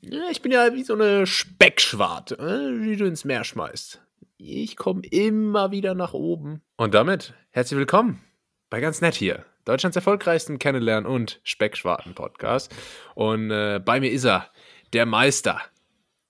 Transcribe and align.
Ich 0.00 0.42
bin 0.42 0.52
ja 0.52 0.72
wie 0.74 0.84
so 0.84 0.94
eine 0.94 1.26
Speckschwarte, 1.26 2.36
äh, 2.36 2.84
die 2.84 2.96
du 2.96 3.04
ins 3.04 3.24
Meer 3.24 3.42
schmeißt. 3.42 4.00
Ich 4.36 4.76
komme 4.76 5.02
immer 5.10 5.72
wieder 5.72 5.94
nach 5.94 6.12
oben. 6.12 6.62
Und 6.76 6.94
damit 6.94 7.34
herzlich 7.50 7.78
willkommen 7.78 8.22
bei 8.70 8.80
ganz 8.80 9.00
nett 9.00 9.16
hier. 9.16 9.44
Deutschlands 9.64 9.96
erfolgreichsten 9.96 10.58
Kennenlernen- 10.58 11.06
und 11.06 11.40
Speckschwarten-Podcast. 11.42 12.72
Und 13.16 13.50
äh, 13.50 13.80
bei 13.84 13.98
mir 13.98 14.12
ist 14.12 14.24
er, 14.24 14.50
der 14.92 15.04
Meister. 15.04 15.60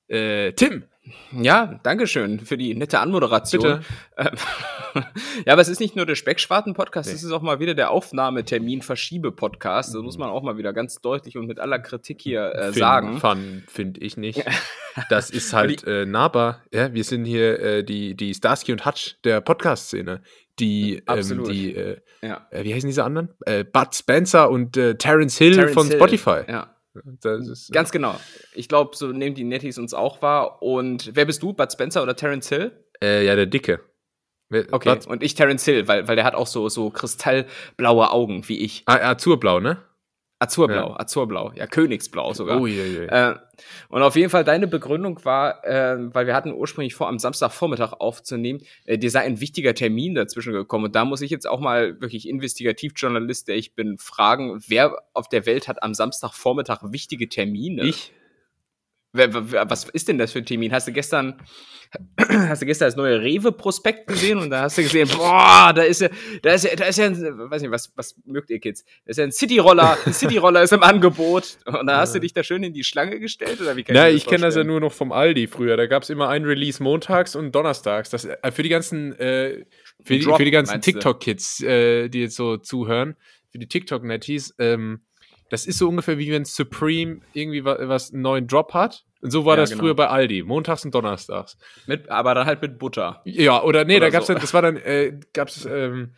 Äh, 0.08 0.52
Tim. 0.52 0.84
Ja, 1.32 1.78
danke 1.82 2.06
schön 2.06 2.40
für 2.40 2.56
die 2.56 2.74
nette 2.74 3.00
Anmoderation. 3.00 3.80
Ähm, 4.16 4.28
ja, 5.46 5.52
aber 5.52 5.62
es 5.62 5.68
ist 5.68 5.80
nicht 5.80 5.96
nur 5.96 6.06
der 6.06 6.14
Speckschwarten-Podcast, 6.14 7.12
es 7.12 7.22
ist 7.22 7.32
auch 7.32 7.42
mal 7.42 7.60
wieder 7.60 7.74
der 7.74 7.90
Aufnahmetermin-Verschiebe-Podcast. 7.90 9.94
Das 9.94 10.02
muss 10.02 10.18
man 10.18 10.30
auch 10.30 10.42
mal 10.42 10.56
wieder 10.58 10.72
ganz 10.72 11.00
deutlich 11.00 11.36
und 11.36 11.46
mit 11.46 11.60
aller 11.60 11.78
Kritik 11.78 12.20
hier 12.20 12.52
äh, 12.54 12.62
Find- 12.72 12.76
sagen. 12.76 13.18
Fun, 13.18 13.64
finde 13.68 14.00
ich 14.00 14.16
nicht. 14.16 14.44
Das 15.10 15.30
ist 15.30 15.52
halt 15.52 15.84
äh, 15.86 16.06
nahbar. 16.06 16.64
Ja, 16.72 16.92
wir 16.92 17.04
sind 17.04 17.24
hier 17.24 17.60
äh, 17.60 17.84
die, 17.84 18.16
die 18.16 18.34
Starsky 18.34 18.72
und 18.72 18.84
Hutch 18.84 19.14
der 19.22 19.40
Podcast-Szene. 19.40 20.22
Die, 20.58 21.00
ähm, 21.06 21.44
die 21.44 21.72
äh, 21.76 21.98
Ja. 22.20 22.48
äh, 22.50 22.64
wie 22.64 22.74
heißen 22.74 22.88
diese 22.88 23.04
anderen? 23.04 23.28
Äh, 23.46 23.62
Bud 23.62 23.94
Spencer 23.94 24.50
und 24.50 24.72
Terence 24.72 25.38
Hill 25.38 25.54
Terence 25.54 25.74
von 25.74 25.86
Hill. 25.86 25.98
Spotify. 25.98 26.40
Ja, 26.48 26.74
ist, 27.24 27.72
ganz 27.72 27.90
genau. 27.90 28.18
Ich 28.54 28.68
glaube, 28.68 28.96
so 28.96 29.08
nehmen 29.08 29.34
die 29.34 29.44
Netties 29.44 29.78
uns 29.78 29.94
auch 29.94 30.22
wahr. 30.22 30.62
Und 30.62 31.10
wer 31.14 31.24
bist 31.24 31.42
du, 31.42 31.52
Bud 31.52 31.72
Spencer 31.72 32.02
oder 32.02 32.16
Terence 32.16 32.48
Hill? 32.48 32.72
äh, 33.02 33.24
ja, 33.24 33.36
der 33.36 33.46
Dicke. 33.46 33.80
Okay, 34.50 34.94
Bud- 34.94 35.06
und 35.06 35.22
ich 35.22 35.34
Terence 35.34 35.64
Hill, 35.64 35.88
weil, 35.88 36.08
weil 36.08 36.16
der 36.16 36.24
hat 36.24 36.34
auch 36.34 36.46
so, 36.46 36.68
so 36.68 36.90
kristallblaue 36.90 38.10
Augen 38.10 38.48
wie 38.48 38.58
ich. 38.58 38.82
Ah, 38.86 39.10
Azurblau, 39.10 39.60
ne? 39.60 39.82
Azurblau, 40.40 40.94
Azurblau, 40.96 41.52
ja, 41.56 41.66
Königsblau 41.66 42.32
sogar. 42.32 42.60
Uiuiui. 42.60 43.06
Äh, 43.06 43.34
und 43.88 44.02
auf 44.02 44.14
jeden 44.14 44.30
Fall 44.30 44.44
deine 44.44 44.68
Begründung 44.68 45.24
war, 45.24 45.64
äh, 45.64 45.96
weil 46.14 46.28
wir 46.28 46.34
hatten 46.34 46.52
ursprünglich 46.52 46.94
vor, 46.94 47.08
am 47.08 47.18
Samstagvormittag 47.18 47.94
aufzunehmen, 47.94 48.60
äh, 48.84 48.98
dir 48.98 49.10
sei 49.10 49.22
ein 49.22 49.40
wichtiger 49.40 49.74
Termin 49.74 50.14
dazwischen 50.14 50.52
gekommen. 50.52 50.86
Und 50.86 50.94
da 50.94 51.04
muss 51.04 51.22
ich 51.22 51.32
jetzt 51.32 51.48
auch 51.48 51.58
mal 51.58 52.00
wirklich 52.00 52.28
Investigativjournalist, 52.28 53.48
der 53.48 53.56
ich 53.56 53.74
bin, 53.74 53.98
fragen, 53.98 54.60
wer 54.68 54.96
auf 55.12 55.28
der 55.28 55.44
Welt 55.44 55.66
hat 55.66 55.82
am 55.82 55.92
Samstagvormittag 55.92 56.82
wichtige 56.92 57.28
Termine? 57.28 57.82
ich? 57.84 58.12
Was 59.12 59.88
ist 59.88 60.08
denn 60.08 60.18
das 60.18 60.32
für 60.32 60.40
ein 60.40 60.44
Termin? 60.44 60.70
Hast 60.70 60.86
du 60.86 60.92
gestern, 60.92 61.40
hast 62.18 62.60
du 62.60 62.66
gestern 62.66 62.88
das 62.88 62.96
neue 62.96 63.22
Rewe-Prospekt 63.22 64.06
gesehen 64.06 64.38
und 64.38 64.50
da 64.50 64.62
hast 64.62 64.76
du 64.76 64.82
gesehen, 64.82 65.08
boah, 65.16 65.72
da 65.74 65.82
ist 65.82 66.02
ja, 66.02 66.08
da 66.42 66.52
ist 66.52 66.64
ja, 66.64 66.76
da 66.76 66.84
ist 66.84 66.98
ja, 66.98 67.06
ein, 67.06 67.16
weiß 67.50 67.62
nicht, 67.62 67.70
was, 67.70 67.90
was 67.96 68.16
mögt 68.26 68.50
ihr 68.50 68.60
Kids? 68.60 68.84
Da 69.06 69.10
ist 69.10 69.16
ja 69.16 69.24
ein 69.24 69.32
City-Roller, 69.32 69.96
ein 70.04 70.12
City-Roller 70.12 70.62
ist 70.62 70.74
im 70.74 70.82
Angebot. 70.82 71.58
Und 71.64 71.86
da 71.86 72.00
hast 72.00 72.14
du 72.14 72.20
dich 72.20 72.34
da 72.34 72.42
schön 72.42 72.62
in 72.62 72.74
die 72.74 72.84
Schlange 72.84 73.18
gestellt 73.18 73.60
oder 73.60 73.76
wie 73.76 73.82
kann 73.82 73.94
Na, 73.96 74.04
mir 74.04 74.10
ich 74.10 74.26
kenne 74.26 74.42
das 74.42 74.56
ja 74.56 74.64
nur 74.64 74.80
noch 74.80 74.92
vom 74.92 75.10
Aldi 75.10 75.46
früher. 75.46 75.78
Da 75.78 75.86
gab 75.86 76.02
es 76.02 76.10
immer 76.10 76.28
ein 76.28 76.44
Release 76.44 76.82
montags 76.82 77.34
und 77.34 77.52
donnerstags. 77.54 78.10
Das, 78.10 78.26
äh, 78.26 78.52
für 78.52 78.62
die 78.62 78.68
ganzen, 78.68 79.18
äh, 79.18 79.64
für, 80.02 80.18
die, 80.18 80.20
Drop, 80.20 80.36
für 80.36 80.44
die 80.44 80.50
ganzen? 80.50 80.82
TikTok-Kids, 80.82 81.62
äh, 81.62 82.08
die 82.10 82.20
jetzt 82.20 82.36
so 82.36 82.58
zuhören, 82.58 83.16
für 83.50 83.58
die 83.58 83.68
TikTok-Netties, 83.68 84.54
ähm, 84.58 85.00
das 85.50 85.66
ist 85.66 85.78
so 85.78 85.88
ungefähr 85.88 86.18
wie 86.18 86.30
wenn 86.32 86.44
Supreme 86.44 87.20
irgendwie 87.32 87.64
wa 87.64 87.76
was 87.88 88.12
einen 88.12 88.22
neuen 88.22 88.46
Drop 88.46 88.74
hat. 88.74 89.04
Und 89.20 89.30
so 89.30 89.44
war 89.44 89.54
Ja, 89.56 89.62
das 89.62 89.70
genau. 89.70 89.82
früher 89.82 89.94
bei 89.94 90.08
Aldi, 90.08 90.42
montags 90.44 90.84
und 90.84 90.94
donnerstags. 90.94 91.56
Mit, 91.86 92.08
aber 92.08 92.34
dann 92.34 92.46
halt 92.46 92.62
mit 92.62 92.78
Butter. 92.78 93.20
Ja, 93.24 93.62
oder 93.62 93.84
nee, 93.84 93.96
Oder 93.96 94.06
da 94.06 94.10
gab's 94.10 94.26
so. 94.28 94.32
dann, 94.34 94.40
das 94.42 94.54
war 94.54 94.62
dann, 94.62 94.76
äh, 94.76 95.18
gab's, 95.32 95.64
ähm, 95.68 96.14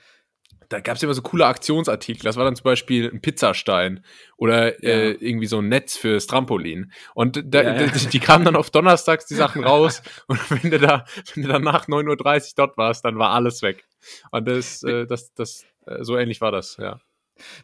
da 0.69 0.81
gab's 0.81 1.03
immer 1.03 1.15
so 1.15 1.23
coole 1.23 1.47
Aktionsartikel. 1.47 2.23
Das 2.25 2.37
war 2.37 2.45
dann 2.45 2.55
zum 2.55 2.65
Beispiel 2.65 3.11
ein 3.11 3.21
Pizzastein 3.23 4.05
oder 4.37 4.83
äh, 4.85 5.13
Ja. 5.13 5.17
irgendwie 5.19 5.47
so 5.47 5.59
ein 5.59 5.69
Netz 5.69 5.97
fürs 5.97 6.27
Trampolin. 6.27 6.93
Und 7.15 7.43
da, 7.47 7.63
Ja. 7.63 7.87
Die, 7.87 8.07
die 8.09 8.21
kamen 8.21 8.45
dann 8.45 8.55
auf 8.55 8.71
donnerstags 8.71 9.27
die 9.27 9.35
Sachen 9.35 9.65
raus. 9.65 10.03
und 10.27 10.39
wenn 10.63 10.71
du 10.71 10.79
da, 10.79 11.05
wenn 11.35 11.45
du 11.45 11.49
dann 11.49 11.63
nach 11.63 11.89
9.30 11.89 12.07
Uhr 12.11 12.53
dort 12.57 12.77
warst, 12.77 13.05
dann 13.05 13.19
war 13.19 13.31
alles 13.31 13.63
weg. 13.63 13.85
Und 14.31 14.47
das, 14.47 14.83
äh, 14.83 15.07
das, 15.07 15.33
das, 15.35 15.65
äh, 15.87 16.05
so 16.05 16.17
ähnlich 16.19 16.41
war 16.43 16.53
das, 16.53 16.77
ja. 16.77 17.01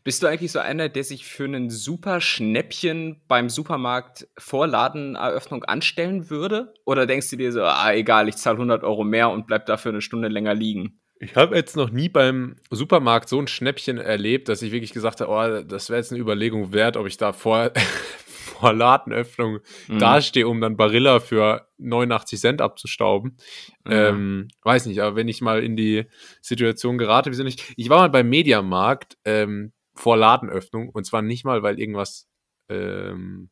Bist 0.05 0.23
du 0.23 0.27
eigentlich 0.27 0.53
so 0.53 0.59
einer, 0.59 0.89
der 0.89 1.05
sich 1.05 1.27
für 1.27 1.45
einen 1.45 1.71
super 1.71 2.21
Schnäppchen 2.21 3.21
beim 3.29 3.49
Supermarkt 3.49 4.29
vor 4.39 4.67
Ladeneröffnung 4.67 5.65
anstellen 5.65 6.31
würde? 6.31 6.75
Oder 6.85 7.07
denkst 7.07 7.31
du 7.31 7.37
dir 7.37 7.53
so, 7.53 7.63
ah, 7.63 7.93
egal, 7.93 8.29
ich 8.29 8.37
zahle 8.37 8.57
100 8.57 8.85
Euro 8.85 9.05
mehr 9.05 9.31
und 9.31 9.47
bleib 9.47 9.67
dafür 9.67 9.93
eine 9.93 10.03
Stunde 10.03 10.29
länger 10.29 10.55
liegen? 10.55 11.01
Ich 11.19 11.35
habe 11.35 11.57
jetzt 11.57 11.77
noch 11.77 11.91
nie 11.91 12.11
beim 12.11 12.57
Supermarkt 12.71 13.29
so 13.29 13.41
ein 13.41 13.47
Schnäppchen 13.47 13.99
erlebt, 13.99 14.49
dass 14.49 14.61
ich 14.61 14.71
wirklich 14.71 14.93
gesagt 14.93 15.21
habe, 15.21 15.31
oh, 15.31 15.63
das 15.63 15.89
wäre 15.89 15.99
jetzt 15.99 16.13
eine 16.13 16.21
Überlegung 16.21 16.73
wert, 16.73 16.97
ob 16.97 17.07
ich 17.07 17.17
da 17.17 17.33
vor, 17.33 17.71
vor 18.61 18.72
Ladenöffnung 18.72 19.59
Mhm. 19.89 19.99
dastehe, 19.99 20.47
um 20.49 20.61
dann 20.61 20.77
Barilla 20.77 21.21
für 21.21 21.69
89 21.78 22.39
Cent 22.41 22.61
abzustauben. 22.62 23.37
Mhm. 23.84 23.93
Ähm, 23.93 24.49
weiß 24.62 24.87
nicht, 24.87 25.00
aber 25.00 25.17
wenn 25.17 25.28
ich 25.28 25.41
mal 25.41 25.62
in 25.62 25.77
die 25.77 26.06
Situation 26.41 26.99
gerate, 26.99 27.31
wieso 27.31 27.45
nicht? 27.45 27.62
Ich 27.77 27.89
war 27.89 27.99
mal 27.99 28.11
beim 28.11 28.28
Mediamarkt 28.28 29.19
ähm, 29.25 29.72
vor 29.95 30.16
Ladenöffnung 30.16 30.89
und 30.91 31.05
zwar 31.06 31.22
nicht 31.22 31.45
mal, 31.45 31.62
weil 31.62 31.78
irgendwas, 31.81 32.28
ähm, 32.69 33.50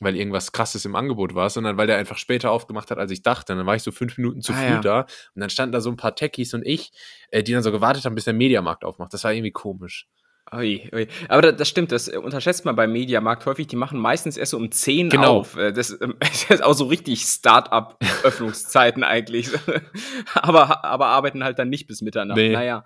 weil 0.00 0.14
irgendwas 0.14 0.52
krasses 0.52 0.84
im 0.84 0.94
Angebot 0.94 1.34
war, 1.34 1.50
sondern 1.50 1.76
weil 1.76 1.88
der 1.88 1.96
einfach 1.96 2.18
später 2.18 2.52
aufgemacht 2.52 2.90
hat, 2.92 2.98
als 2.98 3.10
ich 3.10 3.22
dachte. 3.22 3.52
Und 3.52 3.58
dann 3.58 3.66
war 3.66 3.74
ich 3.74 3.82
so 3.82 3.90
fünf 3.90 4.16
Minuten 4.16 4.40
zu 4.42 4.52
Ah, 4.52 4.56
früh 4.56 4.74
ja. 4.74 4.80
da 4.80 5.00
und 5.34 5.40
dann 5.40 5.50
standen 5.50 5.72
da 5.72 5.80
so 5.80 5.90
ein 5.90 5.96
paar 5.96 6.14
Techies 6.14 6.54
und 6.54 6.64
ich, 6.64 6.92
äh, 7.30 7.42
die 7.42 7.52
dann 7.52 7.64
so 7.64 7.72
gewartet 7.72 8.04
haben, 8.04 8.14
bis 8.14 8.24
der 8.24 8.34
Mediamarkt 8.34 8.84
aufmacht. 8.84 9.12
Das 9.12 9.24
war 9.24 9.32
irgendwie 9.32 9.50
komisch. 9.50 10.06
Ui, 10.54 10.88
ui. 10.94 11.08
Aber 11.28 11.42
das, 11.42 11.56
das 11.56 11.68
stimmt, 11.68 11.92
das 11.92 12.08
äh, 12.08 12.16
unterschätzt 12.16 12.64
man 12.64 12.74
beim 12.76 12.92
Mediamarkt 12.92 13.44
häufig. 13.46 13.66
Die 13.66 13.76
machen 13.76 13.98
meistens 13.98 14.36
erst 14.36 14.52
so 14.52 14.56
um 14.56 14.70
10 14.70 15.10
Genau. 15.10 15.38
auf. 15.40 15.56
Äh, 15.56 15.72
Das, 15.72 15.90
ähm, 16.00 16.16
das 16.20 16.44
ist 16.50 16.62
auch 16.62 16.74
so 16.74 16.86
richtig 16.86 17.22
Start-up-Öffnungszeiten 17.22 19.04
eigentlich. 19.04 19.50
aber, 20.34 20.84
aber 20.84 21.06
arbeiten 21.06 21.44
halt 21.44 21.58
dann 21.58 21.68
nicht 21.68 21.86
bis 21.86 22.02
Mitternacht. 22.02 22.36
Nee. 22.38 22.50
Naja. 22.50 22.84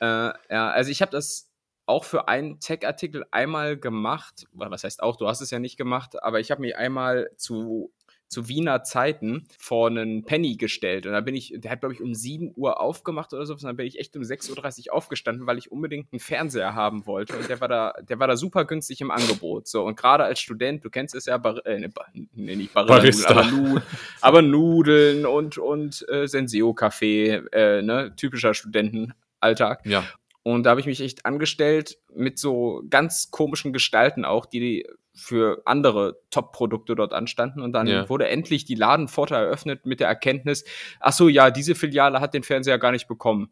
Äh, 0.00 0.04
ja, 0.50 0.70
also 0.70 0.90
ich 0.90 1.02
habe 1.02 1.12
das 1.12 1.48
auch 1.86 2.04
für 2.04 2.28
einen 2.28 2.60
Tech-Artikel 2.60 3.24
einmal 3.30 3.76
gemacht. 3.76 4.46
Was 4.52 4.84
heißt 4.84 5.02
auch, 5.02 5.16
du 5.16 5.26
hast 5.26 5.40
es 5.40 5.50
ja 5.50 5.58
nicht 5.58 5.76
gemacht, 5.76 6.22
aber 6.22 6.40
ich 6.40 6.50
habe 6.50 6.60
mich 6.60 6.76
einmal 6.76 7.30
zu 7.36 7.92
zu 8.32 8.48
Wiener 8.48 8.82
Zeiten 8.82 9.44
vor 9.58 9.88
einen 9.88 10.24
Penny 10.24 10.56
gestellt. 10.56 11.06
Und 11.06 11.12
da 11.12 11.20
bin 11.20 11.34
ich, 11.34 11.52
der 11.54 11.70
hat, 11.70 11.80
glaube 11.80 11.94
ich, 11.94 12.00
um 12.00 12.14
7 12.14 12.54
Uhr 12.56 12.80
aufgemacht 12.80 13.34
oder 13.34 13.44
so. 13.44 13.52
Und 13.52 13.62
dann 13.62 13.76
bin 13.76 13.86
ich 13.86 13.98
echt 13.98 14.16
um 14.16 14.22
6.30 14.22 14.88
Uhr 14.88 14.94
aufgestanden, 14.94 15.46
weil 15.46 15.58
ich 15.58 15.70
unbedingt 15.70 16.10
einen 16.12 16.18
Fernseher 16.18 16.74
haben 16.74 17.06
wollte. 17.06 17.36
Und 17.36 17.48
der 17.50 17.60
war 17.60 17.68
da, 17.68 17.92
der 18.00 18.18
war 18.18 18.26
da 18.26 18.36
super 18.36 18.64
günstig 18.64 19.02
im 19.02 19.10
Angebot. 19.10 19.68
So, 19.68 19.84
und 19.84 19.96
gerade 19.96 20.24
als 20.24 20.40
Student, 20.40 20.82
du 20.82 20.88
kennst 20.88 21.14
es 21.14 21.26
ja, 21.26 21.36
Bar 21.36 21.64
äh, 21.66 21.78
ne, 21.78 21.90
Bar 21.90 22.06
nee, 22.12 22.56
nicht 22.56 22.72
Barilla, 22.72 22.96
Barista. 22.96 23.30
aber, 23.30 23.44
Nu 23.50 23.80
aber 24.22 24.40
Nudeln 24.40 25.26
und, 25.26 25.58
und 25.58 26.08
äh, 26.08 26.26
Senseo-Kaffee, 26.26 27.42
äh, 27.52 27.82
ne, 27.82 28.14
typischer 28.16 28.54
Studentenalltag. 28.54 29.84
Ja. 29.84 30.04
Und 30.42 30.64
da 30.64 30.70
habe 30.70 30.80
ich 30.80 30.86
mich 30.86 31.02
echt 31.02 31.26
angestellt 31.26 31.98
mit 32.14 32.38
so 32.38 32.82
ganz 32.88 33.30
komischen 33.30 33.74
Gestalten 33.74 34.24
auch, 34.24 34.46
die 34.46 34.86
für 35.14 35.62
andere 35.66 36.18
Top-Produkte 36.30 36.94
dort 36.94 37.12
anstanden. 37.12 37.60
Und 37.60 37.72
dann 37.72 37.86
Ja. 37.86 38.08
wurde 38.08 38.28
endlich 38.28 38.64
die 38.64 38.74
Ladenpforte 38.74 39.34
eröffnet 39.34 39.84
mit 39.86 40.00
der 40.00 40.08
Erkenntnis, 40.08 40.64
ach 41.00 41.12
so, 41.12 41.28
ja, 41.28 41.50
diese 41.50 41.74
Filiale 41.74 42.20
hat 42.20 42.34
den 42.34 42.42
Fernseher 42.42 42.78
gar 42.78 42.92
nicht 42.92 43.08
bekommen. 43.08 43.50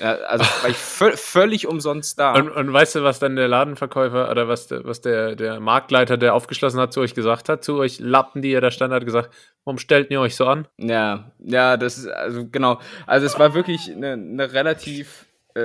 Ja, 0.00 0.14
also 0.26 0.44
war 0.44 0.68
ich 0.68 0.76
vö 0.76 1.12
völlig 1.16 1.66
umsonst 1.66 2.18
da. 2.18 2.34
Und, 2.34 2.50
und 2.50 2.72
weißt 2.72 2.96
du, 2.96 3.02
was 3.04 3.18
dann 3.18 3.36
der 3.36 3.48
Ladenverkäufer 3.48 4.30
oder 4.30 4.46
was, 4.48 4.66
der, 4.66 4.84
was 4.84 5.00
der, 5.00 5.36
der 5.36 5.58
Marktleiter, 5.60 6.18
der 6.18 6.34
aufgeschlossen 6.34 6.78
hat, 6.80 6.92
zu 6.92 7.00
euch 7.00 7.14
gesagt 7.14 7.48
hat? 7.48 7.64
Zu 7.64 7.76
euch 7.78 7.98
Lappen, 7.98 8.42
die 8.42 8.50
ihr 8.50 8.60
da 8.60 8.70
stand, 8.70 8.92
hat 8.92 9.04
gesagt, 9.06 9.30
warum 9.64 9.78
stellt 9.78 10.10
ihr 10.10 10.20
euch 10.20 10.36
so 10.36 10.46
an? 10.46 10.66
Ja, 10.76 11.30
ja, 11.38 11.76
das 11.76 11.98
ist, 11.98 12.08
also 12.08 12.46
genau. 12.50 12.78
Also 13.06 13.26
es 13.26 13.38
war 13.38 13.54
wirklich 13.54 13.90
eine, 13.90 14.12
eine 14.12 14.52
relativ 14.52 15.26
äh, 15.56 15.60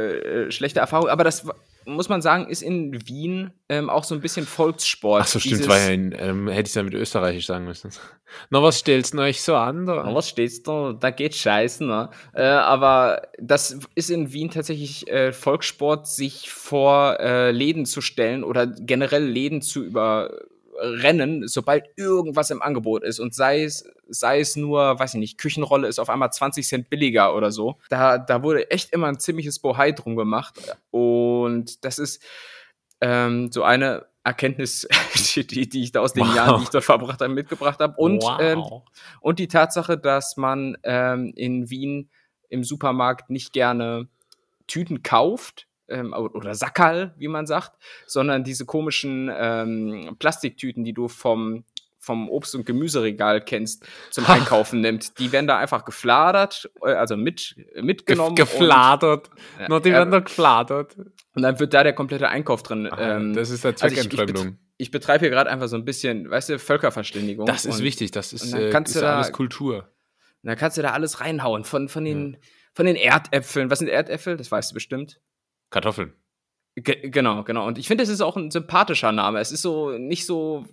äh, 0.45 0.51
schlechte 0.51 0.79
Erfahrung, 0.79 1.09
aber 1.09 1.23
das 1.23 1.45
war- 1.47 1.55
muss 1.85 2.09
man 2.09 2.21
sagen, 2.21 2.47
ist 2.47 2.61
in 2.61 3.07
Wien 3.07 3.51
ähm, 3.69 3.89
auch 3.89 4.03
so 4.03 4.15
ein 4.15 4.21
bisschen 4.21 4.45
Volkssport. 4.45 5.21
Ach 5.23 5.27
so, 5.27 5.39
stimmt, 5.39 5.67
war 5.67 5.79
ja 5.79 5.89
in, 5.89 6.15
ähm, 6.17 6.47
hätte 6.47 6.61
ich 6.61 6.69
es 6.69 6.75
ja 6.75 6.83
mit 6.83 6.93
Österreichisch 6.93 7.45
sagen 7.47 7.65
müssen. 7.65 7.91
Na, 8.49 8.61
was 8.61 8.79
stellt's 8.79 9.11
denn 9.11 9.19
euch 9.19 9.41
so 9.41 9.55
an? 9.55 9.85
Na, 9.85 10.03
Da? 10.03 10.13
was 10.13 10.29
steht's 10.29 10.61
da? 10.63 10.93
Da 10.99 11.11
geht 11.11 11.35
scheiße, 11.35 11.85
ne? 11.85 12.09
Äh, 12.33 12.43
aber 12.43 13.21
das 13.39 13.79
ist 13.95 14.09
in 14.09 14.33
Wien 14.33 14.49
tatsächlich 14.49 15.07
äh, 15.09 15.31
Volkssport, 15.31 16.07
sich 16.07 16.49
vor 16.49 17.19
äh, 17.19 17.51
Läden 17.51 17.85
zu 17.85 18.01
stellen 18.01 18.43
oder 18.43 18.67
generell 18.67 19.23
Läden 19.23 19.61
zu 19.61 19.83
überrennen, 20.75 21.47
sobald 21.47 21.85
irgendwas 21.95 22.49
im 22.51 22.61
Angebot 22.61 23.03
ist. 23.03 23.19
Und 23.19 23.33
sei 23.33 23.63
es, 23.63 23.87
sei 24.07 24.39
es 24.39 24.55
nur, 24.55 24.99
weiß 24.99 25.13
ich 25.15 25.19
nicht, 25.19 25.37
Küchenrolle 25.37 25.87
ist 25.87 25.99
auf 25.99 26.09
einmal 26.09 26.31
20 26.31 26.67
Cent 26.67 26.89
billiger 26.89 27.35
oder 27.35 27.51
so. 27.51 27.77
Da, 27.89 28.17
da 28.17 28.43
wurde 28.43 28.69
echt 28.71 28.91
immer 28.91 29.07
ein 29.07 29.19
ziemliches 29.19 29.59
Bohai 29.59 29.91
drum 29.91 30.15
gemacht. 30.15 30.55
Und 30.91 31.83
das 31.85 31.99
ist 31.99 32.21
ähm, 33.01 33.51
so 33.51 33.63
eine 33.63 34.05
Erkenntnis, 34.23 34.87
die, 35.35 35.45
die, 35.45 35.69
die 35.69 35.83
ich 35.83 35.91
da 35.91 36.01
aus 36.01 36.13
den 36.13 36.27
Wow. 36.27 36.35
Jahren, 36.35 36.57
die 36.59 36.63
ich 36.63 36.69
dort 36.69 36.83
verbracht 36.83 37.21
habe, 37.21 37.33
mitgebracht 37.33 37.79
habe. 37.79 37.95
Und 37.97 38.23
Wow. 38.23 38.37
ähm, 38.41 38.63
und 39.21 39.39
die 39.39 39.47
Tatsache, 39.47 39.97
dass 39.97 40.37
man 40.37 40.77
ähm, 40.83 41.31
in 41.35 41.69
Wien 41.69 42.09
im 42.49 42.63
Supermarkt 42.63 43.29
nicht 43.29 43.53
gerne 43.53 44.07
Tüten 44.67 45.03
kauft 45.03 45.67
ähm, 45.89 46.13
oder 46.13 46.53
Sackerl, 46.55 47.13
wie 47.17 47.27
man 47.27 47.45
sagt, 47.45 47.71
sondern 48.07 48.43
diese 48.43 48.65
komischen 48.65 49.31
ähm, 49.35 50.15
Plastiktüten, 50.19 50.83
die 50.83 50.93
du 50.93 51.07
vom 51.07 51.63
vom 51.97 52.29
Obst- 52.29 52.53
und 52.53 52.67
Gemüseregal 52.67 53.41
kennst, 53.41 53.83
zum 54.11 54.27
Einkaufen 54.27 54.79
nimmt. 54.81 55.17
Die 55.17 55.31
werden 55.31 55.47
da 55.47 55.57
einfach 55.57 55.85
gefladert, 55.85 56.69
äh, 56.83 56.91
also 56.93 57.17
mit, 57.17 57.55
mitgenommen. 57.81 58.35
Ge 58.35 58.45
gefladert. 58.45 59.31
Und, 59.59 59.69
no, 59.69 59.79
die 59.79 59.91
werden 59.91 60.11
da 60.11 60.19
gefladert. 60.19 60.95
Und 61.33 61.41
dann 61.41 61.59
wird 61.59 61.73
da 61.73 61.83
der 61.83 61.93
komplette 61.93 62.29
Einkauf 62.29 62.61
drin. 62.61 62.85
Ah, 62.91 63.15
ähm, 63.17 63.33
das 63.33 63.49
ist 63.49 63.63
der 63.63 63.71
also 63.71 63.87
ich- 63.87 63.93
ich 63.93 63.99
Zweckentfremdung. 64.01 64.45
bet- 64.51 64.59
ich 64.77 64.91
betreibe 64.91 65.21
hier 65.21 65.31
gerade 65.31 65.49
einfach 65.49 65.67
so 65.67 65.77
ein 65.77 65.83
bisschen, 65.83 66.29
weißt 66.29 66.49
du, 66.49 66.59
Völkerverständigung. 66.59 67.47
das 67.47 67.65
ist 67.65 67.81
wichtig, 67.81 68.11
das 68.11 68.33
ist, 68.33 68.53
äh, 68.53 68.69
kannst 68.69 68.89
ist 68.95 69.01
du 69.01 69.05
ja 69.05 69.11
da- 69.11 69.15
alles 69.15 69.31
Kultur. 69.31 69.89
Dann 70.43 70.55
kannst 70.57 70.77
du 70.77 70.83
da 70.83 70.91
alles 70.91 71.21
reinhauen. 71.21 71.63
Von, 71.63 71.89
von, 71.89 72.05
den, 72.05 72.37
von 72.75 72.85
den 72.85 72.97
Erdäpfeln. 72.97 73.71
Was 73.71 73.79
sind 73.79 73.87
Erdäpfel? 73.87 74.37
Das 74.37 74.51
weißt 74.51 74.69
du 74.69 74.73
bestimmt. 74.75 75.19
Kartoffeln. 75.69 76.13
Ge 76.75 77.09
genau, 77.09 77.43
genau. 77.43 77.65
Und 77.67 77.77
ich 77.77 77.87
finde, 77.87 78.03
es 78.03 78.09
ist 78.09 78.21
auch 78.21 78.35
ein 78.35 78.51
sympathischer 78.51 79.11
Name. 79.11 79.39
Es 79.39 79.51
ist 79.51 79.61
so 79.61 79.91
nicht 79.91 80.25
so. 80.25 80.65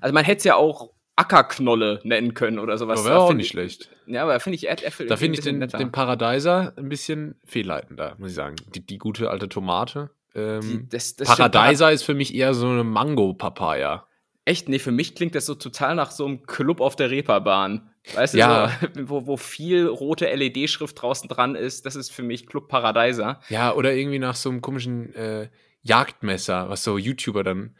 Also 0.00 0.12
man 0.12 0.24
hätte 0.24 0.38
es 0.38 0.44
ja 0.44 0.56
auch 0.56 0.90
Ackerknolle 1.16 2.00
nennen 2.04 2.34
können 2.34 2.58
oder 2.58 2.76
sowas. 2.78 3.00
Aber 3.00 3.08
wäre 3.08 3.20
auch 3.20 3.32
nicht 3.32 3.46
ich, 3.46 3.50
schlecht. 3.50 3.90
Ja, 4.06 4.22
aber 4.22 4.34
da 4.34 4.38
finde 4.38 4.56
ich 4.56 4.68
Erdäpfel. 4.68 5.06
Da 5.06 5.16
finde 5.16 5.38
ich 5.38 5.44
den, 5.44 5.58
netter. 5.58 5.78
den 5.78 5.90
Paradeiser 5.90 6.74
ein 6.76 6.88
bisschen 6.88 7.40
fehlleitender, 7.44 8.14
muss 8.18 8.30
ich 8.30 8.34
sagen. 8.36 8.56
Die, 8.74 8.84
die 8.84 8.98
gute 8.98 9.30
alte 9.30 9.48
Tomate. 9.48 10.10
Ähm, 10.34 10.60
Die- 10.60 10.88
das- 10.90 11.16
das 11.16 11.26
stimmt, 11.28 11.38
Paradeiser 11.38 11.90
ist 11.90 12.02
für 12.04 12.14
mich 12.14 12.34
eher 12.34 12.54
so 12.54 12.68
eine 12.68 12.84
Mango-Papaya. 12.84 14.06
Echt? 14.44 14.68
Nee, 14.68 14.78
für 14.78 14.92
mich 14.92 15.14
klingt 15.14 15.34
das 15.34 15.46
so 15.46 15.54
total 15.54 15.94
nach 15.94 16.10
so 16.10 16.24
einem 16.26 16.42
Club 16.46 16.80
auf 16.80 16.94
der 16.96 17.10
Reeperbahn. 17.10 17.90
Weißt 18.14 18.34
du, 18.34 18.38
Ja. 18.38 18.72
so, 18.94 19.08
wo, 19.08 19.26
wo 19.26 19.36
viel 19.36 19.86
rote 19.86 20.26
LED-Schrift 20.26 21.00
draußen 21.00 21.28
dran 21.28 21.54
ist, 21.54 21.86
das 21.86 21.96
ist 21.96 22.10
für 22.10 22.22
mich 22.22 22.46
Club 22.46 22.68
Paradeiser. 22.68 23.40
Ja, 23.48 23.72
oder 23.74 23.92
irgendwie 23.94 24.18
nach 24.18 24.34
so 24.36 24.50
einem 24.50 24.60
komischen 24.60 25.14
äh, 25.14 25.48
Jagdmesser, 25.82 26.68
was 26.68 26.84
so 26.84 26.98
YouTuber 26.98 27.44
dann. 27.44 27.76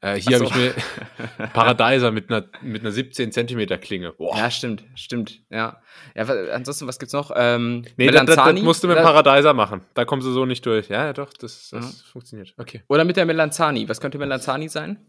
Äh, 0.00 0.16
hier 0.16 0.38
Ach 0.38 0.40
habe 0.40 0.46
so. 0.46 0.50
ich 0.50 0.56
mir 0.56 1.46
Paradeiser 1.52 2.10
mit 2.10 2.28
einer, 2.28 2.48
mit 2.60 2.82
einer 2.82 2.90
17 2.90 3.30
Zentimeter 3.30 3.78
Klinge. 3.78 4.12
Boah. 4.12 4.36
Ja, 4.36 4.50
stimmt, 4.50 4.82
stimmt, 4.96 5.42
ja. 5.48 5.80
Ja, 6.16 6.24
ansonsten, 6.52 6.88
was 6.88 6.98
gibt's 6.98 7.12
noch? 7.12 7.30
Ähm, 7.36 7.84
Nee, 7.96 8.08
das, 8.08 8.26
das, 8.26 8.34
das 8.34 8.60
musst 8.62 8.82
du 8.82 8.88
mit 8.88 8.96
Paradeiser 8.96 9.54
machen. 9.54 9.82
Da 9.94 10.04
kommst 10.04 10.26
du 10.26 10.32
so 10.32 10.44
nicht 10.44 10.66
durch. 10.66 10.88
Ja, 10.88 11.04
ja 11.06 11.12
doch, 11.12 11.32
das, 11.32 11.70
das 11.70 11.84
Mhm. 11.84 12.10
funktioniert. 12.10 12.54
Okay. 12.56 12.82
Oder 12.88 13.04
mit 13.04 13.16
der 13.16 13.26
Melanzani. 13.26 13.88
Was 13.88 14.00
könnte 14.00 14.18
Melanzani 14.18 14.68
sein? 14.68 15.06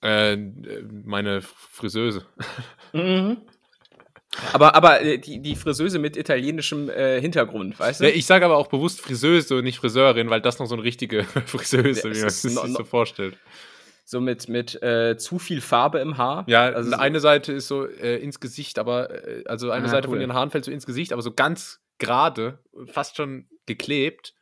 Äh, 0.00 0.36
meine 0.36 1.40
Friseuse. 1.42 2.26
Aber, 4.52 4.74
aber 4.74 5.02
äh, 5.02 5.18
die, 5.18 5.40
die 5.40 5.56
Friseuse 5.56 5.98
mit 5.98 6.16
italienischem 6.16 6.88
äh, 6.88 7.20
Hintergrund, 7.20 7.78
weißt 7.78 8.00
du? 8.00 8.04
Ja, 8.04 8.10
ich 8.14 8.24
sage 8.26 8.44
aber 8.44 8.56
auch 8.56 8.68
bewusst 8.68 9.00
Friseuse 9.00 9.56
und 9.56 9.64
nicht 9.64 9.78
Friseurin, 9.78 10.30
weil 10.30 10.40
das 10.40 10.58
noch 10.58 10.66
so 10.66 10.74
eine 10.74 10.82
richtige 10.82 11.24
Friseuse, 11.46 12.08
Ja, 12.08 12.14
wie 12.14 12.20
man 12.20 12.30
sich 12.30 12.54
no- 12.54 12.66
so 12.66 12.84
vorstellt. 12.84 13.36
so 14.04 14.20
mit, 14.20 14.48
mit 14.48 14.82
äh, 14.82 15.16
zu 15.18 15.38
viel 15.38 15.60
Farbe 15.60 15.98
im 15.98 16.16
Haar. 16.16 16.44
Ja, 16.48 16.62
also 16.62 16.76
also 16.78 16.90
so- 16.92 16.96
eine 16.96 17.20
Seite 17.20 17.52
ist 17.52 17.68
so 17.68 17.86
äh, 17.86 18.16
ins 18.18 18.40
Gesicht, 18.40 18.78
aber 18.78 19.10
äh, 19.26 19.44
also 19.46 19.70
eine 19.70 19.86
Ah, 19.86 19.88
Seite 19.90 20.08
von 20.08 20.16
cool. 20.16 20.22
ihren 20.22 20.32
Haaren 20.34 20.50
fällt 20.50 20.64
so 20.64 20.70
ins 20.70 20.86
Gesicht, 20.86 21.12
aber 21.12 21.20
so 21.22 21.32
ganz 21.32 21.80
gerade, 21.98 22.58
fast 22.86 23.16
schon 23.16 23.48
geklebt. 23.66 24.34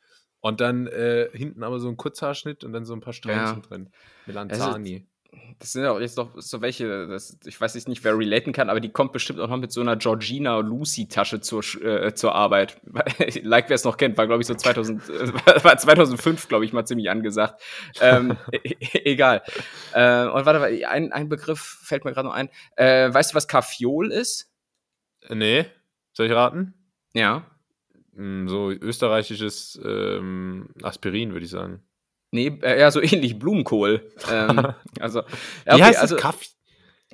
Und 0.42 0.62
dann 0.62 0.86
äh, 0.86 1.28
hinten 1.34 1.62
aber 1.62 1.78
so 1.80 1.88
ein 1.88 1.98
Kurzhaarschnitt 1.98 2.64
und 2.64 2.72
dann 2.72 2.86
so 2.86 2.94
ein 2.94 3.00
paar 3.00 3.12
Strähnchen 3.12 3.56
Ja. 3.56 3.68
drin. 3.68 3.90
Melanzani. 4.24 5.06
Das 5.60 5.72
sind 5.72 5.82
ja 5.84 5.92
auch 5.92 6.00
jetzt 6.00 6.16
doch 6.18 6.30
so 6.36 6.60
welche, 6.62 7.06
das, 7.06 7.38
ich 7.44 7.60
weiß 7.60 7.74
jetzt 7.74 7.86
nicht, 7.86 8.02
wer 8.02 8.16
relaten 8.16 8.52
kann, 8.52 8.70
aber 8.70 8.80
die 8.80 8.88
kommt 8.90 9.12
bestimmt 9.12 9.38
auch 9.40 9.48
noch 9.48 9.58
mit 9.58 9.70
so 9.70 9.80
einer 9.82 9.96
Georgina 9.96 10.58
Lucy 10.58 11.06
Tasche 11.06 11.40
zur, 11.40 11.62
äh, 11.84 12.14
zur 12.14 12.34
Arbeit. 12.34 12.80
like 13.42 13.68
wer 13.68 13.74
es 13.74 13.84
noch 13.84 13.96
kennt, 13.96 14.16
war 14.16 14.26
glaube 14.26 14.40
ich 14.40 14.46
so 14.46 14.54
2000, 14.54 15.08
äh, 15.08 15.32
war 15.64 15.76
2005 15.76 16.48
glaube 16.48 16.64
ich 16.64 16.72
mal 16.72 16.86
ziemlich 16.86 17.10
angesagt. 17.10 17.60
Ähm, 18.00 18.36
e- 18.52 18.58
e- 18.80 19.04
egal. 19.04 19.42
Äh, 19.92 20.26
und 20.28 20.46
warte, 20.46 20.60
warte, 20.60 20.88
ein, 20.88 21.12
ein 21.12 21.28
Begriff 21.28 21.60
fällt 21.82 22.04
mir 22.04 22.12
gerade 22.12 22.26
noch 22.26 22.34
ein. 22.34 22.48
Äh, 22.76 23.12
weißt 23.12 23.32
du, 23.32 23.34
was 23.36 23.46
Kaffeol 23.46 24.10
ist? 24.10 24.50
Äh, 25.28 25.34
nee, 25.34 25.66
soll 26.12 26.26
ich 26.26 26.32
raten? 26.32 26.74
Ja. 27.12 27.44
Hm, 28.14 28.48
So 28.48 28.70
österreichisches 28.70 29.78
ähm, 29.84 30.70
Aspirin, 30.82 31.32
würde 31.32 31.44
ich 31.44 31.50
sagen. 31.50 31.82
Nee, 32.30 32.58
äh, 32.62 32.80
ja, 32.80 32.90
so 32.90 33.00
ähnlich 33.02 33.38
Blumenkohl. 33.38 34.10
ähm, 34.30 34.74
also, 35.00 35.22
ja, 35.66 35.76
Wie 35.76 35.82
heißt 35.82 35.98
also 35.98 36.14
das? 36.16 36.22
Kaff 36.22 36.40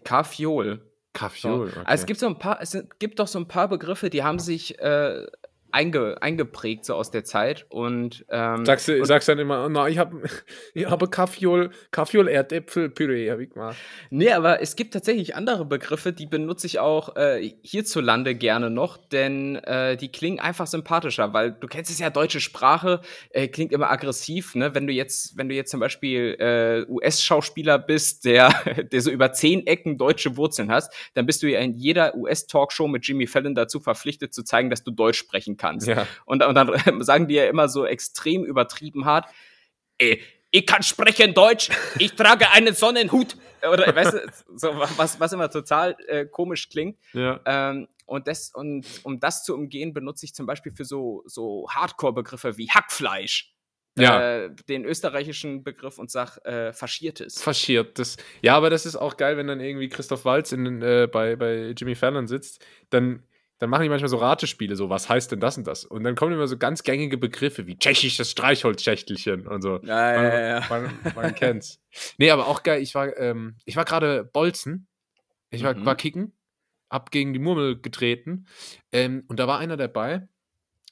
Kaffeol. 0.05 0.79
So. 0.79 0.87
Kaffiol. 1.13 1.69
Okay. 1.69 1.81
Also 1.85 2.03
es 2.03 2.07
gibt 2.07 2.21
so 2.21 2.27
ein 2.27 2.39
paar, 2.39 2.61
es 2.61 2.77
gibt 2.99 3.19
doch 3.19 3.27
so 3.27 3.39
ein 3.39 3.49
paar 3.49 3.69
Begriffe, 3.69 4.11
die 4.11 4.23
haben 4.23 4.39
sich 4.39 4.79
äh, 4.79 5.27
einge, 5.77 6.17
eingeprägt 6.23 6.87
so 6.87 6.95
aus 6.95 7.11
der 7.11 7.23
Zeit 7.25 7.67
und 7.69 8.25
ähm, 8.31 8.65
Sagst 8.65 8.89
du 8.89 8.99
und, 8.99 9.05
sagst 9.05 9.29
dann 9.29 9.39
immer, 9.39 9.69
na, 9.69 9.89
ich 9.89 9.99
habe 9.99 10.23
ich 10.75 10.87
habe 10.87 11.09
Kaffiol, 11.09 11.71
Kaffiol 11.91 12.29
Erdäpfelpüree, 12.29 13.31
habe 13.31 13.45
ich 13.45 13.51
gemacht. 13.51 13.77
nee, 14.09 14.33
aber 14.33 14.63
es 14.63 14.75
gibt 14.75 14.95
tatsächlich 14.95 15.37
andere 15.37 15.67
Begriffe, 15.67 16.15
die 16.15 16.27
benutze 16.27 16.67
ich 16.67 16.79
auch 16.79 17.15
äh, 17.17 17.53
hierzulande 17.63 18.35
gerne 18.35 18.71
noch, 18.71 18.97
denn 18.97 19.57
äh, 19.57 19.99
die 19.99 20.11
klingen 20.11 20.41
einfach 20.41 20.67
sympathischer, 20.67 21.35
weil 21.35 21.53
du 21.53 21.67
kennst 21.67 21.91
es 21.91 21.99
ja, 21.99 22.09
deutsche 22.09 22.41
Sprache 22.41 23.03
äh, 23.31 23.47
klingt 23.49 23.73
immer 23.73 23.91
aggressiv, 23.91 24.55
ne? 24.55 24.75
Wenn 24.75 24.87
du 24.87 24.95
jetzt, 24.95 25.37
wenn 25.37 25.51
du 25.51 25.55
jetzt 25.55 25.71
zum 25.71 25.81
Beispiel 25.81 26.37
äh, 26.39 26.91
US-Schauspieler 26.91 27.79
bist, 27.79 28.25
der, 28.25 28.49
der 28.93 29.01
so 29.03 29.11
über 29.11 29.33
zehn 29.33 29.67
Ecken 29.67 29.99
deutsche 29.99 30.39
Wurzeln 30.39 30.73
hast, 30.73 30.91
dann 31.13 31.27
bist 31.27 31.43
du 31.43 31.51
ja 31.51 31.61
in 31.61 31.75
jeder 31.75 32.17
US-Talkshow 32.17 32.89
mit 32.89 33.07
Jimmy 33.07 33.27
Fallon 33.27 33.55
dazu 33.55 33.79
verpflichtet 33.79 34.33
zu 34.33 34.43
zeigen, 34.43 34.71
dass 34.71 34.83
du 34.83 34.91
Deutsch 34.91 35.19
sprechen 35.19 35.59
kannst. 35.59 35.66
Ja. 35.81 36.07
Und, 36.25 36.43
und 36.43 36.55
dann 36.55 36.73
sagen 37.03 37.29
die 37.29 37.35
ja 37.35 37.47
immer 37.47 37.69
so 37.69 37.85
extrem 37.85 38.45
übertrieben 38.45 39.05
hart, 39.05 39.27
äh, 39.99 40.19
ich 40.51 40.67
kann 40.67 40.83
sprechen 40.83 41.35
Deutsch, 41.35 41.71
ich 41.99 42.15
trage 42.15 42.51
einen 42.51 42.75
Sonnenhut. 42.75 43.37
Oder 43.71 43.95
weißt 43.95 44.13
du, 44.13 44.19
so, 44.57 44.69
was, 44.97 45.19
was 45.19 45.33
immer 45.33 45.51
total 45.51 45.97
äh, 46.07 46.25
komisch 46.27 46.69
klingt. 46.69 46.99
Ja. 47.13 47.41
Ähm, 47.45 47.89
und, 48.07 48.29
das, 48.29 48.53
und 48.55 48.87
um 49.03 49.19
das 49.19 49.45
zu 49.45 49.55
umgehen, 49.55 49.93
benutze 49.93 50.25
ich 50.25 50.35
zum 50.35 50.47
Beispiel 50.47 50.73
für 50.73 50.85
so, 50.85 51.25
so 51.27 51.67
Hardcore-Begriffe 51.71 52.57
wie 52.57 52.71
Hackfleisch. 52.71 53.53
Ja. 53.99 54.45
Äh, 54.45 54.51
den 54.69 54.85
österreichischen 54.85 55.65
Begriff 55.65 55.99
und 55.99 56.11
sag 56.11 56.37
äh, 56.45 56.73
faschiertes. 56.75 57.43
Faschiert. 57.43 57.99
Das, 57.99 58.19
ja, 58.43 58.55
aber 58.55 58.69
das 58.69 58.85
ist 58.85 58.97
auch 58.97 59.17
geil, 59.17 59.39
wenn 59.39 59.47
dann 59.47 59.61
irgendwie 59.61 59.89
Christoph 59.89 60.27
Walz 60.27 60.53
in, 60.53 60.83
äh, 60.83 61.09
bei, 61.11 61.35
bei 61.35 61.69
Jimmy 61.71 61.95
Fallon 61.95 62.27
sitzt, 62.27 62.65
dann, 62.91 63.23
dann 63.59 63.71
machen 63.71 63.85
die 63.85 63.89
manchmal 63.89 64.09
so 64.09 64.17
Ratespiele, 64.19 64.77
so, 64.77 64.91
was 64.91 65.09
heißt 65.09 65.33
denn 65.33 65.41
das 65.41 65.57
und 65.57 65.67
das? 65.67 65.85
Und 65.85 66.05
dann 66.05 66.15
kommen 66.15 66.33
immer 66.33 66.47
so 66.47 66.59
ganz 66.59 66.83
gängige 66.83 67.17
Begriffe 67.17 67.67
wie 67.67 67.79
tschechisches 67.79 68.31
Streichholzschächtelchen 68.31 69.47
und 69.47 69.63
so. 69.63 69.81
Ja, 69.83 70.13
ja, 70.15 70.23
ja, 70.23 70.41
ja. 70.61 70.67
Man, 70.69 70.83
man, 70.83 71.15
man 71.15 71.35
kennt's. 71.35 71.81
Nee, 72.19 72.31
aber 72.31 72.47
auch 72.49 72.63
geil, 72.63 72.83
ich 72.83 72.95
war, 72.95 73.17
ähm, 73.19 73.57
ich 73.65 73.77
war 73.77 73.85
gerade 73.85 74.25
Bolzen. 74.25 74.87
Ich 75.51 75.63
war, 75.63 75.75
Mhm. 75.75 75.87
war 75.87 75.95
kicken, 75.95 76.33
hab 76.91 77.11
gegen 77.11 77.33
die 77.33 77.39
Murmel 77.39 77.81
getreten. 77.81 78.47
Ähm, 78.93 79.25
und 79.29 79.39
da 79.39 79.47
war 79.47 79.59
einer 79.59 79.77
dabei, 79.77 80.29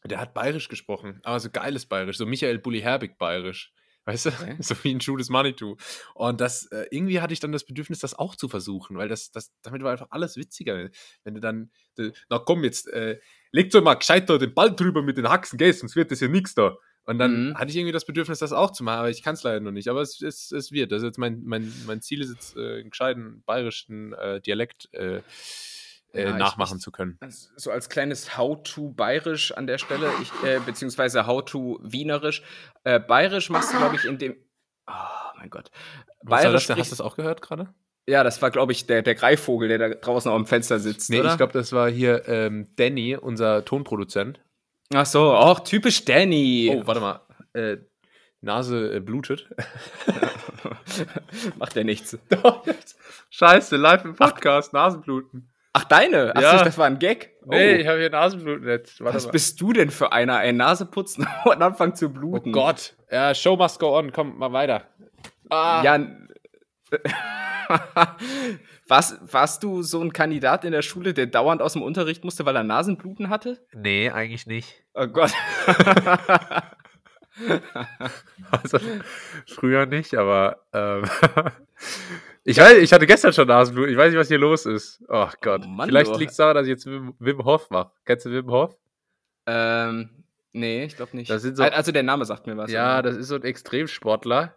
der 0.04 0.20
hat 0.20 0.32
bayerisch 0.32 0.68
gesprochen, 0.68 1.20
aber 1.24 1.40
so 1.40 1.50
geiles 1.50 1.86
bayerisch, 1.86 2.18
so 2.18 2.24
Michael 2.26 2.58
Bulli 2.58 2.80
Herbig 2.80 3.18
bayerisch. 3.18 3.72
Weißt 4.06 4.26
du? 4.26 4.30
Okay. 4.30 4.56
So 4.60 4.74
wie 4.82 4.94
ein 4.94 5.00
Schuh 5.00 5.16
des 5.16 5.30
Manitou. 5.30 5.76
Und 6.14 6.40
das, 6.40 6.66
äh, 6.66 6.86
irgendwie 6.90 7.20
hatte 7.20 7.32
ich 7.32 7.40
dann 7.40 7.52
das 7.52 7.64
Bedürfnis, 7.64 8.00
das 8.00 8.14
auch 8.14 8.36
zu 8.36 8.48
versuchen, 8.48 8.96
weil 8.96 9.08
das, 9.08 9.30
das, 9.30 9.52
damit 9.62 9.82
war 9.82 9.92
einfach 9.92 10.08
alles 10.10 10.36
witziger. 10.36 10.90
Wenn 11.24 11.34
du 11.34 11.40
dann, 11.40 11.70
äh, 11.98 12.10
na 12.28 12.38
komm 12.38 12.64
jetzt, 12.64 12.88
äh, 12.88 13.18
leg 13.52 13.70
doch 13.70 13.82
mal 13.82 13.94
gescheit 13.94 14.28
da 14.28 14.36
den 14.38 14.52
Ball 14.54 14.74
drüber 14.74 15.02
mit 15.02 15.16
den 15.16 15.28
Haxen, 15.28 15.58
gehst, 15.58 15.80
sonst 15.80 15.96
wird 15.96 16.10
das 16.10 16.20
ja 16.20 16.28
nix 16.28 16.54
da. 16.54 16.76
Und 17.06 17.18
dann 17.18 17.48
Mhm. 17.50 17.54
hatte 17.58 17.70
ich 17.70 17.76
irgendwie 17.76 17.92
das 17.92 18.06
Bedürfnis, 18.06 18.38
das 18.38 18.52
auch 18.54 18.70
zu 18.72 18.82
machen, 18.82 19.00
aber 19.00 19.10
ich 19.10 19.22
kann 19.22 19.34
es 19.34 19.42
leider 19.42 19.60
noch 19.60 19.72
nicht. 19.72 19.88
Aber 19.88 20.00
es, 20.00 20.22
es, 20.22 20.50
es 20.52 20.72
wird. 20.72 20.90
Ist 20.92 21.02
jetzt 21.02 21.18
mein, 21.18 21.42
mein, 21.44 21.70
mein 21.86 22.00
Ziel 22.00 22.22
ist 22.22 22.30
jetzt, 22.30 22.56
äh, 22.56 22.80
einen 22.80 22.90
gescheiten 22.90 23.42
bayerischen 23.44 24.14
äh, 24.14 24.40
Dialekt 24.40 24.88
äh, 24.94 25.20
äh, 26.14 26.24
Ja, 26.24 26.36
nachmachen 26.36 26.76
ich- 26.78 26.82
zu 26.82 26.90
können. 26.92 27.18
So 27.56 27.70
als 27.70 27.88
kleines 27.88 28.36
How-to 28.36 28.90
bayerisch 28.90 29.52
an 29.52 29.66
der 29.66 29.78
Stelle, 29.78 30.10
ich, 30.22 30.30
äh, 30.48 30.60
beziehungsweise 30.64 31.26
How-to 31.26 31.78
wienerisch. 31.82 32.42
Äh, 32.84 33.00
bayerisch 33.00 33.50
machst 33.50 33.72
du, 33.72 33.78
glaube 33.78 33.96
ich, 33.96 34.04
in 34.04 34.18
dem. 34.18 34.36
Oh 34.86 34.92
mein 35.38 35.50
Gott. 35.50 35.70
Das? 36.20 36.30
Bayerisch 36.30 36.66
denn? 36.66 36.76
Hast 36.78 36.90
du 36.90 36.96
das 36.96 37.00
auch 37.00 37.16
gehört 37.16 37.42
gerade? 37.42 37.68
Ja, 38.06 38.22
das 38.22 38.42
war, 38.42 38.50
glaube 38.50 38.72
ich, 38.72 38.86
der, 38.86 39.00
der 39.02 39.14
Greifvogel, 39.14 39.68
der 39.68 39.78
da 39.78 39.88
draußen 39.88 40.30
am 40.30 40.44
Fenster 40.46 40.78
sitzt, 40.78 41.08
Nee, 41.08 41.20
oder? 41.20 41.30
ich 41.32 41.36
glaube, 41.38 41.54
das 41.54 41.72
war 41.72 41.88
hier 41.90 42.28
ähm, 42.28 42.68
Danny, 42.76 43.16
unser 43.16 43.64
Tonproduzent. 43.64 44.40
Ach 44.92 45.06
so, 45.06 45.32
auch 45.32 45.60
typisch 45.60 46.04
Danny. 46.04 46.70
Oh, 46.74 46.86
warte 46.86 47.00
mal. 47.00 47.20
Äh, 47.54 47.78
Nase 48.42 48.94
äh, 48.96 49.00
blutet. 49.00 49.48
Macht 51.58 51.76
ja 51.76 51.84
nichts. 51.84 52.18
Scheiße, 53.30 53.76
live 53.76 54.04
im 54.04 54.14
Podcast, 54.16 54.72
Nasenbluten. 54.74 55.48
Ach, 55.76 55.84
deine? 55.84 56.32
Ach 56.34 56.40
Ja. 56.40 56.58
so, 56.58 56.64
das 56.64 56.78
war 56.78 56.86
ein 56.86 56.98
Gag. 56.98 57.32
Oh. 57.44 57.50
Nee, 57.50 57.74
ich 57.76 57.86
habe 57.88 57.98
hier 57.98 58.08
Nasenbluten 58.08 58.66
jetzt. 58.66 59.00
Warte 59.00 59.16
Was 59.16 59.26
mal. 59.26 59.32
bist 59.32 59.60
du 59.60 59.72
denn 59.72 59.90
für 59.90 60.12
einer? 60.12 60.36
Ein 60.38 60.56
Nase 60.56 60.86
putzen 60.86 61.26
und 61.44 61.60
anfangen 61.60 61.94
zu 61.96 62.06
Oh 62.06 62.10
bluten. 62.10 62.52
Gott. 62.52 62.94
Ja, 63.10 63.34
Show 63.34 63.56
must 63.56 63.78
go 63.80 63.98
on. 63.98 64.12
Komm, 64.12 64.38
mal 64.38 64.52
weiter. 64.52 64.84
Ah. 65.50 65.82
Ja. 65.82 65.98
warst, 68.88 69.18
warst 69.32 69.62
du 69.64 69.82
so 69.82 70.00
ein 70.00 70.12
Kandidat 70.12 70.64
in 70.64 70.72
der 70.72 70.82
Schule, 70.82 71.12
der 71.12 71.26
dauernd 71.26 71.60
aus 71.60 71.72
dem 71.72 71.82
Unterricht 71.82 72.24
musste, 72.24 72.46
weil 72.46 72.54
er 72.56 72.62
Nasenbluten 72.62 73.28
hatte? 73.28 73.58
Nee, 73.72 74.10
eigentlich 74.10 74.46
nicht. 74.46 74.84
Oh 74.94 75.06
Gott. 75.08 75.32
Also, 78.52 78.78
früher 79.48 79.86
nicht, 79.86 80.14
aber 80.14 80.60
ähm, 80.72 81.02
Ich 82.46 82.58
weiß, 82.58 82.78
ich 82.78 82.92
hatte 82.92 83.06
gestern 83.06 83.32
schon 83.32 83.48
Nasenblut. 83.48 83.88
Ich 83.88 83.96
weiß 83.96 84.10
nicht, 84.12 84.20
was 84.20 84.28
hier 84.28 84.38
los 84.38 84.66
ist. 84.66 85.02
Oh 85.08 85.28
Gott. 85.40 85.62
Oh 85.64 85.68
Mann, 85.68 85.88
Vielleicht 85.88 86.14
liegt 86.16 86.30
es 86.32 86.36
daran, 86.36 86.54
dass 86.56 86.66
ich 86.66 86.70
jetzt 86.70 86.86
Wim, 86.86 87.14
Wim 87.18 87.44
Hof 87.44 87.70
mache. 87.70 87.90
Kennst 88.04 88.26
du 88.26 88.30
Wim 88.30 88.50
Hof? 88.50 88.76
Ähm, 89.46 90.24
nee, 90.52 90.84
ich 90.84 90.96
glaube 90.96 91.16
nicht. 91.16 91.28
So- 91.28 91.62
also 91.62 91.92
der 91.92 92.02
Name 92.02 92.24
sagt 92.26 92.46
mir 92.46 92.56
was. 92.56 92.70
Ja, 92.70 93.00
das 93.02 93.16
ist 93.16 93.28
so 93.28 93.36
ein 93.36 93.42
Extremsportler. 93.44 94.56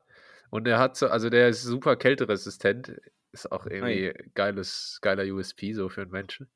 Und 0.49 0.65
der 0.65 0.79
hat 0.79 0.95
so, 0.97 1.07
also 1.07 1.29
der 1.29 1.49
ist 1.49 1.63
super 1.63 1.95
kälteresistent. 1.95 2.93
Ist 3.33 3.51
auch 3.51 3.65
irgendwie 3.65 4.13
geiles, 4.33 4.99
geiler 5.01 5.23
USP 5.23 5.73
so 5.73 5.89
für 5.89 6.01
einen 6.01 6.11
Menschen. 6.11 6.49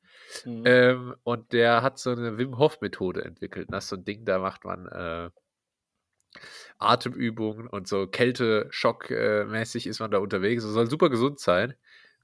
Mhm. 0.44 0.62
Ähm, 0.64 1.14
und 1.22 1.52
der 1.52 1.82
hat 1.82 1.98
so 1.98 2.10
eine 2.10 2.38
Wim 2.38 2.58
Hof 2.58 2.80
Methode 2.80 3.24
entwickelt. 3.24 3.68
Das 3.70 3.84
ist 3.84 3.90
so 3.90 3.96
ein 3.96 4.04
Ding, 4.04 4.24
da 4.24 4.38
macht 4.38 4.64
man 4.64 4.86
äh, 4.86 5.30
Atemübungen 6.78 7.66
und 7.66 7.88
so 7.88 8.06
Kälte-Schock-mäßig 8.06 9.86
ist 9.86 10.00
man 10.00 10.10
da 10.10 10.18
unterwegs. 10.18 10.62
Das 10.64 10.72
soll 10.72 10.88
super 10.90 11.10
gesund 11.10 11.40
sein. 11.40 11.74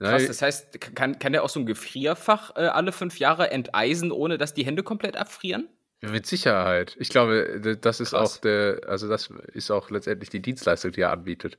Krass, 0.00 0.22
Ne? 0.22 0.28
das 0.28 0.42
heißt, 0.42 0.80
kann, 0.94 1.18
kann 1.18 1.32
der 1.32 1.42
auch 1.42 1.48
so 1.48 1.60
ein 1.60 1.66
Gefrierfach 1.66 2.54
äh, 2.56 2.60
alle 2.66 2.92
fünf 2.92 3.18
Jahre 3.18 3.50
enteisen, 3.50 4.12
ohne 4.12 4.38
dass 4.38 4.54
die 4.54 4.64
Hände 4.64 4.82
komplett 4.82 5.16
abfrieren? 5.16 5.68
Mit 6.00 6.26
Sicherheit. 6.26 6.94
Ich 7.00 7.08
glaube, 7.08 7.76
das 7.80 7.98
ist 7.98 8.10
Krass. 8.10 8.36
auch 8.36 8.40
der, 8.40 8.82
also 8.86 9.08
das 9.08 9.30
ist 9.52 9.68
auch 9.72 9.90
letztendlich 9.90 10.30
die 10.30 10.40
Dienstleistung, 10.40 10.92
die 10.92 11.00
er 11.00 11.10
anbietet. 11.10 11.58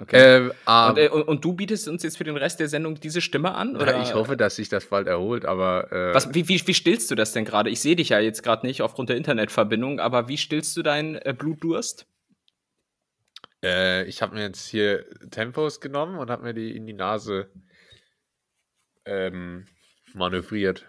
Okay. 0.00 0.36
Ähm, 0.36 0.52
aber- 0.64 0.90
und, 0.92 0.98
äh, 0.98 1.08
und, 1.08 1.44
du 1.44 1.52
bietest 1.52 1.86
uns 1.88 2.02
jetzt 2.02 2.16
für 2.16 2.24
den 2.24 2.38
Rest 2.38 2.60
der 2.60 2.68
Sendung 2.68 2.98
diese 2.98 3.20
Stimme 3.20 3.54
an? 3.54 3.76
Oder? 3.76 4.00
Ich 4.00 4.14
hoffe, 4.14 4.38
dass 4.38 4.56
sich 4.56 4.70
das 4.70 4.86
bald 4.86 5.06
erholt, 5.06 5.44
aber 5.44 5.92
äh, 5.92 6.14
Was, 6.14 6.32
wie, 6.32 6.48
wie, 6.48 6.66
wie 6.66 6.74
stillst 6.74 7.10
du 7.10 7.14
das 7.14 7.32
denn 7.32 7.44
gerade? 7.44 7.68
Ich 7.68 7.82
sehe 7.82 7.94
dich 7.94 8.08
ja 8.08 8.20
jetzt 8.20 8.42
gerade 8.42 8.66
nicht 8.66 8.80
aufgrund 8.80 9.10
der 9.10 9.18
Internetverbindung, 9.18 10.00
aber 10.00 10.28
wie 10.28 10.38
stillst 10.38 10.74
du 10.78 10.82
deinen 10.82 11.16
äh, 11.16 11.34
Blutdurst? 11.36 12.06
äh, 13.64 14.04
ich 14.04 14.22
habe 14.22 14.34
mir 14.34 14.42
jetzt 14.42 14.66
hier 14.68 15.04
Tempos 15.30 15.80
genommen 15.80 16.18
und 16.18 16.30
habe 16.30 16.44
mir 16.44 16.54
die 16.54 16.76
in 16.76 16.86
die 16.86 16.92
Nase 16.92 17.50
ähm, 19.06 19.66
manövriert. 20.12 20.86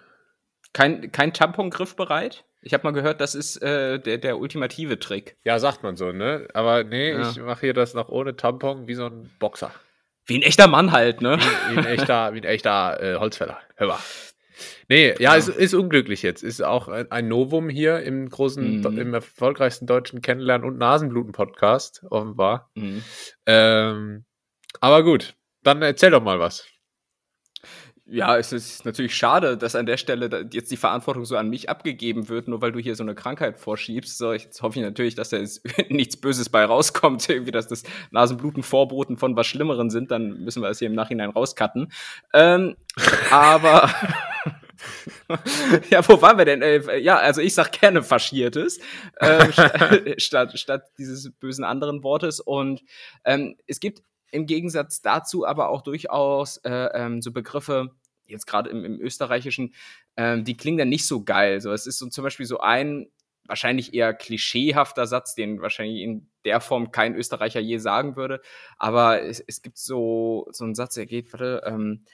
Kein, 0.73 1.11
kein 1.11 1.33
Tampongriff 1.33 1.95
bereit? 1.95 2.44
Ich 2.67 2.73
habe 2.73 2.83
mal 2.83 2.91
gehört, 2.93 3.21
das 3.21 3.35
ist 3.35 3.57
äh, 3.61 3.99
der, 3.99 4.17
der 4.17 4.39
ultimative 4.39 4.97
Trick. 4.99 5.37
Ja, 5.43 5.59
sagt 5.59 5.83
man 5.83 5.95
so, 5.95 6.11
ne? 6.11 6.47
Aber 6.55 6.83
nee, 6.83 7.11
Ja. 7.11 7.29
ich 7.29 7.37
mache 7.39 7.61
hier 7.61 7.73
das 7.75 7.93
noch 7.93 8.09
ohne 8.09 8.35
Tampon 8.35 8.87
wie 8.87 8.95
so 8.95 9.05
ein 9.05 9.29
Boxer. 9.39 9.71
Wie 10.25 10.39
ein 10.39 10.41
echter 10.41 10.67
Mann 10.67 10.91
halt, 10.91 11.21
ne? 11.21 11.37
Wie 11.69 11.77
ein 11.77 11.85
echter, 11.85 12.33
wie 12.33 12.39
ein 12.39 12.43
echter 12.43 12.99
äh, 13.01 13.15
Holzfäller. 13.19 13.59
Hör 13.75 13.87
mal. 13.89 13.99
Nee, 14.89 15.09
ja, 15.09 15.15
Ja. 15.19 15.35
Ist, 15.35 15.49
ist 15.49 15.75
unglücklich 15.75 16.23
jetzt. 16.23 16.41
Ist 16.41 16.61
auch 16.63 16.87
ein, 16.87 17.11
ein 17.11 17.27
Novum 17.27 17.69
hier 17.69 17.99
im 17.99 18.29
großen, 18.29 18.81
Mhm. 18.81 18.97
im 18.97 19.13
erfolgreichsten 19.13 19.85
deutschen 19.85 20.21
Kennenlernen- 20.23 20.65
und 20.65 20.79
Nasenbluten-Podcast, 20.79 22.03
offenbar. 22.09 22.71
Mhm. 22.73 23.03
Ähm, 23.45 24.25
aber 24.81 25.03
gut, 25.03 25.35
dann 25.61 25.81
erzähl 25.83 26.09
doch 26.11 26.23
mal 26.23 26.39
was. 26.39 26.65
Ja, 28.07 28.37
es 28.37 28.53
ist 28.53 28.85
natürlich 28.85 29.15
schade, 29.15 29.57
dass 29.57 29.75
an 29.75 29.87
der 29.87 29.97
Stelle 29.97 30.47
jetzt 30.53 30.69
die 30.69 30.77
Verantwortung 30.77 31.25
so 31.25 31.37
an 31.37 31.49
mich 31.49 31.71
abgegeben 31.71 32.29
wird, 32.29 32.47
nur 32.47 32.61
weil 32.61 32.71
du 32.71 32.77
hier 32.77 32.95
so 32.95 33.01
eine 33.01 33.15
Krankheit 33.15 33.57
vorschiebst. 33.57 34.19
So, 34.19 34.31
jetzt 34.31 34.61
hoffe 34.61 34.77
ich 34.77 34.85
natürlich, 34.85 35.15
dass 35.15 35.29
da 35.29 35.37
jetzt 35.37 35.63
nichts 35.89 36.15
Böses 36.15 36.49
bei 36.49 36.63
rauskommt, 36.65 37.27
irgendwie, 37.29 37.51
dass 37.51 37.67
das 37.67 37.81
Nasenbluten 38.11 38.61
Vorboten 38.61 39.17
von 39.17 39.35
was 39.35 39.47
Schlimmeren 39.47 39.89
sind, 39.89 40.11
dann 40.11 40.43
müssen 40.43 40.61
wir 40.61 40.67
das 40.67 40.77
hier 40.77 40.87
im 40.87 40.93
Nachhinein 40.93 41.31
rauscutten. 41.31 41.91
Ähm, 42.31 42.75
aber 43.31 43.89
ja, 45.89 46.07
wo 46.07 46.21
waren 46.21 46.37
wir 46.37 46.45
denn? 46.45 46.61
Äh, 46.61 46.99
ja, 46.99 47.17
also 47.17 47.41
ich 47.41 47.55
sag 47.55 47.71
gerne 47.71 48.03
Faschiertes 48.03 48.79
ähm, 49.19 49.51
st 49.51 50.21
statt, 50.21 50.59
statt 50.59 50.83
dieses 50.99 51.31
bösen 51.31 51.63
anderen 51.63 52.03
Wortes. 52.03 52.39
Und 52.39 52.83
ähm, 53.23 53.55
es 53.65 53.79
gibt 53.79 54.03
im 54.35 54.45
Gegensatz 54.45 55.01
dazu 55.01 55.45
aber 55.45 55.69
auch 55.69 55.81
durchaus 55.81 56.57
äh, 56.57 56.89
ähm, 56.93 57.21
so 57.21 57.31
Begriffe, 57.31 57.91
jetzt 58.27 58.45
gerade 58.45 58.69
im, 58.69 58.83
im 58.85 58.99
Österreichischen, 58.99 59.73
ähm, 60.17 60.43
die 60.43 60.57
klingen 60.57 60.77
dann 60.77 60.89
nicht 60.89 61.07
so 61.07 61.23
geil. 61.23 61.61
So, 61.61 61.71
es 61.71 61.87
ist 61.87 61.99
so 61.99 62.07
zum 62.07 62.23
Beispiel 62.23 62.45
so 62.45 62.59
ein 62.59 63.07
wahrscheinlich 63.47 63.93
eher 63.93 64.13
klischeehafter 64.13 65.05
Satz, 65.05 65.35
den 65.35 65.61
wahrscheinlich 65.61 66.01
in 66.01 66.27
der 66.45 66.61
Form 66.61 66.91
kein 66.91 67.15
Österreicher 67.15 67.59
je 67.59 67.77
sagen 67.77 68.15
würde. 68.15 68.41
Aber 68.77 69.21
es, 69.21 69.39
es 69.39 69.61
gibt 69.61 69.77
so, 69.77 70.47
so 70.51 70.63
einen 70.63 70.75
Satz, 70.75 70.95
der 70.95 71.05
geht, 71.05 71.31
warte, 71.31 71.61
ähm, 71.65 72.05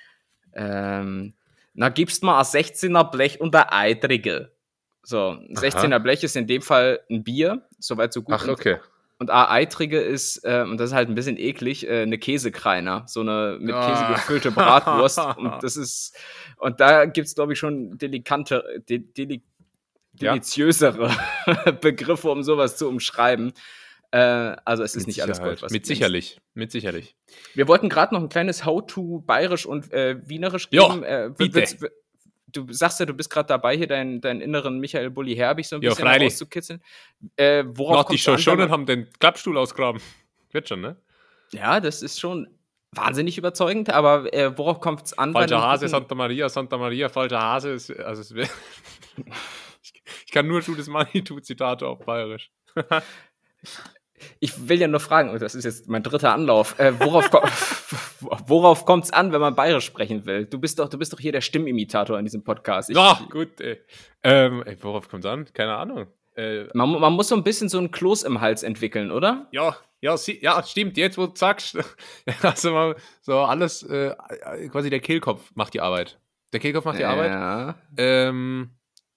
ähm, 0.53 1.33
na, 1.73 1.89
gibst 1.89 2.23
mal 2.23 2.39
ein 2.39 2.45
16er 2.45 3.09
Blech 3.09 3.39
und 3.39 3.55
ein 3.55 3.69
Eitrige. 3.69 4.51
So, 5.03 5.29
ein 5.29 5.55
16er 5.55 5.99
Blech 5.99 6.23
ist 6.23 6.35
in 6.35 6.47
dem 6.47 6.61
Fall 6.61 6.99
ein 7.09 7.23
Bier, 7.23 7.67
soweit 7.79 8.13
so 8.13 8.21
gut. 8.21 8.35
Ach, 8.37 8.47
okay. 8.47 8.77
Und 9.21 9.29
A 9.29 9.51
eitrige 9.51 9.99
ist, 9.99 10.37
äh, 10.45 10.63
und 10.67 10.77
das 10.79 10.89
ist 10.89 10.95
halt 10.95 11.07
ein 11.07 11.13
bisschen 11.13 11.37
eklig, 11.37 11.87
äh, 11.87 12.01
eine 12.01 12.17
Käsekreiner. 12.17 13.03
So 13.07 13.19
eine 13.19 13.57
mit 13.59 13.75
Käse 13.75 14.05
Ah. 14.07 14.13
gefüllte 14.13 14.49
Bratwurst. 14.49 15.19
und 15.37 15.61
das 15.61 15.77
ist, 15.77 16.17
und 16.57 16.79
da 16.79 17.05
gibt's 17.05 17.35
glaube 17.35 17.53
ich, 17.53 17.59
schon 17.59 17.99
delikante, 17.99 18.63
de, 18.89 18.97
deli, 18.97 19.43
Ja. 20.19 20.31
deliziösere 20.31 21.11
Begriffe, 21.81 22.31
um 22.31 22.41
sowas 22.41 22.77
zu 22.77 22.87
umschreiben. 22.89 23.53
Äh, 24.09 24.17
also 24.65 24.81
es 24.81 24.95
ist 24.95 25.01
Mit 25.05 25.07
nicht 25.15 25.21
alles 25.21 25.37
Sicherheit. 25.37 25.51
Gold, 25.59 25.61
was 25.61 25.71
Mit 25.71 25.83
du 25.83 25.87
denkst. 25.89 25.97
sicherlich. 25.99 26.41
Mit 26.55 26.71
sicherlich. 26.71 27.15
Wir 27.53 27.67
wollten 27.67 27.89
gerade 27.89 28.15
noch 28.15 28.21
ein 28.23 28.27
kleines 28.29 28.65
How-to 28.65 29.19
bayerisch 29.25 29.67
und 29.67 29.93
äh, 29.93 30.17
wienerisch 30.27 30.69
geben. 30.71 31.03
Äh, 31.03 31.29
w- 31.29 31.33
bitte. 31.37 31.55
willst- 31.59 31.81
w- 31.83 31.89
du 32.51 32.71
sagst 32.71 32.99
ja, 32.99 33.05
du 33.05 33.13
bist 33.13 33.29
gerade 33.29 33.47
dabei, 33.47 33.77
hier 33.77 33.87
deinen, 33.87 34.21
deinen 34.21 34.41
inneren 34.41 34.79
Michael 34.79 35.09
Bulli 35.09 35.35
Herbig 35.35 35.67
so 35.67 35.75
ein 35.77 35.81
bisschen 35.81 36.07
rauszukitzeln. 36.07 36.81
Äh, 37.35 37.63
worauf 37.67 37.95
Noch 37.97 38.09
die 38.09 38.17
Schonen 38.17 38.59
man- 38.59 38.71
haben 38.71 38.85
den 38.85 39.07
Klappstuhl 39.19 39.57
ausgraben. 39.57 40.01
Wird 40.51 40.67
schon, 40.69 40.81
ne? 40.81 40.95
Ja, 41.51 41.79
das 41.79 42.01
ist 42.01 42.19
schon 42.19 42.47
wahnsinnig 42.91 43.37
überzeugend, 43.37 43.89
aber 43.89 44.33
äh, 44.33 44.57
worauf 44.57 44.79
kommt 44.79 45.05
es 45.05 45.17
an? 45.17 45.33
Falscher 45.33 45.61
Hase, 45.61 45.87
Santa 45.87 46.15
Maria, 46.15 46.49
Santa 46.49 46.77
Maria, 46.77 47.09
falscher 47.09 47.41
Hase 47.41 47.71
ist, 47.71 47.91
also 47.91 48.21
es 48.21 48.31
ich, 48.31 48.49
ich 50.25 50.31
kann 50.31 50.47
nur 50.47 50.61
Judas 50.61 50.87
Manitou-Zitate 50.87 51.87
auf 51.87 51.99
Bayerisch. 52.05 52.51
Ich 54.39 54.69
will 54.69 54.79
ja 54.79 54.87
nur 54.87 54.99
fragen, 54.99 55.29
und 55.29 55.41
das 55.41 55.55
ist 55.55 55.65
jetzt 55.65 55.89
mein 55.89 56.03
dritter 56.03 56.33
Anlauf, 56.33 56.77
äh, 56.79 56.99
worauf, 56.99 57.29
worauf 58.47 58.85
kommt 58.85 59.05
es 59.05 59.11
an, 59.11 59.31
wenn 59.31 59.41
man 59.41 59.55
bayerisch 59.55 59.85
sprechen 59.85 60.25
will? 60.25 60.45
Du 60.45 60.59
bist 60.59 60.79
doch, 60.79 60.89
du 60.89 60.97
bist 60.97 61.13
doch 61.13 61.19
hier 61.19 61.31
der 61.31 61.41
Stimmimitator 61.41 62.17
in 62.17 62.25
diesem 62.25 62.43
Podcast. 62.43 62.89
Ich, 62.89 62.95
Ja, 62.95 63.19
gut, 63.29 63.59
ey. 63.61 63.79
Ähm, 64.23 64.63
worauf 64.81 65.09
kommt's 65.09 65.25
an? 65.25 65.47
Keine 65.53 65.75
Ahnung. 65.75 66.07
Äh, 66.35 66.65
man, 66.73 66.89
man 66.91 67.13
muss 67.13 67.27
so 67.27 67.35
ein 67.35 67.43
bisschen 67.43 67.69
so 67.69 67.77
ein 67.77 67.91
Kloß 67.91 68.23
im 68.23 68.41
Hals 68.41 68.63
entwickeln, 68.63 69.11
oder? 69.11 69.47
ja, 69.51 69.75
ja, 70.01 70.15
ja, 70.41 70.63
stimmt, 70.63 70.97
jetzt 70.97 71.17
wo 71.19 71.27
du 71.27 71.35
sagst, 71.35 71.77
also 72.41 72.71
mal 72.71 72.95
so 73.21 73.37
alles, 73.39 73.83
äh, 73.83 74.15
quasi 74.69 74.89
der 74.89 74.99
Kehlkopf 74.99 75.51
macht 75.53 75.75
die 75.75 75.81
Arbeit. 75.81 76.19
Der 76.53 76.59
Kehlkopf 76.59 76.85
macht 76.85 76.99
die 76.99 77.05
Arbeit. 77.05 77.31
Ja. 77.31 77.75
Ähm, 77.97 78.71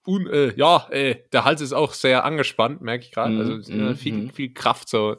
und, 0.04 0.26
äh, 0.28 0.54
ja, 0.56 0.86
äh, 0.90 1.16
der 1.32 1.44
Hals 1.44 1.60
ist 1.60 1.72
auch 1.72 1.92
sehr 1.94 2.24
angespannt, 2.24 2.80
merke 2.82 3.04
ich 3.04 3.12
gerade. 3.12 3.34
Mhm, 3.34 3.40
Also 3.40 3.72
mhm, 3.72 3.96
viel, 3.96 4.12
mhm. 4.12 4.30
viel 4.30 4.52
Kraft 4.54 4.88
so. 4.88 5.16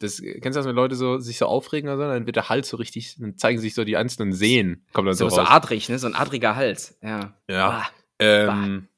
Das, 0.00 0.20
kennst 0.22 0.44
du 0.56 0.60
das, 0.60 0.66
wenn 0.66 0.76
Leute 0.76 0.94
so, 0.94 1.18
sich 1.18 1.38
so 1.38 1.46
aufregen 1.46 1.90
oder 1.90 1.96
so? 1.98 2.12
Dann 2.12 2.26
wird 2.26 2.36
der 2.36 2.48
Hals 2.48 2.68
so 2.68 2.76
richtig, 2.76 3.16
dann 3.18 3.36
zeigen 3.36 3.58
sich 3.58 3.74
so 3.74 3.82
die 3.84 3.96
einzelnen 3.96 4.32
Sehnen. 4.32 4.86
Kommt 4.92 5.08
dann 5.08 5.14
so, 5.14 5.28
So, 5.28 5.36
so 5.36 5.40
raus. 5.42 5.50
adrig, 5.50 5.88
ne? 5.88 5.98
So 5.98 6.06
ein 6.06 6.14
adriger 6.14 6.54
Hals. 6.54 6.96
Ja. 7.02 7.34
Ja. 7.50 7.68
Ah. 7.70 7.86
Ähm, 8.20 8.88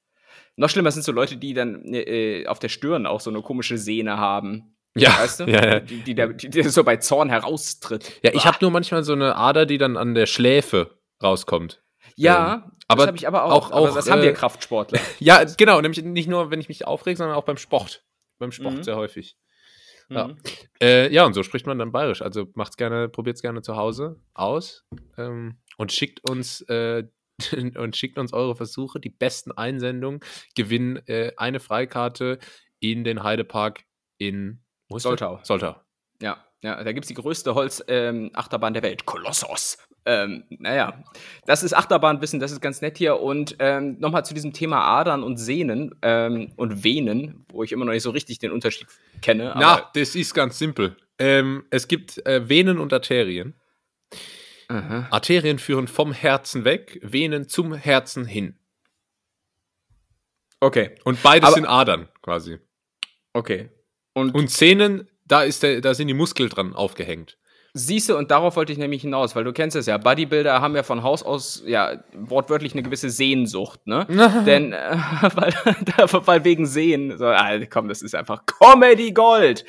Noch 0.56 0.68
schlimmer 0.68 0.90
sind 0.90 1.02
so 1.04 1.12
Leute, 1.12 1.38
die 1.38 1.54
dann 1.54 1.84
äh, 1.94 2.46
auf 2.46 2.58
der 2.58 2.68
Stirn 2.68 3.06
auch 3.06 3.20
so 3.20 3.30
eine 3.30 3.40
komische 3.40 3.78
Sehne 3.78 4.18
haben. 4.18 4.76
ja, 4.94 5.10
Weißt 5.18 5.40
du? 5.40 5.44
ja, 5.50 5.64
ja. 5.66 5.80
Die, 5.80 6.02
die, 6.02 6.14
der- 6.14 6.34
die, 6.34 6.50
die 6.50 6.62
so 6.64 6.84
bei 6.84 6.96
Zorn 6.98 7.30
heraustritt. 7.30 8.20
ja, 8.22 8.32
ich 8.34 8.44
habe 8.44 8.58
nur 8.60 8.70
manchmal 8.70 9.02
so 9.02 9.14
eine 9.14 9.36
Ader, 9.36 9.64
die 9.64 9.78
dann 9.78 9.96
an 9.96 10.14
der 10.14 10.26
Schläfe 10.26 10.98
rauskommt. 11.22 11.82
Ja, 12.22 12.70
aber 12.88 13.02
das 13.02 13.06
habe 13.08 13.16
ich 13.18 13.26
aber 13.28 13.44
auch. 13.44 13.50
auch- 13.52 13.70
aber 13.72 13.90
auch, 13.90 13.94
das 13.94 14.10
haben 14.10 14.22
wir 14.22 14.30
äh, 14.30 14.34
Kraftsportler. 14.34 14.98
Ja, 15.20 15.44
genau, 15.44 15.80
nämlich 15.80 16.02
nicht 16.02 16.28
nur, 16.28 16.50
wenn 16.50 16.60
ich 16.60 16.68
mich 16.68 16.86
aufrege, 16.86 17.16
sondern 17.16 17.36
auch 17.36 17.44
beim 17.44 17.56
Sport. 17.56 18.04
Beim 18.38 18.52
Sport 18.52 18.74
Mhm. 18.76 18.82
sehr 18.82 18.96
häufig. 18.96 19.36
ja. 20.08 20.28
Mhm. 20.28 20.36
Äh, 20.82 21.12
ja, 21.12 21.24
und 21.24 21.34
so 21.34 21.42
spricht 21.42 21.66
man 21.66 21.78
dann 21.78 21.92
bayerisch. 21.92 22.22
Also 22.22 22.46
macht's 22.54 22.76
gerne, 22.76 23.08
probiert's 23.08 23.42
gerne 23.42 23.62
zu 23.62 23.76
Hause 23.76 24.20
aus 24.34 24.84
ähm, 25.18 25.60
und 25.76 25.92
schickt 25.92 26.28
uns 26.28 26.62
äh, 26.62 27.04
und 27.76 27.96
schickt 27.96 28.18
uns 28.18 28.32
eure 28.32 28.56
Versuche. 28.56 28.98
Die 29.00 29.10
besten 29.10 29.52
Einsendungen 29.52 30.20
gewinnen 30.56 30.96
äh, 31.06 31.32
eine 31.36 31.60
Freikarte 31.60 32.38
in 32.80 33.04
den 33.04 33.22
Heidepark 33.22 33.84
in? 34.18 34.62
Soltau. 34.92 35.38
Soltau. 35.44 35.76
Ja, 36.20 36.44
ja, 36.62 36.82
da 36.82 36.92
gibt 36.92 37.04
es 37.04 37.08
die 37.08 37.14
größte 37.14 37.54
Holz-Achterbahn 37.54 38.74
der 38.74 38.82
Welt. 38.82 39.06
Kolossos. 39.06 39.78
Ähm, 40.06 40.44
naja, 40.50 41.02
das 41.46 41.62
ist 41.62 41.74
Achterbahnwissen, 41.74 42.40
das 42.40 42.52
ist 42.52 42.60
ganz 42.60 42.80
nett 42.80 42.96
hier. 42.98 43.20
Und 43.20 43.56
ähm, 43.58 43.98
nochmal 43.98 44.24
zu 44.24 44.32
diesem 44.34 44.52
Thema 44.52 44.80
Adern 44.82 45.22
und 45.22 45.36
Sehnen 45.36 45.94
ähm, 46.02 46.52
und 46.56 46.82
Venen, 46.84 47.44
wo 47.50 47.62
ich 47.62 47.72
immer 47.72 47.84
noch 47.84 47.92
nicht 47.92 48.02
so 48.02 48.10
richtig 48.10 48.38
den 48.38 48.50
Unterschied 48.50 48.86
kenne. 49.22 49.54
Na, 49.56 49.90
das 49.94 50.14
ist 50.14 50.32
ganz 50.34 50.58
simpel. 50.58 50.96
Ähm, 51.18 51.64
es 51.70 51.86
gibt 51.86 52.24
äh, 52.26 52.48
Venen 52.48 52.78
und 52.78 52.92
Arterien. 52.94 53.54
Aha. 54.68 55.06
Arterien 55.10 55.58
führen 55.58 55.86
vom 55.88 56.12
Herzen 56.12 56.64
weg, 56.64 56.98
Venen 57.02 57.48
zum 57.48 57.74
Herzen 57.74 58.24
hin. 58.24 58.56
Okay, 60.60 60.94
Und 61.04 61.22
beides 61.22 61.46
Aber- 61.48 61.54
sind 61.56 61.66
Adern 61.66 62.08
quasi. 62.22 62.58
okay. 63.32 63.70
Und, 64.12 64.34
Und 64.34 64.48
Zähnen, 64.48 65.08
da, 65.30 65.42
ist 65.42 65.62
der, 65.62 65.80
da 65.80 65.94
sind 65.94 66.08
die 66.08 66.14
Muskeln 66.14 66.48
dran 66.48 66.74
aufgehängt. 66.74 67.38
Siehst 67.72 68.08
du, 68.08 68.16
und 68.16 68.32
darauf 68.32 68.56
wollte 68.56 68.72
ich 68.72 68.78
nämlich 68.78 69.02
hinaus, 69.02 69.36
weil 69.36 69.44
du 69.44 69.52
kennst 69.52 69.76
es 69.76 69.86
ja, 69.86 69.96
Bodybuilder 69.96 70.60
haben 70.60 70.74
ja 70.74 70.82
von 70.82 71.04
Haus 71.04 71.22
aus 71.22 71.62
ja 71.64 72.02
wortwörtlich 72.12 72.72
eine 72.72 72.82
gewisse 72.82 73.10
Sehnsucht, 73.10 73.86
ne? 73.86 74.06
Denn, 74.46 74.72
äh, 74.72 74.96
weil, 75.34 75.54
weil 76.26 76.44
wegen 76.44 76.66
Sehen, 76.66 77.16
so, 77.16 77.26
ah, 77.26 77.56
komm, 77.66 77.88
das 77.88 78.02
ist 78.02 78.16
einfach 78.16 78.44
Comedy 78.46 79.12
Gold. 79.12 79.64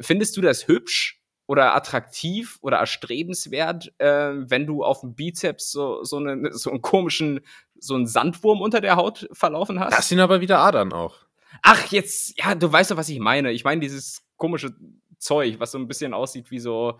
Findest 0.00 0.36
du 0.36 0.42
das 0.42 0.68
hübsch 0.68 1.20
oder 1.48 1.74
attraktiv 1.74 2.58
oder 2.60 2.76
erstrebenswert, 2.76 3.92
äh, 3.98 4.34
wenn 4.34 4.66
du 4.66 4.84
auf 4.84 5.00
dem 5.00 5.16
Bizeps 5.16 5.72
so, 5.72 6.04
so, 6.04 6.18
eine, 6.18 6.52
so 6.52 6.70
einen 6.70 6.82
komischen, 6.82 7.40
so 7.80 7.94
einen 7.94 8.06
Sandwurm 8.06 8.60
unter 8.60 8.80
der 8.80 8.94
Haut 8.94 9.28
verlaufen 9.32 9.80
hast? 9.80 9.98
Das 9.98 10.08
sind 10.08 10.20
aber 10.20 10.40
wieder 10.40 10.60
Adern 10.60 10.92
auch. 10.92 11.16
Ach, 11.62 11.86
jetzt, 11.86 12.38
ja, 12.38 12.54
du 12.54 12.70
weißt 12.70 12.92
doch, 12.92 12.96
was 12.96 13.08
ich 13.08 13.18
meine. 13.18 13.50
Ich 13.50 13.64
meine 13.64 13.80
dieses 13.80 14.22
komische 14.38 14.74
Zeug, 15.18 15.60
was 15.60 15.72
so 15.72 15.78
ein 15.78 15.88
bisschen 15.88 16.14
aussieht 16.14 16.50
wie 16.50 16.58
so, 16.58 16.98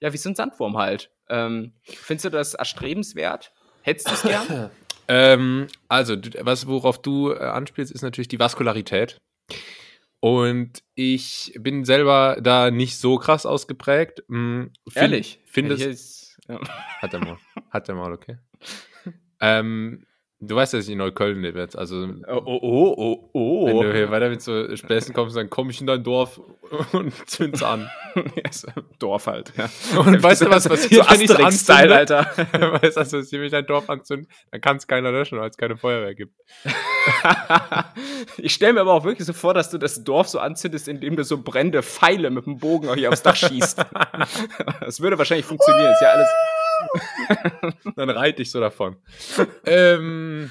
ja, 0.00 0.12
wie 0.12 0.16
so 0.16 0.28
ein 0.28 0.34
Sandwurm 0.34 0.76
halt. 0.76 1.10
Ähm, 1.28 1.74
findest 1.84 2.24
du 2.24 2.30
das 2.30 2.54
erstrebenswert? 2.54 3.52
Hättest 3.82 4.08
du 4.08 4.12
es 4.14 4.22
gern? 4.22 4.70
ähm, 5.08 5.68
also, 5.88 6.16
was, 6.40 6.66
worauf 6.66 7.00
du 7.00 7.32
äh, 7.32 7.38
anspielst, 7.38 7.92
ist 7.92 8.02
natürlich 8.02 8.28
die 8.28 8.40
Vaskularität. 8.40 9.20
Und 10.20 10.82
ich 10.94 11.54
bin 11.58 11.84
selber 11.84 12.38
da 12.42 12.70
nicht 12.70 12.98
so 12.98 13.16
krass 13.16 13.46
ausgeprägt. 13.46 14.22
Hm, 14.28 14.72
find, 14.86 14.96
Ehrlich? 14.96 15.40
Finde 15.46 15.74
es. 15.74 16.36
Ja. 16.46 16.60
Hat 17.00 17.14
er 17.14 17.20
mal. 17.20 17.38
Hat 17.70 17.88
er 17.88 17.94
mal, 17.94 18.12
okay. 18.12 18.38
ähm, 19.40 20.04
Du 20.42 20.56
weißt, 20.56 20.72
dass 20.72 20.86
ich 20.86 20.92
in 20.92 20.98
Neukölln 20.98 21.42
lebe 21.42 21.58
jetzt. 21.58 21.76
Also, 21.76 22.08
oh, 22.26 22.42
oh, 22.46 22.60
oh, 22.62 22.94
oh, 22.96 23.30
oh. 23.34 23.66
Wenn 23.66 23.80
du 23.80 23.92
hier 23.92 24.10
weiter 24.10 24.30
mit 24.30 24.40
so 24.40 24.74
Späßen 24.74 25.12
kommst, 25.12 25.36
dann 25.36 25.50
komme 25.50 25.70
ich 25.70 25.82
in 25.82 25.86
dein 25.86 26.02
Dorf 26.02 26.40
und 26.92 27.12
zünd's 27.28 27.62
an. 27.62 27.90
yes, 28.36 28.66
Dorf 28.98 29.26
halt, 29.26 29.52
ja. 29.58 29.68
Und 30.00 30.22
weißt 30.22 30.40
du, 30.40 30.50
was 30.50 30.66
passiert, 30.66 31.04
so 31.04 31.12
wenn 31.12 31.20
ich 31.20 31.44
anzünde? 31.44 31.94
Alter. 31.94 32.20
weißt 32.36 32.96
du, 32.96 33.00
was 33.00 33.10
passiert, 33.10 33.32
wenn 33.32 33.42
ich 33.42 33.52
dein 33.52 33.66
Dorf 33.66 33.90
anzünde? 33.90 34.28
Dann 34.50 34.62
kann 34.62 34.78
es 34.78 34.86
keiner 34.86 35.12
löschen, 35.12 35.38
weil 35.38 35.50
es 35.50 35.58
keine 35.58 35.76
Feuerwehr 35.76 36.14
gibt. 36.14 36.32
ich 38.38 38.54
stelle 38.54 38.72
mir 38.72 38.80
aber 38.80 38.94
auch 38.94 39.04
wirklich 39.04 39.26
so 39.26 39.34
vor, 39.34 39.52
dass 39.52 39.68
du 39.68 39.76
das 39.76 40.04
Dorf 40.04 40.28
so 40.28 40.38
anzündest, 40.38 40.88
indem 40.88 41.16
du 41.16 41.24
so 41.24 41.42
brennende 41.42 41.82
Pfeile 41.82 42.30
mit 42.30 42.46
dem 42.46 42.56
Bogen 42.56 42.94
hier 42.94 43.10
aufs 43.10 43.22
Dach 43.22 43.36
schießt. 43.36 43.84
das 44.80 45.00
würde 45.02 45.18
wahrscheinlich 45.18 45.44
funktionieren. 45.44 45.92
Ist 45.92 46.00
ja 46.00 46.12
alles 46.12 46.28
Dann 47.96 48.10
reite 48.10 48.42
ich 48.42 48.50
so 48.50 48.60
davon. 48.60 48.96
ähm, 49.64 50.50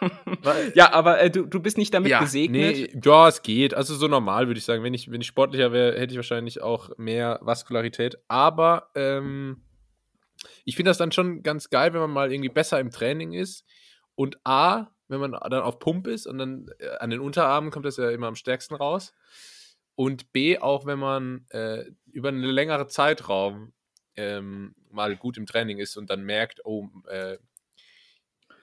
ja, 0.74 0.92
aber 0.92 1.20
äh, 1.20 1.30
du, 1.30 1.46
du 1.46 1.60
bist 1.60 1.78
nicht 1.78 1.94
damit 1.94 2.10
ja, 2.10 2.20
gesegnet? 2.20 2.76
Nee, 2.76 3.00
ja, 3.02 3.28
es 3.28 3.42
geht. 3.42 3.74
Also 3.74 3.94
so 3.94 4.08
normal 4.08 4.46
würde 4.46 4.58
ich 4.58 4.64
sagen. 4.64 4.82
Wenn 4.82 4.94
ich, 4.94 5.10
wenn 5.10 5.20
ich 5.20 5.26
sportlicher 5.26 5.72
wäre, 5.72 5.98
hätte 5.98 6.12
ich 6.12 6.18
wahrscheinlich 6.18 6.62
auch 6.62 6.90
mehr 6.96 7.38
Vaskularität. 7.42 8.18
Aber 8.28 8.90
ähm, 8.94 9.62
ich 10.64 10.76
finde 10.76 10.90
das 10.90 10.98
dann 10.98 11.12
schon 11.12 11.42
ganz 11.42 11.70
geil, 11.70 11.92
wenn 11.92 12.00
man 12.00 12.10
mal 12.10 12.32
irgendwie 12.32 12.48
besser 12.48 12.80
im 12.80 12.90
Training 12.90 13.32
ist. 13.32 13.64
Und 14.14 14.38
A, 14.44 14.88
wenn 15.08 15.20
man 15.20 15.32
dann 15.32 15.62
auf 15.62 15.78
Pump 15.78 16.06
ist 16.06 16.26
und 16.26 16.38
dann 16.38 16.66
äh, 16.78 16.96
an 16.98 17.10
den 17.10 17.20
Unterarmen 17.20 17.70
kommt 17.70 17.86
das 17.86 17.96
ja 17.96 18.10
immer 18.10 18.28
am 18.28 18.36
stärksten 18.36 18.74
raus. 18.74 19.12
Und 19.96 20.32
B, 20.32 20.58
auch 20.58 20.86
wenn 20.86 20.98
man 20.98 21.46
äh, 21.50 21.84
über 22.10 22.28
einen 22.28 22.42
längeren 22.42 22.88
Zeitraum 22.88 23.72
ähm, 24.16 24.74
mal 24.90 25.16
gut 25.16 25.36
im 25.36 25.46
Training 25.46 25.78
ist 25.78 25.96
und 25.96 26.10
dann 26.10 26.22
merkt, 26.22 26.64
oh, 26.64 26.88
äh, 27.08 27.38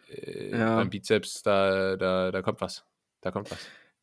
äh, 0.10 0.58
ja. 0.58 0.76
beim 0.76 0.90
Bizeps, 0.90 1.42
da, 1.44 1.96
da, 1.96 2.32
da 2.32 2.42
kommt 2.42 2.62
was. 2.62 2.86
Da 3.22 3.32
kommt 3.32 3.52
was. 3.52 3.60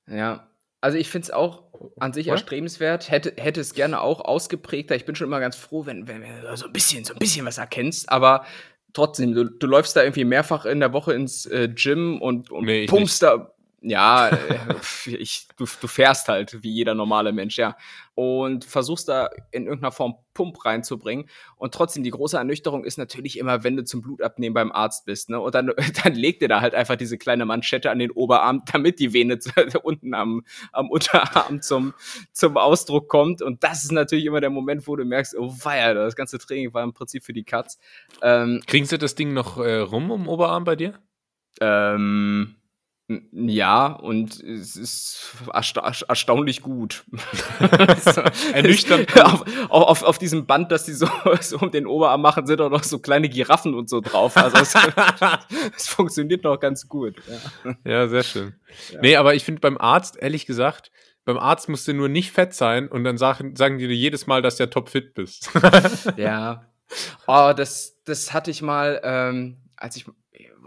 Ja, 0.07 0.49
also 0.81 0.97
ich 0.97 1.09
finde 1.11 1.27
es 1.27 1.31
auch 1.31 1.65
an 1.99 2.13
sich 2.13 2.29
erstrebenswert, 2.29 3.11
hätte, 3.11 3.35
hätte 3.37 3.61
es 3.61 3.75
gerne 3.75 4.01
auch 4.01 4.21
ausgeprägter. 4.21 4.95
Ich 4.95 5.05
bin 5.05 5.17
schon 5.17 5.27
immer 5.27 5.41
ganz 5.41 5.57
froh, 5.57 5.87
wenn, 5.87 6.07
wenn 6.07 6.23
du 6.23 6.57
so 6.57 6.67
ein 6.67 6.73
bisschen, 6.73 7.05
so 7.05 7.15
ein 7.15 7.19
bisschen 7.19 7.45
was 7.47 7.59
erkennst, 7.59 8.11
aber 8.11 8.45
trotzdem, 8.93 9.35
du, 9.35 9.45
du 9.45 9.67
läufst 9.67 9.97
da 9.97 10.03
irgendwie 10.03 10.25
mehrfach 10.25 10.67
in 10.67 10.81
der 10.81 10.93
Woche 10.93 11.15
ins 11.15 11.47
äh, 11.47 11.69
Gym 11.69 12.21
und, 12.23 12.51
und 12.51 12.65
nee, 12.65 12.87
pumpst 12.87 13.23
da 13.23 13.53
ja, 13.81 14.29
äh, 14.29 14.59
ich, 15.07 15.49
du, 15.57 15.65
du 15.81 15.87
fährst 15.87 16.29
halt 16.29 16.63
wie 16.63 16.73
jeder 16.73 16.95
normale 16.95 17.33
Mensch, 17.33 17.59
ja. 17.59 17.77
Und 18.15 18.65
versuchst 18.65 19.09
da 19.09 19.31
in 19.53 19.67
irgendeiner 19.67 19.93
Form 19.93 20.17
Pump 20.35 20.65
reinzubringen. 20.65 21.29
Und 21.57 21.73
trotzdem, 21.73 22.03
die 22.03 22.11
große 22.11 22.37
Ernüchterung 22.37 22.85
ist 22.85 22.99
natürlich 22.99 23.39
immer, 23.39 23.63
wenn 23.63 23.77
du 23.77 23.85
zum 23.85 24.03
Blutabnehmen 24.03 24.55
beim 24.55 24.73
Arzt 24.73 25.05
bist, 25.05 25.31
ne? 25.31 25.39
Und 25.41 25.55
dann, 25.55 25.73
dann 26.03 26.15
legt 26.15 26.43
dir 26.43 26.49
da 26.49 26.61
halt 26.61 26.75
einfach 26.75 26.97
diese 26.97 27.19
kleine 27.19 27.45
Manschette 27.45 27.91
an 27.91 28.01
den 28.01 28.11
Oberarm, 28.11 28.63
damit 28.73 28.99
die 28.99 29.13
Vene 29.13 29.39
unten 29.83 30.15
am, 30.15 30.43
am 30.73 30.91
Unterarm 30.91 31.63
zum, 31.63 31.95
zum 32.33 32.57
Ausdruck 32.57 33.09
kommt. 33.09 33.43
Und 33.43 33.63
das 33.63 33.85
ist 33.85 33.93
natürlich 33.93 34.27
immer 34.27 34.41
der 34.41 34.51
Moment, 34.51 34.89
wo 34.89 34.97
du 34.97 35.05
merkst, 35.05 35.37
oh 35.37 35.55
weia, 35.63 35.95
das 35.95 36.17
ganze 36.17 36.39
Training 36.39 36.75
war 36.75 36.83
im 36.83 36.93
Prinzip 36.93 37.23
für 37.23 37.33
die 37.33 37.45
Katz. 37.45 37.79
Ähm, 38.23 38.61
Kriegen 38.67 38.87
sie 38.87 38.99
das 38.99 39.15
Ding 39.15 39.33
noch 39.33 39.59
äh, 39.59 39.77
rum 39.77 40.11
um 40.11 40.29
Oberarm 40.29 40.65
bei 40.65 40.75
dir? 40.75 40.99
Ähm, 41.61 42.57
ja, 43.33 43.87
und 43.87 44.39
es 44.43 44.77
ist 44.77 45.35
ersta 45.51 45.81
erstaunlich 46.09 46.61
gut. 46.61 47.05
Ernüchternd. 48.53 49.17
auf, 49.25 49.45
auf, 49.71 50.03
auf, 50.03 50.19
diesem 50.19 50.45
Band, 50.45 50.71
das 50.71 50.85
die 50.85 50.93
so, 50.93 51.09
so, 51.41 51.59
um 51.59 51.71
den 51.71 51.87
Oberarm 51.87 52.21
machen, 52.21 52.47
sind 52.47 52.61
auch 52.61 52.69
noch 52.69 52.83
so 52.83 52.99
kleine 52.99 53.31
Giraffen 53.31 53.75
und 53.75 53.89
so 53.89 54.03
drauf. 54.03 54.37
Also 54.37 54.59
es, 54.59 54.75
es 55.75 55.89
funktioniert 55.89 56.45
noch 56.45 56.61
ganz 56.61 56.87
gut. 56.87 57.17
Ja, 57.65 57.77
ja 57.91 58.09
sehr 58.09 58.23
schön. 58.23 58.55
Ja. 58.93 59.01
Nee, 59.01 59.17
aber 59.17 59.35
ich 59.35 59.43
finde 59.43 59.63
beim 59.63 59.79
Arzt, 59.79 60.19
ehrlich 60.21 60.45
gesagt, 60.45 60.93
beim 61.25 61.39
Arzt 61.39 61.71
musst 61.71 61.89
du 61.89 61.95
nur 61.95 62.11
nicht 62.11 62.33
fett 62.33 62.53
sein 62.53 62.89
und 62.89 63.05
dann 63.05 63.17
sagen, 63.17 63.57
sagen 63.57 63.79
die 63.79 63.89
dir 63.89 63.97
jedes 63.97 64.27
Mal, 64.27 64.43
dass 64.43 64.57
du 64.57 64.65
ja 64.65 64.67
topfit 64.67 65.15
bist. 65.15 65.51
ja. 66.17 66.67
Oh, 67.27 67.53
das, 67.57 68.03
das 68.05 68.35
hatte 68.35 68.51
ich 68.51 68.61
mal, 68.61 69.01
ähm, 69.03 69.57
als 69.77 69.97
ich 69.97 70.05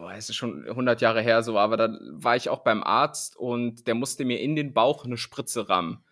boah, 0.02 0.14
es 0.14 0.30
ist 0.30 0.36
schon 0.36 0.68
100 0.68 1.00
Jahre 1.00 1.22
her 1.22 1.44
so, 1.44 1.58
aber 1.60 1.78
da 1.78 1.98
war 2.02 2.36
ich 2.36 2.50
auch 2.50 2.64
beim 2.64 2.84
Arzt 2.84 3.38
und 3.38 3.88
der 3.88 3.94
musste 3.94 4.26
mir 4.26 4.40
in 4.40 4.56
den 4.56 4.74
Bauch 4.74 5.06
eine 5.06 5.18
Spritze 5.18 5.70
rammen. 5.70 6.04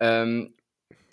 Ähm, 0.00 0.54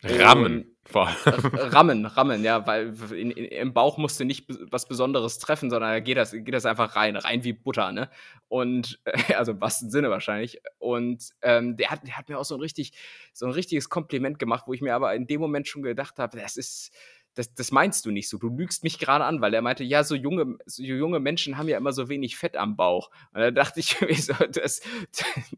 rammen. 0.03 0.75
rammen, 0.93 2.05
rammen, 2.05 2.43
ja, 2.43 2.67
weil 2.67 2.93
in, 3.13 3.31
in, 3.31 3.45
im 3.45 3.73
Bauch 3.73 3.97
musste 3.97 4.25
nicht 4.25 4.47
was 4.69 4.87
Besonderes 4.87 5.39
treffen, 5.39 5.69
sondern 5.69 5.91
da 5.91 5.99
geht 6.01 6.17
das, 6.17 6.31
geht 6.31 6.53
das 6.53 6.65
einfach 6.65 6.97
rein, 6.97 7.15
rein 7.15 7.43
wie 7.45 7.53
Butter, 7.53 7.93
ne? 7.93 8.09
Und, 8.49 8.99
also 9.35 9.53
im 9.53 9.61
wahrsten 9.61 9.89
Sinne 9.89 10.09
wahrscheinlich. 10.09 10.61
Und 10.77 11.29
ähm, 11.41 11.77
der, 11.77 11.89
hat, 11.89 12.05
der 12.05 12.17
hat 12.17 12.27
mir 12.27 12.37
auch 12.37 12.45
so 12.45 12.55
ein 12.55 12.61
richtig, 12.61 12.91
so 13.33 13.45
ein 13.45 13.53
richtiges 13.53 13.89
Kompliment 13.89 14.39
gemacht, 14.39 14.65
wo 14.67 14.73
ich 14.73 14.81
mir 14.81 14.93
aber 14.93 15.15
in 15.15 15.25
dem 15.25 15.39
Moment 15.39 15.67
schon 15.69 15.83
gedacht 15.83 16.19
habe, 16.19 16.37
das 16.37 16.57
ist, 16.57 16.91
das, 17.35 17.53
das 17.53 17.71
meinst 17.71 18.05
du 18.05 18.11
nicht 18.11 18.29
so. 18.29 18.37
Du 18.37 18.49
lügst 18.49 18.83
mich 18.83 18.97
gerade 18.97 19.25
an, 19.25 19.41
weil 19.41 19.53
er 19.53 19.61
meinte, 19.61 19.83
ja, 19.83 20.03
so 20.03 20.15
junge, 20.15 20.57
so 20.65 20.83
junge 20.83 21.19
Menschen 21.19 21.57
haben 21.57 21.67
ja 21.67 21.77
immer 21.77 21.91
so 21.91 22.09
wenig 22.09 22.37
Fett 22.37 22.55
am 22.55 22.75
Bauch. 22.75 23.11
Und 23.33 23.41
da 23.41 23.51
dachte 23.51 23.81
ich 23.81 23.99
mir 24.01 24.15
so, 24.15 24.33
das, 24.33 24.81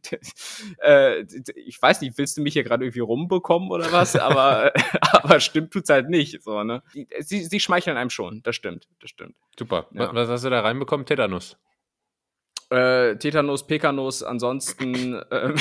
das 0.09 0.63
äh, 0.81 1.21
ich 1.55 1.81
weiß 1.81 2.01
nicht, 2.01 2.17
willst 2.17 2.37
du 2.37 2.41
mich 2.41 2.53
hier 2.53 2.63
gerade 2.63 2.83
irgendwie 2.83 2.99
rumbekommen 2.99 3.69
oder 3.69 3.91
was? 3.91 4.15
Aber, 4.15 4.73
aber 5.11 5.39
stimmt 5.39 5.71
tut's 5.71 5.89
halt 5.89 6.09
nicht. 6.09 6.41
So, 6.41 6.63
ne? 6.63 6.81
Sie, 7.19 7.43
sie 7.43 7.59
schmeicheln 7.59 7.95
einem 7.95 8.09
schon, 8.09 8.41
das 8.43 8.55
stimmt, 8.55 8.87
das 8.99 9.11
stimmt. 9.11 9.35
Super. 9.57 9.87
Ja. 9.93 10.13
Was 10.13 10.29
hast 10.29 10.45
du 10.45 10.49
da 10.49 10.61
reinbekommen? 10.61 11.05
Tetanus. 11.05 11.57
Äh, 12.69 13.15
Tetanus, 13.15 13.65
Pekanuss, 13.65 14.23
ansonsten 14.23 15.13
äh, 15.13 15.53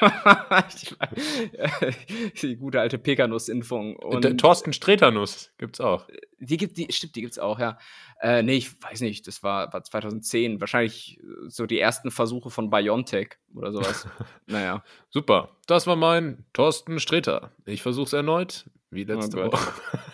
die 2.42 2.56
gute 2.56 2.80
alte 2.80 2.98
Pekanuss-Impfung. 2.98 3.98
Thorsten 4.38 4.72
Streternuss 4.72 5.52
gibt's 5.58 5.80
auch. 5.80 6.06
Die 6.38 6.56
gibt, 6.56 6.76
die, 6.76 6.86
stimmt, 6.90 7.16
die 7.16 7.22
gibt's 7.22 7.38
auch, 7.38 7.58
ja. 7.58 7.78
Äh, 8.20 8.42
nee, 8.42 8.56
ich 8.56 8.82
weiß 8.82 9.00
nicht, 9.00 9.26
das 9.26 9.42
war, 9.42 9.72
war 9.72 9.82
2010. 9.82 10.60
Wahrscheinlich 10.60 11.20
so 11.46 11.66
die 11.66 11.78
ersten 11.78 12.10
Versuche 12.10 12.50
von 12.50 12.70
BioNTech 12.70 13.36
oder 13.54 13.72
sowas. 13.72 14.06
naja. 14.46 14.84
Super. 15.10 15.56
Das 15.66 15.86
war 15.86 15.96
mein 15.96 16.44
Thorsten 16.52 17.00
Streter. 17.00 17.52
Ich 17.64 17.82
versuch's 17.82 18.12
erneut, 18.12 18.66
wie 18.90 19.04
letzte 19.04 19.42
oh 19.42 19.52
Woche. 19.52 19.72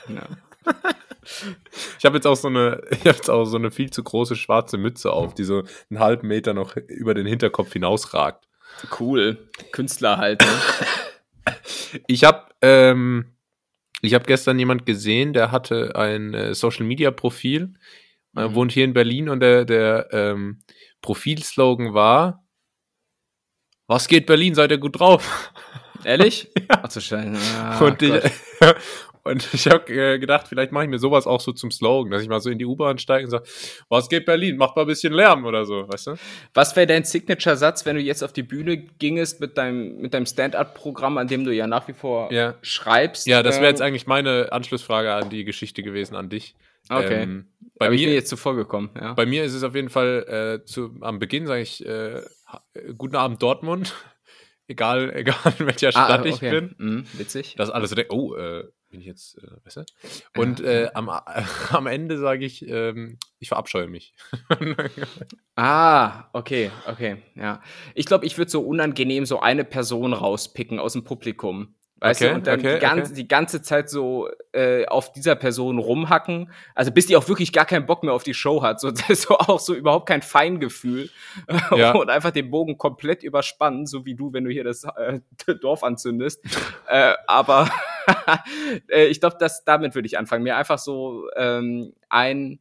Ja. 0.09 0.27
Ich 1.99 2.05
habe 2.05 2.17
jetzt 2.17 2.27
auch 2.27 2.37
so 2.37 2.49
eine, 2.49 2.83
ich 2.91 3.01
habe 3.01 3.11
jetzt 3.11 3.31
auch 3.31 3.45
so 3.45 3.57
eine 3.57 3.71
viel 3.71 3.91
zu 3.91 4.03
große 4.03 4.37
schwarze 4.37 4.79
Mütze 4.79 5.13
auf, 5.13 5.35
die 5.35 5.45
so 5.45 5.65
einen 5.91 6.01
halben 6.01 6.29
Meter 6.29 6.55
noch 6.55 6.77
über 6.77 7.15
den 7.15 7.27
Hinterkopf 7.27 7.73
hinausragt. 7.73 8.47
Cool. 8.99 9.49
Künstler 9.73 10.19
halt. 10.19 10.43
Ne? 10.43 10.49
Ich 12.07 12.23
habe 12.23 12.47
ähm, 12.63 13.25
ich 14.03 14.15
habe 14.15 14.25
gestern 14.25 14.59
jemand 14.59 14.87
gesehen, 14.87 15.33
der 15.33 15.51
hatte 15.53 15.95
ein 15.95 16.35
äh, 16.35 16.55
Social 16.55 16.87
Media 16.87 17.11
Profil, 17.11 17.75
äh, 18.37 18.49
mhm. 18.49 18.55
wohnt 18.55 18.73
hier 18.73 18.85
in 18.85 18.93
Berlin 18.93 19.29
und 19.29 19.41
der, 19.41 19.65
der 19.65 20.09
ähm, 20.13 20.63
Profilslogan 21.03 21.93
war: 21.93 22.45
Was 23.87 24.09
geht 24.09 24.27
Berlin? 24.27 24.55
Seid 24.55 24.71
ihr 24.71 24.79
gut 24.79 24.99
drauf? 24.99 25.53
Ehrlich? 26.05 26.51
ja. 26.59 26.81
Ach 26.83 26.91
so 26.91 27.01
schön. 27.01 27.37
Ah, 27.59 27.79
und, 27.79 28.01
ich, 28.01 28.13
Und 29.23 29.49
ich 29.53 29.67
habe 29.67 29.93
äh, 29.93 30.19
gedacht, 30.19 30.49
vielleicht 30.49 30.73
mache 30.73 30.85
ich 30.85 30.91
mir 30.91 30.99
sowas 30.99 31.27
auch 31.27 31.41
so 31.41 31.53
zum 31.53 31.71
Slogan, 31.71 32.11
dass 32.11 32.23
ich 32.23 32.29
mal 32.29 32.41
so 32.41 32.51
in 32.51 32.59
die 32.59 32.65
U-Bahn 32.65 32.99
steige 32.99 33.25
und 33.25 33.31
sage, 33.31 33.45
was 33.89 34.09
geht 34.09 34.27
Berlin, 34.27 34.57
macht 34.57 34.77
mal 34.77 34.83
ein 34.83 34.89
bisschen 34.89 35.13
Lärm 35.13 35.45
oder 35.45 35.65
so, 35.65 35.89
weißt 35.89 36.09
du? 36.09 36.15
Was 36.55 36.75
wäre 36.77 36.87
dein 36.87 37.05
Signature-Satz, 37.05 37.85
wenn 37.87 37.97
du 37.97 38.03
jetzt 38.03 38.23
auf 38.23 38.33
die 38.33 38.43
Bühne 38.43 38.77
gingest 38.77 39.41
mit 39.41 39.59
deinem, 39.59 40.01
mit 40.01 40.15
deinem 40.15 40.27
Stand-up-Programm, 40.27 41.19
an 41.19 41.29
dem 41.29 41.45
du 41.45 41.53
ja 41.53 41.67
nach 41.67 41.87
wie 41.89 41.93
vor 41.93 42.33
Ja. 42.33 42.55
schreibst? 42.63 43.27
Ja, 43.27 43.43
das 43.43 43.57
wäre 43.57 43.67
ähm, 43.67 43.71
jetzt 43.71 43.83
eigentlich 43.83 44.07
meine 44.07 44.53
Anschlussfrage 44.53 45.13
an 45.13 45.31
die 45.31 45.45
Geschichte 45.45 45.83
gewesen, 45.83 46.17
an 46.17 46.29
dich. 46.29 46.55
Okay. 46.89 47.23
Ähm, 47.23 47.47
bei, 47.79 47.87
aber 47.87 47.95
ich 47.95 48.01
bin 48.01 48.11
mir, 48.11 48.15
jetzt 48.15 48.29
zuvor 48.29 48.57
gekommen, 48.57 48.91
ja. 49.01 49.15
bei 49.15 49.27
mir 49.27 49.45
ist 49.45 49.55
es 49.55 49.63
auf 49.63 49.75
jeden 49.75 49.91
Fall 49.91 50.61
äh, 50.63 50.65
zu, 50.65 50.97
am 51.01 51.19
Beginn, 51.19 51.47
sage 51.47 51.63
ich, 51.63 51.85
äh, 51.85 52.19
äh, 52.19 52.23
guten 52.97 53.17
Abend 53.17 53.43
Dortmund. 53.43 53.95
egal, 54.71 55.11
egal 55.15 55.55
in 55.59 55.67
welcher 55.67 55.93
Stadt 55.93 56.25
ich 56.25 56.41
bin. 56.41 56.75
Mhm, 56.79 57.05
witzig. 57.15 57.55
Dass 57.57 57.71
alle 57.71 57.87
so 57.87 57.95
denken, 57.95 58.13
oh, 58.13 58.35
äh, 58.37 58.65
bin 58.91 59.01
ich 59.01 59.07
jetzt 59.07 59.39
äh, 59.39 59.47
besser? 59.63 59.87
Und 60.37 60.61
äh, 60.61 60.91
am, 60.95 61.09
am 61.71 61.87
Ende 61.87 62.19
sage 62.19 62.45
ich, 62.45 62.67
ähm, 62.69 63.19
ich 63.39 63.49
verabscheue 63.49 63.89
mich. 63.89 64.15
Ah, 65.57 66.31
okay, 66.33 66.71
okay, 66.87 67.23
ja. 67.35 67.61
Ich 67.95 68.07
glaube, 68.07 68.25
ich 68.25 68.39
würde 68.39 68.51
so 68.51 68.63
unangenehm 68.63 69.27
so 69.27 69.41
eine 69.41 69.63
Person 69.63 70.15
rauspicken 70.15 70.79
aus 70.79 70.95
dem 70.95 71.05
Publikum. 71.05 71.75
Weißt 72.01 72.23
Okay, 72.23 72.31
du, 72.31 72.35
und 72.37 72.47
dann 72.47 72.61
okay, 72.61 72.75
die, 72.75 72.81
ganze, 72.81 73.13
okay. 73.13 73.15
die 73.15 73.29
ganze 73.29 73.63
Zeit 73.63 73.91
so 73.91 74.31
äh, 74.53 74.87
auf 74.87 75.13
dieser 75.13 75.37
Person 75.37 75.79
rumhacken. 75.79 76.51
Also 76.75 76.93
bis 76.93 77.07
die 77.07 77.17
auch 77.17 77.29
wirklich 77.29 77.53
gar 77.53 77.67
keinen 77.67 77.85
Bock 77.85 78.03
mehr 78.03 78.15
auf 78.15 78.23
die 78.23 78.33
Show 78.33 78.63
hat. 78.63 78.81
So, 78.81 78.91
so 79.15 79.39
auch 79.39 79.61
so 79.61 79.75
überhaupt 79.75 80.09
kein 80.09 80.23
Feingefühl. 80.23 81.11
Ja. 81.77 81.93
Und 81.93 82.09
einfach 82.09 82.31
den 82.31 82.51
Bogen 82.51 82.79
komplett 82.79 83.23
überspannen, 83.23 83.87
so 83.87 84.07
wie 84.07 84.15
du, 84.15 84.33
wenn 84.33 84.45
du 84.45 84.51
hier 84.51 84.65
das 84.65 84.85
äh, 84.85 85.21
Dorf 85.61 85.83
anzündest. 85.83 86.43
äh, 86.89 87.15
aber 87.27 87.71
äh, 88.00 88.00
ich 88.89 89.21
glaube, 89.21 89.37
dass 89.39 89.65
damit 89.65 89.95
würde 89.95 90.07
ich 90.07 90.19
anfangen. 90.19 90.43
Mir 90.45 90.57
einfach 90.57 90.79
so 90.79 91.29
ähm, 91.37 91.93
ein, 92.09 92.59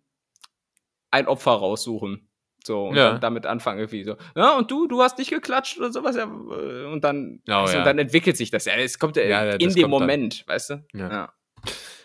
ein 1.12 1.28
Opfer 1.28 1.52
raussuchen. 1.52 2.26
So, 2.66 2.88
und 2.90 2.96
Ja. 2.98 3.18
damit 3.18 3.46
anfangen 3.46 3.80
irgendwie 3.80 4.04
so. 4.04 4.18
Ja, 4.36 4.58
und 4.58 4.70
du, 4.70 4.88
du 4.88 5.02
hast 5.02 5.18
nicht 5.18 5.30
geklatscht 5.30 5.78
oder 5.80 5.92
sowas. 5.94 6.16
Ja, 6.18 6.24
äh, 6.26 6.86
und 6.92 7.04
dann, 7.04 7.42
Oh, 7.48 7.52
weißt 7.54 7.74
ja. 7.74 7.80
und 7.80 7.86
dann 7.86 8.00
entwickelt 8.00 8.36
sich 8.38 8.52
das. 8.52 8.66
Ja, 8.66 8.74
es 8.76 9.00
kommt 9.00 9.16
ja, 9.16 9.24
Ja, 9.24 9.44
in 9.54 9.60
dem 9.60 9.70
kommt 9.70 9.82
dann. 9.84 9.90
Moment, 9.90 10.44
weißt 10.48 10.70
du? 10.72 10.86
Ja. 10.94 11.10
Ja. 11.10 11.34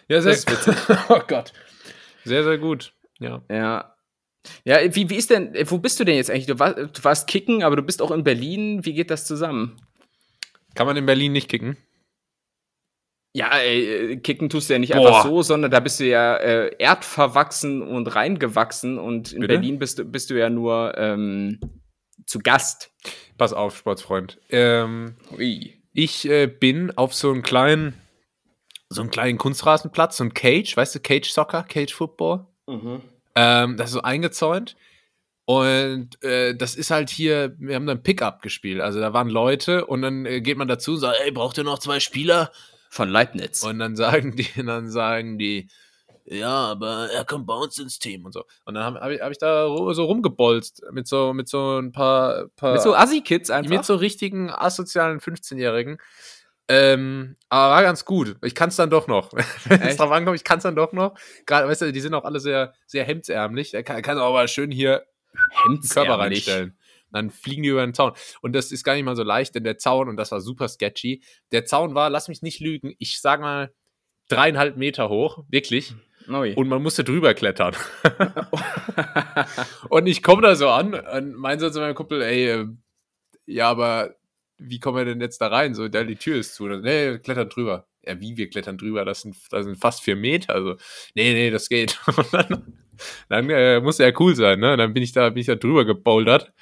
Sehr, 0.09 0.22
Das 0.22 0.26
ist 0.26 0.50
witzig. 0.50 0.76
oh 1.09 1.20
Gott. 1.26 1.52
Sehr, 2.24 2.44
sehr 2.44 2.59
gut. 2.59 2.92
Ja. 3.18 3.42
Ja. 3.50 3.96
Ja, 4.64 4.78
wie, 4.94 5.09
wie 5.11 5.16
ist 5.16 5.30
denn, 5.30 5.54
äh, 5.54 5.64
wo 5.70 5.78
bist 5.78 5.98
du 5.98 6.04
denn 6.04 6.16
jetzt 6.16 6.30
eigentlich? 6.30 6.46
Du 6.46 6.59
warst, 6.59 6.76
du 6.78 7.04
warst 7.04 7.26
kicken, 7.26 7.62
aber 7.62 7.76
du 7.76 7.83
bist 7.83 8.00
auch 8.00 8.11
in 8.11 8.22
Berlin. 8.24 8.85
Wie 8.85 8.92
geht 8.94 9.11
das 9.11 9.26
zusammen? 9.26 9.76
Kann 10.74 10.87
man 10.87 10.96
in 10.96 11.07
Berlin 11.07 11.33
nicht 11.33 11.48
kicken? 11.48 11.76
Ja, 13.37 13.59
äh, 13.59 14.16
kicken 14.16 14.49
tust 14.49 14.70
du 14.70 14.75
ja 14.75 14.79
nicht 14.79 14.92
Boah. 14.92 15.09
einfach 15.09 15.25
so, 15.25 15.42
sondern 15.42 15.73
da 15.73 15.81
bist 15.81 15.99
du 15.99 16.07
ja 16.07 16.37
äh, 16.37 16.70
erdverwachsen 16.79 17.83
und 17.83 18.14
reingewachsen 18.14 18.97
und 18.97 19.33
in 19.33 19.40
Bitte? 19.40 19.55
Berlin 19.55 19.79
bist 19.81 19.99
du, 19.99 20.05
bist 20.05 20.31
du 20.31 20.38
ja 20.38 20.49
nur 20.49 20.97
ähm, 20.97 21.59
zu 22.27 22.38
Gast. 22.38 22.92
Pass 23.37 23.53
auf, 23.53 23.77
Sportsfreund. 23.77 24.38
Ähm, 24.51 25.16
ich 25.92 26.29
äh, 26.29 26.47
bin 26.47 26.97
auf 26.97 27.12
so 27.12 27.33
einen 27.33 27.42
kleinen, 27.42 27.94
so 28.88 29.01
einen 29.01 29.11
kleinen 29.11 29.37
Kunstrasenplatz, 29.37 30.18
so 30.18 30.25
ein 30.25 30.33
Cage, 30.33 30.77
weißt 30.77 30.94
du, 30.94 31.01
Cage 31.01 31.29
Soccer, 31.29 31.64
Cage 31.64 31.92
Football. 31.92 32.47
Ähm, 33.35 33.77
das 33.77 33.87
ist 33.87 33.94
so 33.94 34.03
eingezäunt. 34.03 34.77
Und 35.47 36.23
äh, 36.23 36.55
das 36.55 36.77
ist 36.77 36.90
halt 36.90 37.11
hier, 37.11 37.55
wir 37.59 37.75
haben 37.75 37.87
dann 37.87 38.03
Pickup 38.03 38.42
gespielt. 38.42 38.81
Also 38.81 39.01
da 39.01 39.12
waren 39.12 39.29
Leute 39.29 39.87
und 39.87 40.03
dann 40.03 40.25
äh, 40.25 40.40
geht 40.40 40.57
man 40.57 40.68
dazu 40.68 40.92
und 40.92 41.01
sagt, 41.01 41.18
ey, 41.23 41.33
braucht 41.33 41.59
ihr 41.59 41.64
noch 41.64 41.81
zwei 41.81 42.01
Spieler? 42.01 42.51
Von 42.94 43.09
Leibniz. 43.09 43.64
Und 43.64 43.80
dann 43.80 43.96
sagen 43.96 44.37
die, 44.37 44.46
dann 44.64 44.88
sagen 44.88 45.37
die, 45.37 45.68
ja, 46.26 46.48
aber 46.48 47.11
er 47.11 47.24
kommt 47.24 47.44
bei 47.44 47.54
uns 47.54 47.76
ins 47.76 47.98
Team 47.98 48.24
und 48.24 48.30
so. 48.30 48.44
Und 48.64 48.74
dann 48.74 48.85
habe 48.85 49.00
hab 49.00 49.11
ich, 49.11 49.20
hab 49.20 49.33
ich 49.33 49.38
da 49.38 49.66
so 49.66 50.04
rumgebolzt 50.04 50.80
mit 50.92 51.09
so, 51.09 51.33
mit 51.33 51.48
so 51.48 51.80
ein 51.80 51.90
paar, 51.90 52.46
paar 52.54 52.74
Mit 52.74 52.83
so 52.83 52.94
Assi-Kids 52.94 53.50
einfach. 53.50 53.68
mit 53.68 53.85
so 53.85 53.96
richtigen 53.96 54.48
asozialen 54.48 55.18
15-Jährigen. 55.18 55.98
Ähm, 56.68 57.35
aber 57.48 57.74
war 57.74 57.83
ganz 57.83 58.04
gut. 58.04 58.37
Ich 58.42 58.54
kann 58.54 58.68
es 58.68 58.76
dann 58.76 58.90
doch 58.90 59.09
noch. 59.09 59.33
Wenn 59.64 59.83
es 59.83 59.96
drauf 59.96 60.12
ankommt, 60.12 60.37
ich 60.37 60.44
kann 60.44 60.59
es 60.59 60.62
dann 60.62 60.76
doch 60.76 60.92
noch. 60.92 61.18
Gerade, 61.46 61.66
weißt 61.66 61.83
du, 61.83 61.92
die 61.92 62.00
sind 62.00 62.14
auch 62.14 62.24
alle 62.24 62.38
sehr, 62.38 62.74
sehr 62.87 63.02
hemdsärmlich. 63.02 63.74
Er 63.74 63.83
kann, 63.83 64.00
kann 64.02 64.18
auch 64.18 64.28
aber 64.28 64.46
schön 64.46 64.70
hier 64.70 65.04
den 65.66 65.80
Körper 65.80 66.12
Hemdsärmlich. 66.12 66.46
reinstellen. 66.46 66.78
Dann 67.14 67.31
fliegen 67.31 67.62
die 67.62 67.70
über 67.70 67.87
den 67.87 67.94
Zaun. 67.94 68.12
Und 68.42 68.55
das 68.55 68.72
ist 68.72 68.85
gar 68.85 68.94
nicht 68.94 69.05
mal 69.05 69.16
so 69.16 69.22
leicht, 69.22 69.55
denn 69.55 69.64
der 69.64 69.79
Zaun, 69.79 70.09
und 70.09 70.16
das 70.16 70.33
war 70.33 70.40
super 70.40 70.68
sketchy, 70.68 71.22
der 71.53 71.64
Zaun 71.64 71.94
war, 71.94 72.11
lass 72.11 72.29
mich 72.29 72.42
nicht 72.42 72.61
lügen, 72.61 72.94
ich 72.98 73.20
sag 73.20 73.40
mal 73.40 73.72
dreieinhalb 74.29 74.77
Meter 74.77 75.09
hoch, 75.09 75.44
wirklich. 75.48 75.94
Ui. 76.29 76.55
Und 76.55 76.68
man 76.68 76.83
musste 76.83 77.05
drüber 77.05 77.35
klettern. 77.35 77.77
und 79.90 80.07
ich 80.07 80.22
komme 80.22 80.42
da 80.42 80.57
so 80.57 80.68
an 80.68 80.94
und 80.94 81.35
mein 81.35 81.61
so 81.61 81.70
zu 81.70 81.81
meinem 81.81 81.94
Kumpel, 81.94 82.22
ey, 82.22 82.48
äh, 82.48 82.66
ja, 83.46 83.68
aber 83.68 84.16
wie 84.59 84.81
kommen 84.81 84.96
wir 84.96 85.05
denn 85.05 85.20
jetzt 85.20 85.40
da 85.40 85.48
rein? 85.48 85.74
So, 85.74 85.88
der, 85.88 86.05
die 86.05 86.16
Tür 86.16 86.38
ist 86.38 86.55
zu. 86.55 86.66
Nee, 86.66 87.11
wir 87.11 87.18
klettern 87.18 87.48
drüber. 87.48 87.87
Ja, 88.07 88.18
wie, 88.20 88.37
wir 88.37 88.48
klettern 88.48 88.79
drüber? 88.79 89.05
Das 89.05 89.20
sind, 89.20 89.37
das 89.50 89.66
sind 89.66 89.77
fast 89.77 90.03
vier 90.03 90.16
Meter. 90.16 90.55
Also, 90.55 90.77
nee, 91.14 91.33
nee, 91.35 91.50
das 91.50 91.68
geht. 91.68 92.00
Und 92.16 92.33
dann 92.33 92.85
dann 93.29 93.50
äh, 93.50 93.81
muss 93.81 94.00
er 94.00 94.18
cool 94.20 94.35
sein, 94.35 94.61
ne? 94.61 94.72
Und 94.72 94.79
dann 94.79 94.94
bin 94.94 95.03
ich 95.03 95.12
da, 95.12 95.29
bin 95.31 95.40
ich 95.40 95.46
da 95.46 95.55
drüber 95.55 95.85
gebouldert. 95.85 96.53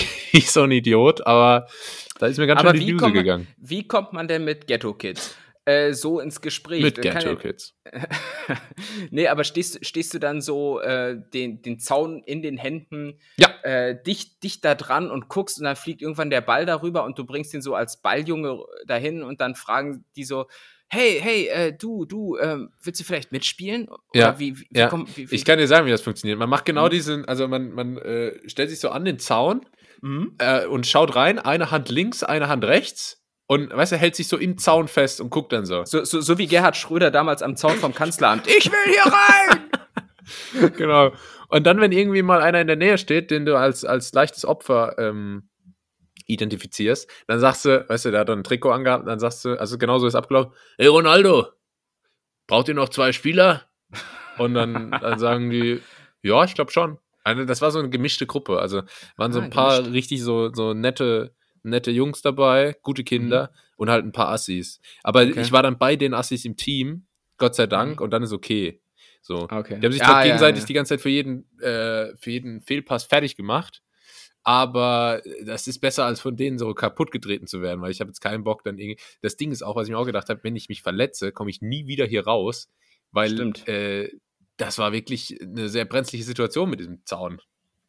Wie 0.32 0.40
so 0.40 0.62
ein 0.62 0.70
Idiot, 0.70 1.26
aber 1.26 1.66
da 2.18 2.26
ist 2.26 2.38
mir 2.38 2.46
ganz 2.46 2.60
Aber 2.60 2.70
schön 2.70 2.80
die 2.80 2.86
wie 2.86 2.90
Düse 2.92 3.02
kommt, 3.02 3.14
man, 3.14 3.24
gegangen. 3.24 3.46
wie 3.58 3.86
kommt 3.86 4.12
man 4.12 4.28
denn 4.28 4.44
mit 4.44 4.66
Ghetto-Kids 4.66 5.36
äh, 5.64 5.92
so 5.92 6.20
ins 6.20 6.40
Gespräch? 6.40 6.82
Mit 6.82 7.02
kann 7.02 7.14
Ghetto 7.22 7.36
Kids. 7.36 7.74
nee, 9.10 9.28
aber 9.28 9.44
stehst, 9.44 9.84
stehst 9.84 10.14
du 10.14 10.18
dann 10.18 10.40
so 10.40 10.80
äh, 10.80 11.16
den, 11.34 11.62
den 11.62 11.78
Zaun 11.78 12.22
in 12.24 12.42
den 12.42 12.56
Händen, 12.56 13.18
Ja. 13.38 13.48
äh, 13.62 14.00
dicht, 14.02 14.42
dicht 14.42 14.64
da 14.64 14.74
dran 14.74 15.10
und 15.10 15.28
guckst 15.28 15.58
und 15.58 15.64
dann 15.64 15.76
fliegt 15.76 16.02
irgendwann 16.02 16.30
der 16.30 16.40
Ball 16.40 16.66
darüber 16.66 17.04
und 17.04 17.18
du 17.18 17.24
bringst 17.24 17.54
ihn 17.54 17.62
so 17.62 17.74
als 17.74 18.00
Balljunge 18.00 18.58
dahin 18.86 19.22
und 19.22 19.40
dann 19.40 19.54
fragen 19.54 20.04
die 20.16 20.24
so, 20.24 20.46
hey, 20.88 21.18
hey, 21.20 21.46
äh, 21.48 21.72
du, 21.76 22.04
du, 22.04 22.38
ähm, 22.38 22.70
willst 22.82 23.00
du 23.00 23.04
vielleicht 23.04 23.32
mitspielen? 23.32 23.88
Oder 23.88 23.98
Ja, 24.20 24.38
wie, 24.38 24.58
wie, 24.60 24.68
ja. 24.72 24.86
komm- 24.88 25.08
wie, 25.16 25.26
Ich 25.30 25.44
kann 25.44 25.58
dir 25.58 25.66
sagen, 25.66 25.84
wie 25.86 25.90
das 25.90 26.00
funktioniert. 26.02 26.38
Man 26.38 26.48
macht 26.48 26.64
genau 26.64 26.86
Mhm. 26.86 26.90
diesen, 26.90 27.24
also 27.24 27.48
man, 27.48 27.72
man 27.72 27.98
äh, 27.98 28.38
stellt 28.48 28.70
sich 28.70 28.78
so 28.78 28.90
an 28.90 29.04
den 29.04 29.18
Zaun 29.18 29.66
Mhm. 30.02 30.34
äh, 30.38 30.66
und 30.66 30.86
schaut 30.86 31.16
rein, 31.16 31.38
eine 31.38 31.70
Hand 31.70 31.88
links, 31.88 32.22
eine 32.22 32.48
Hand 32.48 32.64
rechts 32.64 33.22
und 33.46 33.74
weißt 33.74 33.92
du, 33.92 33.96
hält 33.96 34.16
sich 34.16 34.28
so 34.28 34.36
im 34.36 34.58
Zaun 34.58 34.88
fest 34.88 35.20
und 35.20 35.30
guckt 35.30 35.52
dann 35.52 35.66
so. 35.66 35.84
So, 35.84 36.04
so, 36.04 36.20
so 36.20 36.38
wie 36.38 36.46
Gerhard 36.46 36.76
Schröder 36.76 37.10
damals 37.10 37.42
am 37.42 37.56
Zaun 37.56 37.76
vom 37.76 37.94
Kanzleramt. 37.94 38.46
Ich 38.58 38.70
will 38.70 38.92
hier 38.92 39.12
rein! 39.12 40.72
genau. 40.76 41.12
Und 41.48 41.64
dann, 41.64 41.80
wenn 41.80 41.92
irgendwie 41.92 42.22
mal 42.22 42.40
einer 42.40 42.60
in 42.60 42.66
der 42.66 42.76
Nähe 42.76 42.98
steht, 42.98 43.30
den 43.30 43.46
du 43.46 43.56
als, 43.56 43.84
als 43.84 44.12
leichtes 44.12 44.44
Opfer 44.44 44.96
ähm, 44.98 45.48
identifizierst, 46.26 47.08
dann 47.28 47.38
sagst 47.38 47.64
du, 47.64 47.88
weißt 47.88 48.06
du, 48.06 48.10
der 48.10 48.20
hat 48.20 48.28
dann 48.28 48.40
ein 48.40 48.44
Trikot 48.44 48.72
angehabt, 48.72 49.06
dann 49.06 49.20
sagst 49.20 49.44
du, 49.44 49.54
also 49.54 49.78
genauso 49.78 50.08
ist 50.08 50.16
abgelaufen, 50.16 50.52
hey 50.76 50.88
Ronaldo, 50.88 51.46
braucht 52.48 52.66
ihr 52.66 52.74
noch 52.74 52.88
zwei 52.88 53.12
Spieler? 53.12 53.62
Und 54.38 54.54
dann, 54.54 54.90
dann 54.90 55.18
sagen 55.18 55.50
die, 55.50 55.80
ja, 56.22 56.44
ich 56.44 56.54
glaube 56.54 56.72
schon. 56.72 56.98
Also 57.26 57.44
das 57.44 57.60
war 57.60 57.70
so 57.72 57.78
eine 57.80 57.90
gemischte 57.90 58.26
Gruppe. 58.26 58.60
Also 58.60 58.82
waren 59.16 59.32
so 59.32 59.40
Ah, 59.40 59.44
ein 59.44 59.50
paar 59.50 59.76
gemischt. 59.78 59.94
richtig 59.94 60.22
so, 60.22 60.52
so 60.54 60.74
nette, 60.74 61.34
nette 61.62 61.90
Jungs 61.90 62.22
dabei, 62.22 62.76
gute 62.82 63.02
Kinder 63.04 63.50
und 63.76 63.90
halt 63.90 64.04
ein 64.04 64.12
paar 64.12 64.28
Assis. 64.28 64.80
Aber 65.02 65.24
Mhm. 65.24 65.32
Okay. 65.32 65.40
ich 65.42 65.52
war 65.52 65.62
dann 65.62 65.76
bei 65.78 65.96
den 65.96 66.14
Assis 66.14 66.44
im 66.44 66.56
Team, 66.56 67.06
Gott 67.38 67.54
sei 67.56 67.66
Dank, 67.66 67.98
Mhm. 67.98 68.04
und 68.04 68.10
dann 68.12 68.22
ist 68.22 68.32
okay. 68.32 68.80
So. 69.22 69.48
Okay. 69.50 69.78
Die 69.80 69.84
haben 69.86 69.92
sich 69.92 70.00
Ja, 70.00 70.06
zwar 70.06 70.18
ja, 70.20 70.24
gegenseitig 70.24 70.60
ja. 70.62 70.66
die 70.68 70.72
ganze 70.74 70.90
Zeit 70.90 71.00
für 71.00 71.08
jeden, 71.08 71.50
äh, 71.60 72.16
für 72.16 72.30
jeden 72.30 72.62
Fehlpass 72.62 73.04
fertig 73.04 73.34
gemacht, 73.36 73.82
aber 74.44 75.20
das 75.44 75.66
ist 75.66 75.80
besser, 75.80 76.04
als 76.04 76.20
von 76.20 76.36
denen 76.36 76.58
so 76.58 76.72
kaputt 76.74 77.10
getreten 77.10 77.48
zu 77.48 77.60
werden, 77.60 77.80
weil 77.80 77.90
ich 77.90 78.00
habe 78.00 78.08
jetzt 78.10 78.20
keinen 78.20 78.44
Bock 78.44 78.62
dann 78.62 78.78
irgendwie. 78.78 79.00
Das 79.22 79.36
Ding 79.36 79.50
ist 79.50 79.62
auch, 79.62 79.74
was 79.74 79.88
ich 79.88 79.92
mir 79.92 79.98
auch 79.98 80.06
gedacht 80.06 80.28
habe, 80.28 80.44
wenn 80.44 80.54
ich 80.54 80.68
mich 80.68 80.82
verletze, 80.82 81.32
komme 81.32 81.50
ich 81.50 81.60
nie 81.60 81.88
wieder 81.88 82.06
hier 82.06 82.24
raus, 82.24 82.70
weil 83.10 83.52
äh, 83.66 84.10
das 84.56 84.78
war 84.78 84.92
wirklich 84.92 85.38
eine 85.40 85.68
sehr 85.68 85.84
brenzliche 85.84 86.24
Situation 86.24 86.70
mit 86.70 86.80
diesem 86.80 87.04
Zaun. 87.04 87.40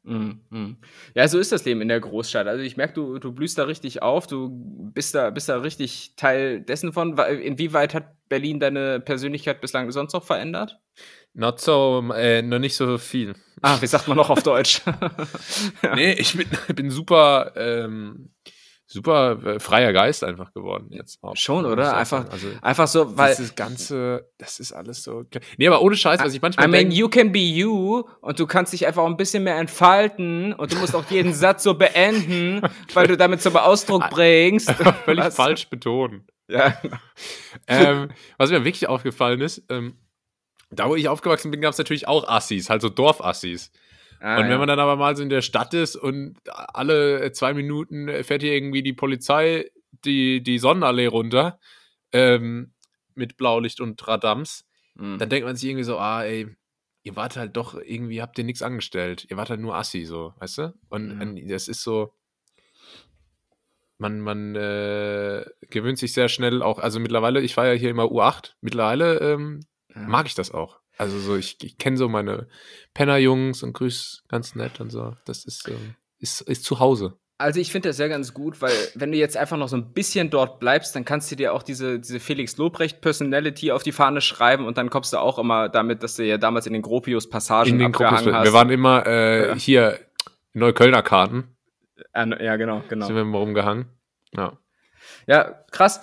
Mhm, 0.08 0.39
mhm. 0.49 0.77
Ja, 1.15 1.27
so 1.27 1.38
ist 1.38 1.51
das 1.51 1.65
Leben 1.65 1.82
in 1.82 1.89
der 1.89 1.99
Großstadt. 1.99 2.47
Also 2.47 2.63
ich 2.63 2.77
merke, 2.77 2.93
du, 2.93 3.19
du 3.19 3.34
blühst 3.34 3.58
da 3.58 3.63
richtig 3.63 4.01
auf, 4.01 4.25
du 4.25 4.49
bist 4.93 5.13
da, 5.13 5.32
bist 5.32 5.49
da 5.49 5.58
richtig 5.58 6.13
Teil 6.15 6.62
dessen 6.62 6.93
von. 6.93 7.17
Inwieweit 7.17 7.93
hat 7.93 8.15
Berlin 8.30 8.62
deine 8.62 9.01
Persönlichkeit 9.01 9.60
bislang 9.60 9.91
sonst 9.91 10.13
noch 10.13 10.23
verändert? 10.23 10.80
Not 11.34 11.60
so, 11.60 12.03
äh, 12.15 12.41
noch 12.41 12.60
nicht 12.60 12.75
so 12.75 12.97
viel. 12.97 13.36
Ah, 13.62 13.77
wie 13.82 13.88
sagt 13.88 14.08
man 14.08 14.17
noch 14.17 14.30
auf 14.30 14.43
Deutsch? 14.43 14.82
Nee, 15.95 16.13
ich 16.13 16.38
bin, 16.38 16.47
bin 16.75 16.89
super, 16.89 17.51
ähm, 17.56 18.30
super 18.89 19.38
äh, 19.45 19.60
freier 19.60 19.91
Geist 19.93 20.23
einfach 20.23 20.54
geworden 20.54 20.88
jetzt. 20.91 21.21
auch. 21.21 21.36
Schon, 21.36 21.65
oder? 21.65 21.95
Einfach-. 21.95 22.30
Also, 22.32 22.47
Einfach 22.62 22.88
so, 22.88 23.17
weil. 23.17 23.36
dieses 23.36 23.54
ganze, 23.54 24.30
das 24.38 24.60
ist 24.60 24.71
alles 24.71 25.04
so. 25.04 25.26
Nee, 25.58 25.67
aber 25.67 25.82
ohne 25.82 25.95
Scheiß, 25.97 26.21
was 26.21 26.34
ich 26.34 26.41
manchmal 26.41 26.67
I 26.67 26.71
mean, 26.71 26.80
denke. 26.84 26.95
you 26.95 27.10
can 27.10 27.32
be 27.32 27.39
you 27.39 28.04
und 28.21 28.39
du 28.39 28.47
kannst 28.47 28.71
dich 28.73 28.88
einfach 28.88 29.04
auch 29.04 29.08
ein 29.08 29.17
bisschen 29.17 29.43
mehr 29.43 29.58
entfalten 29.58 30.54
und 30.54 30.71
du 30.71 30.78
musst 30.78 30.95
auch 30.95 31.06
jeden 31.12 31.34
Satz 31.36 31.63
so 31.63 31.73
beenden, 31.73 32.62
weil 32.93 33.08
du 33.08 33.17
damit 33.17 33.41
zum 33.41 33.56
Ausdruck 33.58 34.10
bringst. 34.10 34.71
Völlig 35.06 35.26
was- 35.26 35.36
falsch 35.36 35.69
betonen. 35.69 36.26
Ja. 36.50 36.78
ähm, 37.67 38.08
was 38.38 38.50
mir 38.52 38.63
wirklich 38.63 38.88
aufgefallen 38.88 39.41
ist, 39.41 39.63
ähm, 39.69 39.97
da 40.69 40.88
wo 40.89 40.95
ich 40.95 41.10
aufgewachsen 41.10 41.52
bin, 41.52 41.60
gab 41.62 41.73
es 41.73 41.78
natürlich 41.78 42.08
auch 42.08 42.28
Assis, 42.28 42.69
halt 42.69 42.82
so 42.82 42.89
Dorfassis. 42.89 43.71
Ah, 44.19 44.39
und 44.39 44.49
wenn 44.49 44.58
man 44.60 44.67
dann 44.67 44.80
aber 44.80 44.95
mal 44.95 45.15
so 45.15 45.23
in 45.23 45.30
der 45.30 45.41
Stadt 45.41 45.73
ist 45.73 45.95
und 45.95 46.38
alle 46.45 47.32
zwei 47.34 47.53
Minuten 47.53 48.08
fährt 48.23 48.41
hier 48.41 48.53
irgendwie 48.53 48.84
die 48.84 48.93
Polizei 48.93 49.69
die, 50.06 50.41
die 50.43 50.60
Sonnenallee 50.60 51.08
runter 51.08 51.60
ähm, 52.12 52.73
mit 53.15 53.38
Blaulicht 53.38 53.82
und 53.82 54.06
Radams, 54.08 54.65
Hm. 54.97 55.17
dann 55.19 55.30
denkt 55.30 55.45
man 55.45 55.56
sich 55.56 55.69
irgendwie 55.69 55.84
so, 55.84 55.97
ah, 55.99 56.23
ey, 56.23 56.47
ihr 57.03 57.15
wart 57.15 57.38
halt 57.38 57.56
doch, 57.56 57.75
irgendwie 57.75 58.21
habt 58.21 58.38
ihr 58.39 58.43
nichts 58.43 58.62
angestellt. 58.63 59.25
Ihr 59.30 59.38
wart 59.38 59.49
halt 59.51 59.60
nur 59.62 59.75
Assi, 59.75 60.06
so, 60.06 60.34
weißt 60.39 60.58
du? 60.58 60.73
Und, 60.89 61.21
und 61.21 61.47
das 61.49 61.67
ist 61.67 61.84
so, 61.84 62.13
man, 63.99 64.19
man 64.19 64.56
äh, 64.56 65.45
gewöhnt 65.69 65.97
sich 65.97 66.13
sehr 66.13 66.30
schnell 66.30 66.62
auch, 66.62 66.80
also 66.80 66.99
mittlerweile, 66.99 67.41
ich 67.41 67.56
war 67.58 67.65
ja 67.67 67.73
hier 67.73 67.89
immer 67.89 68.06
U8, 68.06 68.53
mittlerweile 68.62 69.19
ähm, 69.19 69.62
Ja. 69.95 70.01
mag 70.08 70.25
ich 70.27 70.36
das 70.36 70.51
auch. 70.51 70.80
Also 70.98 71.20
so, 71.20 71.36
ich, 71.36 71.58
ich 71.64 71.78
kenne 71.78 71.98
so 71.98 72.10
meine 72.10 72.48
Penner-Jungs 72.94 73.64
und 73.64 73.74
grüß 73.74 74.24
ganz 74.28 74.56
nett 74.56 74.80
und 74.80 74.90
so. 74.92 75.16
Das 75.26 75.46
ist, 75.46 75.68
ähm, 75.70 75.96
ist, 76.20 76.42
ist 76.42 76.64
zu 76.64 76.80
Hause. 76.80 77.18
Also 77.40 77.60
ich 77.60 77.72
finde 77.72 77.90
das 77.90 78.00
ja 78.00 78.08
ganz 78.08 78.34
gut, 78.34 78.62
weil 78.64 78.74
wenn 78.96 79.12
du 79.12 79.18
jetzt 79.20 79.38
einfach 79.38 79.58
noch 79.58 79.68
so 79.68 79.78
ein 79.78 79.94
bisschen 79.94 80.32
dort 80.32 80.60
bleibst, 80.60 80.96
dann 80.96 81.06
kannst 81.06 81.30
du 81.32 81.36
dir 81.36 81.54
auch 81.54 81.62
diese, 81.62 82.00
diese 82.00 82.20
Felix 82.20 82.58
Lobrecht 82.58 83.00
Personality 83.00 83.72
auf 83.72 83.84
die 83.84 83.92
Fahne 83.92 84.22
schreiben 84.22 84.66
und 84.66 84.80
dann 84.80 84.90
kommst 84.90 85.14
du 85.14 85.18
auch 85.18 85.38
immer 85.38 85.70
damit, 85.70 86.02
dass 86.02 86.16
du 86.16 86.26
ja 86.26 86.40
damals 86.40 86.66
in 86.66 86.74
den 86.74 86.82
Gropius 86.82 87.30
Passagen 87.30 87.70
In 87.70 87.78
den 87.78 87.92
Gruppen. 87.92 88.10
hast. 88.12 88.26
Wir 88.26 88.54
waren 88.54 88.72
immer 88.72 89.06
äh, 89.06 89.50
Ja. 89.50 89.54
hier 89.56 90.00
Neuköllner 90.54 91.04
Karten, 91.04 91.56
ne- 92.16 92.44
ja, 92.44 92.56
genau, 92.56 92.82
genau. 92.90 93.06
sind 93.06 93.14
wir 93.16 93.22
immer 93.22 93.38
rumgehangen. 93.38 93.86
Ja. 94.36 94.58
Ja, 95.28 95.64
krass. 95.72 96.02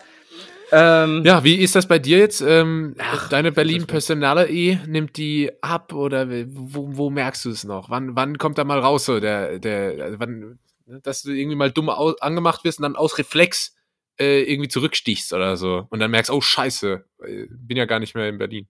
Ähm, 0.77 1.23
Ja, 1.25 1.45
wie 1.45 1.55
ist 1.57 1.77
das 1.77 1.87
bei 1.87 1.99
dir 1.99 2.19
jetzt? 2.19 2.41
Ähm, 2.41 2.95
Ach, 2.99 3.29
deine 3.29 3.53
Berlin 3.53 3.83
ist- 3.83 3.87
Personality, 3.87 4.79
nimmt 4.87 5.17
die 5.17 5.51
ab 5.63 5.93
oder 5.93 6.29
wo, 6.49 6.97
wo 6.97 7.11
merkst 7.11 7.45
du 7.45 7.51
es 7.51 7.65
noch? 7.65 7.91
Wann, 7.91 8.17
wann 8.17 8.39
kommt 8.39 8.59
da 8.59 8.65
mal 8.65 8.81
raus 8.81 9.05
so 9.05 9.21
der, 9.21 9.59
der, 9.59 10.05
also 10.05 10.19
wann, 10.19 10.59
dass 10.87 11.23
du 11.23 11.31
irgendwie 11.33 11.57
mal 11.57 11.71
dumm 11.71 11.89
angemacht 11.89 12.65
wirst 12.65 12.79
und 12.81 12.83
dann 12.83 12.97
aus 12.97 13.19
Reflex 13.19 13.77
äh, 14.19 14.43
irgendwie 14.43 14.69
zurückstichst 14.69 15.33
oder 15.33 15.57
so 15.57 15.87
und 15.91 16.01
dann 16.01 16.11
merkst, 16.11 16.31
oh 16.31 16.41
scheiße, 16.41 17.05
äh, 17.25 17.47
bin 17.51 17.77
ja 17.77 17.85
gar 17.85 18.01
nicht 18.01 18.15
mehr 18.15 18.29
in 18.29 18.39
Berlin. 18.39 18.67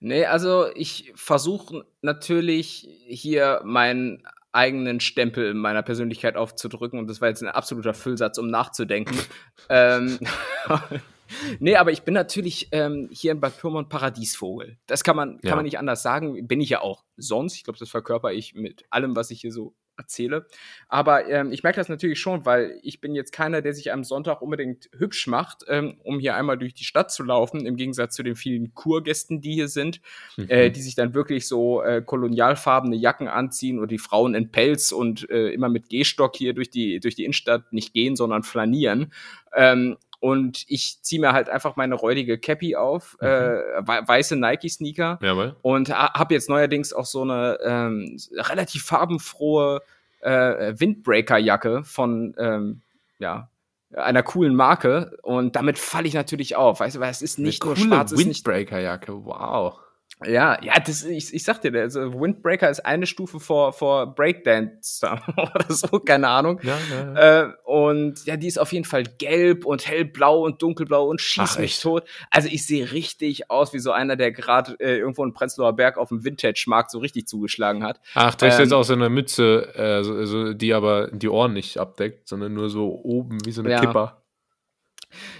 Nee, 0.00 0.26
also 0.26 0.66
ich 0.74 1.12
versuche 1.14 1.86
natürlich 2.02 2.86
hier 3.06 3.62
meinen 3.64 4.22
eigenen 4.56 5.00
Stempel 5.00 5.54
meiner 5.54 5.82
Persönlichkeit 5.82 6.36
aufzudrücken 6.36 6.98
und 6.98 7.08
das 7.08 7.20
war 7.20 7.28
jetzt 7.28 7.42
ein 7.42 7.48
absoluter 7.48 7.94
Füllsatz, 7.94 8.38
um 8.38 8.48
nachzudenken. 8.48 9.16
ähm, 9.68 10.18
nee, 11.60 11.76
aber 11.76 11.92
ich 11.92 12.02
bin 12.02 12.14
natürlich 12.14 12.68
ähm, 12.72 13.08
hier 13.12 13.32
in 13.32 13.40
Bad 13.40 13.58
Pyrmont 13.58 13.88
Paradiesvogel. 13.88 14.78
Das 14.86 15.04
kann 15.04 15.16
man, 15.16 15.40
kann 15.40 15.50
Ja. 15.50 15.56
man 15.56 15.64
nicht 15.64 15.78
anders 15.78 16.02
sagen. 16.02 16.46
Bin 16.46 16.60
ich 16.60 16.70
ja 16.70 16.80
auch 16.80 17.04
sonst. 17.16 17.56
Ich 17.56 17.64
glaube, 17.64 17.78
das 17.78 17.90
verkörper 17.90 18.32
ich 18.32 18.54
mit 18.54 18.84
allem, 18.90 19.14
was 19.14 19.30
ich 19.30 19.40
hier 19.40 19.52
so 19.52 19.74
erzähle. 19.98 20.46
Aber 20.88 21.28
ähm, 21.28 21.52
ich 21.52 21.62
merke 21.62 21.80
das 21.80 21.88
natürlich 21.88 22.20
schon, 22.20 22.44
weil 22.44 22.78
ich 22.82 23.00
bin 23.00 23.14
jetzt 23.14 23.32
keiner, 23.32 23.62
der 23.62 23.74
sich 23.74 23.92
am 23.92 24.04
Sonntag 24.04 24.42
unbedingt 24.42 24.88
hübsch 24.96 25.26
macht, 25.26 25.64
ähm, 25.68 25.98
um 26.04 26.18
hier 26.20 26.36
einmal 26.36 26.58
durch 26.58 26.74
die 26.74 26.84
Stadt 26.84 27.10
zu 27.10 27.22
laufen, 27.22 27.66
im 27.66 27.76
Gegensatz 27.76 28.14
zu 28.14 28.22
den 28.22 28.36
vielen 28.36 28.74
Kurgästen, 28.74 29.40
die 29.40 29.54
hier 29.54 29.68
sind, 29.68 30.00
Mhm. 30.36 30.46
äh, 30.48 30.70
die 30.70 30.82
sich 30.82 30.94
dann 30.94 31.14
wirklich 31.14 31.46
so 31.48 31.82
äh, 31.82 32.02
kolonialfarbene 32.02 32.96
Jacken 32.96 33.28
anziehen 33.28 33.78
oder 33.78 33.88
die 33.88 33.98
Frauen 33.98 34.34
in 34.34 34.50
Pelz 34.50 34.92
und 34.92 35.28
äh, 35.30 35.48
immer 35.48 35.68
mit 35.68 35.88
Gehstock 35.88 36.36
hier 36.36 36.52
durch 36.54 36.70
die, 36.70 37.00
durch 37.00 37.14
die 37.14 37.24
Innenstadt 37.24 37.72
nicht 37.72 37.92
gehen, 37.92 38.16
sondern 38.16 38.42
flanieren. 38.42 39.12
Ähm, 39.54 39.96
und 40.26 40.64
ich 40.68 40.98
ziehe 41.02 41.20
mir 41.20 41.32
halt 41.32 41.48
einfach 41.48 41.76
meine 41.76 41.94
räudige 41.94 42.38
Cappy 42.38 42.74
auf, 42.76 43.16
Mhm. 43.20 43.26
äh, 43.26 43.58
wei- 43.88 44.06
weiße 44.08 44.36
Nike-Sneaker 44.36 45.18
Jawohl. 45.22 45.56
und 45.62 45.88
habe 45.90 46.34
jetzt 46.34 46.48
neuerdings 46.48 46.92
auch 46.92 47.06
so 47.06 47.22
eine 47.22 47.58
ähm, 47.64 48.16
relativ 48.32 48.84
farbenfrohe 48.84 49.80
äh, 50.20 50.74
Windbreaker-Jacke 50.78 51.84
von 51.84 52.34
ähm, 52.38 52.80
ja, 53.18 53.48
einer 53.94 54.22
coolen 54.22 54.54
Marke 54.56 55.16
und 55.22 55.54
damit 55.56 55.78
falle 55.78 56.08
ich 56.08 56.14
natürlich 56.14 56.56
auf, 56.56 56.80
weißt 56.80 56.96
du, 56.96 57.00
weil 57.00 57.10
es 57.10 57.22
ist 57.22 57.38
nicht 57.38 57.62
Eine 57.62 57.68
nur 57.68 57.76
schwarz, 57.76 58.16
Windbreaker-Jacke, 58.16 59.24
wow. 59.24 59.78
Ja, 60.24 60.58
ja, 60.62 60.80
das, 60.80 61.04
ich, 61.04 61.34
ich 61.34 61.44
sag 61.44 61.60
dir, 61.60 61.74
also 61.78 62.18
Windbreaker 62.18 62.70
ist 62.70 62.80
eine 62.80 63.06
Stufe 63.06 63.38
vor, 63.38 63.74
vor 63.74 64.14
Breakdance 64.14 65.06
oder 65.36 65.66
so, 65.68 66.00
keine 66.00 66.28
Ahnung. 66.28 66.58
Ja, 66.62 66.78
ja, 66.90 67.12
ja. 67.12 67.42
Äh, 67.42 67.52
und 67.64 68.24
ja, 68.24 68.38
die 68.38 68.46
ist 68.46 68.58
auf 68.58 68.72
jeden 68.72 68.86
Fall 68.86 69.02
gelb 69.02 69.66
und 69.66 69.86
hellblau 69.86 70.42
und 70.44 70.62
dunkelblau 70.62 71.06
und 71.06 71.20
schießt 71.20 71.58
mich 71.58 71.80
tot. 71.80 72.04
Also 72.30 72.48
ich 72.50 72.66
sehe 72.66 72.92
richtig 72.92 73.50
aus 73.50 73.74
wie 73.74 73.78
so 73.78 73.92
einer, 73.92 74.16
der 74.16 74.32
gerade 74.32 74.76
äh, 74.80 74.96
irgendwo 74.96 75.22
in 75.22 75.34
Prenzlauer 75.34 75.74
Berg 75.74 75.98
auf 75.98 76.08
dem 76.08 76.24
Vintage-Markt 76.24 76.90
so 76.90 76.98
richtig 76.98 77.28
zugeschlagen 77.28 77.84
hat. 77.84 78.00
Ach, 78.14 78.34
du 78.34 78.46
ähm, 78.46 78.52
jetzt 78.58 78.72
auch 78.72 78.84
so 78.84 78.94
eine 78.94 79.10
Mütze, 79.10 79.74
äh, 79.74 80.02
so, 80.02 80.24
so, 80.24 80.54
die 80.54 80.72
aber 80.72 81.10
die 81.12 81.28
Ohren 81.28 81.52
nicht 81.52 81.76
abdeckt, 81.76 82.26
sondern 82.26 82.54
nur 82.54 82.70
so 82.70 82.88
oben 83.02 83.44
wie 83.44 83.52
so 83.52 83.62
eine. 83.62 83.78
Kipper. 83.80 84.22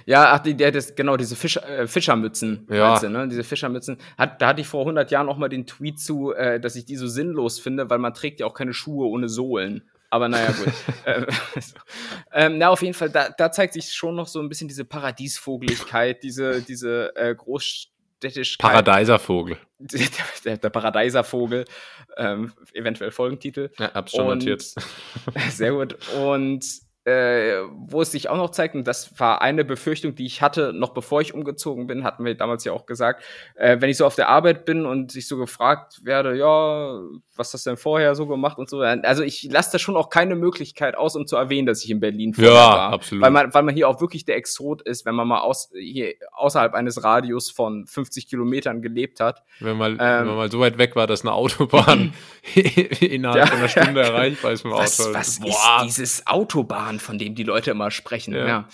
Ja, 0.05 0.33
ach, 0.33 0.39
die, 0.41 0.55
der, 0.55 0.73
das, 0.73 0.95
genau, 0.95 1.17
diese 1.17 1.37
Fisch, 1.37 1.57
äh, 1.57 1.87
Fischermützen, 1.87 2.67
Ja. 2.71 2.99
du, 2.99 3.09
ne? 3.09 3.29
Diese 3.29 3.45
Fischermützen. 3.45 3.99
Hat, 4.19 4.41
da 4.41 4.49
hatte 4.49 4.61
ich 4.61 4.67
vor 4.67 4.81
100 4.83 5.11
Jahren 5.11 5.29
auch 5.29 5.37
mal 5.39 5.49
den 5.49 5.67
Tweet 5.67 6.01
zu, 6.01 6.33
äh, 6.33 6.61
dass 6.61 6.77
ich 6.77 6.85
die 6.85 6.97
so 6.97 7.07
sinnlos 7.07 7.59
finde, 7.59 7.91
weil 7.91 7.99
man 7.99 8.15
trägt 8.15 8.41
ja 8.41 8.47
auch 8.47 8.55
keine 8.55 8.73
Schuhe 8.75 9.07
ohne 9.09 9.29
Sohlen. 9.29 9.89
Aber 10.09 10.29
naja, 10.29 10.53
gut. 10.53 10.73
ähm, 11.07 11.27
ähm, 12.33 12.59
na, 12.59 12.69
auf 12.69 12.81
jeden 12.83 12.95
Fall, 12.95 13.11
da, 13.11 13.29
da 13.37 13.51
zeigt 13.51 13.73
sich 13.75 13.93
schon 13.93 14.15
noch 14.15 14.29
so 14.29 14.41
ein 14.41 14.49
bisschen 14.49 14.69
diese 14.69 14.85
Paradiesvogeligkeit, 14.85 16.23
diese, 16.23 16.63
diese 16.63 17.15
äh, 17.17 17.35
Großstädtischkeit. 17.35 18.71
Paradeiservogel. 18.71 19.59
der, 19.79 20.01
der, 20.45 20.57
der 20.59 20.71
Paradeiservogel, 20.71 21.65
ähm, 22.17 22.53
eventuell 22.73 23.11
Folgentitel. 23.11 23.71
Ja, 23.79 23.93
hab's 23.95 24.13
schon 24.13 24.27
Und- 24.27 24.39
notiert. 24.39 24.63
Sehr 25.51 25.73
gut. 25.73 25.97
Und 26.17 26.65
äh, 27.07 27.63
wo 27.87 28.03
es 28.03 28.11
sich 28.11 28.29
auch 28.29 28.37
noch 28.37 28.51
zeigt, 28.51 28.75
und 28.75 28.85
das 28.87 29.19
war 29.21 29.41
eine 29.41 29.65
Befürchtung, 29.65 30.17
die 30.17 30.27
ich 30.27 30.43
hatte, 30.43 30.73
noch 30.73 30.91
bevor 30.91 31.21
ich 31.21 31.33
umgezogen 31.35 31.87
bin, 31.87 32.03
hatten 32.03 32.25
wir 32.25 32.35
damals 32.35 32.65
ja 32.65 32.73
auch 32.73 32.85
gesagt, 32.85 33.23
äh, 33.55 33.77
wenn 33.81 33.89
ich 33.91 33.97
so 33.97 34.05
auf 34.05 34.17
der 34.17 34.29
Arbeit 34.29 34.65
bin 34.65 34.85
und 34.87 35.15
ich 35.15 35.29
so 35.29 35.37
gefragt 35.37 36.01
werde, 36.05 36.37
ja, 36.37 36.99
was 37.37 37.55
hast 37.55 37.65
du 37.65 37.71
denn 37.71 37.77
vorher 37.77 38.15
so 38.17 38.27
gemacht 38.27 38.59
und 38.59 38.69
so. 38.69 38.81
Also 38.81 39.23
ich 39.23 39.45
lasse 39.45 39.71
da 39.73 39.79
schon 39.79 39.97
auch 39.97 40.11
keine 40.11 40.35
Möglichkeit 40.35 40.97
aus, 40.97 41.15
um 41.15 41.27
zu 41.29 41.37
erwähnen, 41.37 41.67
dass 41.67 41.85
ich 41.85 41.91
in 41.91 42.01
Berlin 42.01 42.35
vorher 42.35 42.53
Ja, 42.53 42.59
war. 42.71 42.93
absolut. 42.95 43.23
Weil 43.23 43.31
man, 43.31 43.55
weil 43.55 43.63
man 43.63 43.75
hier 43.75 43.89
auch 43.89 44.01
wirklich 44.01 44.25
der 44.25 44.37
Exot 44.37 44.83
ist, 44.83 45.07
wenn 45.07 45.15
man 45.15 45.29
mal 45.29 45.41
aus, 45.41 45.71
hier 45.79 46.15
außerhalb 46.33 46.75
eines 46.75 47.05
Radius 47.05 47.51
von 47.51 47.87
50 47.87 48.27
Kilometern 48.29 48.83
gelebt 48.83 49.21
hat. 49.21 49.43
Wenn 49.61 49.77
man, 49.77 49.93
Ähm, 49.93 49.99
wenn 50.01 50.27
man 50.27 50.37
mal 50.37 50.51
so 50.51 50.59
weit 50.59 50.77
weg 50.79 50.97
war, 50.97 51.07
dass 51.07 51.21
eine 51.21 51.33
Autobahn 51.33 52.15
innerhalb 53.01 53.39
Ja, 53.39 53.47
von 53.47 53.59
einer 53.59 53.69
Stunde 53.69 54.01
erreichbar 54.03 54.53
ist 54.53 54.65
mit 54.65 54.73
dem 54.73 54.79
Was, 54.79 55.01
Auto. 55.01 55.15
was 55.15 55.41
Boah. 55.41 55.83
ist 55.85 55.85
dieses 55.99 56.27
Autobahn, 56.27 56.96
von 56.99 57.19
dem 57.19 57.35
die 57.35 57.45
Leute 57.45 57.71
immer 57.71 57.91
sprechen? 57.91 58.35
Ja. 58.35 58.47
Ja. 58.47 58.69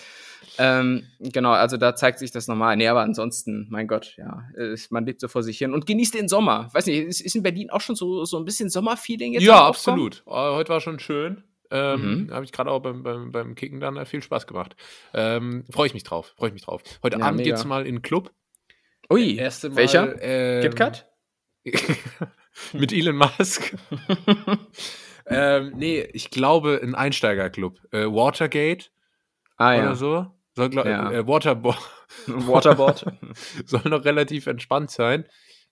Ähm, 0.59 1.07
genau, 1.19 1.53
also 1.53 1.77
da 1.79 1.95
zeigt 1.95 2.19
sich 2.19 2.31
das 2.31 2.47
nochmal. 2.47 2.77
Nee, 2.77 2.89
aber 2.89 3.01
ansonsten, 3.01 3.69
mein 3.71 3.87
Gott, 3.89 4.15
ja, 4.19 4.45
äh, 4.57 4.77
man 4.91 5.07
lebt 5.07 5.21
so 5.21 5.29
vor 5.29 5.43
sich 5.43 5.57
hin 5.59 5.73
und 5.73 5.87
genießt 5.87 6.15
den 6.15 6.29
Sommer. 6.29 6.69
Weiß 6.73 6.87
nicht, 6.87 6.99
ist, 6.99 7.21
ist 7.23 7.35
in 7.37 7.43
Berlin 7.43 7.71
auch 7.71 7.81
schon 7.81 7.97
so, 7.97 8.25
so 8.25 8.37
ein 8.39 8.45
bisschen 8.45 8.69
Sommerfeeling 8.69 9.33
jetzt? 9.33 9.43
Ja, 9.45 9.67
absolut. 9.67 10.23
Äh, 10.27 10.31
heute 10.31 10.69
war 10.71 10.81
schon 10.81 10.99
schön. 10.99 11.45
Ähm, 11.71 12.27
Mhm. 12.29 12.35
Habe 12.35 12.45
ich 12.45 12.53
gerade 12.53 12.71
auch 12.71 12.81
beim, 12.81 13.03
beim, 13.03 13.33
beim 13.33 13.55
Kicken 13.55 13.81
dann 13.81 13.97
äh, 13.97 14.05
viel 14.05 14.23
Spaß 14.23 14.47
gemacht. 14.47 14.77
Ähm, 15.15 15.65
Freue 15.71 15.87
ich 15.87 15.95
mich 15.95 16.03
drauf. 16.05 16.35
Freue 16.37 16.49
ich 16.49 16.55
mich 16.55 16.65
drauf. 16.65 16.83
Heute 17.03 17.19
Ja, 17.19 17.25
Abend 17.25 17.43
geht's 17.45 17.65
mal 17.65 17.87
in 17.87 17.97
den 17.97 18.03
Club. 18.03 18.31
Ui, 19.11 19.37
Erste 19.37 19.71
Mal, 19.71 19.77
welcher? 19.77 20.21
Ähm, 20.21 20.63
KitKat? 20.63 21.09
mit 22.75 22.93
Elon 22.93 23.17
Musk. 23.17 23.75
ähm, 25.27 25.73
nee, 25.77 26.01
ich 26.13 26.31
glaube 26.31 26.81
ein 26.83 26.95
Einsteigerclub. 26.95 27.79
Äh, 27.93 28.07
Watergate 28.07 28.91
Ah 29.57 29.75
oder 29.75 29.85
ja, 29.85 29.95
so. 29.95 30.27
Soll, 30.55 30.69
glaub, 30.71 30.87
Ja. 30.87 31.11
äh, 31.11 31.27
Waterboard 31.27 31.79
Waterboard. 32.27 33.07
soll 33.67 33.83
noch 33.85 34.05
relativ 34.05 34.47
entspannt 34.47 34.91
sein, 34.91 35.25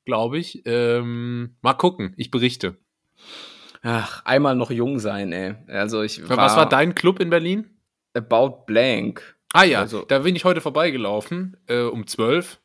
glaube 0.05 0.39
ich. 0.39 0.63
Ähm, 0.67 1.57
mal 1.61 1.75
gucken, 1.75 2.15
ich 2.17 2.31
berichte. 2.31 2.79
Ach, 3.83 4.23
einmal 4.25 4.55
noch 4.57 4.71
jung 4.71 4.99
sein, 4.99 5.33
ey. 5.33 5.55
Also 5.69 6.03
ich 6.03 6.29
war, 6.29 6.37
Was 6.37 6.57
war 6.57 6.69
dein 6.69 6.95
Club 6.95 7.19
in 7.21 7.31
Berlin? 7.31 7.79
About 8.15 8.65
Blank. 8.67 9.37
Ah 9.53 9.65
ja, 9.65 9.81
Also- 9.81 10.05
da 10.05 10.21
bin 10.21 10.37
ich 10.37 10.45
heute 10.45 10.61
vorbeigelaufen, 10.61 11.57
äh, 11.67 11.81
um 11.83 12.07
12. 12.07 12.61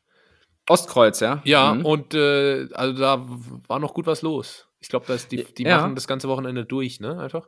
Ostkreuz, 0.68 1.20
ja? 1.20 1.42
Ja, 1.46 1.74
Mhm. 1.76 1.86
und 1.86 2.14
äh, 2.16 2.68
also 2.74 3.00
da 3.00 3.26
war 3.68 3.80
noch 3.80 3.94
gut 3.94 4.08
was 4.08 4.22
los. 4.24 4.65
Ich 4.86 4.90
glaube, 4.90 5.18
die, 5.32 5.44
die 5.44 5.64
Ja. 5.64 5.78
machen 5.78 5.96
das 5.96 6.08
ganze 6.08 6.30
Wochenende 6.30 6.64
durch, 6.64 7.00
ne? 7.00 7.20
Einfach. 7.20 7.48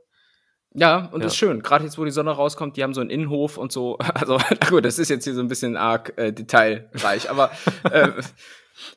Ja, 0.74 1.06
und 1.12 1.20
Ja. 1.20 1.26
das 1.26 1.34
ist 1.34 1.38
schön. 1.38 1.62
Gerade 1.62 1.84
jetzt, 1.86 2.00
wo 2.00 2.04
die 2.04 2.10
Sonne 2.10 2.32
rauskommt, 2.32 2.78
die 2.78 2.84
haben 2.84 2.96
so 2.96 3.02
einen 3.02 3.12
Innenhof 3.12 3.58
und 3.60 3.72
so. 3.72 4.00
Also, 4.16 4.40
gut, 4.70 4.86
das 4.86 4.98
ist 4.98 5.10
jetzt 5.10 5.24
hier 5.24 5.36
so 5.36 5.42
ein 5.42 5.48
bisschen 5.48 5.78
arg 5.78 6.14
äh, 6.18 6.34
detailreich, 6.34 7.30
aber 7.30 7.52
äh, 7.92 8.10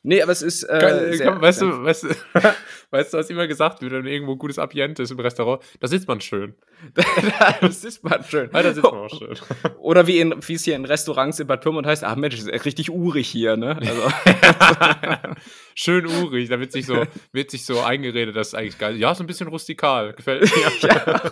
Nee, 0.03 0.21
aber 0.23 0.31
es 0.31 0.41
ist. 0.41 0.63
Äh, 0.63 0.79
Kann, 0.79 1.13
sehr- 1.13 1.25
kann, 1.27 1.41
weißt, 1.41 1.61
du, 1.61 1.83
weißt, 1.83 2.03
du, 2.03 2.09
weißt 2.91 3.13
du, 3.13 3.17
was 3.17 3.29
immer 3.29 3.47
gesagt 3.47 3.81
wird, 3.81 3.91
wenn 3.91 4.05
irgendwo 4.05 4.35
gutes 4.35 4.59
Ambiente 4.59 5.03
ist 5.03 5.11
im 5.11 5.19
Restaurant? 5.19 5.63
Da 5.79 5.87
sitzt 5.87 6.07
man 6.07 6.21
schön. 6.21 6.55
das 7.61 7.83
ist 7.83 8.03
mal 8.03 8.23
schön. 8.27 8.49
Ja, 8.53 8.63
da 8.63 8.73
sitzt 8.73 8.83
man 8.83 9.01
auch 9.01 9.09
schön. 9.09 9.35
Oder 9.79 10.07
wie, 10.07 10.19
in, 10.19 10.35
wie 10.47 10.53
es 10.53 10.63
hier 10.63 10.75
in 10.75 10.85
Restaurants 10.85 11.39
in 11.39 11.47
Bad 11.47 11.61
Pyrmont 11.61 11.87
heißt, 11.87 12.03
ach 12.03 12.15
Mensch, 12.15 12.35
ist 12.35 12.47
echt 12.47 12.65
richtig 12.65 12.89
urig 12.89 13.27
hier, 13.27 13.55
ne? 13.55 13.77
Also, 13.77 14.01
schön 15.75 16.05
urig. 16.05 16.49
Da 16.49 16.59
wird 16.59 16.71
sich 16.71 16.85
so, 16.85 17.03
wird 17.31 17.51
sich 17.51 17.65
so 17.65 17.81
eingeredet, 17.81 18.35
das 18.35 18.49
ist 18.49 18.55
eigentlich 18.55 18.77
geil. 18.77 18.97
Ja, 18.97 19.13
so 19.15 19.23
ein 19.23 19.27
bisschen 19.27 19.47
rustikal. 19.47 20.13
Gefällt 20.13 20.43
mir. 20.43 20.89
ja. 20.89 21.31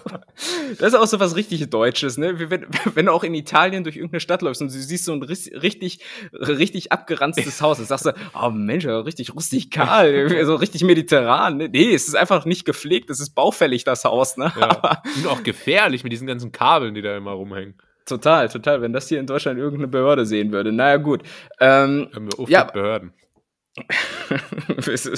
Das 0.78 0.94
ist 0.94 0.96
auch 0.96 1.08
so 1.08 1.20
was 1.20 1.36
richtig 1.36 1.68
Deutsches, 1.70 2.18
ne? 2.18 2.50
Wenn, 2.50 2.66
wenn 2.94 3.08
du 3.08 3.12
auch 3.12 3.24
in 3.24 3.34
Italien 3.34 3.84
durch 3.84 3.96
irgendeine 3.96 4.20
Stadt 4.20 4.42
läufst 4.42 4.62
und 4.62 4.74
du 4.74 4.78
siehst 4.78 5.06
so 5.06 5.14
ein 5.14 5.24
richtig, 5.24 6.00
richtig 6.34 6.92
abgeranztes 6.92 7.62
Haus, 7.62 7.78
dann 7.78 7.86
sagst 7.86 8.06
du, 8.06 8.14
oh 8.40 8.50
Mensch, 8.50 8.86
richtig 8.86 9.34
rustikal, 9.36 10.46
so 10.46 10.56
richtig 10.56 10.84
mediterran. 10.84 11.49
Ne? 11.58 11.70
Nee, 11.70 11.94
es 11.94 12.08
ist 12.08 12.16
einfach 12.16 12.46
nicht 12.46 12.66
gepflegt, 12.66 13.10
es 13.10 13.20
ist 13.20 13.36
baufällig, 13.36 13.84
das 13.84 14.04
Haus, 14.06 14.38
ne? 14.38 14.52
Ja. 14.60 15.02
Und 15.18 15.28
auch 15.28 15.44
gefährlich 15.44 16.04
mit 16.04 16.12
diesen 16.14 16.28
ganzen 16.28 16.52
Kabeln, 16.52 16.94
die 16.94 17.02
da 17.02 17.16
immer 17.18 17.32
rumhängen. 17.32 17.76
Total, 18.06 18.50
total. 18.50 18.82
Wenn 18.82 18.92
das 18.94 19.08
hier 19.08 19.20
in 19.20 19.28
Deutschland 19.28 19.60
irgendeine 19.60 19.88
Behörde 19.88 20.26
sehen 20.26 20.52
würde. 20.52 20.72
Naja, 20.72 20.98
gut. 20.98 21.22
Ähm, 21.60 22.10
Haben 22.14 22.32
wir 22.32 22.40
oft 22.40 22.50
Ja. 22.52 22.64
Behörden. 22.64 23.14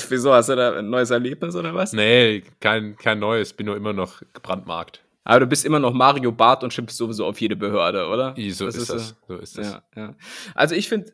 wieso 0.10 0.34
hast 0.34 0.50
du 0.50 0.56
da 0.56 0.78
ein 0.78 0.89
neues 0.89 1.10
Erlebnis 1.10 1.56
oder 1.56 1.74
was? 1.74 1.94
Nee, 1.94 2.44
kein, 2.60 2.96
kein 2.98 3.20
neues. 3.20 3.54
Bin 3.54 3.65
nur 3.67 3.76
immer 3.78 3.94
noch 3.94 4.22
gebrandmarkt. 4.34 5.02
Aber 5.24 5.41
du 5.41 5.48
bist 5.48 5.65
immer 5.65 5.80
noch 5.80 5.94
Mario 5.94 6.32
Barth 6.32 6.63
und 6.63 6.74
schimpfst 6.74 6.98
sowieso 6.98 7.26
auf 7.26 7.39
jede 7.39 7.56
Behörde, 7.56 8.08
oder? 8.08 8.36
So 8.50 8.65
Das 8.65 8.76
ist 8.76 8.89
das. 8.89 9.15
So 9.28 9.36
ist 9.38 9.58
das. 9.58 9.72
Ja, 9.74 9.84
ja. 9.96 10.15
Also 10.56 10.76
ich 10.76 10.89
finde, 10.89 11.08
ich 11.08 11.13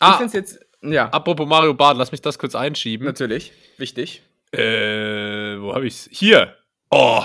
Ah, 0.00 0.12
finde 0.18 0.26
es 0.26 0.32
jetzt, 0.34 0.60
ja, 0.82 1.08
apropos 1.08 1.48
Mario 1.48 1.74
Bart, 1.74 1.96
lass 1.96 2.12
mich 2.12 2.20
das 2.20 2.38
kurz 2.38 2.54
einschieben. 2.54 3.06
natürlich, 3.06 3.52
wichtig. 3.78 4.22
Äh, 4.52 5.60
wo 5.60 5.74
habe 5.74 5.86
ich's? 5.86 6.08
Hier. 6.10 6.56
Oh. 6.90 7.22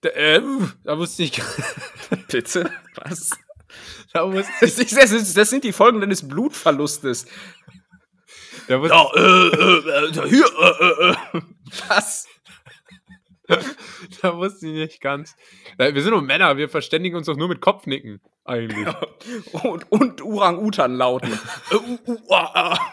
Da, 0.00 0.08
äh, 0.10 0.42
da 0.84 0.98
wusste 0.98 1.22
ich. 1.22 1.40
Bitte? 2.28 2.70
Was? 2.96 3.30
da 4.12 4.32
wusste 4.32 4.64
ist, 4.64 4.96
das, 4.96 5.12
ist, 5.12 5.36
das 5.36 5.50
sind 5.50 5.64
die 5.64 5.72
Folgen 5.72 6.00
deines 6.00 6.26
Blutverlustes. 6.26 7.26
Da 8.68 8.80
wusste, 8.80 8.94
Ja, 8.94 9.10
äh, 9.14 9.20
äh, 9.20 10.08
äh, 10.08 10.28
hier, 10.28 10.46
äh, 10.60 11.08
äh, 11.08 11.38
äh. 11.38 11.42
Was? 11.88 12.26
da 14.22 14.36
wusste 14.36 14.66
ich 14.68 14.74
nicht 14.74 15.00
ganz. 15.00 15.36
Äh, 15.78 15.92
Wir 15.94 16.02
sind 16.02 16.12
nur 16.12 16.22
Männer, 16.22 16.56
wir 16.56 16.68
verständigen 16.68 17.16
uns 17.16 17.26
doch 17.26 17.36
nur 17.36 17.48
mit 17.48 17.60
Kopfnicken, 17.60 18.20
eigentlich. 18.44 18.86
Und, 19.52 19.90
und 19.90 20.22
Orang-Utan-Lauten. 20.22 21.38
Äh, 21.70 21.76
uh, 22.10 22.18
ah, 22.30 22.50
ah. 22.54 22.92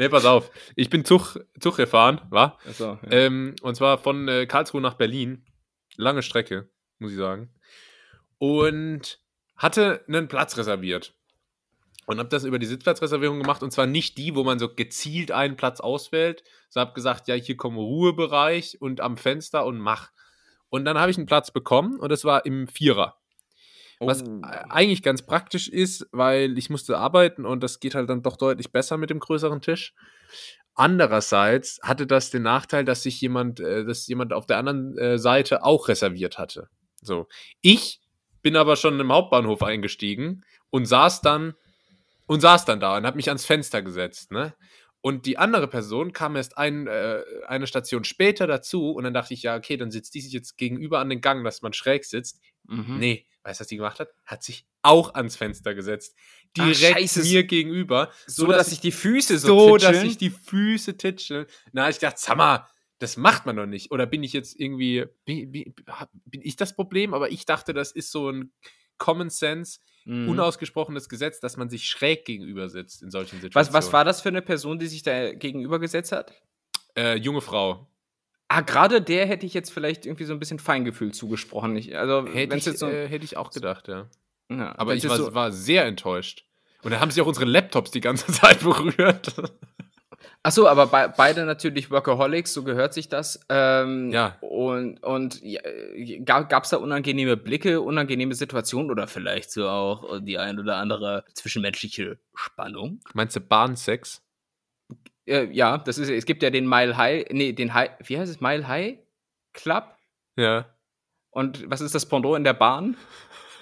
Nee, 0.00 0.08
pass 0.08 0.24
auf. 0.24 0.50
Ich 0.76 0.90
bin 0.90 1.04
Zug, 1.04 1.38
Zug 1.60 1.76
gefahren, 1.76 2.20
wa? 2.30 2.58
Achso, 2.68 2.98
ja. 3.02 3.10
Ähm, 3.10 3.54
und 3.62 3.76
zwar 3.76 3.98
von 3.98 4.26
äh, 4.28 4.46
Karlsruhe 4.46 4.80
nach 4.80 4.94
Berlin. 4.94 5.44
Lange 5.96 6.22
Strecke, 6.22 6.70
muss 6.98 7.12
ich 7.12 7.18
sagen. 7.18 7.52
Und 8.38 9.20
hatte 9.56 10.04
einen 10.08 10.28
Platz 10.28 10.56
reserviert. 10.56 11.14
Und 12.06 12.18
habe 12.18 12.30
das 12.30 12.44
über 12.44 12.58
die 12.58 12.66
Sitzplatzreservierung 12.66 13.38
gemacht. 13.38 13.62
Und 13.62 13.70
zwar 13.72 13.86
nicht 13.86 14.16
die, 14.16 14.34
wo 14.34 14.42
man 14.42 14.58
so 14.58 14.74
gezielt 14.74 15.30
einen 15.30 15.56
Platz 15.56 15.80
auswählt. 15.80 16.42
So 16.70 16.80
habe 16.80 16.94
gesagt, 16.94 17.28
ja, 17.28 17.34
hier 17.34 17.56
kommt 17.56 17.76
Ruhebereich 17.76 18.80
und 18.80 19.00
am 19.00 19.16
Fenster 19.16 19.66
und 19.66 19.78
mach. 19.78 20.10
Und 20.70 20.86
dann 20.86 20.98
habe 20.98 21.10
ich 21.10 21.18
einen 21.18 21.26
Platz 21.26 21.50
bekommen 21.50 22.00
und 22.00 22.10
das 22.10 22.24
war 22.24 22.46
im 22.46 22.68
Vierer. 22.68 23.19
Was 24.00 24.22
Oh. 24.22 24.40
eigentlich 24.42 25.02
ganz 25.02 25.22
praktisch 25.22 25.68
ist, 25.68 26.06
weil 26.12 26.56
ich 26.58 26.70
musste 26.70 26.96
arbeiten 26.98 27.44
und 27.44 27.62
das 27.62 27.80
geht 27.80 27.94
halt 27.94 28.08
dann 28.08 28.22
doch 28.22 28.36
deutlich 28.36 28.72
besser 28.72 28.96
mit 28.96 29.10
dem 29.10 29.20
größeren 29.20 29.60
Tisch. 29.60 29.94
Andererseits 30.74 31.78
hatte 31.82 32.06
das 32.06 32.30
den 32.30 32.42
Nachteil, 32.42 32.84
dass 32.84 33.02
sich 33.02 33.20
jemand, 33.20 33.60
äh, 33.60 33.84
dass 33.84 34.06
jemand 34.06 34.32
auf 34.32 34.46
der 34.46 34.58
anderen 34.58 34.96
äh, 34.98 35.18
Seite 35.18 35.62
auch 35.64 35.88
reserviert 35.88 36.38
hatte. 36.38 36.68
So. 37.02 37.26
Ich 37.60 38.00
bin 38.42 38.56
aber 38.56 38.76
schon 38.76 38.98
im 38.98 39.12
Hauptbahnhof 39.12 39.62
eingestiegen 39.62 40.42
und 40.70 40.86
saß 40.86 41.20
dann 41.20 41.54
und 42.26 42.40
saß 42.40 42.64
dann 42.64 42.80
da 42.80 42.96
und 42.96 43.04
habe 43.06 43.16
mich 43.16 43.28
ans 43.28 43.44
Fenster 43.44 43.82
gesetzt, 43.82 44.30
ne? 44.32 44.54
Und 45.02 45.24
die 45.24 45.38
andere 45.38 45.66
Person 45.66 46.12
kam 46.12 46.36
erst 46.36 46.58
ein, 46.58 46.86
äh, 46.86 47.22
eine 47.48 47.66
Station 47.66 48.04
später 48.04 48.46
dazu 48.46 48.90
und 48.92 49.04
dann 49.04 49.14
dachte 49.14 49.32
ich, 49.32 49.42
ja, 49.42 49.56
okay, 49.56 49.78
dann 49.78 49.90
sitzt 49.90 50.14
die 50.14 50.20
sich 50.20 50.32
jetzt 50.32 50.58
gegenüber 50.58 50.98
an 51.00 51.08
den 51.08 51.22
Gang, 51.22 51.42
dass 51.42 51.62
man 51.62 51.72
schräg 51.72 52.04
sitzt. 52.04 52.40
Mhm. 52.68 52.98
Nee, 52.98 53.26
weißt 53.44 53.60
du, 53.60 53.62
was 53.62 53.68
die 53.68 53.76
gemacht 53.76 54.00
hat? 54.00 54.10
Hat 54.24 54.42
sich 54.42 54.66
auch 54.82 55.14
ans 55.14 55.36
Fenster 55.36 55.74
gesetzt. 55.74 56.16
Ach, 56.58 56.64
Direkt 56.66 56.98
scheiße. 56.98 57.22
mir 57.22 57.44
gegenüber. 57.44 58.10
So, 58.26 58.46
dass 58.46 58.70
sich 58.70 58.80
die 58.80 58.92
Füße 58.92 59.38
so, 59.38 59.68
so, 59.70 59.76
dass 59.76 60.00
sich 60.00 60.18
die 60.18 60.30
Füße 60.30 60.96
titscheln. 60.96 61.46
Na, 61.72 61.88
ich 61.88 61.98
dachte, 61.98 62.20
sag 62.20 62.36
mal, 62.36 62.66
das 62.98 63.16
macht 63.16 63.46
man 63.46 63.56
doch 63.56 63.66
nicht. 63.66 63.90
Oder 63.92 64.06
bin 64.06 64.22
ich 64.22 64.32
jetzt 64.32 64.58
irgendwie, 64.60 65.06
bin, 65.24 65.50
bin, 65.52 65.74
bin 66.26 66.40
ich 66.42 66.56
das 66.56 66.74
Problem? 66.74 67.14
Aber 67.14 67.30
ich 67.30 67.46
dachte, 67.46 67.72
das 67.72 67.92
ist 67.92 68.10
so 68.10 68.30
ein 68.30 68.52
Common 68.98 69.30
Sense, 69.30 69.80
Mhm. 70.06 70.30
unausgesprochenes 70.30 71.10
Gesetz, 71.10 71.40
dass 71.40 71.58
man 71.58 71.68
sich 71.68 71.84
schräg 71.84 72.24
gegenüber 72.24 72.70
sitzt 72.70 73.02
in 73.02 73.10
solchen 73.10 73.36
Was, 73.36 73.42
Situationen. 73.42 73.74
was 73.74 73.92
war 73.92 74.02
das 74.06 74.22
für 74.22 74.30
eine 74.30 74.40
Person, 74.40 74.78
die 74.78 74.86
sich 74.86 75.02
da 75.02 75.34
gegenübergesetzt 75.34 76.10
hat? 76.10 76.32
Äh, 76.96 77.16
junge 77.16 77.42
Frau. 77.42 77.86
Ah, 78.52 78.62
gerade 78.62 79.00
der 79.00 79.26
hätte 79.26 79.46
ich 79.46 79.54
jetzt 79.54 79.72
vielleicht 79.72 80.06
irgendwie 80.06 80.24
so 80.24 80.32
ein 80.32 80.40
bisschen 80.40 80.58
Feingefühl 80.58 81.12
zugesprochen. 81.12 81.76
Ich, 81.76 81.96
also, 81.96 82.26
Hätte 82.26 82.56
ich, 82.56 82.64
so, 82.64 82.88
äh, 82.88 83.06
hätte 83.06 83.24
ich 83.24 83.36
auch 83.36 83.52
gedacht, 83.52 83.86
ja. 83.86 84.06
ja, 84.50 84.74
Aber 84.76 84.96
ich 84.96 85.08
war, 85.08 85.16
so, 85.16 85.32
war 85.32 85.52
sehr 85.52 85.84
enttäuscht. 85.84 86.46
Und 86.82 86.90
dann 86.90 86.98
haben 86.98 87.12
sie 87.12 87.22
auch 87.22 87.28
unsere 87.28 87.46
Laptops 87.46 87.92
die 87.92 88.00
ganze 88.00 88.26
Zeit 88.32 88.58
berührt. 88.58 89.36
Ach 90.42 90.50
so, 90.50 90.66
aber 90.66 90.88
bei, 90.88 91.06
beide 91.06 91.44
natürlich 91.44 91.92
Workaholics, 91.92 92.52
so 92.52 92.64
gehört 92.64 92.92
sich 92.92 93.08
das. 93.08 93.38
Ähm, 93.48 94.10
Ja. 94.10 94.36
Und, 94.40 95.00
und 95.04 95.40
ja, 95.44 95.60
gab 96.24 96.64
es 96.64 96.70
da 96.70 96.78
unangenehme 96.78 97.36
Blicke, 97.36 97.80
unangenehme 97.80 98.34
Situationen 98.34 98.90
oder 98.90 99.06
vielleicht 99.06 99.52
so 99.52 99.68
auch 99.68 100.18
die 100.22 100.38
ein 100.38 100.58
oder 100.58 100.78
andere 100.78 101.24
zwischenmenschliche 101.34 102.18
Spannung? 102.34 102.98
Meinst 103.14 103.36
du 103.36 103.40
Bahnsex? 103.40 104.22
Äh, 105.30 105.48
ja, 105.52 105.78
das 105.78 105.96
ist, 105.98 106.10
es 106.10 106.26
gibt 106.26 106.42
ja 106.42 106.50
den 106.50 106.68
Mile 106.68 106.96
High, 106.96 107.26
nee, 107.30 107.52
den 107.52 107.72
High, 107.72 107.90
wie 108.04 108.18
heißt 108.18 108.30
es, 108.30 108.40
Mile 108.40 108.66
High 108.66 108.98
Club? 109.52 109.84
Ja. 110.36 110.66
Und 111.30 111.70
was 111.70 111.80
ist 111.80 111.94
das 111.94 112.06
Pendant 112.06 112.36
in 112.36 112.44
der 112.44 112.54
Bahn? 112.54 112.96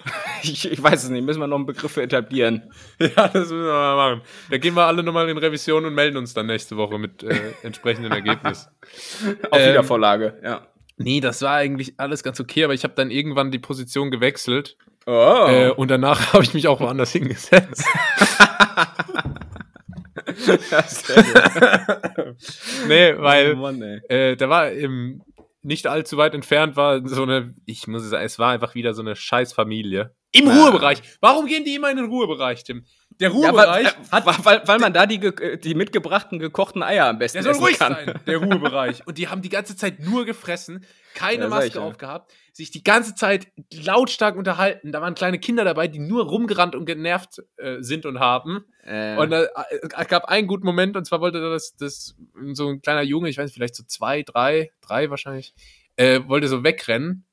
ich, 0.43 0.71
ich 0.71 0.83
weiß 0.83 1.05
es 1.05 1.11
nicht, 1.11 1.23
müssen 1.25 1.41
wir 1.41 1.47
noch 1.47 1.57
einen 1.57 1.67
Begriff 1.67 1.93
für 1.93 2.03
etablieren. 2.03 2.73
Ja, 2.99 3.29
das 3.29 3.51
müssen 3.51 3.59
wir 3.65 3.73
mal 3.73 3.97
machen. 3.97 4.23
Da 4.51 4.59
gehen 4.59 4.75
wir 4.75 4.87
alle 4.87 5.03
nochmal 5.03 5.29
in 5.29 5.37
Revision 5.39 5.85
und 5.85 5.95
melden 5.95 6.17
uns 6.17 6.33
dann 6.35 6.47
nächste 6.47 6.77
Woche 6.77 6.99
mit 6.99 7.23
äh, 7.23 7.53
entsprechendem 7.63 8.13
Ergebnis. 8.13 8.69
Auf 9.51 9.61
Ähm, 9.61 9.71
Wiedervorlage, 9.71 10.41
ja. 10.43 10.67
Nee, 10.97 11.21
das 11.21 11.43
war 11.43 11.55
eigentlich 11.55 11.95
alles 12.01 12.23
ganz 12.25 12.41
okay, 12.41 12.65
aber 12.65 12.75
ich 12.75 12.83
habe 12.85 12.95
dann 12.95 13.11
irgendwann 13.11 13.51
die 13.51 13.59
Position 13.61 14.11
gewechselt 14.11 14.77
Oh. 15.07 15.47
äh, 15.49 15.71
und 15.71 15.91
danach 15.91 16.33
habe 16.35 16.43
ich 16.45 16.53
mich 16.53 16.69
auch 16.69 16.81
woanders 16.81 17.13
hingesetzt. 17.13 17.85
Nee, 22.89 23.15
weil 23.19 23.53
oh 23.55 23.57
Mann, 23.57 23.83
äh, 23.83 24.37
da 24.37 24.49
war 24.49 24.71
im 24.71 25.23
nicht 25.63 25.87
allzu 25.87 26.17
weit 26.17 26.35
entfernt 26.35 26.77
war 26.77 27.07
so 27.07 27.25
eine, 27.25 27.55
ich 27.67 27.87
muss 27.89 28.09
sagen, 28.09 28.25
es 28.25 28.39
war 28.39 28.53
einfach 28.53 28.75
wieder 28.75 28.95
so 28.95 29.03
eine 29.03 29.17
Scheißfamilie. 29.17 30.15
Im 30.33 30.49
Ah. 30.49 30.63
Ruhebereich. 30.63 31.03
Warum 31.21 31.47
gehen 31.47 31.65
die 31.65 31.75
immer 31.75 31.91
in 31.91 31.97
den 31.97 32.07
Ruhebereich, 32.07 32.65
Tim? 32.65 32.85
Der 33.21 33.31
Ja, 33.31 33.35
Ruhebereich 33.35 33.87
weil, 34.11 34.23
hat 34.25 34.45
weil, 34.45 34.63
weil, 34.67 34.79
man 34.79 34.93
da 34.93 35.05
die, 35.07 35.19
die 35.61 35.75
mitgebrachten 35.75 36.39
gekochten 36.39 36.83
Eier 36.83 37.07
am 37.07 37.19
besten 37.19 37.37
Der 37.37 37.43
soll 37.43 37.53
essen 37.53 37.63
ruhig 37.65 37.79
kann. 37.79 37.95
sein, 37.95 38.21
der 38.27 38.37
Ruhebereich. 38.43 39.07
Und 39.07 39.19
die 39.19 39.29
haben 39.29 39.43
die 39.43 39.49
ganze 39.49 39.77
Zeit 39.77 39.99
nur 40.01 40.25
gefressen, 40.25 40.85
keine 41.15 41.45
Ja, 41.45 41.49
Maske 41.49 41.79
ja. 41.79 41.85
aufgehabt, 41.85 42.33
sich 42.53 42.71
die 42.71 42.85
ganze 42.85 43.15
Zeit 43.17 43.49
lautstark 43.73 44.37
unterhalten. 44.37 44.93
Da 44.93 45.01
waren 45.01 45.15
kleine 45.15 45.39
Kinder 45.41 45.65
dabei, 45.65 45.89
die 45.89 45.99
nur 45.99 46.25
rumgerannt 46.27 46.77
und 46.77 46.87
genervt 46.87 47.43
äh, 47.57 47.79
sind 47.81 48.07
und 48.07 48.21
haben. 48.21 48.65
Äh, 48.85 49.17
Und 49.17 49.33
äh, 49.33 49.49
es 49.97 50.09
gab 50.09 50.27
einen 50.27 50.47
guten 50.47 50.65
Moment, 50.67 50.97
und 50.97 51.05
zwar 51.05 51.21
wollte 51.21 51.41
das, 51.41 51.75
das 51.77 52.15
so 52.53 52.69
ein 52.69 52.83
kleiner 52.83 53.03
Junge, 53.03 53.29
ich 53.29 53.37
weiß 53.39 53.47
nicht, 53.47 53.55
vielleicht 53.55 53.75
so 53.75 53.83
zwei, 53.85 54.23
drei, 54.23 54.71
drei 54.81 55.11
wahrscheinlich, 55.11 55.55
äh, 55.97 56.21
wollte 56.27 56.47
so 56.47 56.63
wegrennen. 56.63 57.25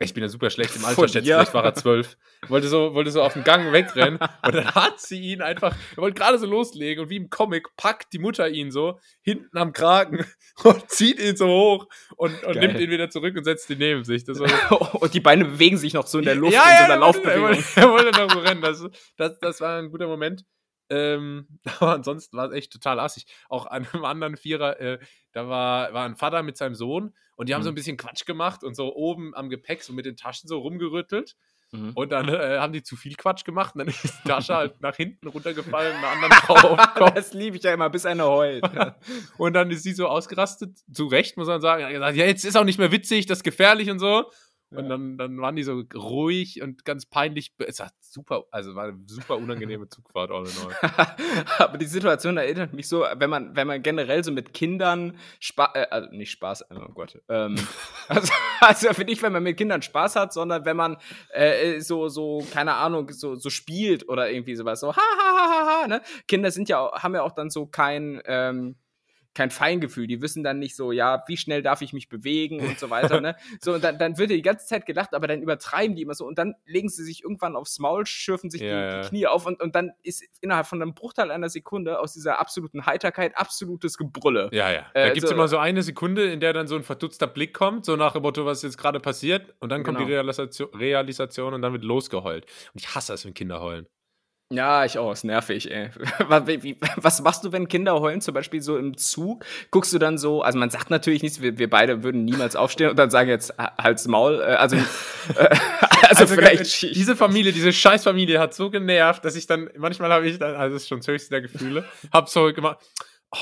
Ich 0.00 0.12
bin 0.12 0.24
ja 0.24 0.28
super 0.28 0.50
schlecht 0.50 0.74
im 0.74 0.84
Alter, 0.84 1.02
schätze, 1.02 1.22
dir? 1.22 1.36
vielleicht 1.36 1.54
war 1.54 1.64
er 1.64 1.74
zwölf. 1.74 2.16
Wollte 2.48 2.66
so, 2.66 2.94
wollte 2.94 3.12
so 3.12 3.22
auf 3.22 3.34
dem 3.34 3.44
Gang 3.44 3.72
wegrennen 3.72 4.18
und 4.18 4.54
dann 4.54 4.74
hat 4.74 5.00
sie 5.00 5.20
ihn 5.20 5.40
einfach, 5.40 5.74
er 5.92 5.96
wollte 5.98 6.18
gerade 6.18 6.36
so 6.38 6.46
loslegen 6.46 7.04
und 7.04 7.10
wie 7.10 7.16
im 7.16 7.30
Comic 7.30 7.68
packt 7.76 8.12
die 8.12 8.18
Mutter 8.18 8.48
ihn 8.48 8.72
so 8.72 8.98
hinten 9.22 9.56
am 9.56 9.72
Kragen 9.72 10.26
und 10.64 10.90
zieht 10.90 11.20
ihn 11.20 11.36
so 11.36 11.46
hoch 11.46 11.86
und, 12.16 12.42
und 12.42 12.56
nimmt 12.56 12.80
ihn 12.80 12.90
wieder 12.90 13.08
zurück 13.08 13.36
und 13.36 13.44
setzt 13.44 13.70
ihn 13.70 13.78
neben 13.78 14.02
sich. 14.02 14.26
War, 14.26 14.94
und 15.00 15.14
die 15.14 15.20
Beine 15.20 15.44
bewegen 15.44 15.76
sich 15.76 15.94
noch 15.94 16.08
so 16.08 16.18
in 16.18 16.24
der 16.24 16.34
Luft, 16.34 16.54
ja, 16.54 16.62
in 16.62 16.66
so 16.66 16.72
ja, 16.72 16.84
einer 16.84 16.94
er 16.94 17.00
wollte, 17.00 17.30
er, 17.30 17.38
Laufbewegung. 17.38 17.48
wollte, 17.48 17.80
er 17.80 17.90
wollte 17.90 18.20
noch 18.20 18.30
so 18.32 18.38
rennen. 18.40 18.62
Das, 18.62 18.84
das, 19.16 19.38
das 19.38 19.60
war 19.60 19.78
ein 19.78 19.90
guter 19.90 20.08
Moment. 20.08 20.44
Ähm, 20.90 21.46
aber 21.78 21.94
ansonsten 21.94 22.36
war 22.36 22.50
es 22.50 22.52
echt 22.52 22.72
total 22.72 22.98
assig. 23.00 23.26
Auch 23.48 23.66
an 23.66 23.86
einem 23.92 24.04
anderen 24.04 24.36
Vierer, 24.36 24.80
äh, 24.80 24.98
da 25.32 25.48
war, 25.48 25.92
war 25.92 26.04
ein 26.04 26.16
Vater 26.16 26.42
mit 26.42 26.56
seinem 26.56 26.74
Sohn 26.74 27.14
und 27.36 27.48
die 27.48 27.54
haben 27.54 27.62
so 27.62 27.68
ein 27.68 27.72
Mhm. 27.72 27.76
bisschen 27.76 27.96
Quatsch 27.96 28.24
gemacht 28.26 28.62
und 28.64 28.74
so 28.76 28.94
oben 28.94 29.34
am 29.34 29.48
Gepäck 29.50 29.82
so 29.82 29.92
mit 29.92 30.06
den 30.06 30.16
Taschen 30.16 30.48
so 30.48 30.58
rumgerüttelt. 30.58 31.36
Mhm. 31.72 31.90
Und 31.94 32.12
dann 32.12 32.28
äh, 32.28 32.58
haben 32.58 32.72
die 32.72 32.82
zu 32.84 32.94
viel 32.94 33.14
Quatsch 33.16 33.44
gemacht 33.44 33.74
und 33.74 33.80
dann 33.80 33.88
ist 34.04 34.04
die 34.24 34.28
Tasche 34.28 34.54
halt 34.54 34.80
nach 34.80 34.94
hinten 34.94 35.26
runtergefallen, 35.26 35.96
einer 35.96 36.08
anderen 36.08 36.32
Frau 36.34 36.54
auf 36.54 36.80
den 36.80 36.94
Kopf. 36.94 37.14
Das 37.14 37.32
liebe 37.32 37.56
ich 37.56 37.62
ja 37.64 37.74
immer, 37.74 37.90
bis 37.90 38.06
einer 38.06 38.26
heult. 38.28 38.62
und 39.38 39.54
dann 39.54 39.70
ist 39.70 39.82
sie 39.82 39.92
so 39.92 40.06
ausgerastet, 40.06 40.78
zu 40.92 41.06
Recht 41.06 41.36
muss 41.36 41.48
man 41.48 41.60
sagen, 41.60 41.88
gesagt, 41.92 42.16
ja, 42.16 42.26
jetzt 42.26 42.44
ist 42.44 42.56
auch 42.56 42.64
nicht 42.64 42.78
mehr 42.78 42.92
witzig, 42.92 43.26
das 43.26 43.38
ist 43.38 43.44
gefährlich 43.44 43.90
und 43.90 43.98
so. 43.98 44.30
Und 44.76 44.88
dann, 44.88 45.18
dann 45.18 45.40
waren 45.40 45.56
die 45.56 45.62
so 45.62 45.82
ruhig 45.94 46.62
und 46.62 46.84
ganz 46.84 47.06
peinlich. 47.06 47.54
Es 47.58 47.80
war 47.80 47.90
super, 48.00 48.44
also 48.50 48.74
war 48.74 48.84
eine 48.84 48.98
super 49.06 49.36
unangenehme 49.36 49.88
Zugfahrt 49.88 50.30
all 50.30 50.44
in 50.44 50.52
all. 50.66 51.16
Aber 51.58 51.78
die 51.78 51.86
Situation 51.86 52.36
erinnert 52.36 52.72
mich 52.72 52.88
so, 52.88 53.04
wenn 53.16 53.30
man, 53.30 53.56
wenn 53.56 53.66
man 53.66 53.82
generell 53.82 54.22
so 54.24 54.32
mit 54.32 54.54
Kindern 54.54 55.18
Spaß, 55.40 55.70
äh, 55.74 55.86
also 55.90 56.10
nicht 56.10 56.30
Spaß, 56.30 56.64
oh 56.70 56.92
Gott. 56.92 57.20
Ähm, 57.28 57.56
also, 58.08 58.32
also 58.60 58.92
finde 58.92 59.12
ich, 59.12 59.22
wenn 59.22 59.32
man 59.32 59.42
mit 59.42 59.56
Kindern 59.56 59.82
Spaß 59.82 60.16
hat, 60.16 60.32
sondern 60.32 60.64
wenn 60.64 60.76
man 60.76 60.96
äh, 61.30 61.80
so, 61.80 62.08
so, 62.08 62.44
keine 62.52 62.74
Ahnung, 62.74 63.10
so, 63.10 63.34
so 63.34 63.50
spielt 63.50 64.08
oder 64.08 64.30
irgendwie 64.30 64.56
sowas, 64.56 64.80
so 64.80 64.94
ha 64.94 65.00
ha 65.00 65.36
ha 65.36 65.48
ha 65.48 65.82
ha, 65.82 65.86
ne? 65.88 66.02
Kinder 66.28 66.50
sind 66.50 66.68
ja, 66.68 66.90
haben 66.92 67.14
ja 67.14 67.22
auch 67.22 67.32
dann 67.32 67.50
so 67.50 67.66
kein, 67.66 68.20
ähm, 68.26 68.76
kein 69.34 69.50
Feingefühl. 69.50 70.06
Die 70.06 70.22
wissen 70.22 70.42
dann 70.42 70.58
nicht 70.58 70.76
so, 70.76 70.92
ja, 70.92 71.24
wie 71.26 71.36
schnell 71.36 71.62
darf 71.62 71.82
ich 71.82 71.92
mich 71.92 72.08
bewegen 72.08 72.60
und 72.60 72.78
so 72.78 72.90
weiter. 72.90 73.20
ne? 73.20 73.36
So, 73.60 73.74
und 73.74 73.84
dann, 73.84 73.98
dann 73.98 74.16
wird 74.18 74.30
die 74.30 74.42
ganze 74.42 74.66
Zeit 74.66 74.86
gelacht, 74.86 75.14
aber 75.14 75.26
dann 75.26 75.42
übertreiben 75.42 75.96
die 75.96 76.02
immer 76.02 76.14
so 76.14 76.26
und 76.26 76.38
dann 76.38 76.54
legen 76.66 76.88
sie 76.88 77.04
sich 77.04 77.22
irgendwann 77.22 77.56
aufs 77.56 77.78
Maul, 77.78 78.06
schürfen 78.06 78.50
sich 78.50 78.62
ja, 78.62 78.96
die, 78.96 79.02
die, 79.02 79.08
Knie 79.08 79.26
auf 79.26 79.46
und, 79.46 79.60
und 79.60 79.74
dann 79.74 79.92
ist 80.02 80.24
innerhalb 80.40 80.66
von 80.66 80.80
einem 80.80 80.94
Bruchteil 80.94 81.30
einer 81.30 81.48
Sekunde 81.48 81.98
aus 81.98 82.14
dieser 82.14 82.38
absoluten 82.38 82.86
Heiterkeit 82.86 83.36
absolutes 83.36 83.98
Gebrülle. 83.98 84.48
Ja, 84.52 84.70
ja. 84.70 84.86
Da 84.94 85.06
äh, 85.06 85.12
gibt 85.12 85.24
es 85.24 85.30
so, 85.30 85.34
immer 85.34 85.48
so 85.48 85.58
eine 85.58 85.82
Sekunde, 85.82 86.30
in 86.30 86.40
der 86.40 86.52
dann 86.52 86.66
so 86.66 86.76
ein 86.76 86.84
verdutzter 86.84 87.26
Blick 87.26 87.54
kommt, 87.54 87.84
so 87.84 87.96
nach 87.96 88.12
dem 88.12 88.22
Motto, 88.22 88.46
was 88.46 88.62
jetzt 88.62 88.78
gerade 88.78 89.00
passiert 89.00 89.54
und 89.60 89.70
dann 89.70 89.82
kommt 89.82 89.98
genau. 89.98 90.08
die 90.08 90.14
Realisation, 90.14 90.68
Realisation 90.74 91.54
und 91.54 91.62
dann 91.62 91.72
wird 91.72 91.84
losgeheult. 91.84 92.46
Und 92.72 92.80
ich 92.80 92.94
hasse 92.94 93.14
es, 93.14 93.24
wenn 93.24 93.34
Kinder 93.34 93.60
heulen. 93.60 93.86
Ja, 94.50 94.84
ich 94.84 94.98
auch. 94.98 95.12
Ist 95.12 95.24
nervig, 95.24 95.70
ey. 95.70 95.90
Was 96.96 97.22
machst 97.22 97.44
du, 97.44 97.52
wenn 97.52 97.66
Kinder 97.66 98.00
heulen, 98.00 98.20
zum 98.20 98.34
Beispiel 98.34 98.60
so 98.60 98.76
im 98.76 98.96
Zug? 98.96 99.44
Guckst 99.70 99.92
du 99.92 99.98
dann 99.98 100.18
so, 100.18 100.42
also 100.42 100.58
man 100.58 100.70
sagt 100.70 100.90
natürlich 100.90 101.22
nichts, 101.22 101.40
wir, 101.40 101.58
wir 101.58 101.68
beide 101.70 102.02
würden 102.02 102.24
niemals 102.24 102.54
aufstehen 102.54 102.90
und 102.90 102.98
dann 102.98 103.10
sagen 103.10 103.30
jetzt 103.30 103.54
halt's 103.58 104.06
Maul. 104.06 104.40
Äh, 104.40 104.54
also, 104.54 104.76
äh, 104.76 104.80
also, 106.02 106.22
also 106.22 106.26
vielleicht. 106.34 106.82
Diese 106.82 107.16
Familie, 107.16 107.52
diese 107.52 107.72
Scheißfamilie 107.72 108.38
hat 108.38 108.54
so 108.54 108.70
genervt, 108.70 109.24
dass 109.24 109.34
ich 109.34 109.46
dann, 109.46 109.70
manchmal 109.76 110.12
habe 110.12 110.28
ich 110.28 110.38
dann, 110.38 110.54
also 110.54 110.74
das 110.74 110.82
ist 110.82 110.88
schon 110.88 110.98
das 110.98 111.08
höchste 111.08 111.30
der 111.30 111.40
Gefühle, 111.40 111.84
hab 112.12 112.28
so 112.28 112.52
gemacht, 112.52 112.78
oh. 113.30 113.38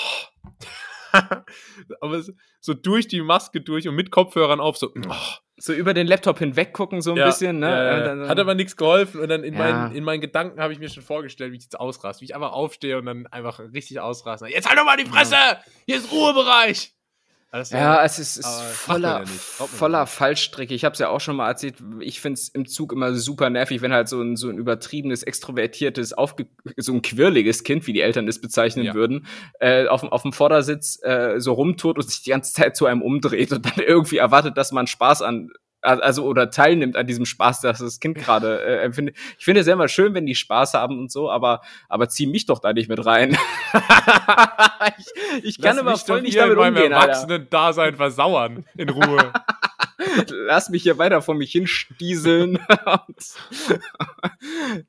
aber 2.01 2.23
so 2.61 2.75
durch 2.75 3.09
die 3.09 3.21
Maske 3.21 3.61
durch 3.61 3.89
und 3.89 3.97
mit 3.97 4.11
Kopfhörern 4.11 4.61
auf, 4.61 4.79
so, 4.79 4.93
oh 4.95 5.15
so 5.63 5.73
über 5.73 5.95
den 5.95 6.09
Laptop 6.09 6.41
hinweg 6.41 6.73
gucken, 6.73 7.03
so 7.03 7.13
ein 7.13 7.19
ja, 7.19 7.27
bisschen, 7.27 7.61
ne? 7.61 7.71
Ja, 7.71 7.85
ja. 7.85 8.01
Dann, 8.01 8.29
Hat 8.29 8.41
aber 8.41 8.57
nichts 8.57 8.77
geholfen 8.77 9.21
und 9.21 9.29
dann 9.29 9.45
in, 9.45 9.55
meinen, 9.55 9.95
in 9.95 10.03
meinen 10.03 10.21
Gedanken 10.21 10.61
habe 10.61 10.73
ich 10.73 10.81
mir 10.81 10.89
schon 10.89 11.05
vorgestellt, 11.05 11.53
wie 11.53 11.57
ich 11.57 11.63
jetzt 11.63 11.79
ausraste, 11.79 12.21
wie 12.21 12.25
ich 12.25 12.35
einfach 12.35 12.53
aufstehe 12.53 12.99
und 12.99 13.07
dann 13.07 13.29
einfach 13.29 13.61
richtig 13.73 14.01
ausraste. 14.01 14.49
Jetzt 14.49 14.69
halt 14.69 14.77
doch 14.77 14.85
mal 14.85 14.97
die 14.97 15.05
Fresse! 15.05 15.37
Hier 15.87 15.99
ist 15.99 16.11
Ruhebereich! 16.11 16.95
Ja, 17.71 18.03
es 18.03 18.19
ist, 18.19 18.39
ist 18.39 18.63
voller, 18.63 19.27
voller 19.27 20.07
Fallstricke. 20.07 20.73
Ich 20.73 20.87
habe 20.87 20.95
es 20.95 20.99
ja 20.99 21.11
auch 21.11 21.21
schon 21.21 21.37
mal 21.37 21.49
erzählt. 21.49 21.77
Ich 22.01 22.21
finde 22.21 22.39
es 22.39 22.49
im 22.49 22.67
Zug 22.67 22.93
immer 22.93 23.15
super 23.15 23.51
nervig, 23.51 23.83
wenn 23.83 23.93
halt 23.93 24.09
so 24.09 24.23
ein, 24.23 24.37
so 24.37 24.49
ein 24.49 24.57
übertriebenes, 24.57 25.23
extrovertiertes, 25.23 26.15
aufge 26.15 26.47
so 26.79 26.95
ein 26.95 27.03
quirliges 27.03 27.63
Kind, 27.63 27.87
wie 27.87 27.93
die 27.93 28.01
Eltern 28.01 28.27
es 28.27 28.41
bezeichnen 28.41 28.87
ja. 28.87 28.95
würden, 28.95 29.27
äh, 29.61 29.87
auf, 29.87 30.03
auf 30.03 30.23
dem 30.23 30.33
Vordersitz 30.33 30.99
äh, 31.03 31.41
so 31.41 31.53
rumtut 31.53 31.99
und 31.99 32.09
sich 32.09 32.23
die 32.23 32.31
ganze 32.31 32.55
Zeit 32.55 32.75
zu 32.75 32.87
einem 32.87 33.03
umdreht 33.03 33.53
und 33.53 33.67
dann 33.67 33.85
irgendwie 33.85 34.17
erwartet, 34.17 34.57
dass 34.57 34.73
man 34.73 34.87
Spaß 34.87 35.21
an 35.21 35.51
also 35.83 36.25
oder 36.25 36.51
teilnimmt 36.51 36.97
an 36.97 37.07
diesem 37.07 37.27
Spaß, 37.27 37.61
dass 37.61 37.81
das 37.81 38.01
Kind 38.01 38.17
gerade 38.17 38.63
äh, 38.63 38.83
empfindet. 38.85 39.17
Ich 39.39 39.45
finde 39.45 39.61
es 39.61 39.67
ja 39.67 39.75
immer 39.75 39.89
schön, 39.89 40.15
wenn 40.15 40.27
die 40.27 40.35
Spaß 40.35 40.75
haben 40.75 40.99
und 40.99 41.11
so, 41.11 41.31
aber 41.31 41.61
aber 41.89 42.09
zieh 42.09 42.27
mich 42.27 42.47
doch 42.47 42.61
da 42.61 42.73
nicht 42.73 42.89
mit 42.89 43.05
rein. 43.05 43.37
ich, 44.99 45.45
ich 45.45 45.61
kann 45.61 45.79
immer 45.79 45.97
voll 45.97 46.23
nicht 46.23 46.39
damit 46.39 46.57
umgehen, 46.57 46.75
meinem 46.75 46.93
Erwachsenen-Dasein 46.93 47.97
versauern 47.97 48.65
in 48.77 48.89
Ruhe. 48.89 49.33
Lass 50.31 50.69
mich 50.69 50.83
hier 50.83 50.99
weiter 50.99 51.23
vor 51.23 51.35
mich 51.35 51.53
hinstieseln. 51.53 52.59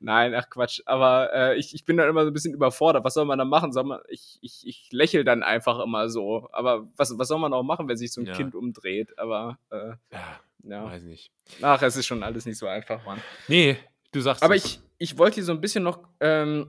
Nein, 0.00 0.34
ach 0.34 0.50
Quatsch. 0.50 0.80
Aber 0.86 1.32
äh, 1.32 1.56
ich, 1.58 1.74
ich 1.74 1.84
bin 1.84 1.96
dann 1.96 2.08
immer 2.08 2.22
so 2.22 2.30
ein 2.30 2.32
bisschen 2.32 2.54
überfordert. 2.54 3.04
Was 3.04 3.14
soll 3.14 3.24
man 3.24 3.38
da 3.38 3.44
machen? 3.44 3.72
Soll 3.72 3.84
man, 3.84 4.00
ich, 4.08 4.38
ich, 4.40 4.66
ich 4.66 4.88
lächle 4.90 5.24
dann 5.24 5.42
einfach 5.42 5.78
immer 5.80 6.08
so. 6.08 6.48
Aber 6.52 6.88
was, 6.96 7.16
was 7.18 7.28
soll 7.28 7.38
man 7.38 7.52
auch 7.52 7.62
machen, 7.62 7.88
wenn 7.88 7.96
sich 7.96 8.12
so 8.12 8.20
ein 8.20 8.26
ja. 8.26 8.34
Kind 8.34 8.54
umdreht? 8.54 9.18
Aber 9.18 9.58
äh, 9.70 9.92
ja. 10.12 10.40
Ja. 10.66 10.84
Weiß 10.84 11.02
nicht. 11.02 11.30
Ach, 11.62 11.80
es 11.82 11.96
ist 11.96 12.06
schon 12.06 12.22
alles 12.22 12.46
nicht 12.46 12.58
so 12.58 12.66
einfach, 12.66 13.04
Mann. 13.04 13.20
Nee, 13.48 13.76
du 14.12 14.20
sagst 14.20 14.42
Aber 14.42 14.54
es. 14.54 14.64
ich, 14.64 14.80
ich 14.98 15.18
wollte 15.18 15.36
hier 15.36 15.44
so 15.44 15.52
ein 15.52 15.60
bisschen 15.60 15.84
noch 15.84 16.08
ähm, 16.20 16.66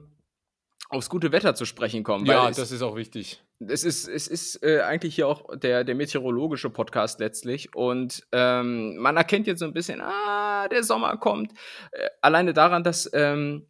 aufs 0.88 1.08
gute 1.08 1.32
Wetter 1.32 1.54
zu 1.54 1.64
sprechen 1.64 2.04
kommen. 2.04 2.26
Ja, 2.26 2.50
das 2.50 2.70
ist 2.70 2.82
auch 2.82 2.96
wichtig. 2.96 3.42
Es 3.66 3.84
ist, 3.84 4.06
es 4.06 4.28
ist 4.28 4.62
äh, 4.62 4.80
eigentlich 4.80 5.14
hier 5.14 5.28
auch 5.28 5.56
der, 5.56 5.82
der 5.82 5.94
meteorologische 5.94 6.70
Podcast 6.70 7.18
letztlich. 7.20 7.74
Und 7.74 8.26
ähm, 8.32 8.96
man 8.98 9.16
erkennt 9.16 9.46
jetzt 9.46 9.60
so 9.60 9.64
ein 9.64 9.72
bisschen, 9.72 10.00
ah, 10.00 10.68
der 10.68 10.84
Sommer 10.84 11.16
kommt. 11.16 11.52
Äh, 11.92 12.08
alleine 12.20 12.52
daran, 12.52 12.84
dass 12.84 13.10
ähm, 13.14 13.66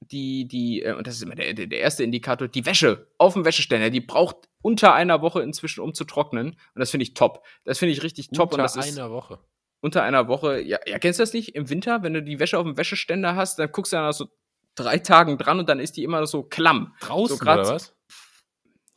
die, 0.00 0.48
die, 0.48 0.82
äh, 0.82 0.94
und 0.94 1.06
das 1.06 1.16
ist 1.16 1.22
immer 1.22 1.34
der, 1.34 1.52
der 1.54 1.78
erste 1.78 2.04
Indikator, 2.04 2.48
die 2.48 2.66
Wäsche 2.66 3.06
auf 3.18 3.34
dem 3.34 3.44
Wäscheständer, 3.44 3.90
die 3.90 4.00
braucht 4.00 4.48
unter 4.62 4.94
einer 4.94 5.22
Woche 5.22 5.42
inzwischen, 5.42 5.80
um 5.80 5.94
zu 5.94 6.04
trocknen. 6.04 6.50
Und 6.50 6.80
das 6.80 6.90
finde 6.90 7.02
ich 7.02 7.14
top. 7.14 7.44
Das 7.64 7.78
finde 7.78 7.92
ich 7.92 8.02
richtig 8.02 8.30
top. 8.30 8.52
Unter 8.52 8.82
einer 8.82 9.10
Woche. 9.10 9.38
Unter 9.82 10.02
einer 10.02 10.28
Woche, 10.28 10.60
ja, 10.60 10.78
ja, 10.86 10.98
kennst 10.98 11.18
du 11.18 11.22
das 11.22 11.32
nicht? 11.32 11.54
Im 11.54 11.70
Winter, 11.70 12.02
wenn 12.02 12.12
du 12.12 12.22
die 12.22 12.38
Wäsche 12.38 12.58
auf 12.58 12.64
dem 12.64 12.76
Wäscheständer 12.76 13.34
hast, 13.34 13.58
dann 13.58 13.72
guckst 13.72 13.92
du 13.92 13.96
dann 13.96 14.06
nach 14.06 14.12
so 14.12 14.28
drei 14.74 14.98
Tagen 14.98 15.38
dran 15.38 15.58
und 15.58 15.68
dann 15.68 15.80
ist 15.80 15.96
die 15.96 16.04
immer 16.04 16.26
so 16.26 16.42
klamm. 16.42 16.94
Draußen 17.00 17.36
so 17.36 17.42
oder 17.42 17.66
was? 17.66 17.94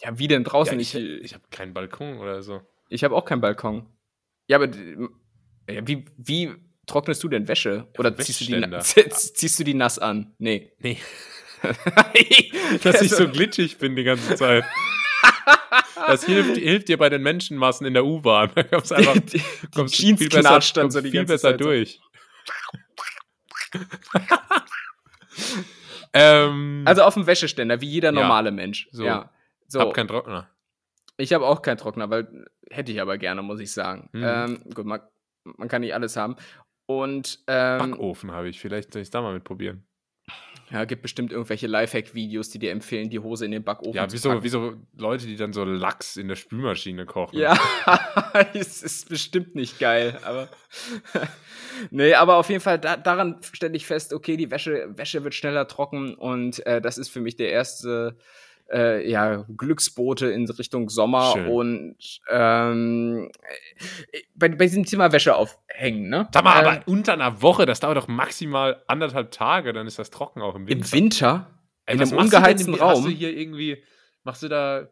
Ja, 0.01 0.17
wie 0.19 0.27
denn 0.27 0.43
draußen? 0.43 0.73
Ja, 0.73 0.81
ich 0.81 0.95
ich, 0.95 1.23
ich 1.23 1.33
habe 1.33 1.43
keinen 1.51 1.73
Balkon 1.73 2.17
oder 2.17 2.41
so. 2.41 2.61
Ich 2.89 3.03
habe 3.03 3.15
auch 3.15 3.23
keinen 3.23 3.41
Balkon. 3.41 3.87
Ja, 4.47 4.57
aber 4.57 4.67
ja, 5.69 5.87
wie, 5.87 6.05
wie 6.17 6.53
trocknest 6.87 7.23
du 7.23 7.29
denn 7.29 7.47
Wäsche? 7.47 7.87
Oder 7.97 8.15
ziehst 8.17 8.41
du, 8.41 8.45
die, 8.45 9.09
ziehst 9.09 9.59
du 9.59 9.63
die 9.63 9.73
nass 9.73 9.99
an? 9.99 10.33
Nee. 10.37 10.71
Nee. 10.79 10.97
Dass 12.83 13.01
ich 13.01 13.11
so 13.11 13.27
glitschig 13.29 13.77
bin 13.77 13.95
die 13.95 14.03
ganze 14.03 14.35
Zeit. 14.35 14.65
Das 15.95 16.25
hilft, 16.25 16.57
hilft 16.57 16.89
dir 16.89 16.97
bei 16.97 17.09
den 17.09 17.21
Menschenmassen 17.21 17.87
in 17.87 17.93
der 17.93 18.05
U-Bahn. 18.05 18.51
Da 18.55 18.63
kommst 18.63 18.91
einfach 18.91 19.13
die, 19.13 19.37
die 19.37 19.43
kommst 19.73 19.95
viel 19.95 20.15
besser, 20.17 20.59
dann 20.73 20.91
so 20.91 20.99
die 21.01 21.11
viel 21.11 21.25
besser 21.25 21.51
Zeit 21.51 21.61
durch. 21.61 22.01
ähm, 26.13 26.83
also 26.85 27.03
auf 27.03 27.13
dem 27.13 27.25
Wäscheständer, 27.25 27.81
wie 27.81 27.87
jeder 27.87 28.11
normale 28.11 28.49
ja, 28.49 28.55
Mensch. 28.55 28.87
So. 28.91 29.05
Ja. 29.05 29.31
So. 29.67 29.79
Hab 29.79 29.93
keinen 29.93 30.07
Trockner. 30.07 30.49
Ich 31.17 31.33
habe 31.33 31.45
auch 31.45 31.61
keinen 31.61 31.77
Trockner, 31.77 32.09
weil 32.09 32.45
hätte 32.69 32.91
ich 32.91 33.01
aber 33.01 33.17
gerne, 33.17 33.41
muss 33.41 33.59
ich 33.59 33.71
sagen. 33.71 34.09
Mhm. 34.11 34.23
Ähm, 34.23 34.63
gut, 34.73 34.85
man, 34.85 35.01
man, 35.43 35.67
kann 35.67 35.81
nicht 35.81 35.93
alles 35.93 36.15
haben. 36.15 36.35
Und 36.85 37.39
ähm, 37.47 37.91
Backofen 37.91 38.31
habe 38.31 38.49
ich. 38.49 38.59
Vielleicht 38.59 38.93
soll 38.93 39.01
ich 39.01 39.07
es 39.07 39.11
da 39.11 39.21
mal 39.21 39.33
mit 39.33 39.43
probieren. 39.43 39.85
Ja, 40.71 40.85
gibt 40.85 41.01
bestimmt 41.01 41.31
irgendwelche 41.31 41.67
Lifehack-Videos, 41.67 42.49
die 42.49 42.57
dir 42.57 42.71
empfehlen, 42.71 43.09
die 43.09 43.19
Hose 43.19 43.45
in 43.45 43.51
den 43.51 43.63
Backofen 43.63 43.93
ja, 43.93 44.07
zu 44.07 44.17
packen. 44.17 44.37
Ja, 44.37 44.43
wie 44.43 44.49
so 44.49 44.73
Leute, 44.97 45.27
die 45.27 45.35
dann 45.35 45.53
so 45.53 45.63
Lachs 45.65 46.17
in 46.17 46.27
der 46.29 46.35
Spülmaschine 46.35 47.05
kochen. 47.05 47.37
Ja, 47.37 47.59
es 48.53 48.81
ist 48.81 49.09
bestimmt 49.09 49.55
nicht 49.55 49.77
geil, 49.79 50.19
aber 50.23 50.49
nee, 51.91 52.13
aber 52.13 52.37
auf 52.37 52.49
jeden 52.49 52.61
Fall, 52.61 52.79
da, 52.79 52.97
daran 52.97 53.39
stelle 53.51 53.75
ich 53.75 53.85
fest, 53.85 54.13
okay, 54.13 54.37
die 54.37 54.49
Wäsche, 54.49 54.87
Wäsche 54.95 55.23
wird 55.23 55.35
schneller 55.35 55.67
trocken 55.67 56.15
und 56.15 56.65
äh, 56.65 56.81
das 56.81 56.97
ist 56.97 57.09
für 57.09 57.21
mich 57.21 57.35
der 57.35 57.51
erste 57.51 58.15
äh, 58.17 58.21
ja, 59.09 59.45
Glücksboote 59.55 60.27
in 60.27 60.49
Richtung 60.49 60.89
Sommer 60.89 61.33
Schön. 61.33 61.47
und 61.47 62.21
ähm, 62.29 63.29
äh, 64.11 64.19
bei, 64.35 64.49
bei 64.49 64.65
diesem 64.65 64.85
Thema 64.85 65.11
Wäsche 65.11 65.35
aufhängen, 65.35 66.09
ne? 66.09 66.27
Sag 66.33 66.43
mal, 66.43 66.59
ähm, 66.59 66.67
aber 66.67 66.87
unter 66.87 67.13
einer 67.13 67.41
Woche, 67.41 67.65
das 67.65 67.79
dauert 67.79 67.97
doch 67.97 68.07
maximal 68.07 68.81
anderthalb 68.87 69.31
Tage, 69.31 69.73
dann 69.73 69.87
ist 69.87 69.99
das 69.99 70.09
trocken 70.09 70.41
auch 70.41 70.55
im 70.55 70.67
Winter. 70.67 70.85
Im 70.85 70.91
Winter? 70.91 71.47
Ey, 71.85 71.95
in 71.95 72.01
einem 72.01 72.17
ungeheizten 72.17 72.73
Raum? 72.75 73.03
Hast 73.03 73.05
du 73.05 73.09
hier 73.09 73.35
irgendwie, 73.35 73.83
machst 74.23 74.43
du 74.43 74.47
da, 74.47 74.87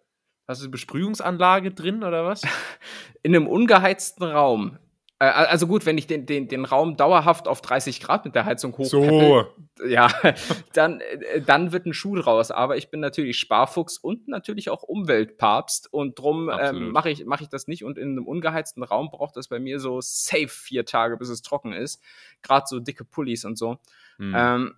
hast 0.48 0.62
du 0.62 0.66
eine 0.66 0.72
Besprühungsanlage 0.72 1.72
drin 1.72 2.04
oder 2.04 2.26
was? 2.26 2.42
in 3.24 3.36
einem 3.36 3.48
ungeheizten 3.48 4.24
Raum 4.24 4.78
äh, 4.78 4.91
also 5.28 5.68
gut, 5.68 5.86
wenn 5.86 6.00
ich 6.00 6.08
den, 6.08 6.26
den, 6.26 6.48
den 6.48 6.66
Raum 6.66 6.98
dauerhaft 6.98 7.48
auf 7.48 7.62
30 7.62 8.00
Grad 8.02 8.26
mit 8.26 8.34
der 8.34 8.46
Heizung 8.46 8.76
hochpeppel, 8.76 9.46
so. 9.78 9.86
ja, 9.86 10.10
dann, 10.74 11.00
äh, 11.00 11.42
dann 11.42 11.72
wird 11.72 11.86
ein 11.86 11.94
Schuh 11.94 12.16
draus. 12.16 12.50
Aber 12.50 12.76
ich 12.78 12.90
bin 12.90 13.02
natürlich 13.02 13.38
Sparfuchs 13.38 14.00
und 14.00 14.28
natürlich 14.28 14.72
auch 14.72 14.82
Umweltpapst 14.82 15.94
und 15.94 16.18
drum 16.18 16.50
ähm, 16.50 16.92
mache 16.92 17.12
ich, 17.12 17.24
mach 17.26 17.40
ich 17.40 17.50
das 17.50 17.68
nicht. 17.68 17.84
Und 17.84 18.00
in 18.00 18.12
einem 18.12 18.26
ungeheizten 18.26 18.82
Raum 18.82 19.12
braucht 19.12 19.38
das 19.38 19.48
bei 19.48 19.60
mir 19.60 19.80
so 19.80 20.02
safe 20.02 20.48
vier 20.48 20.86
Tage, 20.86 21.18
bis 21.18 21.30
es 21.30 21.44
trocken 21.44 21.74
ist. 21.74 22.02
Gerade 22.42 22.66
so 22.68 22.80
dicke 22.80 23.06
Pullis 23.06 23.46
und 23.46 23.60
so. 23.60 23.78
Mhm. 24.18 24.34
Ähm, 24.36 24.76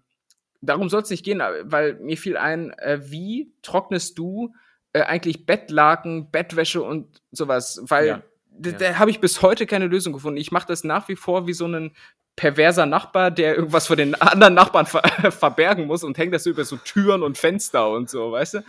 darum 0.61 0.89
soll 0.89 1.03
es 1.03 1.09
nicht 1.09 1.23
gehen, 1.23 1.41
weil 1.61 1.93
mir 2.01 2.17
fiel 2.17 2.35
ein, 2.35 2.71
äh, 2.79 2.99
wie 3.01 3.53
trocknest 3.61 4.17
du 4.17 4.53
äh, 4.91 5.03
eigentlich 5.03 5.45
Bettlaken, 5.45 6.31
Bettwäsche 6.31 6.81
und 6.81 7.21
sowas? 7.31 7.81
Weil 7.85 8.07
ja 8.07 8.23
da, 8.57 8.71
da 8.71 8.99
habe 8.99 9.11
ich 9.11 9.19
bis 9.19 9.41
heute 9.41 9.65
keine 9.65 9.87
Lösung 9.87 10.13
gefunden. 10.13 10.37
Ich 10.37 10.51
mache 10.51 10.67
das 10.67 10.83
nach 10.83 11.07
wie 11.07 11.15
vor 11.15 11.47
wie 11.47 11.53
so 11.53 11.65
ein 11.65 11.95
perverser 12.35 12.85
Nachbar, 12.85 13.29
der 13.31 13.55
irgendwas 13.55 13.87
vor 13.87 13.95
den 13.95 14.15
anderen 14.15 14.53
Nachbarn 14.55 14.85
ver 14.85 15.01
verbergen 15.31 15.85
muss 15.85 16.03
und 16.03 16.17
hängt 16.17 16.33
das 16.33 16.43
so 16.43 16.49
über 16.49 16.65
so 16.65 16.77
Türen 16.77 17.21
und 17.23 17.37
Fenster 17.37 17.89
und 17.91 18.09
so, 18.09 18.31
weißt 18.31 18.55
du? 18.55 18.59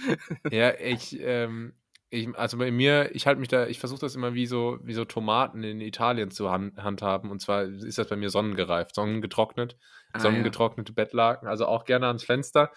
Ja, 0.51 0.74
ich, 0.78 1.18
ähm, 1.20 1.72
ich 2.11 2.28
also 2.37 2.59
bei 2.59 2.70
mir, 2.70 3.14
ich 3.14 3.26
halte 3.26 3.41
mich 3.41 3.49
da, 3.49 3.66
ich 3.66 3.78
versuche 3.80 4.01
das 4.01 4.14
immer 4.14 4.35
wie 4.35 4.47
so, 4.47 4.78
wie 4.82 4.93
so 4.93 5.05
Tomaten 5.07 5.62
in 5.62 5.80
Italien 5.80 6.30
zu 6.30 6.51
hand, 6.51 6.82
handhaben. 6.82 7.30
Und 7.30 7.41
zwar 7.41 7.62
ist 7.62 7.97
das 7.97 8.07
bei 8.09 8.16
mir 8.16 8.28
sonnengereift, 8.30 8.95
sonnengetrocknet, 8.95 9.76
Ah, 10.12 10.20
sonnengetrocknete 10.20 10.93
Bettlaken, 10.93 11.49
also 11.49 11.66
auch 11.66 11.85
gerne 11.87 12.07
ans 12.07 12.22
Fenster. 12.22 12.70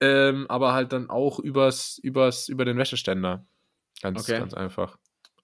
Ähm, 0.00 0.46
aber 0.48 0.72
halt 0.72 0.92
dann 0.92 1.10
auch 1.10 1.38
übers, 1.38 1.98
übers, 1.98 2.48
über 2.48 2.64
den 2.64 2.76
Wäscheständer. 2.76 3.46
Ganz, 4.02 4.20
Okay. 4.28 4.38
ganz 4.38 4.52
einfach. 4.54 4.96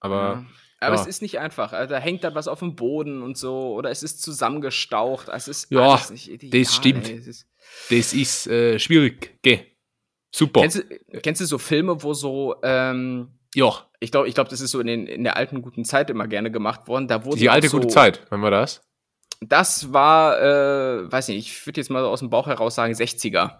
Ja. 0.03 0.45
Aber 0.83 0.95
ja. 0.95 1.01
es 1.01 1.07
ist 1.07 1.21
nicht 1.21 1.39
einfach. 1.39 1.73
Also, 1.73 1.93
da 1.93 1.99
hängt 1.99 2.23
dann 2.23 2.35
was 2.35 2.47
auf 2.47 2.59
dem 2.59 2.75
Boden 2.75 3.21
und 3.21 3.37
so. 3.37 3.73
Oder 3.73 3.89
es 3.89 4.03
ist 4.03 4.21
zusammengestaucht. 4.21 5.29
Es 5.29 5.47
ist 5.47 5.71
Ja, 5.71 5.99
nicht 6.09 6.29
ideal, 6.29 6.65
stimmt. 6.65 7.09
ey. 7.09 7.15
Ist, 7.15 7.47
das 7.89 8.13
ist 8.13 8.47
äh, 8.47 8.79
schwierig. 8.79 9.37
Geh. 9.41 9.61
Super. 10.35 10.61
kennst, 10.61 10.77
du, 10.77 11.21
kennst 11.21 11.41
du 11.41 11.45
so 11.45 11.57
Filme, 11.57 12.01
wo 12.01 12.13
so, 12.13 12.55
ähm, 12.63 13.29
ja, 13.53 13.71
ich 13.99 14.11
glaube, 14.11 14.27
ich 14.27 14.33
glaub, 14.33 14.49
das 14.49 14.61
ist 14.61 14.71
so 14.71 14.79
in, 14.79 14.87
den, 14.87 15.07
in 15.07 15.23
der 15.23 15.37
alten 15.37 15.61
guten 15.61 15.85
Zeit 15.85 16.09
immer 16.09 16.27
gerne 16.27 16.51
gemacht 16.51 16.87
worden. 16.87 17.07
Da 17.07 17.23
wurden 17.23 17.39
die 17.39 17.49
alte 17.49 17.69
so, 17.69 17.77
gute 17.77 17.89
Zeit, 17.89 18.25
wenn 18.31 18.39
wir 18.39 18.49
das. 18.49 18.81
Das 19.41 19.93
war, 19.93 20.41
äh, 20.41 21.11
weiß 21.11 21.27
nicht, 21.27 21.47
ich 21.47 21.65
würde 21.65 21.79
jetzt 21.79 21.89
mal 21.89 22.01
so 22.01 22.09
aus 22.09 22.19
dem 22.19 22.29
Bauch 22.29 22.47
heraus 22.47 22.75
sagen, 22.75 22.93
60er. 22.93 23.59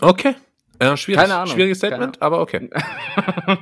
Okay. 0.00 0.34
Ja, 0.80 0.96
schwierig. 0.96 1.20
Keine 1.20 1.36
Ahnung. 1.36 1.54
Schwieriges 1.54 1.78
Statement, 1.78 2.20
aber 2.20 2.40
okay. 2.40 2.68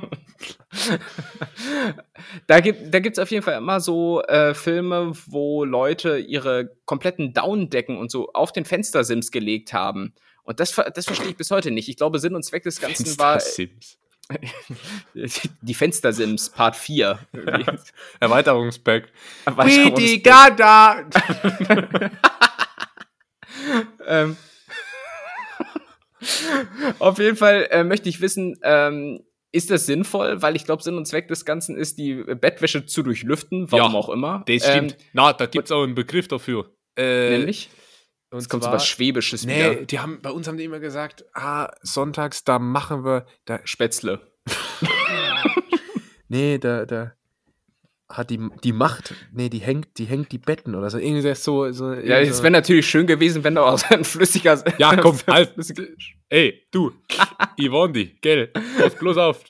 da 2.47 2.59
gibt 2.59 2.93
da 2.93 2.99
gibt's 2.99 3.19
auf 3.19 3.31
jeden 3.31 3.43
Fall 3.43 3.57
immer 3.57 3.79
so 3.79 4.21
äh, 4.23 4.53
Filme, 4.53 5.13
wo 5.27 5.63
Leute 5.63 6.17
ihre 6.17 6.71
kompletten 6.85 7.33
Downdecken 7.33 7.97
und 7.97 8.11
so 8.11 8.31
auf 8.33 8.51
den 8.51 8.65
Fenstersims 8.65 9.31
gelegt 9.31 9.73
haben. 9.73 10.13
Und 10.43 10.59
das, 10.59 10.75
das 10.93 11.05
verstehe 11.05 11.29
ich 11.29 11.37
bis 11.37 11.49
heute 11.51 11.71
nicht. 11.71 11.89
Ich 11.89 11.97
glaube, 11.97 12.19
Sinn 12.19 12.35
und 12.35 12.43
Zweck 12.43 12.63
des 12.63 12.79
Ganzen 12.79 13.17
war 13.17 13.39
Sims. 13.39 13.97
die 15.61 15.73
Fenstersims 15.73 16.49
Part 16.49 16.75
4. 16.75 17.19
Irgendwie. 17.31 17.65
Erweiterungspack. 18.19 19.11
Erweiterungs- 19.45 20.23
Gada. 20.23 21.03
ähm, 24.07 24.37
auf 26.99 27.19
jeden 27.19 27.37
Fall 27.37 27.67
äh, 27.71 27.83
möchte 27.83 28.09
ich 28.09 28.21
wissen, 28.21 28.57
ähm, 28.63 29.21
ist 29.51 29.71
das 29.71 29.85
sinnvoll? 29.85 30.41
Weil 30.41 30.55
ich 30.55 30.65
glaube, 30.65 30.83
Sinn 30.83 30.97
und 30.97 31.05
Zweck 31.07 31.27
des 31.29 31.45
Ganzen 31.45 31.77
ist, 31.77 31.97
die 31.97 32.15
Bettwäsche 32.23 32.85
zu 32.85 33.03
durchlüften, 33.03 33.71
warum 33.71 33.93
Ja, 33.93 33.97
auch 33.97 34.09
immer. 34.09 34.43
Das 34.47 34.67
stimmt. 34.67 34.97
Na, 35.13 35.31
da 35.33 35.45
gibt 35.45 35.65
es 35.65 35.71
auch 35.71 35.83
einen 35.83 35.95
Begriff 35.95 36.27
dafür. 36.27 36.71
Äh, 36.97 37.27
Ähm, 37.33 37.39
nämlich? 37.39 37.69
und 38.31 38.39
Es 38.39 38.49
kommt 38.49 38.63
so 38.63 38.71
was 38.71 38.85
Schwäbisches 38.85 39.45
Nee, 39.45 39.55
wieder. 39.71 39.85
die 39.85 39.99
haben, 39.99 40.19
bei 40.21 40.29
uns 40.31 40.47
haben 40.47 40.57
die 40.57 40.65
immer 40.65 40.79
gesagt, 40.79 41.23
ah, 41.33 41.71
sonntags, 41.81 42.43
da 42.43 42.59
machen 42.59 43.05
wir, 43.05 43.25
da, 43.45 43.59
Spätzle. 43.63 44.19
nee, 46.27 46.57
da, 46.57 46.85
da 46.85 47.13
hat 48.09 48.29
die, 48.29 48.39
die 48.63 48.71
Macht, 48.73 49.13
nee, 49.33 49.49
die 49.49 49.59
hängt, 49.59 49.97
die 49.97 50.05
hängt 50.05 50.31
die 50.31 50.37
Betten 50.37 50.75
oder 50.75 50.89
so. 50.89 50.97
Irgendwie 50.99 51.33
so, 51.35 51.71
so 51.71 51.93
Ja, 51.93 52.19
es 52.19 52.37
so. 52.37 52.43
wäre 52.43 52.51
natürlich 52.51 52.87
schön 52.87 53.07
gewesen, 53.07 53.43
wenn 53.43 53.55
da 53.55 53.63
auch 53.63 53.77
so 53.79 53.87
ein 53.95 54.03
flüssiger. 54.03 54.63
Ja, 54.77 54.95
komm, 55.01 55.17
halt. 55.27 55.53
Ey, 56.29 56.67
du, 56.71 56.91
Yvonne, 57.59 58.05
gell, 58.21 58.47
pass 58.79 58.95
bloß 58.95 59.17
auf. 59.17 59.43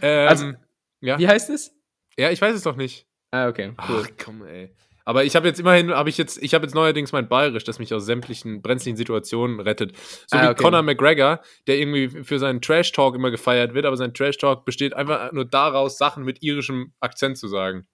Ähm, 0.00 0.28
Also- 0.28 0.52
ja. 1.00 1.18
Wie 1.18 1.28
heißt 1.28 1.50
es? 1.50 1.72
ja, 2.18 2.30
ich 2.30 2.40
weiß 2.40 2.54
es 2.54 2.62
doch 2.62 2.76
nicht. 2.76 3.06
Ah, 3.30 3.48
okay. 3.48 3.72
Cool. 3.88 4.02
Ach, 4.04 4.08
komm, 4.22 4.44
ey. 4.46 4.74
Aber 5.04 5.24
ich 5.24 5.34
habe 5.34 5.48
jetzt 5.48 5.58
immerhin, 5.58 5.90
habe 5.90 6.08
ich 6.10 6.16
jetzt, 6.18 6.40
ich 6.40 6.54
habe 6.54 6.64
jetzt 6.64 6.74
neuerdings 6.74 7.10
mein 7.10 7.28
Bayerisch, 7.28 7.64
das 7.64 7.80
mich 7.80 7.92
aus 7.92 8.04
sämtlichen 8.06 8.62
brenzlichen 8.62 8.96
Situationen 8.96 9.58
rettet. 9.58 9.96
So 10.28 10.36
Ah, 10.36 10.42
wie 10.44 10.46
okay. 10.50 10.62
Conor 10.62 10.82
McGregor, 10.82 11.40
der 11.66 11.78
irgendwie 11.78 12.22
für 12.22 12.38
seinen 12.38 12.60
Trash-Talk 12.60 13.16
immer 13.16 13.32
gefeiert 13.32 13.74
wird, 13.74 13.84
aber 13.84 13.96
sein 13.96 14.14
Trash-Talk 14.14 14.64
besteht 14.64 14.94
einfach 14.94 15.32
nur 15.32 15.44
daraus, 15.44 15.98
Sachen 15.98 16.22
mit 16.24 16.42
irischem 16.44 16.92
Akzent 17.00 17.36
zu 17.36 17.48
sagen. 17.48 17.88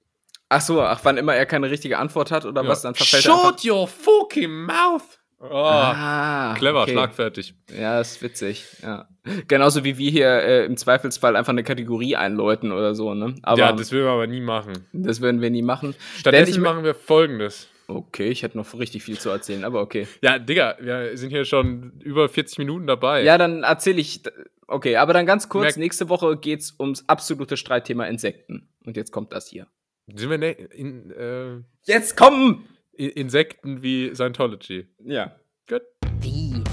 Ach 0.49 0.61
so, 0.61 0.81
ach, 0.81 1.01
wann 1.03 1.17
immer 1.19 1.35
er 1.35 1.47
keine 1.47 1.71
richtige 1.71 1.99
Antwort 1.99 2.31
hat 2.31 2.45
oder 2.47 2.63
Ja. 2.63 2.69
was, 2.69 2.83
dann 2.83 2.95
verfällt 2.95 3.27
er 3.27 3.33
einfach. 3.35 3.59
Shut 3.61 3.65
your 3.71 3.87
fucking 3.89 4.51
mouth! 4.65 5.03
Oh, 5.41 5.47
Ah, 5.53 6.55
clever, 6.59 6.83
okay. 6.83 6.93
schlagfertig. 6.93 7.55
Ja, 7.79 8.01
ist 8.01 8.21
witzig. 8.23 8.65
Ja. 8.83 9.09
Genauso 9.47 9.85
wie 9.85 9.97
wir 9.97 10.11
hier 10.11 10.27
äh, 10.29 10.65
im 10.65 10.77
Zweifelsfall 10.77 11.37
einfach 11.37 11.53
eine 11.53 11.63
Kategorie 11.63 12.17
einläuten 12.17 12.73
oder 12.73 12.97
so, 12.97 13.15
ne? 13.15 13.37
Aber 13.43 13.59
ja, 13.61 13.71
das, 13.71 13.83
das 13.83 13.93
will 13.93 14.03
man 14.03 14.15
aber 14.15 14.27
nie 14.27 14.41
machen. 14.41 14.73
würden 14.93 15.41
wir 15.41 15.51
nie 15.51 15.63
machen. 15.63 15.95
Stattdessen 16.17 16.51
ich- 16.55 16.59
machen 16.61 16.83
wir 16.83 16.95
folgendes. 16.95 17.69
Okay, 17.87 18.29
ich 18.31 18.43
hätte 18.43 18.59
noch 18.59 18.75
richtig 18.79 19.03
viel 19.05 19.19
zu 19.19 19.31
erzählen, 19.31 19.65
aber 19.65 19.81
okay. 19.81 20.09
Ja, 20.23 20.39
Digga, 20.39 20.77
wir 20.81 21.17
sind 21.17 21.31
hier 21.31 21.45
schon 21.45 21.93
über 22.05 22.29
40 22.29 22.59
Minuten 22.59 22.87
dabei. 22.87 23.23
Ja, 23.23 23.39
dann 23.39 23.63
erzähle 23.63 24.01
ich. 24.01 24.23
Okay, 24.67 24.97
aber 24.97 25.13
dann 25.15 25.25
ganz 25.25 25.49
kurz. 25.49 25.63
Merk- 25.65 25.77
nächste 25.79 26.09
Woche 26.09 26.37
geht's 26.37 26.75
ums 26.81 27.05
absolute 27.09 27.57
Streitthema 27.57 28.05
Insekten. 28.07 28.69
Und 28.85 28.97
jetzt 28.97 29.13
kommt 29.13 29.33
das 29.33 29.47
hier. 29.49 29.69
Sind 30.15 30.31
wir 30.31 30.39
ne, 30.39 30.53
in, 30.53 31.11
äh, 31.11 31.61
Jetzt 31.83 32.17
kommen! 32.17 32.67
Insekten 32.93 33.83
wie 33.83 34.15
Scientology. 34.15 34.89
Ja. 35.05 35.37
Gut. 35.69 35.83
Wie? 36.21 36.65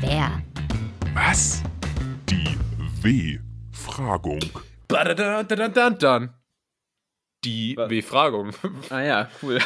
Wer? 0.00 0.42
Was? 1.12 1.62
Die 2.30 2.56
W-Fragung. 3.02 4.40
Dann. 4.88 6.34
Die 7.44 7.76
W-Fragung. 7.76 8.52
Ah 8.88 9.02
ja, 9.02 9.30
cool. 9.42 9.58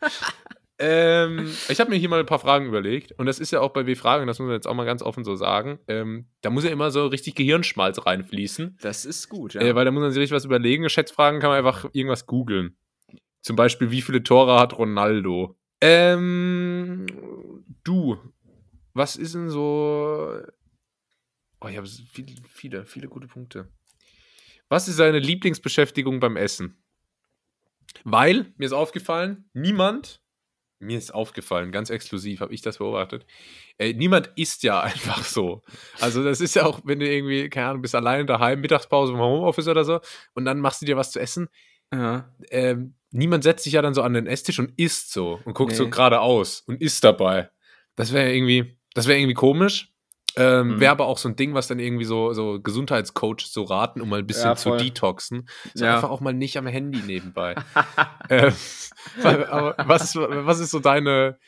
Ähm, 0.78 1.50
ich 1.68 1.80
habe 1.80 1.90
mir 1.90 1.96
hier 1.96 2.08
mal 2.08 2.20
ein 2.20 2.26
paar 2.26 2.38
Fragen 2.38 2.66
überlegt 2.66 3.12
und 3.12 3.26
das 3.26 3.38
ist 3.38 3.50
ja 3.50 3.60
auch 3.60 3.70
bei 3.70 3.86
W-Fragen, 3.86 4.26
das 4.26 4.38
muss 4.38 4.46
man 4.46 4.54
jetzt 4.54 4.66
auch 4.66 4.74
mal 4.74 4.84
ganz 4.84 5.02
offen 5.02 5.24
so 5.24 5.36
sagen. 5.36 5.78
Ähm, 5.88 6.26
da 6.42 6.50
muss 6.50 6.64
ja 6.64 6.70
immer 6.70 6.90
so 6.90 7.06
richtig 7.06 7.34
Gehirnschmalz 7.34 8.04
reinfließen, 8.04 8.78
Das 8.80 9.04
ist 9.04 9.28
gut, 9.28 9.54
ja. 9.54 9.62
äh, 9.62 9.74
weil 9.74 9.84
da 9.84 9.90
muss 9.90 10.02
man 10.02 10.10
sich 10.10 10.20
richtig 10.20 10.36
was 10.36 10.44
überlegen. 10.44 10.88
Schätzfragen 10.88 11.40
kann 11.40 11.50
man 11.50 11.58
einfach 11.58 11.88
irgendwas 11.92 12.26
googeln. 12.26 12.76
Zum 13.40 13.56
Beispiel, 13.56 13.90
wie 13.90 14.02
viele 14.02 14.22
Tore 14.22 14.58
hat 14.58 14.76
Ronaldo? 14.76 15.56
Ähm, 15.80 17.06
du, 17.84 18.18
was 18.92 19.16
ist 19.16 19.34
denn 19.34 19.50
so. 19.50 20.40
Oh, 21.60 21.68
ich 21.68 21.76
habe 21.76 21.86
viele, 21.86 22.32
viele, 22.48 22.86
viele 22.86 23.08
gute 23.08 23.28
Punkte. 23.28 23.68
Was 24.68 24.88
ist 24.88 24.98
deine 24.98 25.20
Lieblingsbeschäftigung 25.20 26.18
beim 26.18 26.36
Essen? 26.36 26.82
Weil, 28.04 28.52
mir 28.56 28.66
ist 28.66 28.72
aufgefallen, 28.72 29.48
niemand, 29.52 30.20
mir 30.78 30.98
ist 30.98 31.14
aufgefallen, 31.14 31.72
ganz 31.72 31.90
exklusiv 31.90 32.40
habe 32.40 32.52
ich 32.54 32.60
das 32.62 32.78
beobachtet, 32.78 33.24
äh, 33.78 33.92
niemand 33.94 34.30
isst 34.36 34.62
ja 34.62 34.80
einfach 34.82 35.24
so. 35.24 35.62
Also 36.00 36.22
das 36.22 36.40
ist 36.40 36.54
ja 36.54 36.64
auch, 36.66 36.80
wenn 36.84 37.00
du 37.00 37.08
irgendwie, 37.10 37.48
keine 37.48 37.68
Ahnung, 37.68 37.82
bist 37.82 37.94
alleine 37.94 38.26
daheim, 38.26 38.60
Mittagspause 38.60 39.12
im 39.12 39.18
Homeoffice 39.18 39.68
oder 39.68 39.84
so 39.84 40.00
und 40.34 40.44
dann 40.44 40.60
machst 40.60 40.82
du 40.82 40.86
dir 40.86 40.96
was 40.96 41.12
zu 41.12 41.20
essen. 41.20 41.48
ja. 41.92 42.30
Ähm, 42.50 42.94
niemand 43.12 43.44
setzt 43.44 43.64
sich 43.64 43.72
ja 43.72 43.80
dann 43.82 43.94
so 43.94 44.02
an 44.02 44.12
den 44.12 44.26
Esstisch 44.26 44.58
und 44.58 44.72
isst 44.78 45.12
so 45.12 45.40
und 45.44 45.54
guckt 45.54 45.74
so 45.74 45.84
Nee. 45.84 45.90
geradeaus 45.90 46.60
und 46.66 46.82
isst 46.82 47.02
dabei. 47.04 47.48
Das 47.94 48.12
wäre 48.12 48.34
irgendwie, 48.34 48.78
das 48.92 49.06
wäre 49.06 49.18
irgendwie 49.18 49.34
komisch. 49.34 49.94
Ähm, 50.38 50.74
Mhm. 50.76 50.80
Wäre 50.80 50.92
aber 50.92 51.06
auch 51.06 51.18
so 51.18 51.28
ein 51.28 51.36
Ding, 51.36 51.54
was 51.54 51.66
dann 51.66 51.78
irgendwie 51.78 52.04
so, 52.04 52.32
so 52.34 52.60
Gesundheitscoaches 52.60 53.52
so 53.52 53.62
raten, 53.64 54.00
um 54.02 54.08
mal 54.10 54.18
ein 54.18 54.26
bisschen 54.26 54.50
Ja, 54.50 54.56
zu 54.56 54.76
detoxen. 54.76 55.48
So 55.74 55.84
Ja. 55.84 55.94
einfach 55.94 56.10
auch 56.10 56.20
mal 56.20 56.34
nicht 56.34 56.58
am 56.58 56.66
Handy 56.66 57.02
nebenbei. 57.02 57.54
äh, 58.28 58.52
aber 59.24 59.74
was 59.86 60.04
ist, 60.04 60.16
was 60.16 60.60
ist 60.60 60.70
so 60.70 60.78
deine. 60.78 61.38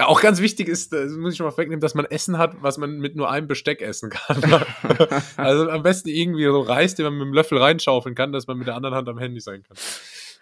Ja, 0.00 0.06
auch 0.06 0.22
ganz 0.22 0.40
wichtig 0.40 0.68
ist, 0.68 0.92
das 0.92 1.12
muss 1.12 1.32
ich 1.32 1.36
schon 1.36 1.46
mal 1.46 1.56
wegnehmen, 1.56 1.80
dass 1.80 1.94
man 1.94 2.06
Essen 2.06 2.38
hat, 2.38 2.54
was 2.62 2.78
man 2.78 2.98
mit 2.98 3.14
nur 3.14 3.30
einem 3.30 3.46
Besteck 3.46 3.82
essen 3.82 4.08
kann. 4.10 4.42
also 5.36 5.68
am 5.68 5.82
besten 5.82 6.08
irgendwie 6.08 6.44
so 6.44 6.62
Reis, 6.62 6.94
den 6.94 7.04
man 7.04 7.14
mit 7.18 7.26
dem 7.26 7.34
Löffel 7.34 7.58
reinschaufeln 7.58 8.14
kann, 8.14 8.32
dass 8.32 8.46
man 8.46 8.56
mit 8.56 8.66
der 8.66 8.74
anderen 8.74 8.94
Hand 8.94 9.08
am 9.08 9.18
Handy 9.18 9.40
sein 9.40 9.62
kann. 9.62 9.76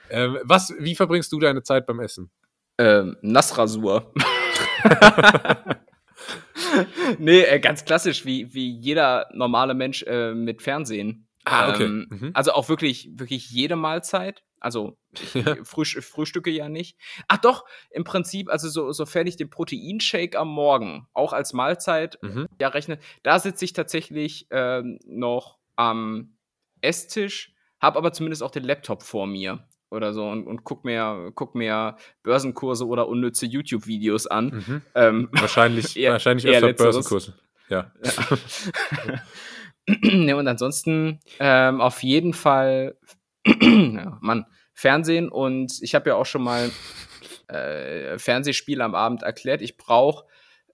Ähm, 0.09 0.39
was, 0.45 0.73
wie 0.79 0.95
verbringst 0.95 1.33
du 1.33 1.41
deine 1.41 1.63
Zeit 1.65 1.85
beim 1.87 1.99
Essen? 2.01 2.31
Ähm, 2.79 3.17
Nassrasur. 3.23 4.13
nee, 7.19 7.43
äh, 7.43 7.61
ganz 7.61 7.85
klassisch, 7.85 8.25
wie, 8.25 8.53
wie 8.55 8.71
jeder 8.71 9.29
normale 9.33 9.75
Mensch 9.75 10.03
äh, 10.05 10.35
mit 10.35 10.63
Fernsehen. 10.63 11.27
Ah, 11.45 11.71
okay. 11.71 11.85
Ähm, 11.85 12.07
Mhm. 12.11 12.31
Also 12.35 12.53
auch 12.53 12.69
wirklich, 12.69 13.11
wirklich 13.15 13.51
jede 13.51 13.77
Mahlzeit. 13.77 14.45
Also 14.61 14.99
ich 15.13 15.33
frühsch 15.65 15.99
frühstücke 16.01 16.51
ja 16.51 16.69
nicht. 16.69 16.99
Ach 17.29 17.39
doch, 17.39 17.65
im 17.91 18.05
Prinzip, 18.05 18.51
also 18.51 18.69
so, 18.69 18.93
sofern 18.93 19.27
ich 19.27 19.37
den 19.37 19.49
Proteinshake 19.49 20.39
am 20.39 20.49
Morgen 20.49 21.07
auch 21.15 21.33
als 21.33 21.55
Mahlzeit 21.55 22.19
Mhm. 22.23 22.47
ja 22.61 22.69
rechne, 22.69 22.99
da 23.23 23.39
sitze 23.39 23.65
ich 23.65 23.73
tatsächlich 23.73 24.47
ähm, 24.51 24.99
noch 25.07 25.59
am 25.77 26.37
Esstisch, 26.83 27.55
habe 27.81 27.97
aber 27.99 28.13
zumindest 28.13 28.43
auch 28.43 28.51
den 28.51 28.65
Laptop 28.65 29.03
vor 29.03 29.27
mir 29.27 29.67
oder 29.91 30.13
so 30.13 30.29
und, 30.29 30.47
und 30.47 30.65
guck 30.65 30.85
mir, 30.85 31.33
guck 31.35 31.55
mir 31.55 31.97
Börsenkurse 32.23 32.87
oder 32.87 33.09
unnütze 33.09 33.47
YouTube-Videos 33.47 34.27
an. 34.27 34.63
Mhm. 34.67 34.83
Ähm, 34.95 35.29
Wahrscheinlich, 35.33 35.97
Eher- 35.97 36.13
wahrscheinlich 36.13 36.45
eher 36.47 36.63
öfter. 36.63 36.85
Börsenkurse. 36.85 37.35
Ja. 37.69 37.93
ja, 40.03 40.35
und 40.37 40.49
ansonsten 40.49 41.21
ähm, 41.39 41.81
auf 41.81 42.03
jeden 42.03 42.33
Fall 42.35 42.97
ja, 43.47 44.19
Mann, 44.21 44.47
Fernsehen 44.75 45.29
und 45.29 45.79
ich 45.83 45.95
habe 45.95 46.11
ja 46.11 46.17
auch 46.17 46.27
schon 46.27 46.43
mal 46.43 46.71
äh, 47.49 48.19
Fernsehspiele 48.19 48.83
am 48.85 48.95
Abend 48.95 49.23
erklärt. 49.23 49.63
Ich 49.63 49.77
brauche 49.77 50.25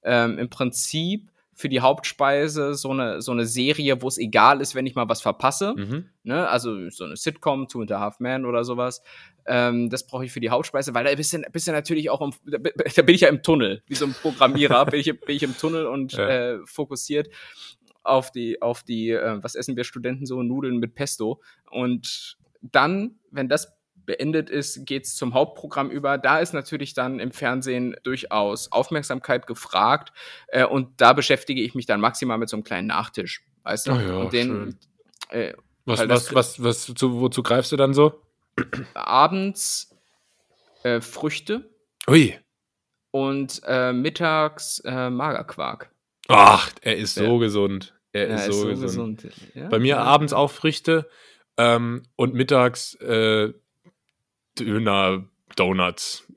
ähm, 0.02 0.38
im 0.38 0.48
Prinzip 0.50 1.30
für 1.58 1.70
die 1.70 1.80
Hauptspeise 1.80 2.74
so 2.74 2.90
eine, 2.90 3.22
so 3.22 3.32
eine 3.32 3.46
Serie, 3.46 4.02
wo 4.02 4.08
es 4.08 4.18
egal 4.18 4.60
ist, 4.60 4.74
wenn 4.74 4.84
ich 4.86 4.94
mal 4.94 5.08
was 5.08 5.22
verpasse. 5.22 5.72
Mhm. 5.74 6.10
Ne? 6.22 6.46
Also 6.48 6.90
so 6.90 7.04
eine 7.04 7.16
Sitcom, 7.16 7.66
Two 7.66 7.80
and 7.80 7.90
a 7.92 7.98
Half 7.98 8.20
Men 8.20 8.44
oder 8.44 8.62
sowas. 8.62 9.00
Ähm, 9.46 9.88
das 9.88 10.06
brauche 10.06 10.26
ich 10.26 10.32
für 10.32 10.40
die 10.40 10.50
Hauptspeise, 10.50 10.92
weil 10.92 11.04
da 11.06 11.14
bist 11.14 11.32
du, 11.32 11.40
bist 11.50 11.66
du 11.66 11.72
natürlich 11.72 12.10
auch, 12.10 12.20
im, 12.20 12.32
da, 12.44 12.58
bi- 12.58 12.72
da 12.94 13.00
bin 13.02 13.14
ich 13.14 13.22
ja 13.22 13.28
im 13.28 13.42
Tunnel, 13.42 13.82
wie 13.86 13.94
so 13.94 14.04
ein 14.04 14.12
Programmierer, 14.12 14.84
bin, 14.90 15.00
ich, 15.00 15.06
bin 15.06 15.34
ich 15.34 15.42
im 15.42 15.56
Tunnel 15.56 15.86
und 15.86 16.12
Ja. 16.12 16.28
äh, 16.28 16.58
fokussiert 16.66 17.28
auf 18.02 18.30
die, 18.30 18.60
auf 18.60 18.82
die, 18.82 19.10
äh, 19.12 19.42
was 19.42 19.54
essen 19.54 19.76
wir 19.76 19.84
Studenten 19.84 20.26
so, 20.26 20.42
Nudeln 20.42 20.76
mit 20.78 20.94
Pesto. 20.94 21.40
Und 21.70 22.36
dann, 22.60 23.18
wenn 23.30 23.48
das 23.48 23.72
beendet 24.06 24.48
ist, 24.48 24.86
geht's 24.86 25.14
zum 25.16 25.34
Hauptprogramm 25.34 25.90
über. 25.90 26.16
Da 26.18 26.38
ist 26.38 26.54
natürlich 26.54 26.94
dann 26.94 27.18
im 27.20 27.32
Fernsehen 27.32 27.96
durchaus 28.04 28.72
Aufmerksamkeit 28.72 29.46
gefragt. 29.46 30.12
Äh, 30.48 30.64
und 30.64 31.00
da 31.00 31.12
beschäftige 31.12 31.60
ich 31.60 31.74
mich 31.74 31.86
dann 31.86 32.00
maximal 32.00 32.38
mit 32.38 32.48
so 32.48 32.56
einem 32.56 32.64
kleinen 32.64 32.86
Nachtisch. 32.86 33.44
Weißt 33.64 33.88
du? 33.88 33.92
Oh 33.92 33.98
ja, 33.98 34.16
und 34.16 34.32
den, 34.32 34.78
äh, 35.30 35.52
Was, 35.84 36.00
das- 36.00 36.32
was, 36.34 36.62
was, 36.62 36.62
was, 36.88 36.94
zu, 36.94 37.20
wozu 37.20 37.42
greifst 37.42 37.72
du 37.72 37.76
dann 37.76 37.92
so? 37.94 38.22
abends 38.94 39.94
äh, 40.82 41.00
Früchte 41.00 41.68
Ui. 42.08 42.34
und 43.10 43.60
äh, 43.66 43.92
mittags 43.92 44.80
äh, 44.84 45.10
Magerquark. 45.10 45.90
Ach, 46.28 46.70
er 46.80 46.96
ist 46.96 47.14
so 47.16 47.38
gesund. 47.38 47.94
Er 48.12 48.28
ist, 48.28 48.46
so, 48.52 48.66
gesund. 48.68 49.28
Ja? 49.54 49.68
Bei 49.68 49.78
mir 49.78 49.96
Ja. 49.96 50.02
abends 50.02 50.32
auch 50.32 50.50
Früchte 50.50 51.08
ähm, 51.58 52.02
und 52.16 52.34
mittags 52.34 52.94
äh, 52.94 53.52
Döner, 54.58 55.24
Donuts. 55.56 56.26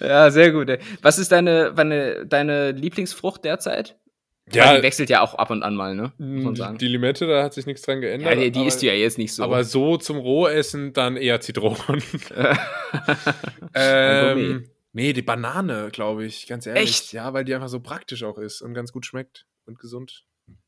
ja, 0.00 0.30
sehr 0.30 0.52
gut. 0.52 0.70
ey. 0.70 0.78
Was 1.02 1.18
ist 1.18 1.32
deine, 1.32 1.72
deine, 1.72 2.26
deine 2.26 2.72
Lieblingsfrucht 2.72 3.44
derzeit? 3.44 3.96
Weil 4.46 4.76
die 4.78 4.82
wechselt 4.82 5.08
ja 5.08 5.22
auch 5.22 5.34
ab 5.34 5.50
und 5.50 5.62
an 5.62 5.74
mal, 5.74 5.94
ne? 5.94 6.12
Muss 6.18 6.44
man 6.44 6.56
sagen. 6.56 6.78
die 6.78 6.88
Limette, 6.88 7.26
da 7.26 7.42
hat 7.42 7.54
sich 7.54 7.66
nichts 7.66 7.82
dran 7.82 8.00
geändert. 8.00 8.34
ja, 8.34 8.40
die, 8.40 8.50
die 8.50 8.58
aber, 8.58 8.68
isst 8.68 8.82
du 8.82 8.86
ja 8.86 8.92
jetzt 8.92 9.18
nicht 9.18 9.32
so. 9.32 9.42
Aber 9.42 9.64
so 9.64 9.96
zum 9.96 10.18
Rohessen 10.18 10.92
dann 10.92 11.16
eher 11.16 11.40
Zitronen. 11.40 12.02
Ähm, 13.74 14.68
nee, 14.92 15.14
die 15.14 15.22
Banane, 15.22 15.88
glaube 15.90 16.26
ich, 16.26 16.46
ganz 16.46 16.66
ehrlich. 16.66 16.82
Echt? 16.82 17.12
Ja, 17.12 17.32
weil 17.32 17.44
die 17.44 17.54
einfach 17.54 17.68
so 17.68 17.80
praktisch 17.80 18.22
auch 18.22 18.36
ist 18.36 18.60
und 18.60 18.74
ganz 18.74 18.92
gut 18.92 19.06
schmeckt 19.06 19.46
und 19.64 19.78
gesund. 19.78 20.24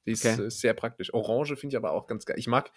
Die 0.07 0.13
ist, 0.13 0.25
Okay. 0.25 0.43
äh, 0.45 0.51
sehr 0.51 0.75
praktisch. 0.75 1.13
Orange 1.15 1.57
finde 1.57 1.75
ich 1.75 1.77
aber 1.77 1.93
auch 1.93 2.07
ganz 2.07 2.27
geil. 2.27 2.37
Ich 2.39 2.47
mag, 2.47 2.71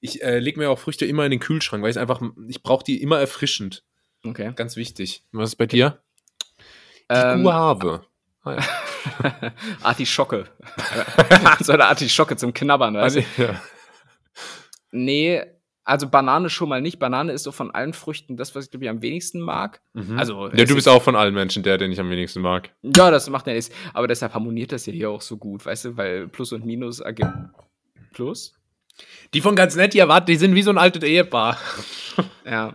ich 0.00 0.22
äh, 0.22 0.38
lege 0.38 0.58
mir 0.58 0.70
auch 0.70 0.78
Früchte 0.78 1.04
immer 1.06 1.24
in 1.24 1.30
den 1.30 1.40
Kühlschrank, 1.40 1.82
weil 1.82 1.90
ich 1.90 1.98
einfach, 1.98 2.20
ich 2.48 2.62
brauche 2.62 2.84
die 2.84 3.02
immer 3.02 3.18
erfrischend. 3.20 3.84
okay. 4.24 4.52
Ganz 4.56 4.76
wichtig. 4.76 5.24
Was 5.32 5.50
ist 5.50 5.56
bei 5.56 5.66
dir? 5.66 6.02
Die 7.10 7.14
Ähm, 7.14 7.42
Guave. 7.42 8.04
Ah, 8.42 8.54
ja. 8.54 9.52
Artischocke. 9.82 10.46
so 11.60 11.72
eine 11.72 11.86
Artischocke 11.86 12.36
zum 12.36 12.52
Knabbern, 12.54 12.94
weißt? 12.94 13.16
Also, 13.16 13.42
ja. 13.42 13.60
Nee, 14.90 15.42
also 15.88 16.08
Banane 16.08 16.50
schon 16.50 16.68
mal 16.68 16.80
nicht. 16.80 16.98
Banane 16.98 17.32
ist 17.32 17.42
so 17.44 17.50
von 17.52 17.70
allen 17.70 17.92
Früchten 17.92 18.36
das, 18.36 18.54
was 18.54 18.66
ich 18.66 18.70
glaube 18.70 18.84
ich 18.84 18.90
am 18.90 19.02
wenigsten 19.02 19.40
mag. 19.40 19.80
Mhm. 19.94 20.18
Also, 20.18 20.46
ja, 20.48 20.64
du 20.64 20.74
bist 20.74 20.86
ist- 20.86 20.88
auch 20.88 21.02
von 21.02 21.16
allen 21.16 21.34
Menschen 21.34 21.62
der, 21.62 21.78
den 21.78 21.90
ich 21.90 21.98
am 21.98 22.10
wenigsten 22.10 22.40
mag. 22.42 22.70
Ja, 22.82 23.10
das 23.10 23.28
macht 23.30 23.46
ja 23.46 23.54
nichts. 23.54 23.70
Aber 23.94 24.06
deshalb 24.06 24.34
harmoniert 24.34 24.70
das 24.72 24.86
ja 24.86 24.92
hier 24.92 25.10
auch 25.10 25.22
so 25.22 25.36
gut, 25.36 25.64
weißt 25.66 25.86
du, 25.86 25.96
weil 25.96 26.28
Plus 26.28 26.52
und 26.52 26.64
Minus 26.66 27.00
ergibt 27.00 27.32
Plus. 28.12 28.54
Die 29.34 29.40
von 29.40 29.54
ganz 29.56 29.76
nett, 29.76 29.94
die 29.94 29.98
erwarten, 30.00 30.26
die 30.26 30.36
sind 30.36 30.54
wie 30.54 30.62
so 30.62 30.70
ein 30.70 30.78
altes 30.78 31.02
Ehepaar. 31.04 31.56
Ja. 32.44 32.74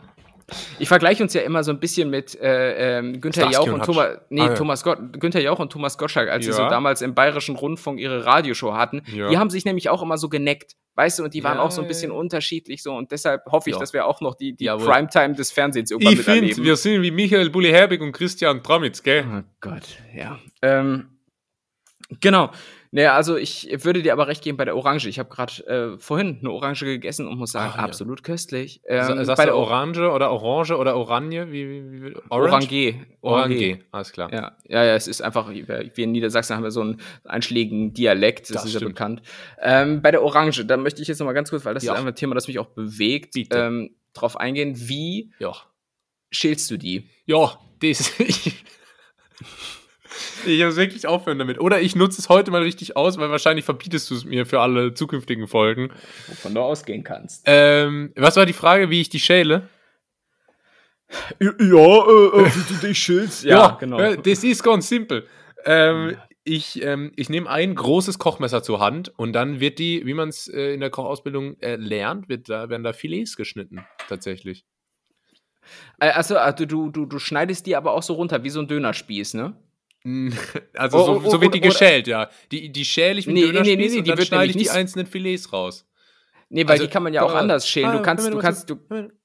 Ich 0.79 0.87
vergleiche 0.87 1.23
uns 1.23 1.33
ja 1.33 1.41
immer 1.41 1.63
so 1.63 1.71
ein 1.71 1.79
bisschen 1.79 2.09
mit 2.09 2.39
äh, 2.39 2.99
ähm, 2.99 3.21
Günther 3.21 3.49
Jauch 3.49 3.65
und 3.67 3.73
und. 3.75 3.85
Thomas, 3.85 4.17
nee, 4.29 4.41
Ah, 4.41 4.47
ja. 4.47 4.53
Thomas 4.55 4.83
Gott, 4.83 4.99
Günther 5.19 5.41
Jauch 5.41 5.59
und 5.59 5.71
Thomas 5.71 5.97
Gottschalk, 5.97 6.29
als 6.29 6.45
sie 6.45 6.51
Ja. 6.51 6.57
so 6.57 6.63
damals 6.69 7.01
im 7.01 7.13
Bayerischen 7.15 7.55
Rundfunk 7.55 7.99
ihre 7.99 8.25
Radioshow 8.25 8.73
hatten, 8.73 9.01
Ja. 9.13 9.29
die 9.29 9.37
haben 9.37 9.49
sich 9.49 9.63
nämlich 9.65 9.89
auch 9.89 10.01
immer 10.01 10.17
so 10.17 10.27
geneckt, 10.29 10.73
weißt 10.95 11.19
du, 11.19 11.23
und 11.23 11.33
die 11.33 11.43
waren 11.43 11.59
auch 11.59 11.71
so 11.71 11.81
ein 11.81 11.87
bisschen 11.87 12.11
unterschiedlich 12.11 12.83
so 12.83 12.93
und 12.93 13.11
deshalb 13.11 13.45
hoffe 13.51 13.69
ich, 13.69 13.77
dass 13.77 13.93
wir 13.93 14.05
auch 14.05 14.19
noch 14.21 14.35
die, 14.35 14.53
die 14.55 14.65
Jawohl. 14.65 14.85
Primetime 14.85 15.33
des 15.33 15.51
Fernsehens 15.51 15.91
irgendwann 15.91 16.13
Ich 16.13 16.19
miterleben. 16.19 16.63
wir 16.63 16.75
sind 16.75 17.01
wie 17.01 17.11
Michael 17.11 17.49
Bulli-Herbig 17.49 18.01
und 18.01 18.11
Christian 18.11 18.61
Tramitz, 18.61 19.01
gell? 19.01 19.25
Oh 19.31 19.41
Gott, 19.61 19.83
ja. 20.15 20.39
Ähm, 20.61 21.07
genau. 22.19 22.51
Naja, 22.95 23.15
also 23.15 23.37
ich 23.37 23.67
würde 23.83 24.03
dir 24.03 24.13
aber 24.13 24.27
recht 24.27 24.43
geben 24.43 24.55
bei 24.55 24.65
der 24.65 24.77
Orange. 24.77 25.07
Ich 25.09 25.17
habe 25.17 25.27
gerade 25.27 25.65
äh, 25.95 25.97
vorhin 25.99 26.37
eine 26.41 26.51
Orange 26.51 26.85
gegessen 26.85 27.27
und 27.27 27.39
muss 27.39 27.51
sagen, 27.51 27.71
Ach, 27.73 27.77
ja. 27.79 27.83
absolut 27.83 28.21
köstlich. 28.21 28.81
Ähm, 28.87 29.25
Sagst 29.25 29.37
bei 29.37 29.45
du 29.45 29.51
der 29.51 29.55
Orange 29.57 30.11
oder 30.11 30.29
Orange 30.31 30.77
oder 30.77 30.95
Oranje? 30.95 31.51
Wie, 31.51 31.67
wie, 31.67 32.03
wie, 32.03 32.15
Orange. 32.29 32.95
Orange. 33.21 33.79
Alles 33.91 34.11
klar. 34.11 34.31
Ja, 34.31 34.57
ja, 34.67 34.83
ja, 34.83 34.93
es 34.93 35.07
ist 35.07 35.23
einfach, 35.23 35.49
wir 35.51 35.97
in 35.97 36.11
Niedersachsen 36.11 36.55
haben 36.55 36.61
wir 36.63 36.69
so 36.69 36.81
einen 36.81 37.01
einschlägigen 37.23 37.95
Dialekt, 37.95 38.51
das, 38.51 38.57
Das 38.61 38.65
ist 38.65 38.79
ja 38.79 38.87
bekannt. 38.87 39.23
Ähm, 39.59 40.03
bei 40.03 40.11
der 40.11 40.21
Orange, 40.21 40.63
da 40.63 40.77
möchte 40.77 41.01
ich 41.01 41.07
jetzt 41.07 41.17
noch 41.17 41.25
mal 41.25 41.33
ganz 41.33 41.49
kurz, 41.49 41.65
weil 41.65 41.73
das 41.73 41.81
Ja. 41.83 41.93
ist 41.93 41.97
einfach 41.97 42.11
ein 42.11 42.15
Thema, 42.15 42.35
das 42.35 42.47
mich 42.47 42.59
auch 42.59 42.67
bewegt, 42.67 43.33
ähm, 43.51 43.95
drauf 44.13 44.37
eingehen. 44.39 44.75
Wie 44.77 45.33
Ja. 45.39 45.53
schälst 46.29 46.69
du 46.69 46.77
die? 46.77 47.09
Ja, 47.25 47.57
das. 47.81 48.13
Ich, 50.45 50.59
ich 50.59 50.65
muss 50.65 50.75
wirklich 50.75 51.07
aufhören 51.07 51.39
damit. 51.39 51.59
Oder 51.59 51.81
ich 51.81 51.95
nutze 51.95 52.21
es 52.21 52.29
heute 52.29 52.51
mal 52.51 52.61
richtig 52.61 52.95
aus, 52.95 53.17
weil 53.17 53.29
wahrscheinlich 53.29 53.65
verbietest 53.65 54.09
du 54.09 54.15
es 54.15 54.25
mir 54.25 54.45
für 54.45 54.59
alle 54.61 54.93
zukünftigen 54.93 55.47
Folgen. 55.47 55.89
Wovon 56.27 56.53
du 56.53 56.61
ausgehen 56.61 57.03
kannst. 57.03 57.43
Ähm, 57.45 58.11
was 58.15 58.35
war 58.35 58.45
die 58.45 58.53
Frage, 58.53 58.89
wie 58.89 59.01
ich 59.01 59.09
die 59.09 59.19
schäle? 59.19 59.69
Ja, 61.39 61.47
äh, 61.49 61.59
wie 61.59 62.73
du 62.73 62.87
dich 62.87 62.97
schälst. 62.97 63.43
äh, 63.99 64.17
das 64.17 64.43
ist 64.43 64.63
ganz 64.63 64.89
simpel. 64.89 65.27
Ähm, 65.65 66.17
ich 66.43 66.81
ähm, 66.83 67.11
ich 67.15 67.29
nehme 67.29 67.49
ein 67.49 67.75
großes 67.75 68.19
Kochmesser 68.19 68.63
zur 68.63 68.79
Hand 68.79 69.17
und 69.17 69.33
dann 69.33 69.59
wird 69.59 69.79
die, 69.79 70.05
wie 70.05 70.13
man 70.13 70.29
es 70.29 70.47
äh, 70.47 70.73
in 70.73 70.81
der 70.81 70.89
Kochausbildung 70.89 71.57
äh, 71.61 71.75
lernt, 71.75 72.27
wird 72.29 72.49
da, 72.49 72.69
werden 72.69 72.83
da 72.83 72.93
Filets 72.93 73.37
geschnitten, 73.37 73.85
tatsächlich. 74.09 74.65
Äh, 75.99 76.09
Achso, 76.09 76.35
also 76.35 76.65
du, 76.65 76.89
du, 76.89 77.05
du 77.05 77.19
schneidest 77.19 77.65
die 77.65 77.75
aber 77.75 77.93
auch 77.93 78.03
so 78.03 78.15
runter, 78.15 78.43
wie 78.43 78.49
so 78.49 78.59
ein 78.59 78.67
Dönerspieß, 78.67 79.35
ne? 79.35 79.55
Also 80.73 80.97
Oh, 80.97 81.05
so, 81.05 81.21
oh, 81.25 81.29
so 81.31 81.41
wird 81.41 81.53
die 81.55 81.61
geschält, 81.61 82.07
ja. 82.07 82.29
Die, 82.51 82.71
die 82.71 82.85
schäle 82.85 83.19
ich 83.19 83.27
mit 83.27 83.35
Nee, 83.35 83.41
nee, 83.45 83.47
nee, 83.47 83.51
nee, 83.51 83.63
Dönerspieß 83.63 83.91
nee, 83.91 83.97
und 83.99 84.03
die 84.05 84.09
dann 84.09 84.17
wird 84.17 84.27
schneide 84.27 84.45
ich 84.49 84.55
nämlich 84.55 84.71
die 84.71 84.77
einzelnen 84.77 85.07
Filets 85.07 85.53
raus. 85.53 85.87
Nee, 86.49 86.65
weil 86.65 86.73
Also, 86.73 86.85
die 86.85 86.89
kann 86.91 87.01
man 87.03 87.13
ja 87.13 87.23
auch 87.23 87.33
anders 87.33 87.67
schälen. 87.67 87.89
Ah, 87.89 87.97
Du 87.97 88.01
kannst, 88.03 88.27
du 88.31 88.37
kannst, 88.37 88.69
du. 88.69 88.75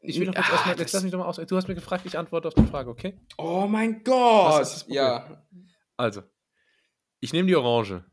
Ich 0.01 0.19
will 0.19 0.29
doch 0.29 0.35
Ah, 0.37 0.39
jetzt 0.41 0.51
erstmal, 0.53 0.75
das- 0.77 0.81
jetzt 0.81 0.93
lass 0.95 1.03
mich 1.03 1.13
doch 1.13 1.19
mal 1.19 1.27
aus. 1.27 1.37
Du 1.37 1.57
hast 1.57 1.69
mir 1.69 1.75
gefragt, 1.75 2.07
ich 2.07 2.17
antworte 2.17 2.49
auf 2.49 2.55
die 2.55 2.65
Frage, 2.65 2.89
okay? 2.91 3.19
Oh 3.37 3.67
mein 3.69 4.03
Gott! 4.03 4.61
Das 4.61 4.69
ist 4.69 4.75
das 4.77 4.85
Problem. 4.85 5.03
ja. 5.05 5.43
Also, 5.97 6.23
ich 7.21 7.33
nehme 7.33 7.49
die 7.49 7.57
Orange 7.57 8.05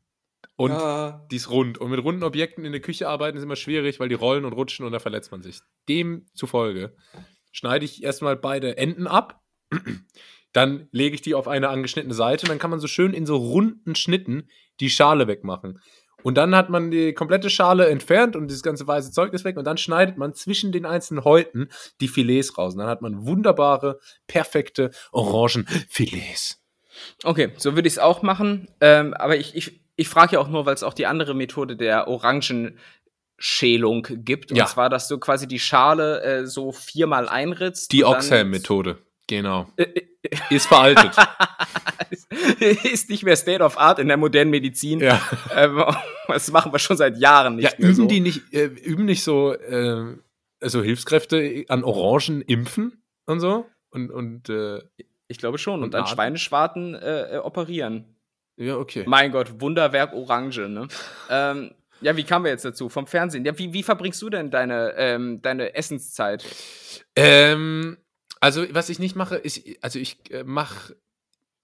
und 0.58 0.72
ja. 0.72 1.26
die 1.32 1.36
ist 1.38 1.50
rund. 1.50 1.78
Und 1.78 1.92
mit 1.92 2.04
runden 2.04 2.24
Objekten 2.24 2.66
in 2.66 2.72
der 2.74 2.82
Küche 2.82 3.08
arbeiten 3.08 3.38
ist 3.38 3.44
immer 3.44 3.56
schwierig, 3.56 4.00
weil 4.00 4.10
die 4.10 4.16
rollen 4.16 4.44
und 4.44 4.54
rutschen 4.54 4.86
und 4.86 4.92
da 4.92 5.00
verletzt 5.00 5.32
man 5.32 5.42
sich. 5.44 5.60
Demzufolge 5.88 6.96
schneide 7.52 7.86
ich 7.86 8.04
erstmal 8.04 8.36
beide 8.36 8.76
Enden 8.78 9.08
ab. 9.08 9.42
Dann 10.56 10.88
lege 10.92 11.16
ich 11.16 11.22
die 11.22 11.36
auf 11.36 11.50
eine 11.50 11.68
angeschnittene 11.68 12.14
Seite 12.14 12.46
und 12.46 12.50
dann 12.50 12.60
kann 12.60 12.70
man 12.70 12.80
so 12.80 12.88
schön 12.88 13.14
in 13.14 13.26
so 13.26 13.36
runden 13.36 13.94
Schnitten 13.94 14.48
die 14.80 14.90
Schale 14.90 15.28
wegmachen. 15.28 15.82
Und 16.24 16.36
dann 16.36 16.56
hat 16.56 16.70
man 16.70 16.92
die 16.92 17.14
komplette 17.14 17.50
Schale 17.50 17.90
entfernt 17.90 18.38
und 18.38 18.50
das 18.50 18.64
ganze 18.64 18.88
weiße 18.88 19.12
Zeug 19.12 19.34
ist 19.34 19.44
weg 19.44 19.58
und 19.58 19.66
dann 19.66 19.78
schneidet 19.78 20.18
man 20.18 20.34
zwischen 20.34 20.72
den 20.72 20.86
einzelnen 20.86 21.26
Häuten 21.26 21.68
die 22.00 22.08
Filets 22.08 22.58
raus. 22.58 22.74
Und 22.74 22.80
dann 22.80 22.88
hat 22.88 23.02
man 23.02 23.28
wunderbare, 23.28 24.00
perfekte 24.28 24.92
Orangenfilets. 25.12 26.64
Okay, 27.24 27.52
so 27.58 27.76
würde 27.76 27.90
ich 27.90 27.96
es 27.96 28.00
auch 28.00 28.22
machen. 28.22 28.70
Ähm, 28.80 29.14
aber 29.14 29.36
ich, 29.36 29.56
ich, 29.56 29.82
ich 29.98 30.08
frage 30.08 30.34
ja 30.34 30.40
auch 30.40 30.48
nur, 30.48 30.66
weil 30.66 30.74
es 30.74 30.84
auch 30.84 30.94
die 30.94 31.06
andere 31.06 31.36
Methode 31.36 31.76
der 31.76 32.08
Orangenschälung 32.08 34.08
gibt. 34.24 34.52
Und 34.52 34.58
Ja. 34.58 34.68
zwar, 34.68 34.90
dass 34.90 35.10
du 35.10 35.20
quasi 35.20 35.48
die 35.48 35.60
Schale 35.60 36.24
äh, 36.24 36.48
so 36.48 36.72
viermal 36.72 37.28
einritzt. 37.28 37.92
Die 37.92 38.06
Oxham-Methode. 38.06 39.00
Genau. 39.28 39.68
Äh, 39.76 39.84
äh, 39.84 40.08
Ist 40.50 40.68
veraltet. 40.68 41.16
ist 42.84 43.10
nicht 43.10 43.24
mehr 43.24 43.36
State 43.36 43.64
of 43.64 43.78
Art 43.78 44.00
in 44.00 44.08
der 44.08 44.18
modernen 44.18 44.52
Medizin. 44.52 45.00
ja. 45.00 45.22
Ähm, 45.56 45.84
das 46.28 46.52
machen 46.52 46.72
wir 46.72 46.80
schon 46.80 46.98
seit 46.98 47.18
Jahren 47.18 47.56
nicht 47.56 47.72
ja, 47.72 47.78
mehr 47.78 47.90
üben 47.90 47.96
so. 47.96 48.08
die 48.08 48.20
nicht, 48.20 48.54
äh, 48.54 48.66
üben 48.66 49.06
nicht 49.06 49.24
so, 49.24 49.54
äh, 49.54 50.18
so 50.62 50.82
Hilfskräfte 50.82 51.66
an 51.70 51.84
Orangen 51.84 52.42
impfen 52.42 53.04
und 53.26 53.40
so? 53.40 53.66
Und, 53.92 54.12
und 54.12 54.50
äh, 54.50 54.82
Ich 55.28 55.38
glaube 55.38 55.58
schon. 55.58 55.76
Und, 55.76 55.86
Und 55.86 55.96
an 55.96 56.02
Arten? 56.02 56.16
Schweineschwarten 56.16 56.96
äh, 56.96 57.36
äh, 57.36 57.38
operieren. 57.38 58.16
ja, 58.58 58.78
okay. 58.78 59.04
Mein 59.08 59.32
Gott, 59.32 59.62
Wunderwerk 59.62 60.14
Orange, 60.14 60.68
ne? 60.68 60.88
ähm, 61.30 61.72
ja, 62.02 62.16
wie 62.18 62.24
kamen 62.24 62.46
wir 62.46 62.52
jetzt 62.52 62.66
dazu? 62.66 62.90
Vom 62.90 63.08
Fernsehen. 63.08 63.46
Ja, 63.46 63.58
wie, 63.58 63.72
wie 63.74 63.82
verbringst 63.84 64.22
du 64.22 64.30
denn 64.30 64.52
deine, 64.52 64.94
ähm, 64.98 65.42
deine 65.42 65.76
Essenszeit? 65.76 66.46
Ähm, 67.16 67.98
also, 68.42 68.66
was 68.74 68.90
ich 68.90 69.00
nicht 69.00 69.16
mache, 69.16 69.36
ist, 69.36 69.62
also 69.82 70.00
ich 70.00 70.18
äh, 70.32 70.44
mache, 70.44 70.96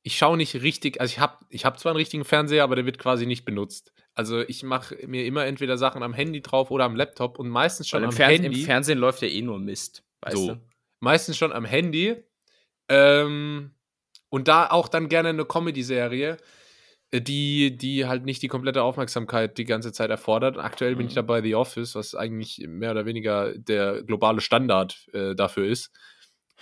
ich 0.03 0.17
schaue 0.17 0.37
nicht 0.37 0.55
richtig, 0.61 0.99
also 0.99 1.11
ich 1.11 1.19
habe 1.19 1.37
ich 1.49 1.65
hab 1.65 1.79
zwar 1.79 1.91
einen 1.91 1.97
richtigen 1.97 2.25
Fernseher, 2.25 2.63
aber 2.63 2.75
der 2.75 2.85
wird 2.85 2.97
quasi 2.97 3.25
nicht 3.25 3.45
benutzt. 3.45 3.93
Also 4.13 4.41
ich 4.41 4.63
mache 4.63 4.97
mir 5.07 5.25
immer 5.25 5.45
entweder 5.45 5.77
Sachen 5.77 6.03
am 6.03 6.13
Handy 6.13 6.41
drauf 6.41 6.71
oder 6.71 6.85
am 6.85 6.95
Laptop 6.95 7.39
und 7.39 7.49
meistens 7.49 7.87
schon 7.87 7.99
Weil 7.99 8.03
im, 8.05 8.09
am 8.09 8.15
Fern 8.15 8.31
im 8.31 8.41
Handy. 8.43 8.61
Fernsehen 8.63 8.97
läuft 8.97 9.21
ja 9.21 9.27
eh 9.27 9.41
nur 9.41 9.59
Mist. 9.59 10.03
Weißt 10.21 10.35
So. 10.37 10.47
du? 10.55 10.61
meistens 10.99 11.37
schon 11.37 11.51
am 11.51 11.65
Handy. 11.65 12.15
Ähm, 12.89 13.71
und 14.29 14.47
da 14.47 14.67
auch 14.69 14.87
dann 14.87 15.09
gerne 15.09 15.29
eine 15.29 15.45
Comedy-Serie, 15.45 16.37
äh, 17.11 17.21
die, 17.21 17.75
die 17.77 18.05
halt 18.05 18.25
nicht 18.25 18.41
die 18.41 18.47
komplette 18.47 18.83
Aufmerksamkeit 18.83 19.57
die 19.57 19.65
ganze 19.65 19.91
Zeit 19.93 20.09
erfordert. 20.09 20.57
Aktuell 20.57 20.95
bin 20.95 21.07
ich 21.07 21.13
Mhm. 21.13 21.15
da 21.15 21.21
bei 21.23 21.41
The 21.41 21.55
Office, 21.55 21.95
was 21.95 22.15
eigentlich 22.15 22.63
mehr 22.67 22.91
oder 22.91 23.05
weniger 23.05 23.53
der 23.57 24.03
globale 24.03 24.41
Standard 24.41 25.07
äh, 25.13 25.35
dafür 25.35 25.67
ist. 25.67 25.91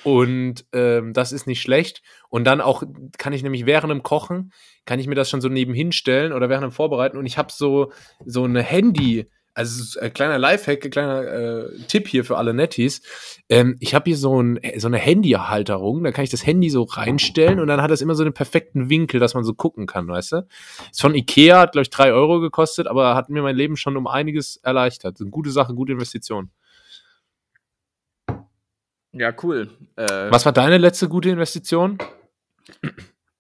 Und 0.04 0.66
ähm, 0.74 1.14
das 1.14 1.32
ist 1.32 1.48
nicht 1.48 1.62
schlecht. 1.62 2.02
Und 2.30 2.46
dann 2.46 2.62
auch 2.62 2.84
kann 3.18 3.34
ich 3.34 3.44
nämlich 3.44 3.66
während 3.66 3.92
dem 3.92 4.04
Kochen, 4.04 4.52
kann 4.86 5.00
ich 5.00 5.08
mir 5.08 5.16
das 5.16 5.30
schon 5.30 5.42
so 5.42 5.50
nebenhin 5.50 5.92
stellen 5.92 6.34
oder 6.34 6.50
während 6.50 6.64
dem 6.64 6.72
Vorbereiten. 6.72 7.18
Und 7.18 7.26
ich 7.26 7.38
habe 7.38 7.52
so, 7.52 7.92
so 8.26 8.44
eine 8.44 8.64
Handy, 8.64 9.28
also 9.54 10.00
ein 10.00 10.14
kleiner 10.14 10.38
Lifehack, 10.38 10.86
ein 10.86 10.92
kleiner 10.92 11.24
äh, 11.24 11.80
Tipp 11.88 12.08
hier 12.08 12.24
für 12.24 12.38
alle 12.38 12.54
Netties. 12.54 13.02
Ähm, 13.50 13.76
ich 13.80 13.94
habe 13.94 14.06
hier 14.10 14.18
so, 14.18 14.42
ein, 14.42 14.60
so 14.78 14.88
eine 14.88 14.98
Handyhalterung, 14.98 16.04
da 16.04 16.12
kann 16.12 16.24
ich 16.24 16.30
das 16.30 16.46
Handy 16.46 16.70
so 16.70 16.84
reinstellen 16.84 17.60
und 17.60 17.68
dann 17.68 17.82
hat 17.82 17.92
das 17.92 18.02
immer 18.02 18.16
so 18.16 18.24
einen 18.24 18.34
perfekten 18.34 18.90
Winkel, 18.90 19.20
dass 19.20 19.34
man 19.34 19.44
so 19.44 19.54
gucken 19.54 19.86
kann, 19.86 20.08
weißt 20.08 20.32
du? 20.32 20.48
Ist 20.90 21.02
von 21.02 21.14
Ikea, 21.14 21.60
hat 21.60 21.74
glaube 21.74 21.84
ich 21.84 21.90
drei 21.90 22.14
Euro 22.14 22.40
gekostet, 22.40 22.88
aber 22.88 23.16
hat 23.16 23.30
mir 23.30 23.42
mein 23.42 23.56
Leben 23.56 23.76
schon 23.76 23.98
um 23.98 24.08
einiges 24.08 24.58
erleichtert. 24.58 25.20
Eine 25.20 25.30
gute 25.30 25.52
Sache, 25.52 25.74
gute 25.74 25.92
Investition. 25.92 26.52
Ja, 29.12 29.34
cool. 29.44 29.70
Äh, 29.96 30.32
Was 30.32 30.46
war 30.46 30.52
deine 30.52 30.78
letzte 30.78 31.10
gute 31.10 31.30
Investition? 31.30 31.98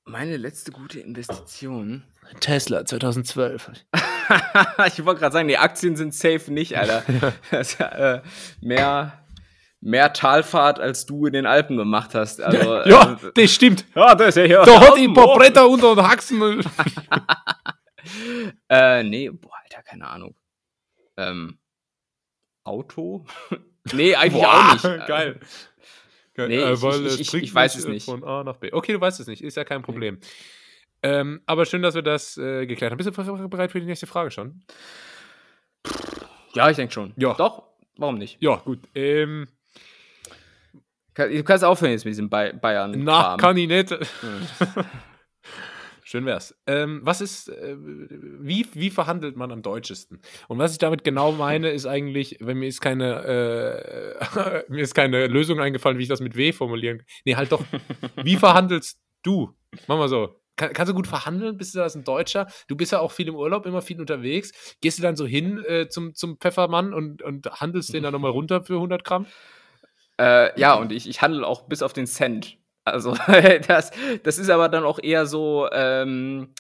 Meine 0.06 0.38
letzte 0.38 0.72
gute 0.72 1.00
Investition. 1.00 2.04
Tesla 2.40 2.86
2012. 2.86 3.72
ich 4.88 5.06
wollte 5.06 5.20
gerade 5.20 5.34
sagen, 5.34 5.48
die 5.48 5.58
Aktien 5.58 5.96
sind 5.96 6.14
safe 6.14 6.52
nicht, 6.52 6.78
Alter. 6.78 7.04
Das 7.52 7.80
äh, 7.80 8.22
mehr, 8.62 9.24
mehr 9.82 10.14
Talfahrt, 10.14 10.80
als 10.80 11.06
du 11.06 11.28
in 11.28 11.34
den 11.34 11.46
Alpen 11.46 11.78
gemacht 11.78 12.16
hast. 12.16 12.42
Also, 12.42 12.58
ja, 12.86 13.20
äh, 13.24 13.32
das 13.36 13.52
stimmt. 13.52 13.86
ja, 13.96 14.16
das 14.16 14.36
ist 14.36 14.50
ja. 14.50 14.64
Da 14.66 14.82
hat 14.82 14.98
die 14.98 15.08
ein 15.08 15.14
paar 15.14 15.36
Bretter 15.38 15.68
unter 15.70 15.96
den 15.96 16.08
Haxen. 16.08 16.64
Äh, 18.70 19.04
nee, 19.04 19.30
boah, 19.30 19.54
Alter, 19.64 19.84
keine 19.84 20.08
Ahnung. 20.08 20.36
Ähm, 21.18 21.60
Auto? 22.64 23.26
Nee, 23.94 24.16
eigentlich 24.16 24.46
auch 24.46 24.74
nicht. 24.74 24.84
Geil. 25.08 25.40
Nee, 26.38 26.56
Äh, 26.58 26.74
ich- 26.74 26.82
weil 26.82 27.06
ich- 27.06 27.20
ich- 27.20 27.32
bringt 27.32 27.44
ich 27.44 27.54
weiß 27.54 27.76
es 27.76 27.86
nicht. 27.86 28.06
Von 28.06 28.24
A 28.24 28.44
nach 28.44 28.56
B. 28.58 28.72
Okay, 28.72 28.94
du 28.94 29.02
weißt 29.02 29.20
es 29.20 29.28
nicht. 29.28 29.44
Ist 29.44 29.58
ja 29.58 29.64
kein 29.66 29.82
Problem. 29.82 30.20
Ähm, 31.04 31.42
aber 31.46 31.66
schön, 31.66 31.82
dass 31.82 31.96
wir 31.96 32.02
das 32.02 32.38
äh, 32.38 32.66
geklärt 32.66 32.92
haben. 32.92 32.98
Bist 32.98 33.10
du 33.18 33.50
bereit 33.50 33.72
für 33.72 33.80
die 33.80 33.86
nächste 33.86 34.08
Frage 34.08 34.32
schon? 34.32 34.62
Ja, 36.54 36.70
ich 36.70 36.76
denke 36.78 36.94
schon. 36.94 37.14
Ja. 37.18 37.34
Doch, 37.34 37.64
warum 37.98 38.16
nicht? 38.18 38.38
Ja, 38.42 38.56
gut. 38.58 38.80
Ähm, 38.96 39.48
Du 41.16 41.44
kannst 41.44 41.66
aufhören 41.66 41.92
jetzt 41.92 42.06
mit 42.06 42.14
diesem 42.14 42.30
Bay 42.30 42.54
Bayern. 42.54 43.04
nach 43.04 43.36
kann 43.36 43.58
ich 43.58 43.68
nicht. 43.68 43.94
Schön 46.10 46.26
wär's. 46.26 46.60
Ähm, 46.66 47.02
was 47.04 47.22
ist, 47.22 47.50
äh, 47.50 47.76
wie, 47.78 48.66
wie 48.74 48.90
verhandelt 48.90 49.36
man 49.36 49.52
am 49.52 49.62
deutschesten? 49.62 50.20
Und 50.48 50.58
was 50.58 50.72
ich 50.72 50.80
damit 50.80 51.04
genau 51.04 51.32
meine, 51.32 51.70
ist 51.70 51.86
eigentlich, 51.86 52.38
wenn 52.40 52.58
mir 52.58 52.68
ist 52.68 52.82
keine, 52.82 54.18
äh, 54.26 54.64
mir 54.70 54.82
ist 54.82 54.96
keine 54.96 55.28
Lösung 55.28 55.60
eingefallen, 55.60 56.00
wie 56.00 56.02
ich 56.02 56.10
das 56.10 56.20
mit 56.20 56.36
W 56.36 56.52
formulieren 56.52 56.98
kann. 56.98 57.08
Nee, 57.26 57.36
halt 57.36 57.52
doch. 57.52 57.64
Wie 58.24 58.38
verhandelst 58.38 59.00
du? 59.22 59.56
Mach 59.86 60.00
mal 60.00 60.10
so. 60.10 60.42
Kann, 60.56 60.74
kannst 60.74 60.90
du 60.90 60.96
gut 60.96 61.06
verhandeln? 61.06 61.58
Bist 61.58 61.76
du 61.76 61.78
das 61.78 61.94
ein 61.94 62.06
Deutscher? 62.06 62.48
Du 62.68 62.76
bist 62.76 62.92
ja 62.92 63.02
auch 63.02 63.12
viel 63.12 63.28
im 63.28 63.36
Urlaub, 63.36 63.68
immer 63.68 63.84
viel 63.84 64.00
unterwegs. 64.00 64.52
Gehst 64.82 64.98
du 64.98 65.04
dann 65.04 65.16
so 65.16 65.28
hin 65.28 65.64
äh, 65.68 65.90
zum, 65.90 66.16
zum 66.16 66.40
Pfeffermann 66.40 66.92
und, 66.92 67.22
und 67.22 67.52
handelst 67.52 67.94
den 67.94 68.02
dann 68.02 68.14
nochmal 68.14 68.32
runter 68.32 68.64
für 68.64 68.78
100 68.78 69.04
Gramm? 69.04 69.28
Äh, 70.20 70.60
ja, 70.60 70.74
und 70.74 70.92
ich, 70.92 71.08
ich 71.08 71.22
handle 71.22 71.46
auch 71.46 71.68
bis 71.68 71.84
auf 71.84 71.94
den 71.94 72.08
Cent. 72.08 72.58
Also, 72.84 73.16
das, 73.68 73.92
das 74.24 74.38
ist 74.38 74.50
aber 74.50 74.70
dann 74.70 74.84
auch 74.84 75.00
eher 75.02 75.26
so, 75.26 75.70
ähm, 75.72 76.54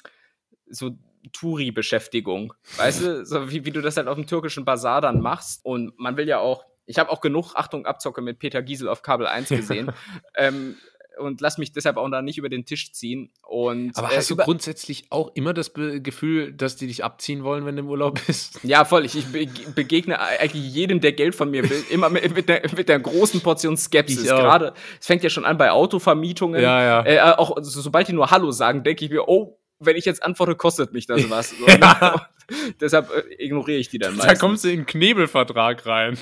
so 0.70 0.92
Touri-Beschäftigung. 1.34 2.54
Weißt 2.78 3.04
du, 3.04 3.26
so 3.26 3.52
wie, 3.52 3.66
wie 3.66 3.72
du 3.72 3.82
das 3.82 3.98
halt 3.98 4.08
auf 4.08 4.16
dem 4.16 4.28
türkischen 4.28 4.66
Bazar 4.66 5.02
dann 5.02 5.22
machst. 5.22 5.64
Und 5.64 5.98
man 6.00 6.18
will 6.18 6.28
ja 6.28 6.40
auch, 6.40 6.66
ich 6.86 6.98
habe 6.98 7.12
auch 7.12 7.22
genug, 7.22 7.56
Achtung, 7.56 7.86
Abzocke 7.86 8.22
mit 8.22 8.40
Peter 8.40 8.62
Giesel 8.62 8.88
auf 8.88 9.02
Kabel 9.02 9.28
1 9.28 9.50
gesehen. 9.50 9.92
ähm, 10.36 10.76
und 11.20 11.42
lass 11.42 11.58
mich 11.58 11.72
deshalb 11.72 11.98
auch 11.98 12.10
da 12.10 12.22
nicht 12.22 12.38
über 12.38 12.50
den 12.50 12.66
Tisch 12.66 12.92
ziehen. 12.94 13.32
Und, 13.42 13.96
Aber 13.98 14.12
äh, 14.12 14.18
hast 14.18 14.30
du 14.30 14.36
über- 14.36 14.46
grundsätzlich 14.46 15.06
auch 15.10 15.32
immer 15.36 15.54
das 15.54 15.70
Be 15.72 16.02
Gefühl, 16.02 16.54
dass 16.54 16.76
die 16.76 16.88
dich 16.88 17.04
abziehen 17.04 17.44
wollen, 17.44 17.66
wenn 17.66 17.76
du 17.76 17.82
im 17.82 17.90
Urlaub 17.90 18.20
bist? 18.26 18.60
Ja, 18.64 18.86
voll. 18.86 19.06
Ich, 19.06 19.16
ich 19.16 19.26
be- 19.28 19.48
begegne 19.76 20.20
eigentlich 20.20 20.74
jedem, 20.74 21.02
der 21.02 21.12
Geld 21.12 21.36
von 21.36 21.52
mir 21.52 21.70
will, 21.70 21.84
immer 21.90 22.10
mit, 22.10 22.34
mit, 22.36 22.50
der, 22.50 22.62
mit 22.76 22.90
der 22.90 23.00
großen 23.00 23.42
Portion 23.42 23.78
Skepsis. 23.78 24.24
Gerade, 24.24 24.74
es 25.00 25.06
fängt 25.06 25.24
ja 25.24 25.30
schon 25.30 25.46
an 25.46 25.58
bei 25.58 25.72
Autovermietungen. 25.72 26.62
Ja, 26.62 27.04
ja. 27.04 27.06
Äh, 27.06 27.34
auch 27.38 27.58
so, 27.62 27.82
sobald 27.82 28.08
die 28.08 28.14
nur 28.14 28.32
Hallo 28.32 28.52
sagen, 28.52 28.84
denke 28.84 29.06
ich 29.06 29.12
mir, 29.12 29.28
oh, 29.28 29.59
wenn 29.80 29.96
ich 29.96 30.06
jetzt 30.06 30.24
antworte, 30.24 30.56
kostet 30.56 30.94
mich 30.94 31.06
das 31.08 31.30
was. 31.30 31.52
So, 31.60 31.68
Ja. 31.68 32.28
Deshalb 32.82 33.12
äh, 33.12 33.44
ignoriere 33.44 33.78
ich 33.80 33.90
die 33.90 34.00
dann 34.00 34.18
Da 34.18 34.24
meistens. 34.24 34.40
kommst 34.40 34.64
du 34.64 34.70
in 34.70 34.80
einen 34.80 34.86
Knebelvertrag 34.88 35.86
rein. 35.86 36.18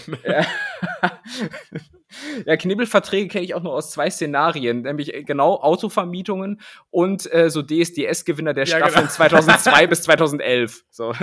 Ja, 2.46 2.58
Knibbelverträge 2.58 3.28
kenne 3.30 3.46
ich 3.46 3.54
auch 3.54 3.64
nur 3.64 3.74
aus 3.74 3.92
zwei 3.92 4.10
Szenarien, 4.10 4.82
nämlich 4.82 5.14
äh, 5.14 5.24
genau 5.24 5.56
Autovermietungen 5.56 6.62
und 6.90 7.32
äh, 7.34 7.50
so 7.50 7.62
DSDS-Gewinner 7.62 8.54
der 8.54 8.66
Ja, 8.66 8.78
Staffeln 8.78 9.06
genau. 9.06 9.14
2002 9.14 9.88
bis 9.88 10.02
2011. 10.04 10.84
So. 10.90 11.14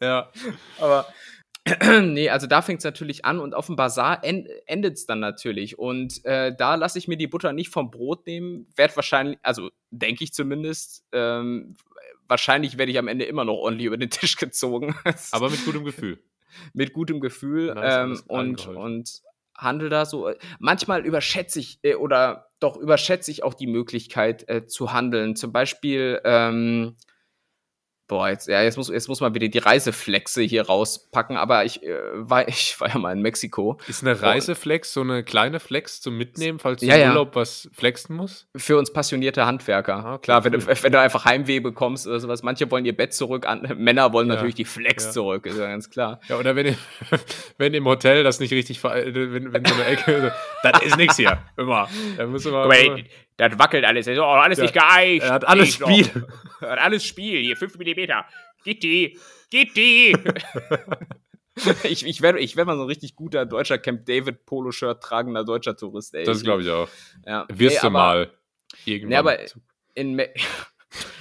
Ja. 0.00 0.30
Aber 0.80 1.06
nee, 2.02 2.30
also 2.30 2.46
da 2.46 2.62
fängt 2.62 2.78
es 2.78 2.84
natürlich 2.84 3.24
an 3.24 3.40
und 3.40 3.54
auf 3.54 3.66
dem 3.66 3.76
Bazar 3.76 4.24
en 4.24 4.46
endet 4.66 4.94
es 4.94 5.06
dann 5.06 5.20
natürlich. 5.20 5.78
Und 5.78 6.24
äh, 6.24 6.54
da 6.56 6.76
lasse 6.76 6.98
ich 6.98 7.08
mir 7.08 7.16
die 7.16 7.26
Butter 7.26 7.52
nicht 7.52 7.70
vom 7.70 7.90
Brot 7.90 8.26
nehmen. 8.26 8.68
Werd 8.76 8.96
wahrscheinlich, 8.96 9.38
also 9.42 9.70
denke 9.90 10.24
ich 10.24 10.32
zumindest, 10.32 11.04
ähm, 11.12 11.76
wahrscheinlich 12.26 12.78
werde 12.78 12.92
ich 12.92 12.98
am 12.98 13.08
Ende 13.08 13.24
immer 13.24 13.44
noch 13.44 13.54
ordentlich 13.54 13.86
über 13.86 13.96
den 13.96 14.10
Tisch 14.10 14.36
gezogen. 14.36 14.94
Aber 15.32 15.50
mit 15.50 15.64
gutem 15.64 15.84
Gefühl. 15.84 16.22
mit 16.72 16.92
gutem 16.92 17.20
Gefühl 17.20 17.74
ähm, 17.80 18.20
und, 18.28 18.56
geholfen. 18.56 18.76
und 18.76 19.22
handel 19.56 19.88
da 19.88 20.06
so. 20.06 20.30
Manchmal 20.58 21.04
überschätze 21.04 21.60
ich 21.60 21.78
äh, 21.82 21.94
oder 21.94 22.50
doch 22.60 22.76
überschätze 22.76 23.30
ich 23.30 23.42
auch 23.42 23.54
die 23.54 23.66
Möglichkeit 23.66 24.48
äh, 24.48 24.66
zu 24.66 24.92
handeln. 24.92 25.36
Zum 25.36 25.52
Beispiel, 25.52 26.20
ähm, 26.24 26.96
boah, 28.08 28.28
jetzt, 28.30 28.48
ja, 28.48 28.62
jetzt 28.62 28.76
muss, 28.76 28.88
jetzt 28.88 29.06
muss 29.08 29.20
man 29.20 29.34
wieder 29.34 29.48
die 29.48 29.58
Reiseflexe 29.58 30.42
hier 30.42 30.66
rauspacken, 30.66 31.36
aber 31.36 31.64
ich, 31.64 31.82
äh, 31.82 31.94
war, 32.14 32.48
ich 32.48 32.80
war 32.80 32.88
ja 32.88 32.98
mal 32.98 33.12
in 33.12 33.20
Mexiko. 33.22 33.78
Ist 33.86 34.02
eine 34.02 34.20
Reiseflex 34.20 34.92
so 34.92 35.02
eine 35.02 35.22
kleine 35.22 35.60
Flex 35.60 36.00
zum 36.00 36.16
Mitnehmen, 36.16 36.58
falls 36.58 36.80
du 36.80 36.86
Ja, 36.86 36.94
im 36.96 37.00
ja. 37.02 37.08
Urlaub 37.10 37.36
was 37.36 37.68
flexen 37.74 38.16
musst? 38.16 38.48
Für 38.56 38.78
uns 38.78 38.92
passionierte 38.92 39.46
Handwerker. 39.46 39.96
Ah, 40.04 40.14
okay, 40.14 40.22
Klar, 40.22 40.44
wenn, 40.44 40.54
cool. 40.54 40.60
du, 40.60 40.66
wenn 40.82 40.92
du 40.92 41.00
einfach 41.00 41.24
Heimweh 41.24 41.60
bekommst 41.60 42.06
oder 42.06 42.18
sowas. 42.18 42.42
Manche 42.42 42.70
wollen 42.70 42.84
ihr 42.84 42.96
Bett 42.96 43.12
zurück, 43.14 43.46
an, 43.46 43.60
Männer 43.78 44.12
wollen 44.12 44.28
Ja, 44.28 44.34
natürlich 44.34 44.54
die 44.54 44.64
Flex 44.64 45.04
ja. 45.04 45.10
zurück, 45.12 45.46
ist 45.46 45.58
ja 45.58 45.68
ganz 45.68 45.90
klar. 45.90 46.20
Ja, 46.28 46.38
oder 46.38 46.56
wenn, 46.56 46.66
ihr- 46.66 46.78
wenn 47.58 47.74
im 47.74 47.84
Hotel 47.86 48.24
das 48.24 48.40
nicht 48.40 48.52
richtig, 48.52 48.82
äh, 48.84 49.14
wenn, 49.14 49.52
wenn 49.52 49.64
so 49.64 49.74
eine 49.74 49.84
Ecke, 49.84 50.32
das 50.62 50.82
ist 50.82 50.96
nix 50.96 51.16
hier, 51.16 51.38
immer. 51.56 51.88
Da 52.16 52.26
müssen 52.26 52.52
wir, 52.52 52.68
Wait, 52.68 53.06
das 53.38 53.58
wackelt 53.58 53.84
alles. 53.84 54.06
Das 54.06 54.14
ist 54.14 54.18
auch 54.20 54.34
alles 54.34 54.58
Ja, 54.58 54.64
nicht 54.64 54.74
geeicht. 54.74 55.22
er 55.24 55.32
hat 55.32 55.46
alles. 55.46 55.74
Spiel. 55.74 56.26
Hat 56.60 56.80
alles 56.80 57.04
Spiel. 57.04 57.40
Hier, 57.40 57.56
5 57.56 57.78
mm. 57.78 58.10
Gitti. 58.64 59.16
Gitti. 59.48 60.16
ich 61.84 62.04
ich 62.04 62.20
werde 62.20 62.40
ich 62.40 62.56
werd 62.56 62.66
mal 62.66 62.76
so 62.76 62.82
ein 62.82 62.88
richtig 62.88 63.14
guter 63.14 63.46
deutscher 63.46 63.78
Camp 63.78 64.04
David 64.06 64.44
Polo-Shirt 64.44 65.00
tragender 65.00 65.44
deutscher 65.44 65.76
Tourist, 65.76 66.14
ey. 66.14 66.24
Das 66.24 66.42
glaube 66.42 66.62
ich 66.62 66.70
auch. 66.70 66.88
Ja. 67.26 67.46
Wirst 67.48 67.76
Ey, 67.76 67.80
du 67.82 67.86
aber 67.86 67.98
mal. 67.98 68.32
Irgendwann. 68.84 69.08
Nee, 69.10 69.16
aber 69.16 69.38
in, 69.94 70.14
Me 70.14 70.28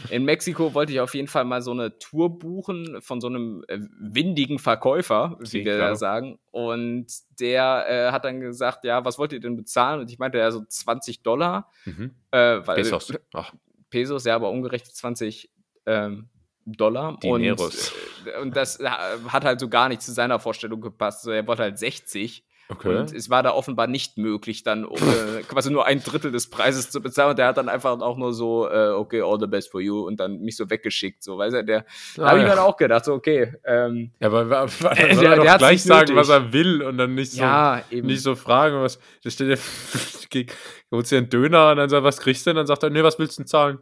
in 0.09 0.23
Mexiko 0.23 0.73
wollte 0.73 0.93
ich 0.93 0.99
auf 0.99 1.13
jeden 1.13 1.27
Fall 1.27 1.45
mal 1.45 1.61
so 1.61 1.71
eine 1.71 1.97
Tour 1.99 2.37
buchen 2.37 3.01
von 3.01 3.19
so 3.19 3.27
einem 3.27 3.63
äh, 3.67 3.79
windigen 3.99 4.59
Verkäufer, 4.59 5.37
wie 5.39 5.65
wir 5.65 5.77
da 5.77 5.95
sagen. 5.95 6.39
Und 6.51 7.07
der 7.39 7.85
äh, 7.89 8.11
hat 8.11 8.25
dann 8.25 8.39
gesagt, 8.39 8.83
ja, 8.85 9.03
was 9.03 9.19
wollt 9.19 9.33
ihr 9.33 9.39
denn 9.39 9.55
bezahlen? 9.55 10.01
Und 10.01 10.11
ich 10.11 10.19
meinte, 10.19 10.37
ja, 10.37 10.51
so 10.51 10.63
20 10.63 11.21
Dollar. 11.21 11.69
mhm. 11.85 12.11
Äh, 12.31 12.65
weil, 12.65 12.75
Pesos. 12.77 13.13
Ach, 13.33 13.53
Pesos, 13.89 14.25
ja, 14.25 14.35
aber 14.35 14.49
umgerechnet 14.49 14.95
20 14.95 15.49
ähm, 15.85 16.29
Dollar. 16.65 17.17
Dineros. 17.21 17.93
Und, 18.23 18.27
äh, 18.27 18.39
und 18.39 18.55
das 18.55 18.79
äh, 18.79 18.89
hat 19.27 19.45
halt 19.45 19.59
so 19.59 19.69
gar 19.69 19.89
nicht 19.89 20.01
zu 20.01 20.13
seiner 20.13 20.39
Vorstellung 20.39 20.81
gepasst. 20.81 21.23
So, 21.23 21.31
er 21.31 21.45
wollte 21.47 21.63
halt 21.63 21.77
60. 21.79 22.43
okay. 22.69 22.97
Und 22.97 23.13
es 23.13 23.29
war 23.29 23.43
da 23.43 23.51
offenbar 23.53 23.87
nicht 23.87 24.17
möglich, 24.17 24.63
dann 24.63 24.85
um, 24.85 24.97
äh, 24.97 25.41
quasi 25.47 25.71
nur 25.71 25.85
ein 25.85 26.03
Drittel 26.03 26.31
des 26.31 26.49
Preises 26.49 26.89
zu 26.91 27.01
bezahlen. 27.01 27.31
Und 27.31 27.39
der 27.39 27.47
hat 27.47 27.57
dann 27.57 27.69
einfach 27.69 27.99
auch 28.01 28.17
nur 28.17 28.33
so, 28.33 28.69
äh, 28.69 28.89
okay, 28.89 29.21
all 29.21 29.39
the 29.39 29.47
best 29.47 29.71
for 29.71 29.81
you 29.81 30.05
und 30.05 30.19
dann 30.19 30.39
mich 30.39 30.57
so 30.57 30.69
weggeschickt. 30.69 31.23
So, 31.23 31.37
weißt 31.37 31.55
du, 31.55 31.63
der, 31.63 31.85
da 32.15 32.23
Ah, 32.23 32.27
habe 32.29 32.39
ich 32.39 32.43
ja. 32.45 32.49
dann 32.55 32.59
auch 32.59 32.77
gedacht, 32.77 33.05
so, 33.05 33.13
okay, 33.13 33.53
ähm, 33.65 34.11
Ja, 34.19 34.27
aber, 34.27 34.39
aber, 34.41 34.53
aber 34.61 34.99
Äh, 34.99 35.13
soll 35.15 35.23
der- 35.23 35.31
er 35.31 35.35
doch 35.37 35.43
der 35.43 35.57
gleich 35.57 35.83
sagen, 35.83 35.99
nötig. 36.01 36.15
was 36.15 36.29
er 36.29 36.53
will 36.53 36.81
und 36.83 36.97
dann 36.97 37.15
nicht 37.15 37.31
so, 37.33 37.41
ja, 37.41 37.81
nicht 37.91 38.21
so 38.21 38.35
fragen, 38.35 38.81
was. 38.81 38.99
Da 39.23 39.29
steht 39.29 39.49
der, 39.49 39.57
holst 40.91 41.11
dir 41.11 41.17
einen 41.17 41.29
Döner 41.29 41.71
und 41.71 41.77
dann 41.77 41.89
sagt, 41.89 42.03
was 42.03 42.19
kriegst 42.19 42.45
du 42.45 42.49
denn? 42.51 42.57
Dann 42.57 42.67
sagt 42.67 42.83
er, 42.83 42.89
nee, 42.89 43.03
was 43.03 43.17
willst 43.19 43.37
du 43.37 43.43
denn 43.43 43.47
zahlen? 43.47 43.79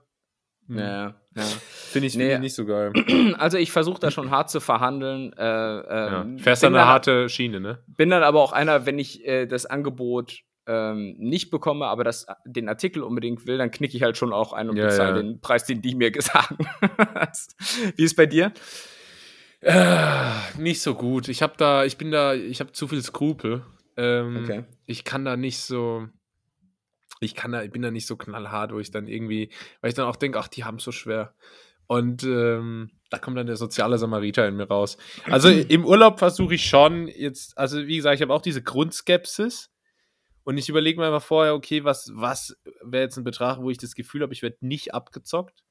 Ja, 0.68 1.16
ja. 1.36 1.44
Finde 1.70 2.08
ich, 2.08 2.16
Nee. 2.16 2.24
find 2.24 2.34
ich 2.36 2.40
nicht 2.40 2.56
so 2.56 2.66
geil. 2.66 2.92
Also 3.38 3.58
ich 3.58 3.72
versuche 3.72 4.00
da 4.00 4.10
schon 4.12 4.32
hart 4.32 4.50
zu 4.50 4.60
verhandeln. 4.60 5.32
Äh, 5.38 5.44
Ja. 5.44 6.22
ähm, 6.22 6.40
Fährst 6.40 6.64
dann 6.64 6.76
eine 6.76 6.86
harte 6.88 7.30
Schiene, 7.30 7.60
ne? 7.60 7.80
Bin 7.88 8.10
dann 8.10 8.24
aber 8.24 8.42
auch 8.42 8.52
einer, 8.54 8.86
wenn 8.86 8.98
ich 9.00 9.26
äh, 9.26 9.46
das 9.46 9.66
Angebot 9.66 10.40
ähm, 10.68 11.16
nicht 11.20 11.52
bekomme, 11.52 11.86
aber 11.86 12.04
das, 12.04 12.26
den 12.46 12.68
Artikel 12.70 13.04
unbedingt 13.04 13.46
will, 13.46 13.58
dann 13.60 13.70
knicke 13.70 13.96
ich 13.96 14.02
halt 14.02 14.18
schon 14.18 14.34
auch 14.34 14.52
ein 14.54 14.68
und 14.70 14.78
Ja, 14.78 14.86
bezahle 14.86 15.18
ja. 15.18 15.22
den 15.22 15.40
Preis, 15.40 15.64
den 15.66 15.82
die 15.84 15.94
mir 15.94 16.12
sagen. 16.20 16.58
Wie 17.96 18.04
ist 18.04 18.16
bei 18.16 18.26
dir? 18.26 18.52
Äh, 19.62 20.32
nicht 20.58 20.82
so 20.82 20.94
gut. 20.96 21.28
Ich 21.28 21.42
habe 21.42 21.54
da, 21.58 21.86
ich 21.86 21.98
bin 21.98 22.12
da, 22.12 22.34
ich 22.34 22.60
habe 22.60 22.72
zu 22.72 22.88
viel 22.88 23.02
Skrupel. 23.02 23.64
Ähm, 23.98 24.42
Okay. 24.44 24.64
Ich 24.86 25.04
kann 25.04 25.26
da 25.26 25.38
nicht 25.38 25.60
so, 25.60 26.08
ich 27.26 27.36
kann 27.36 27.52
da, 27.52 27.64
ich 27.64 27.72
bin 27.72 27.82
da 27.82 27.92
nicht 27.92 28.08
so 28.08 28.16
knallhart, 28.16 28.72
wo 28.72 28.80
ich 28.80 28.92
dann 28.92 29.08
irgendwie, 29.08 29.50
weil 29.82 29.90
ich 29.90 29.96
dann 29.96 30.06
auch 30.06 30.16
denke, 30.16 30.40
ach, 30.40 30.48
die 30.48 30.64
haben 30.64 30.78
es 30.78 30.84
so 30.84 30.92
schwer. 30.92 31.34
Und 31.88 32.24
ähm, 32.24 32.92
da 33.10 33.20
kommt 33.20 33.38
dann 33.38 33.48
der 33.48 33.58
soziale 33.58 33.98
Samariter 33.98 34.48
in 34.48 34.56
mir 34.56 34.68
raus. 34.68 34.98
Also 35.26 35.50
im 35.50 35.86
Urlaub 35.86 36.20
versuche 36.20 36.56
ich 36.56 36.66
schon 36.66 37.08
jetzt, 37.08 37.58
also 37.58 37.86
wie 37.86 37.98
gesagt, 37.98 38.16
ich 38.16 38.22
habe 38.22 38.34
auch 38.34 38.42
diese 38.42 38.64
Grundskepsis. 38.64 39.72
Und 40.44 40.60
ich 40.60 40.70
überlege 40.70 41.00
mir 41.00 41.08
einfach 41.08 41.24
vorher, 41.24 41.56
okay, 41.56 41.84
was, 41.84 42.12
was 42.14 42.56
wäre 42.84 43.04
jetzt 43.04 43.18
ein 43.18 43.24
Betrag, 43.24 43.60
wo 43.62 43.72
ich 43.72 43.80
das 43.80 43.96
Gefühl 43.96 44.22
habe, 44.22 44.32
ich 44.32 44.44
werde 44.44 44.58
nicht 44.62 44.94
abgezockt. 44.94 45.64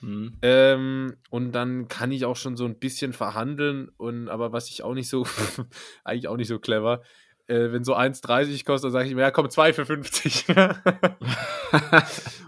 Hm. 0.00 0.36
Ähm, 0.42 1.16
und 1.30 1.52
dann 1.52 1.86
kann 1.86 2.10
ich 2.10 2.24
auch 2.24 2.34
schon 2.34 2.56
so 2.56 2.64
ein 2.64 2.78
bisschen 2.78 3.12
verhandeln. 3.12 3.88
Und 3.96 4.28
aber 4.28 4.52
was 4.52 4.68
ich 4.68 4.82
auch 4.82 4.94
nicht 4.94 5.08
so, 5.08 5.24
eigentlich 6.04 6.26
auch 6.26 6.36
nicht 6.36 6.48
so 6.48 6.58
clever, 6.58 7.02
äh, 7.48 7.72
wenn 7.72 7.84
so 7.84 7.94
1,30 7.96 8.64
kostet, 8.64 8.86
dann 8.88 8.92
sage 8.92 9.08
ich 9.08 9.14
mir, 9.14 9.22
ja 9.22 9.30
komm, 9.30 9.48
2 9.50 9.72
für 9.72 9.86
50. 9.86 10.46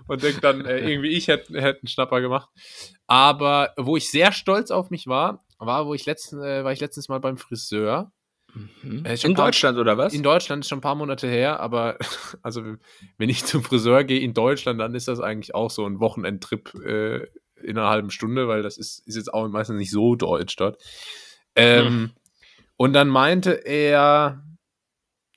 und 0.07 0.23
denke 0.23 0.41
dann, 0.41 0.65
äh, 0.65 0.79
irgendwie 0.89 1.09
ich 1.09 1.29
hätte 1.29 1.61
hätt 1.61 1.79
einen 1.83 1.89
Schnapper 1.89 2.21
gemacht. 2.21 2.49
Aber 3.07 3.73
wo 3.77 3.97
ich 3.97 4.11
sehr 4.11 4.33
stolz 4.33 4.71
auf 4.71 4.91
mich 4.91 5.07
war, 5.07 5.45
war, 5.59 5.87
wo 5.87 5.95
ich 5.95 6.07
letzten, 6.07 6.43
äh, 6.43 6.65
war 6.65 6.73
ich 6.73 6.81
letztens 6.81 7.09
mal 7.09 7.21
beim 7.21 7.37
Friseur. 7.37 8.13
Mhm. 8.83 9.05
Äh, 9.05 9.15
In 9.25 9.35
paar- 9.35 9.47
Deutschland 9.47 9.79
oder 9.79 9.99
was? 9.99 10.15
In 10.15 10.23
Deutschland 10.23 10.65
ist 10.65 10.69
schon 10.69 10.79
ein 10.79 10.83
paar 10.83 10.95
Monate 10.95 11.29
her, 11.29 11.61
aber 11.61 11.97
also 12.43 12.63
wenn 13.19 13.29
ich 13.29 13.45
zum 13.45 13.63
Friseur 13.63 14.05
gehe 14.05 14.21
in 14.21 14.35
Deutschland, 14.35 14.81
dann 14.81 14.95
ist 14.95 15.09
das 15.09 15.21
eigentlich 15.21 15.55
auch 15.55 15.71
so 15.71 15.87
ein 15.87 16.01
Wochenendtrip 16.01 16.75
äh, 16.85 17.27
in 17.63 17.77
einer 17.77 17.89
halben 17.89 18.11
Stunde, 18.11 18.47
weil 18.49 18.63
das 18.63 18.79
ist, 18.79 19.07
ist 19.07 19.17
jetzt 19.17 19.33
auch 19.35 19.49
meistens 19.49 19.79
nicht 19.79 19.91
so 19.91 20.15
deutsch 20.15 20.55
dort. 20.57 20.81
Ähm, 21.57 22.13
Und 22.77 22.93
dann 22.93 23.09
meinte 23.09 23.51
er, 23.51 24.45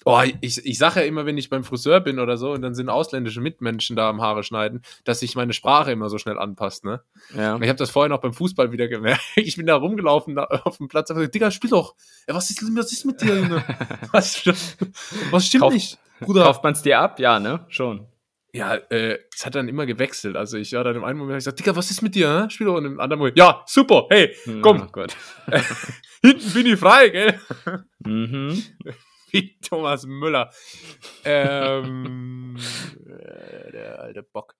oh, 0.05 0.21
ich, 0.41 0.65
ich 0.65 0.77
sage 0.77 1.01
ja 1.01 1.05
immer, 1.05 1.25
wenn 1.25 1.37
ich 1.37 1.49
beim 1.49 1.63
Friseur 1.63 1.99
bin 1.99 2.19
oder 2.19 2.37
so 2.37 2.51
und 2.51 2.61
dann 2.61 2.73
sind 2.73 2.89
ausländische 2.89 3.41
Mitmenschen 3.41 3.95
da 3.95 4.09
am 4.09 4.21
Haare 4.21 4.43
schneiden, 4.43 4.81
dass 5.03 5.19
sich 5.19 5.35
meine 5.35 5.53
Sprache 5.53 5.91
immer 5.91 6.09
so 6.09 6.17
schnell 6.17 6.37
anpasst, 6.39 6.85
ne? 6.85 7.01
ja. 7.35 7.55
Ich 7.61 7.67
habe 7.69 7.77
das 7.77 7.89
vorher 7.91 8.09
noch 8.09 8.21
beim 8.21 8.33
Fußball 8.33 8.71
wieder 8.71 8.87
gemerkt. 8.87 9.21
Ich 9.35 9.55
bin 9.57 9.65
da 9.65 9.75
rumgelaufen 9.75 10.35
da 10.35 10.43
auf 10.45 10.77
dem 10.77 10.87
Platz 10.87 11.09
und 11.09 11.17
gesagt, 11.17 11.35
Digga, 11.35 11.51
spiel 11.51 11.69
doch. 11.69 11.95
Ey, 12.27 12.35
was, 12.35 12.49
ist, 12.49 12.61
was 12.75 12.91
ist 12.91 13.05
mit 13.05 13.21
dir, 13.21 13.35
Junge? 13.35 13.63
Was, 14.11 14.43
was 15.31 15.45
stimmt 15.47 15.63
Kauf- 15.63 15.73
nicht, 15.73 15.97
Bruder? 16.19 16.43
Kauft 16.43 16.63
man 16.63 16.73
es 16.73 16.81
dir 16.81 16.99
ab? 16.99 17.19
Ja, 17.19 17.39
ne? 17.39 17.65
Schon. 17.69 18.07
Ja, 18.53 18.75
äh, 18.75 19.17
es 19.33 19.45
hat 19.45 19.55
dann 19.55 19.69
immer 19.69 19.85
gewechselt. 19.85 20.35
Also 20.35 20.57
ich 20.57 20.73
war 20.73 20.83
dann 20.83 20.97
im 20.97 21.03
einen 21.05 21.17
Moment, 21.17 21.35
ich 21.37 21.45
gesagt, 21.45 21.59
Digga, 21.59 21.75
was 21.75 21.89
ist 21.89 22.01
mit 22.01 22.15
dir? 22.15 22.43
Hä? 22.43 22.49
Spiel 22.49 22.67
doch. 22.67 22.75
Und 22.75 22.85
im 22.85 22.99
anderen 22.99 23.19
Moment, 23.19 23.37
ja, 23.37 23.63
super, 23.65 24.07
hey, 24.09 24.35
komm, 24.61 24.89
Oh 24.93 25.05
hinten 26.21 26.53
bin 26.53 26.65
ich 26.65 26.77
frei, 26.79 27.09
gell? 27.09 27.39
Mhm. 27.99 28.61
Wie 29.33 29.57
Thomas 29.61 30.05
Müller. 30.05 30.51
Ähm, 31.23 32.57
äh, 33.07 33.71
der 33.71 33.99
alte 34.01 34.23
Bock. 34.23 34.55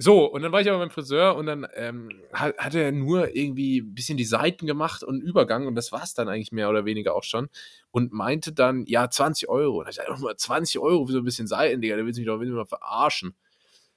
So, 0.00 0.26
und 0.26 0.42
dann 0.42 0.52
war 0.52 0.60
ich 0.60 0.68
aber 0.68 0.78
beim 0.78 0.90
Friseur 0.92 1.34
und 1.34 1.46
dann 1.46 1.66
ähm, 1.74 2.08
hat, 2.32 2.56
hat 2.56 2.74
er 2.76 2.92
nur 2.92 3.34
irgendwie 3.34 3.80
ein 3.80 3.94
bisschen 3.94 4.16
die 4.16 4.24
Seiten 4.24 4.64
gemacht 4.64 5.02
und 5.02 5.20
Übergang 5.20 5.66
und 5.66 5.74
das 5.74 5.90
war 5.90 6.04
es 6.04 6.14
dann 6.14 6.28
eigentlich 6.28 6.52
mehr 6.52 6.70
oder 6.70 6.84
weniger 6.84 7.16
auch 7.16 7.24
schon. 7.24 7.48
Und 7.90 8.12
meinte 8.12 8.52
dann, 8.52 8.84
ja, 8.86 9.10
20 9.10 9.48
Euro. 9.48 9.80
Und 9.80 9.88
ich 9.88 9.98
mal 10.20 10.36
20 10.36 10.78
Euro 10.78 11.04
für 11.06 11.12
so 11.14 11.18
ein 11.18 11.24
bisschen 11.24 11.48
Seiten, 11.48 11.80
Digga, 11.80 11.96
der 11.96 12.04
willst 12.06 12.16
du 12.16 12.20
mich 12.20 12.28
doch 12.28 12.38
mich 12.38 12.48
mal 12.48 12.64
verarschen. 12.64 13.34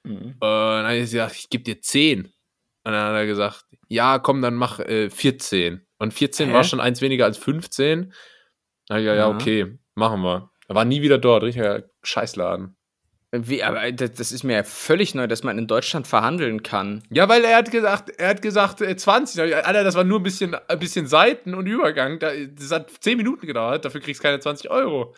Mhm. 0.02 0.16
Und 0.16 0.40
dann 0.40 0.84
habe 0.86 0.96
ich 0.96 1.08
gesagt, 1.12 1.36
ich 1.36 1.50
gebe 1.50 1.62
dir 1.62 1.80
10. 1.80 2.24
Und 2.24 2.32
dann 2.92 2.94
hat 2.94 3.14
er 3.14 3.26
gesagt, 3.26 3.66
ja, 3.88 4.18
komm, 4.18 4.42
dann 4.42 4.54
mach 4.56 4.80
äh, 4.80 5.08
14. 5.08 5.86
Und 5.98 6.12
14 6.12 6.48
Hä? 6.48 6.54
war 6.54 6.64
schon 6.64 6.80
eins 6.80 7.00
weniger 7.00 7.26
als 7.26 7.38
15. 7.38 8.12
Da 8.88 8.98
ich 8.98 9.04
gesagt, 9.04 9.16
ja, 9.18 9.28
Ja. 9.28 9.28
okay, 9.28 9.78
machen 9.94 10.22
wir. 10.22 10.50
Er 10.68 10.74
war 10.74 10.84
nie 10.84 11.02
wieder 11.02 11.18
dort, 11.18 11.42
richtiger 11.42 11.84
Scheißladen. 12.02 12.76
Wie, 13.34 13.62
aber 13.62 13.90
das, 13.92 14.12
das 14.12 14.30
ist 14.30 14.42
mir 14.44 14.56
ja 14.56 14.62
völlig 14.62 15.14
neu, 15.14 15.26
dass 15.26 15.42
man 15.42 15.56
in 15.58 15.66
Deutschland 15.66 16.06
verhandeln 16.06 16.62
kann. 16.62 17.02
Ja, 17.10 17.30
weil 17.30 17.42
er 17.44 17.56
hat 17.56 17.70
gesagt, 17.70 18.10
er 18.18 18.28
hat 18.28 18.42
gesagt 18.42 18.82
äh, 18.82 18.94
20. 18.94 19.36
Da 19.36 19.42
hab 19.42 19.46
ich 19.46 19.50
gesagt, 19.52 19.66
Alter, 19.68 19.84
das 19.84 19.94
war 19.94 20.04
nur 20.04 20.20
ein 20.20 20.22
bisschen, 20.22 20.54
ein 20.54 20.78
bisschen 20.78 21.06
Seiten 21.06 21.54
und 21.54 21.66
Übergang. 21.66 22.18
Da, 22.18 22.30
das 22.34 22.70
hat 22.70 22.90
10 23.00 23.16
Minuten 23.16 23.46
gedauert, 23.46 23.84
dafür 23.86 24.02
kriegst 24.02 24.20
du 24.20 24.22
keine 24.22 24.38
20 24.38 24.70
Euro. 24.70 25.14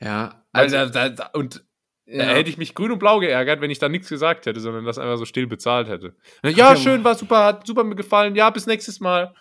Ja, 0.00 0.44
Also, 0.52 0.76
also, 0.76 0.92
da, 0.92 1.08
da, 1.08 1.26
und 1.32 1.64
ja. 2.10 2.24
Da 2.24 2.30
hätte 2.30 2.48
ich 2.48 2.56
mich 2.56 2.74
grün 2.74 2.90
und 2.90 2.98
blau 3.00 3.18
geärgert, 3.18 3.60
wenn 3.60 3.70
ich 3.70 3.80
da 3.80 3.90
nichts 3.90 4.08
gesagt 4.08 4.46
hätte, 4.46 4.60
sondern 4.60 4.86
das 4.86 4.96
einfach 4.96 5.18
so 5.18 5.26
still 5.26 5.46
bezahlt 5.46 5.88
hätte. 5.88 6.16
Ja, 6.42 6.74
schön, 6.74 7.04
war 7.04 7.14
super, 7.14 7.44
hat 7.44 7.66
super 7.66 7.84
mir 7.84 7.96
gefallen. 7.96 8.34
Ja, 8.34 8.48
bis 8.48 8.66
nächstes 8.66 8.98
Mal. 9.00 9.34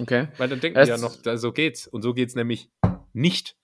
okay. 0.00 0.28
Weil 0.38 0.48
dann 0.48 0.58
denken 0.60 0.76
Das- 0.78 0.86
die 0.88 0.92
ja 0.92 0.96
noch, 0.98 1.16
da, 1.22 1.36
so 1.36 1.52
geht's. 1.52 1.86
Und 1.86 2.00
so 2.00 2.14
geht's 2.14 2.34
nämlich 2.34 2.70
nicht. 3.12 3.56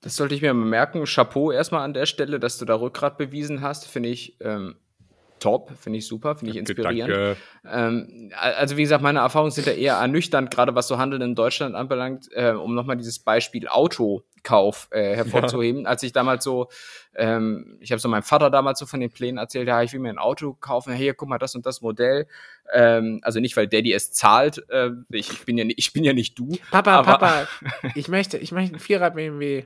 Das 0.00 0.16
sollte 0.16 0.34
ich 0.34 0.42
mir 0.42 0.52
mal 0.52 0.66
merken. 0.66 1.04
Chapeau 1.04 1.50
erstmal 1.50 1.82
an 1.82 1.94
der 1.94 2.06
Stelle, 2.06 2.38
dass 2.38 2.58
du 2.58 2.64
da 2.64 2.74
Rückgrat 2.74 3.16
bewiesen 3.16 3.62
hast. 3.62 3.86
Finde 3.86 4.10
ich 4.10 4.36
ähm, 4.40 4.76
top, 5.40 5.72
finde 5.78 5.98
ich 5.98 6.06
super, 6.06 6.36
finde 6.36 6.52
ich 6.52 6.56
inspirierend. 6.58 7.12
Danke. 7.12 7.36
Ähm, 7.70 8.32
also 8.38 8.76
wie 8.76 8.82
gesagt, 8.82 9.02
meine 9.02 9.20
Erfahrungen 9.20 9.50
sind 9.50 9.66
da 9.66 9.72
eher 9.72 9.94
ernüchternd, 9.94 10.50
gerade 10.50 10.74
was 10.74 10.88
so 10.88 10.98
Handeln 10.98 11.22
in 11.22 11.34
Deutschland 11.34 11.74
anbelangt, 11.74 12.28
äh, 12.32 12.52
um 12.52 12.74
nochmal 12.74 12.96
dieses 12.96 13.18
Beispiel 13.18 13.68
Autokauf 14.44 14.88
äh, 14.90 15.16
hervorzuheben. 15.16 15.86
Als 15.86 16.02
ich 16.02 16.12
damals 16.12 16.44
so, 16.44 16.68
ähm, 17.14 17.76
ich 17.80 17.90
habe 17.92 18.00
so 18.00 18.08
meinem 18.08 18.22
Vater 18.22 18.50
damals 18.50 18.78
so 18.78 18.86
von 18.86 19.00
den 19.00 19.10
Plänen 19.10 19.38
erzählt, 19.38 19.68
ja, 19.68 19.82
ich 19.82 19.92
will 19.92 20.00
mir 20.00 20.10
ein 20.10 20.18
Auto 20.18 20.54
kaufen, 20.54 20.92
hey, 20.92 21.02
hier, 21.04 21.14
guck 21.14 21.28
mal, 21.28 21.38
das 21.38 21.54
und 21.54 21.66
das 21.66 21.80
Modell. 21.80 22.26
Ähm, 22.72 23.20
also 23.22 23.40
nicht, 23.40 23.56
weil 23.56 23.66
Daddy 23.68 23.92
es 23.92 24.12
zahlt, 24.12 24.64
äh, 24.70 24.90
ich, 25.10 25.30
ich, 25.30 25.44
bin 25.44 25.58
ja, 25.58 25.64
ni- 25.64 25.74
ich 25.76 25.92
bin 25.92 26.04
ja 26.04 26.12
nicht 26.12 26.38
du. 26.38 26.56
Papa, 26.70 26.96
Aber- 26.96 27.04
Papa, 27.18 27.48
ich 27.94 28.08
möchte, 28.08 28.38
ich 28.38 28.52
möchte 28.52 28.74
einen 28.74 28.80
Vierer 28.80 29.10
BMW. 29.10 29.64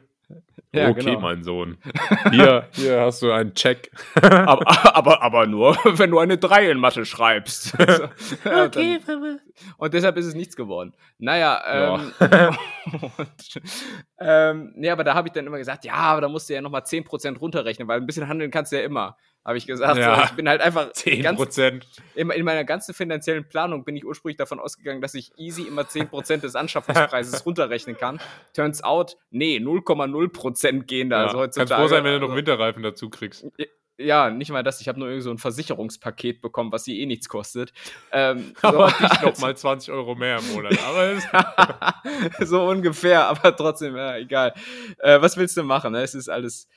Ja, 0.75 0.91
okay, 0.91 1.01
genau. 1.03 1.21
mein 1.21 1.43
Sohn. 1.43 1.79
Hier, 2.31 2.67
hier 2.73 3.01
hast 3.01 3.23
du 3.23 3.33
einen 3.33 3.55
Check. 3.55 3.91
aber, 4.21 4.95
aber, 4.95 5.23
aber 5.23 5.47
nur, 5.47 5.75
wenn 5.85 6.11
du 6.11 6.19
eine 6.19 6.37
3 6.37 6.71
in 6.71 6.79
Mathe 6.79 7.07
schreibst. 7.07 7.69
So, 7.71 7.83
ja, 8.45 8.69
dann- 8.69 9.01
Papa. 9.01 9.39
Und 9.77 9.95
deshalb 9.95 10.17
ist 10.17 10.27
es 10.27 10.35
nichts 10.35 10.57
geworden. 10.57 10.95
Naja, 11.19 11.99
ähm, 11.99 12.13
und, 13.19 13.61
ähm, 14.21 14.73
nee, 14.75 14.91
aber 14.91 15.05
da 15.05 15.15
habe 15.15 15.29
ich 15.29 15.33
dann 15.33 15.47
immer 15.47 15.59
gesagt, 15.59 15.85
ja, 15.85 15.95
aber 15.95 16.23
da 16.23 16.29
musst 16.29 16.49
du 16.49 16.55
ja 16.55 16.61
nochmal 16.61 16.83
10% 16.83 17.39
runterrechnen, 17.39 17.89
weil 17.89 18.01
ein 18.01 18.07
bisschen 18.07 18.29
handeln 18.29 18.51
kannst 18.51 18.73
du 18.73 18.77
ja 18.77 18.83
immer. 18.83 19.17
Habe 19.45 19.57
ich 19.57 19.67
gesagt. 19.67 19.97
Ja. 19.97 20.17
So, 20.17 20.23
ich 20.25 20.31
bin 20.33 20.47
halt 20.47 20.61
einfach 20.61 20.93
10 20.93 21.23
ganz, 21.23 21.39
Prozent. 21.39 21.87
in, 22.15 22.29
in 22.29 22.45
meiner 22.45 22.65
ganzen 22.65 22.93
finanziellen 22.93 23.49
Planung 23.49 23.83
bin 23.85 23.97
ich 23.97 24.05
ursprünglich 24.05 24.37
davon 24.37 24.61
ausgegangen, 24.61 25.01
dass 25.01 25.15
ich 25.15 25.33
easy 25.39 25.63
immer 25.63 25.83
10% 25.83 26.39
des 26.43 26.55
Anschaffungspreises 26.55 27.47
runterrechnen 27.47 27.97
kann. 27.97 28.21
Turns 28.53 28.85
out, 28.85 29.17
nee, 29.31 29.57
0,0% 29.57 30.83
gehen 30.83 31.09
da. 31.09 31.17
Ja. 31.17 31.27
Also 31.29 31.39
Kannst 31.39 31.59
heutzutage, 31.59 31.81
froh 31.83 31.89
sein, 31.89 32.05
wenn 32.05 32.13
du 32.13 32.19
noch 32.19 32.27
also- 32.29 32.37
Winterreifen 32.37 32.83
dazu 32.83 33.09
kriegst. 33.09 33.47
Ja, 33.99 34.31
nicht 34.31 34.51
mal 34.51 34.63
das. 34.63 34.81
Ich 34.81 34.89
habe 34.89 34.99
nur 34.99 35.09
irgend 35.09 35.25
so 35.25 35.31
ein 35.31 35.39
Versicherungspaket 35.39 36.41
bekommen, 36.41 36.71
was 36.73 36.85
sie 36.85 37.01
eh 37.01 37.07
nichts 37.07 37.29
kostet. 37.29 37.73
Ähm, 38.13 38.55
Aber 38.63 38.91
so, 38.91 39.03
nicht 39.03 39.23
noch 39.23 39.39
mal 39.41 39.57
20 39.57 39.93
Euro 39.93 40.15
mehr 40.15 40.39
im 40.39 40.49
Monat. 40.53 40.79
Aber 40.85 41.17
so 42.47 42.69
ungefähr, 42.69 43.27
aber 43.27 43.55
trotzdem, 43.57 43.97
ja, 43.97 44.17
egal. 44.17 44.55
Äh, 44.99 45.21
was 45.21 45.37
willst 45.37 45.57
du 45.57 45.63
machen? 45.65 45.93
Ne? 45.93 46.03
Es 46.03 46.15
ist 46.15 46.29
alles, 46.29 46.69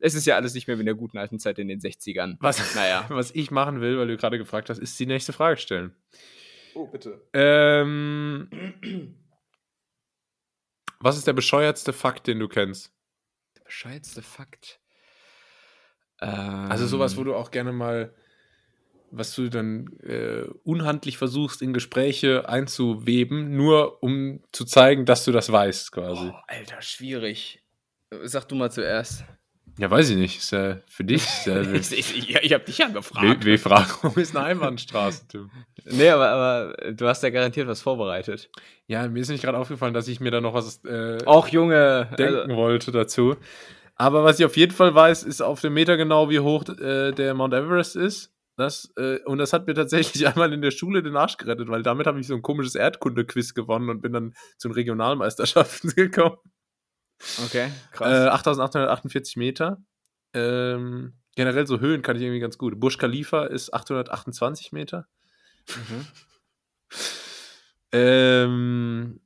es 0.00 0.14
ist 0.14 0.26
ja 0.26 0.36
alles 0.36 0.54
nicht 0.54 0.66
mehr 0.66 0.78
wie 0.78 0.80
in 0.80 0.86
der 0.86 0.94
guten 0.94 1.18
alten 1.18 1.38
Zeit 1.38 1.58
in 1.58 1.68
den 1.68 1.80
60ern. 1.80 2.36
was, 2.40 2.74
Naja. 2.74 3.04
was 3.10 3.30
ich 3.32 3.50
machen 3.50 3.80
will, 3.82 3.98
weil 3.98 4.08
du 4.08 4.16
gerade 4.16 4.38
gefragt 4.38 4.70
hast, 4.70 4.78
ist 4.78 4.98
die 4.98 5.06
nächste 5.06 5.32
Frage 5.34 5.58
stellen. 5.58 5.94
Oh, 6.74 6.86
bitte. 6.86 7.20
Ähm, 7.34 8.48
was 11.00 11.16
ist 11.18 11.26
der 11.26 11.32
bescheuertste 11.34 11.92
Fakt, 11.92 12.26
den 12.26 12.38
du 12.38 12.48
kennst? 12.48 12.92
Der 13.58 13.64
bescheuertste 13.64 14.22
Fakt. 14.22 14.79
Ähm, 16.20 16.70
Also 16.70 16.86
sowas, 16.86 17.16
wo 17.16 17.24
du 17.24 17.34
auch 17.34 17.50
gerne 17.50 17.72
mal, 17.72 18.12
was 19.10 19.34
du 19.34 19.48
dann 19.48 19.88
äh, 20.02 20.44
unhandlich 20.64 21.18
versuchst, 21.18 21.62
in 21.62 21.72
Gespräche 21.72 22.48
einzuweben, 22.48 23.56
nur 23.56 24.02
um 24.02 24.40
zu 24.52 24.64
zeigen, 24.64 25.04
dass 25.04 25.24
du 25.24 25.32
das 25.32 25.50
weißt, 25.50 25.92
quasi. 25.92 26.30
Oh, 26.32 26.36
Alter, 26.46 26.80
schwierig. 26.80 27.62
Sag 28.22 28.48
du 28.48 28.54
mal 28.54 28.70
zuerst. 28.70 29.24
Ja, 29.78 29.90
weiß 29.90 30.10
ich 30.10 30.16
nicht. 30.16 30.38
Ist 30.38 30.52
ja 30.52 30.78
für 30.86 31.04
dich. 31.04 31.24
Ja 31.46 31.62
ich 31.62 31.90
ich, 31.92 32.18
ich, 32.18 32.36
ich 32.36 32.52
habe 32.52 32.64
dich 32.64 32.78
ja 32.78 32.88
gefragt. 32.88 33.44
W-Fragung 33.44 34.14
ist 34.16 34.36
eine 34.36 34.44
Einbahnstraße, 34.44 35.26
Tim. 35.28 35.50
Nee, 35.86 36.10
aber, 36.10 36.28
aber 36.28 36.92
du 36.92 37.06
hast 37.08 37.22
ja 37.22 37.30
garantiert 37.30 37.66
was 37.66 37.80
vorbereitet. 37.80 38.50
Ja, 38.86 39.08
mir 39.08 39.20
ist 39.20 39.28
nicht 39.30 39.42
gerade 39.42 39.56
aufgefallen, 39.56 39.94
dass 39.94 40.06
ich 40.08 40.20
mir 40.20 40.30
da 40.30 40.40
noch 40.40 40.54
was 40.54 40.84
äh, 40.84 41.18
Och, 41.26 41.48
Junge. 41.48 42.10
denken 42.18 42.40
Also, 42.42 42.56
wollte 42.56 42.92
dazu. 42.92 43.36
Aber 44.00 44.24
was 44.24 44.38
ich 44.38 44.46
auf 44.46 44.56
jeden 44.56 44.72
Fall 44.72 44.94
weiß, 44.94 45.24
ist 45.24 45.42
auf 45.42 45.60
dem 45.60 45.74
Meter 45.74 45.98
genau, 45.98 46.30
wie 46.30 46.40
hoch 46.40 46.66
äh, 46.70 47.12
der 47.12 47.34
Mount 47.34 47.52
Everest 47.52 47.96
ist. 47.96 48.32
Das, 48.56 48.90
äh, 48.96 49.18
und 49.26 49.36
das 49.36 49.52
hat 49.52 49.66
mir 49.66 49.74
tatsächlich 49.74 50.26
einmal 50.26 50.54
in 50.54 50.62
der 50.62 50.70
Schule 50.70 51.02
den 51.02 51.16
Arsch 51.16 51.36
gerettet, 51.36 51.68
weil 51.68 51.82
damit 51.82 52.06
habe 52.06 52.18
ich 52.18 52.26
so 52.26 52.34
ein 52.34 52.40
komisches 52.40 52.76
Erdkunde-Quiz 52.76 53.52
gewonnen 53.52 53.90
und 53.90 54.00
bin 54.00 54.14
dann 54.14 54.32
zu 54.56 54.68
den 54.68 54.74
Regionalmeisterschaften 54.74 55.90
gekommen. 55.96 56.38
Okay, 57.44 57.66
Äh, 57.66 57.70
krass. 57.92 58.28
8848 58.28 59.36
Meter. 59.36 59.82
Ähm, 60.32 61.12
generell 61.36 61.66
so 61.66 61.80
Höhen 61.80 62.00
kann 62.00 62.16
ich 62.16 62.22
irgendwie 62.22 62.40
ganz 62.40 62.56
gut. 62.56 62.80
Burj 62.80 62.96
Khalifa 62.96 63.44
ist 63.44 63.74
828 63.74 64.72
Meter. 64.72 65.06
Mhm. 65.68 66.06
Ähm, 67.92 69.20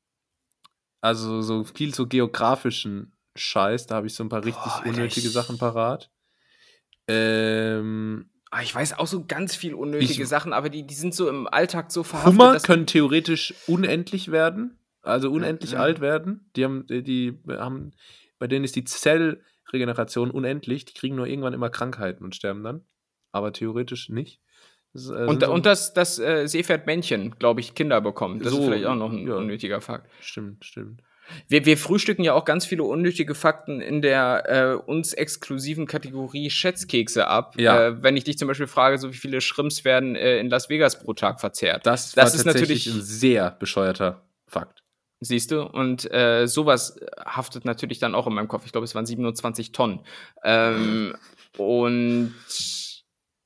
also 1.03 1.43
so 1.43 1.65
viel 1.65 1.95
so 1.95 2.07
geografischen 2.07 3.14
Scheiß, 3.37 3.87
da 3.87 3.97
habe 3.97 4.07
ich 4.07 4.15
so 4.15 4.23
ein 4.25 4.29
paar 4.29 4.45
richtig 4.45 4.63
Boah, 4.63 4.83
unnötige 4.87 5.29
Sachen 5.29 5.59
parat. 5.59 6.11
Ähm, 7.09 8.31
Ah, 8.51 8.63
ich 8.63 8.73
weiß 8.73 8.99
auch 9.01 9.09
so 9.09 9.25
ganz 9.27 9.57
viel 9.57 9.75
unnötige 9.75 10.23
Ich- 10.23 10.29
Sachen, 10.29 10.53
aber 10.53 10.69
die, 10.69 10.87
die 10.87 10.95
sind 10.95 11.13
so 11.13 11.29
im 11.29 11.49
Alltag 11.49 11.91
so 11.91 12.05
verhaftet. 12.05 12.33
Hummer 12.33 12.61
können 12.61 12.87
theoretisch 12.87 13.53
unendlich 13.67 14.31
werden, 14.31 14.79
also 15.03 15.29
unendlich 15.33 15.73
ja. 15.73 15.81
alt 15.81 16.01
werden. 16.01 16.49
Die 16.55 16.63
haben, 16.63 16.87
die, 16.87 17.03
die 17.03 17.37
haben, 17.49 17.91
bei 18.39 18.47
denen 18.47 18.65
ist 18.65 18.77
die 18.77 18.85
Zellregeneration 18.85 20.31
unendlich. 20.31 20.85
Die 20.85 20.95
kriegen 20.95 21.17
nur 21.17 21.27
irgendwann 21.27 21.53
immer 21.53 21.69
Krankheiten 21.69 22.23
und 22.25 22.37
sterben 22.37 22.63
dann. 22.63 22.85
Aber 23.33 23.53
theoretisch 23.53 24.09
nicht. 24.09 24.41
Das, 24.93 25.09
äh, 25.11 25.25
und, 25.25 25.43
so- 25.43 25.53
und 25.53 25.67
das, 25.67 25.93
das 25.93 26.21
äh, 26.21 26.47
Seepferdmännchen, 26.47 27.37
glaube 27.41 27.59
ich, 27.59 27.75
Kinder 27.75 28.01
bekommen. 28.01 28.39
Das 28.39 28.53
So, 28.53 28.61
ist 28.61 28.65
vielleicht 28.67 28.85
auch 28.87 28.95
noch 28.95 29.11
ein 29.11 29.27
ja. 29.27 29.35
unnötiger 29.35 29.81
Fakt. 29.81 30.09
Stimmt, 30.21 30.65
stimmt. 30.65 31.03
Wir, 31.49 31.65
wir 31.67 31.77
frühstücken 31.79 32.23
ja 32.23 32.35
auch 32.35 32.45
ganz 32.45 32.67
viele 32.67 32.85
unnötige 32.85 33.35
Fakten 33.35 33.81
in 33.81 34.03
der 34.03 34.45
äh, 34.47 34.75
uns 34.75 35.13
exklusiven 35.13 35.87
Kategorie 35.87 36.51
Schätzkekse 36.51 37.27
ab. 37.27 37.55
Ja. 37.59 37.87
Äh, 37.89 38.03
wenn 38.03 38.17
ich 38.17 38.25
dich 38.25 38.39
zum 38.39 38.49
Beispiel 38.49 38.67
frage, 38.67 38.99
so 38.99 39.11
wie 39.13 39.17
viele 39.17 39.41
Shrimps 39.41 39.85
werden 39.85 40.17
äh, 40.17 40.39
in 40.39 40.51
Las 40.51 40.69
Vegas 40.69 40.99
pro 40.99 41.13
Tag 41.15 41.41
verzehrt. 41.41 41.87
Das, 41.87 42.13
Das 42.13 42.35
ist 42.35 42.45
natürlich- 42.45 42.87
ein 42.87 43.03
sehr 43.03 43.51
bescheuerter 43.51 44.23
Fakt. 44.47 44.81
Siehst 45.21 45.51
du? 45.53 45.63
Und 45.63 46.11
äh, 46.13 46.47
sowas 46.47 46.99
haftet 47.25 47.65
natürlich 47.65 47.99
dann 47.99 48.15
auch 48.15 48.27
in 48.27 48.35
meinem 48.35 48.49
Kopf. 48.49 48.67
Ich 48.67 48.73
glaube, 48.73 48.85
es 48.85 48.95
waren 48.95 49.07
27 49.07 49.73
Tonnen. 49.73 50.01
Ähm, 50.43 51.15
und 51.57 52.35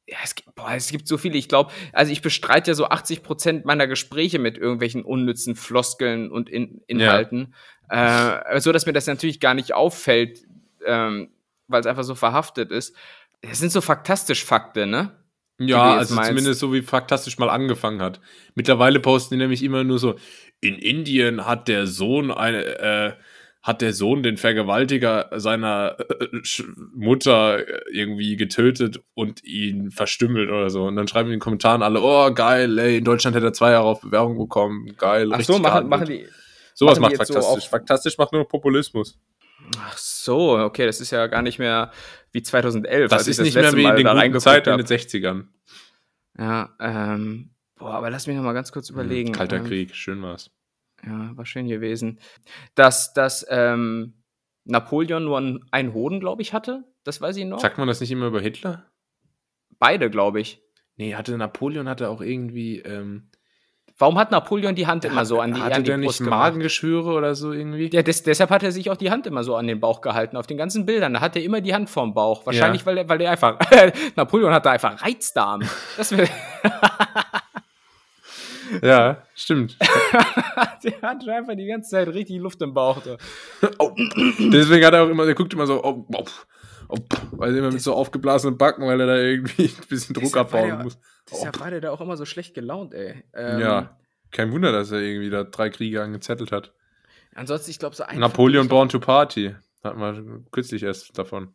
ja, 0.09 0.16
es 0.24 0.34
gibt, 0.34 0.54
boah, 0.54 0.72
es 0.72 0.90
gibt 0.90 1.06
so 1.06 1.18
viele. 1.18 1.36
Ich 1.36 1.48
glaube, 1.48 1.70
also 1.92 2.11
ich 2.11 2.22
bestreite 2.22 2.70
ja 2.70 2.74
so 2.74 2.86
80 2.86 3.22
Prozent 3.22 3.64
meiner 3.66 3.86
Gespräche 3.86 4.38
mit 4.38 4.56
irgendwelchen 4.56 5.04
unnützen 5.04 5.54
Floskeln 5.54 6.30
und 6.30 6.48
in 6.48 6.80
Inhalten. 6.86 7.54
Äh, 7.90 8.61
so 8.61 8.72
dass 8.72 8.86
mir 8.86 8.94
das 8.94 9.06
natürlich 9.06 9.38
gar 9.38 9.54
nicht 9.54 9.74
auffällt, 9.74 10.44
ähm, 10.86 11.30
weil 11.66 11.80
es 11.80 11.86
einfach 11.86 12.04
so 12.04 12.14
verhaftet 12.14 12.70
ist. 12.70 12.96
Das 13.42 13.59
sind 13.59 13.70
so 13.70 13.82
faktastisch 13.82 14.44
Fakte, 14.44 14.86
ne? 14.86 15.12
Ja, 15.59 15.96
also 15.96 16.14
meinst. 16.14 16.30
zumindest 16.30 16.61
so 16.61 16.72
wie 16.72 16.82
faktastisch 16.82 17.38
mal 17.38 17.50
angefangen 17.50 18.00
hat. 18.00 18.20
Mittlerweile 18.54 19.00
posten 19.00 19.34
die 19.34 19.38
nämlich 19.38 19.62
immer 19.62 19.84
nur 19.84 19.98
so, 19.98 20.14
in 20.61 20.76
Indien 20.76 21.44
hat 21.44 21.68
der 21.68 21.86
Sohn 21.86 22.30
eine, 22.30 22.64
äh, 22.64 23.12
hat 23.69 23.83
der 23.83 23.93
Sohn 23.93 24.23
den 24.23 24.39
Vergewaltiger 24.39 25.29
seiner 25.37 25.97
äh, 25.99 26.29
Mutter 26.95 27.62
irgendwie 27.93 28.37
getötet 28.37 29.03
und 29.12 29.45
ihn 29.45 29.91
verstümmelt 29.91 30.49
oder 30.49 30.71
so. 30.71 30.85
Und 30.85 30.97
dann 30.97 31.07
schreiben 31.07 31.29
in 31.29 31.35
den 31.35 31.41
Kommentaren 31.41 31.83
alle, 31.83 32.01
oh 32.01 32.33
geil, 32.33 32.79
ey, 32.79 32.97
in 32.97 33.05
Deutschland 33.05 33.37
hätte 33.37 33.45
er 33.49 33.53
zwei 33.53 33.73
Jahre 33.73 33.85
auf 33.85 34.01
Bewährung 34.01 34.39
bekommen, 34.39 34.97
geil. 34.97 35.29
Ach 35.35 35.43
so, 35.43 35.59
machen, 35.59 35.87
machen 35.87 36.07
die. 36.07 36.27
Sowas 36.73 36.99
macht 36.99 37.12
jetzt 37.12 37.27
so 37.27 37.35
faktastisch. 37.35 37.69
faktastisch 37.69 38.16
macht 38.16 38.33
nur 38.33 38.43
noch 38.43 38.49
Populismus. 38.49 39.19
Ach 39.79 39.99
so, 39.99 40.57
okay, 40.59 40.87
das 40.87 41.03
ist 41.03 41.11
ja 41.11 41.27
gar 41.27 41.43
nicht 41.43 41.59
mehr 41.59 41.91
wie 42.33 42.43
2011. 42.43 43.11
Das 43.11 43.29
ist 43.29 43.39
nicht 43.39 43.55
mehr 43.55 43.75
wie 43.75 43.85
in 43.85 43.97
den 43.97 44.33
guten 44.33 44.41
Zeiten 44.41 44.71
in 44.71 44.79
den 44.79 44.87
60ern. 44.87 45.45
Ja, 46.39 46.75
ähm, 46.81 47.51
boah, 47.77 47.93
aber 47.93 48.09
lass 48.09 48.27
mich 48.27 48.37
noch 48.37 48.45
mal 48.45 48.55
ganz 48.55 48.73
kurz 48.73 48.89
überlegen. 48.89 49.33
Kalter 49.33 49.57
ähm, 49.57 49.64
Krieg, 49.64 49.95
schön 49.95 50.23
war's. 50.23 50.51
Ja, 51.07 51.30
war 51.36 51.46
schön 51.46 51.68
gewesen. 51.68 52.18
Dass, 52.74 53.12
dass 53.12 53.46
ähm, 53.49 54.14
Napoleon 54.64 55.24
nur 55.24 55.38
ein- 55.40 55.64
einen 55.70 55.94
Hoden, 55.94 56.20
glaube 56.20 56.42
ich, 56.42 56.53
hatte. 56.53 56.84
Das 57.05 57.20
weiß 57.20 57.36
ich 57.36 57.44
noch. 57.44 57.61
Sagt 57.61 57.78
man 57.78 57.88
das 57.88 58.01
nicht 58.01 58.11
immer 58.11 58.26
über 58.26 58.40
Hitler? 58.40 58.84
Beide, 59.78 60.11
glaube 60.11 60.40
ich. 60.40 60.61
Nee, 60.96 61.14
hatte 61.14 61.36
Napoleon 61.38 61.88
hatte 61.88 62.09
auch 62.11 62.20
irgendwie. 62.20 62.78
Ähm, 62.80 63.30
Warum 64.01 64.16
hat 64.16 64.30
Napoleon 64.30 64.76
die 64.76 64.86
Hand 64.86 65.05
immer 65.05 65.24
so 65.24 65.40
an 65.40 65.55
die, 65.55 65.61
hatte 65.61 65.74
an 65.76 65.82
die 65.84 65.90
der 65.90 65.99
Brust 65.99 66.20
nicht? 66.20 66.30
Magengeschwüre 66.30 67.11
oder 67.14 67.34
so 67.34 67.53
irgendwie? 67.53 67.90
Ja, 67.92 68.03
des, 68.03 68.22
deshalb 68.22 68.51
hat 68.51 68.62
er 68.62 68.70
sich 68.70 68.90
auch 68.90 68.96
die 68.96 69.11
Hand 69.11 69.26
immer 69.26 69.42
so 69.42 69.57
an 69.57 69.66
den 69.66 69.80
Bauch 69.80 70.01
gehalten. 70.03 70.36
Auf 70.36 70.46
den 70.46 70.57
ganzen 70.57 70.86
Bildern, 70.86 71.14
da 71.14 71.20
hat 71.20 71.34
er 71.34 71.42
immer 71.42 71.61
die 71.61 71.74
Hand 71.74 71.90
vorm 71.90 72.14
Bauch. 72.14 72.46
Wahrscheinlich, 72.46 72.82
Ja. 72.82 72.86
weil, 72.86 72.99
er, 72.99 73.09
weil 73.09 73.20
er 73.20 73.32
einfach. 73.32 73.59
Napoleon 74.16 74.53
hatte 74.53 74.70
einfach 74.70 75.03
Reizdarm. 75.05 75.62
Das 75.96 76.16
wär, 76.16 76.28
Ja, 78.83 79.23
stimmt. 79.35 79.77
der 80.85 81.01
hat 81.03 81.29
einfach 81.29 81.55
die 81.57 81.66
ganze 81.66 81.91
Zeit 81.91 82.09
richtig 82.09 82.39
Luft 82.41 82.61
im 82.62 82.75
Bauch. 82.75 83.03
Oh. 83.79 83.93
Deswegen 84.39 84.85
hat 84.85 84.95
er 84.95 85.05
auch 85.05 85.09
immer, 85.09 85.25
der 85.27 85.35
guckt 85.35 85.53
immer 85.53 85.66
so, 85.66 85.83
oh, 85.83 86.07
oh, 86.12 86.25
oh, 86.89 86.97
weil 87.33 87.57
immer 87.57 87.71
mit 87.71 87.81
so 87.83 87.95
aufgeblasenen 87.95 88.59
Backen, 88.59 88.87
weil 88.87 89.01
er 89.01 89.07
da 89.07 89.16
irgendwie 89.16 89.64
ein 89.64 89.89
bisschen 89.89 90.14
Druck 90.14 90.37
abbauen 90.37 90.69
der- 90.69 90.83
muss. 90.83 90.99
Deshalb 91.31 91.61
war 91.61 91.71
der 91.71 91.81
da 91.81 91.91
auch 91.91 92.01
immer 92.01 92.16
so 92.16 92.25
schlecht 92.25 92.55
gelaunt, 92.55 92.95
ey. 92.95 93.23
Ähm, 93.35 93.61
ja, 93.61 93.99
kein 94.31 94.51
Wunder, 94.53 94.73
dass 94.73 94.91
er 94.91 95.01
irgendwie 95.01 95.31
da 95.31 95.45
drei 95.45 95.71
Kriege 95.71 96.03
angezettelt 96.03 96.53
hat. 96.53 96.73
Ansonsten, 97.35 97.71
ich 97.71 97.79
glaube, 97.79 97.95
so 97.95 98.05
ein. 98.05 98.19
Napoleon 98.19 98.64
Fakt, 98.64 98.71
Born 98.71 98.89
to 98.89 98.99
Party. 98.99 99.55
Hatten 99.85 100.01
wir 100.01 100.43
kürzlich 100.51 100.83
erst 100.83 101.16
davon. 101.19 101.55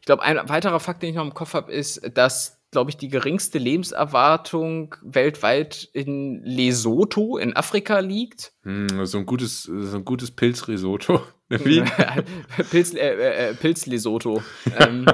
Ich 0.00 0.06
glaube, 0.06 0.22
ein 0.22 0.48
weiterer 0.48 0.80
Fakt, 0.80 1.02
den 1.02 1.10
ich 1.10 1.16
noch 1.16 1.24
im 1.24 1.34
Kopf 1.34 1.54
habe, 1.54 1.72
ist, 1.72 2.16
dass, 2.16 2.59
glaube 2.70 2.90
ich, 2.90 2.96
die 2.96 3.08
geringste 3.08 3.58
Lebenserwartung 3.58 4.94
weltweit 5.02 5.88
in 5.92 6.42
Lesotho 6.44 7.36
in 7.36 7.56
Afrika 7.56 7.98
liegt. 7.98 8.52
Hm, 8.62 9.06
so 9.06 9.18
ein 9.18 9.26
gutes, 9.26 9.64
so 9.64 9.96
ein 9.96 10.04
gutes 10.04 10.30
Pilzrisotto. 10.30 11.22
Wie? 11.48 11.82
Pilz, 12.70 12.94
äh, 12.94 13.48
äh, 13.48 13.54
Pilz 13.54 13.86
Lesotho. 13.86 14.42
ähm, 14.78 15.04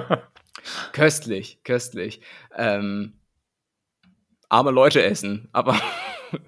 köstlich, 0.93 1.61
köstlich. 1.65 2.21
Ähm, 2.55 3.15
arme 4.49 4.71
Leute 4.71 5.03
essen, 5.03 5.49
aber 5.53 5.81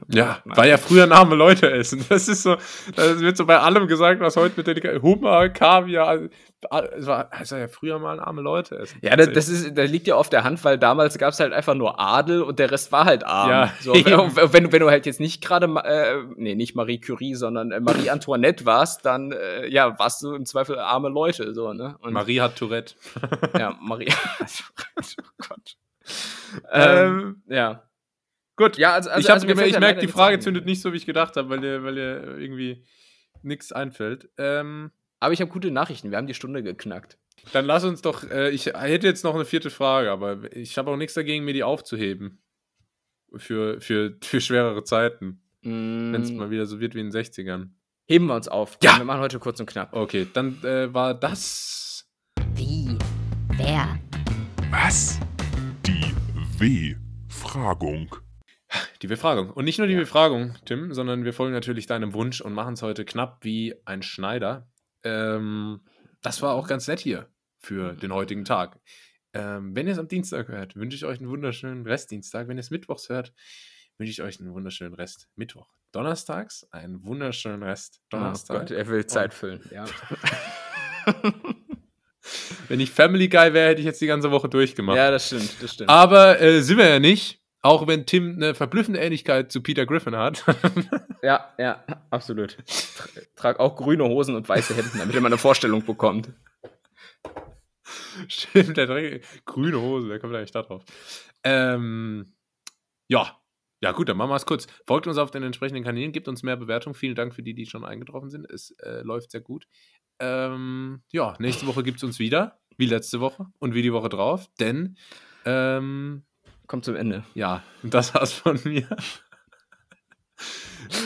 Ja, 0.08 0.38
Nein. 0.44 0.56
war 0.56 0.66
ja 0.66 0.76
früher 0.76 1.04
ein 1.04 1.12
arme 1.12 1.34
Leute 1.34 1.70
essen. 1.70 2.04
Das 2.08 2.28
ist 2.28 2.42
so, 2.42 2.56
das 2.96 3.20
wird 3.20 3.36
so 3.36 3.46
bei 3.46 3.58
allem 3.58 3.86
gesagt, 3.86 4.20
was 4.20 4.36
heute 4.36 4.54
mit 4.62 4.66
der 4.84 5.02
Hummer, 5.02 5.48
Kaviar, 5.48 6.28
es 6.96 7.06
war, 7.06 7.30
es 7.40 7.52
war 7.52 7.58
ja 7.60 7.68
früher 7.68 8.00
mal 8.00 8.14
ein 8.14 8.20
arme 8.20 8.40
Leute 8.42 8.76
essen. 8.78 8.98
Ja, 9.02 9.14
das, 9.14 9.32
das, 9.32 9.48
ist, 9.48 9.78
das 9.78 9.88
liegt 9.88 10.08
ja 10.08 10.16
auf 10.16 10.28
der 10.28 10.42
Hand, 10.42 10.64
weil 10.64 10.76
damals 10.76 11.16
gab 11.16 11.32
es 11.32 11.38
halt 11.38 11.52
einfach 11.52 11.74
nur 11.74 12.00
Adel 12.00 12.42
und 12.42 12.58
der 12.58 12.70
Rest 12.72 12.90
war 12.90 13.04
halt 13.04 13.24
arm. 13.24 13.50
Ja, 13.50 13.72
so, 13.80 13.94
wenn, 13.94 14.04
wenn, 14.52 14.64
du- 14.64 14.72
wenn 14.72 14.80
du 14.80 14.90
halt 14.90 15.06
jetzt 15.06 15.20
nicht 15.20 15.40
gerade, 15.44 15.66
äh, 15.84 16.24
nee, 16.36 16.56
nicht 16.56 16.74
Marie 16.74 17.00
Curie, 17.00 17.34
sondern 17.34 17.70
äh, 17.70 17.78
Marie 17.78 18.10
Antoinette 18.10 18.66
warst, 18.66 19.04
dann 19.06 19.30
äh, 19.30 19.68
ja, 19.68 19.96
warst 20.00 20.22
du 20.22 20.34
im 20.34 20.46
Zweifel 20.46 20.78
arme 20.80 21.08
Leute. 21.10 21.54
So, 21.54 21.72
ne? 21.72 21.96
Und, 22.00 22.12
Marie 22.12 22.40
hat 22.40 22.56
Tourette. 22.56 22.94
Ja, 23.56 23.76
Marie. 23.80 24.12
oh 24.40 25.02
Gott. 25.48 25.76
Ähm, 26.72 27.42
ja. 27.48 27.82
Gut, 28.58 28.76
Ja, 28.76 28.92
also, 28.92 29.08
also 29.08 29.20
ich, 29.26 29.32
also 29.32 29.46
gemerkt- 29.46 29.70
ich 29.70 29.78
merke, 29.80 30.00
die 30.00 30.08
Frage 30.08 30.38
zündet 30.40 30.66
nicht 30.66 30.82
so, 30.82 30.92
wie 30.92 30.96
ich 30.98 31.06
gedacht 31.06 31.36
habe, 31.36 31.48
weil 31.48 31.60
dir, 31.60 31.82
weil 31.84 31.94
dir 31.94 32.36
irgendwie 32.38 32.84
nichts 33.42 33.72
einfällt. 33.72 34.28
Ähm, 34.36 34.90
Aber 35.20 35.32
ich 35.32 35.40
habe 35.40 35.50
gute 35.50 35.70
Nachrichten. 35.70 36.10
Wir 36.10 36.18
haben 36.18 36.26
die 36.26 36.34
Stunde 36.34 36.62
geknackt. 36.62 37.16
dann 37.52 37.64
lass 37.64 37.84
uns 37.84 38.02
doch, 38.02 38.28
äh, 38.30 38.50
ich 38.50 38.66
hätte 38.66 39.06
jetzt 39.06 39.24
noch 39.24 39.34
eine 39.34 39.44
vierte 39.46 39.70
Frage, 39.70 40.10
aber 40.10 40.54
ich 40.54 40.76
habe 40.76 40.90
auch 40.90 40.96
nichts 40.96 41.14
dagegen, 41.14 41.44
mir 41.46 41.54
die 41.54 41.62
aufzuheben. 41.62 42.42
Für, 43.36 43.80
für, 43.80 44.16
für 44.22 44.40
schwerere 44.40 44.84
Zeiten. 44.84 45.40
Wenn 45.62 46.14
es 46.22 46.30
Mm, 46.32 46.36
mal 46.36 46.50
wieder 46.50 46.66
so 46.66 46.80
wird 46.80 46.94
wie 46.94 47.00
in 47.00 47.10
den 47.10 47.12
60ern. 47.12 47.70
heben 48.06 48.26
wir 48.26 48.34
uns 48.34 48.48
auf. 48.48 48.78
Ja. 48.82 48.96
Wir 48.98 49.04
machen 49.04 49.20
heute 49.20 49.38
kurz 49.38 49.60
und 49.60 49.66
knapp. 49.66 49.92
Okay, 49.94 50.26
dann 50.32 50.62
äh, 50.64 50.92
war 50.94 51.14
das 51.14 52.08
Wie? 52.54 52.96
Wer? 53.56 53.98
Was? 54.70 55.20
Die 55.86 56.14
W-Fragung. 56.58 58.16
Die 59.02 59.06
Befragung. 59.06 59.50
Und 59.50 59.64
nicht 59.64 59.78
nur 59.78 59.86
die 59.86 59.94
Befragung, 59.94 60.56
Tim, 60.64 60.92
sondern 60.92 61.24
wir 61.24 61.32
folgen 61.32 61.52
natürlich 61.52 61.86
deinem 61.86 62.14
Wunsch 62.14 62.40
und 62.40 62.52
machen 62.52 62.74
es 62.74 62.82
heute 62.82 63.04
knapp 63.04 63.44
wie 63.44 63.74
ein 63.84 64.02
Schneider. 64.02 64.68
Ähm, 65.04 65.80
das 66.20 66.42
war 66.42 66.54
auch 66.54 66.66
ganz 66.66 66.88
nett 66.88 66.98
hier 67.00 67.28
für 67.60 67.94
den 67.94 68.12
heutigen 68.12 68.44
Tag. 68.44 68.80
Ähm, 69.34 69.76
wenn 69.76 69.86
ihr 69.86 69.92
es 69.92 69.98
am 69.98 70.08
Dienstag 70.08 70.48
hört, 70.48 70.74
wünsche 70.74 70.96
ich 70.96 71.04
euch 71.04 71.18
einen 71.20 71.28
wunderschönen 71.28 71.86
Restdienstag. 71.86 72.48
Wenn 72.48 72.56
ihr 72.56 72.62
es 72.62 72.70
mittwochs 72.70 73.08
hört, 73.08 73.32
wünsche 73.98 74.10
ich 74.10 74.22
euch 74.22 74.40
einen 74.40 74.52
wunderschönen 74.52 74.94
Rest 74.94 75.28
Mittwoch. 75.36 75.68
Donnerstags 75.92 76.66
einen 76.70 77.04
wunderschönen 77.04 77.62
Rest 77.62 78.00
Donnerstag. 78.10 78.56
Oh 78.56 78.60
Gott, 78.60 78.70
er 78.70 78.88
will 78.88 79.06
Zeit 79.06 79.32
füllen. 79.32 79.62
Ja. 79.72 79.84
Wenn 82.68 82.80
ich 82.80 82.90
Family 82.90 83.28
Guy 83.28 83.54
wäre, 83.54 83.70
hätte 83.70 83.80
ich 83.80 83.86
jetzt 83.86 84.00
die 84.00 84.06
ganze 84.06 84.30
Woche 84.30 84.48
durchgemacht. 84.48 84.96
ja, 84.96 85.10
das 85.10 85.26
stimmt, 85.26 85.62
das 85.62 85.74
stimmt. 85.74 85.88
Aber 85.88 86.40
äh, 86.40 86.60
sind 86.62 86.76
wir 86.76 86.88
ja 86.88 86.98
nicht. 86.98 87.42
Auch 87.60 87.86
wenn 87.86 88.06
Tim 88.06 88.34
eine 88.36 88.54
verblüffende 88.54 89.00
Ähnlichkeit 89.00 89.50
zu 89.50 89.62
Peter 89.62 89.86
Griffin 89.86 90.16
hat. 90.16 90.44
Ja, 91.20 91.52
ja, 91.58 91.84
absolut. 92.10 92.56
Tra- 92.68 93.26
Trag 93.34 93.58
auch 93.58 93.74
grüne 93.74 94.04
Hosen 94.04 94.36
und 94.36 94.48
weiße 94.48 94.76
Hemden, 94.76 95.00
damit 95.00 95.16
ihr 95.16 95.20
mal 95.20 95.26
eine 95.26 95.36
Vorstellung 95.36 95.84
bekommt. 95.84 96.32
Stimmt, 98.28 98.76
der 98.76 98.86
trägt 98.86 99.44
grüne 99.44 99.80
Hose, 99.80 100.08
wer 100.08 100.20
kommt 100.20 100.36
eigentlich 100.36 100.52
da 100.52 100.62
drauf? 100.62 100.84
Ähm, 101.42 102.32
ja. 103.08 103.36
Ja, 103.80 103.90
gut, 103.92 104.08
dann 104.08 104.16
machen 104.16 104.30
wir 104.30 104.36
es 104.36 104.46
kurz. 104.46 104.68
Folgt 104.86 105.08
uns 105.08 105.18
auf 105.18 105.32
den 105.32 105.42
entsprechenden 105.42 105.82
Kanälen, 105.82 106.12
gebt 106.12 106.28
uns 106.28 106.44
mehr 106.44 106.56
Bewertung. 106.56 106.94
Vielen 106.94 107.16
Dank 107.16 107.34
für 107.34 107.42
die, 107.42 107.54
die 107.54 107.66
schon 107.66 107.84
eingetroffen 107.84 108.30
sind. 108.30 108.48
Es 108.48 108.70
äh, 108.82 109.02
läuft 109.02 109.32
sehr 109.32 109.40
gut. 109.40 109.66
Ähm, 110.20 111.02
ja, 111.12 111.34
nächste 111.40 111.66
Woche 111.66 111.82
gibt 111.82 111.98
es 111.98 112.04
uns 112.04 112.20
wieder, 112.20 112.60
wie 112.76 112.86
letzte 112.86 113.18
Woche 113.20 113.46
und 113.58 113.74
wie 113.74 113.82
die 113.82 113.92
Woche 113.92 114.08
drauf, 114.08 114.48
denn 114.58 114.96
ähm, 115.44 116.24
Kommt 116.68 116.84
zum 116.84 116.94
Ende. 116.94 117.24
ja, 117.34 117.64
das 117.82 118.14
war's 118.14 118.32
von 118.32 118.60
mir. 118.64 118.86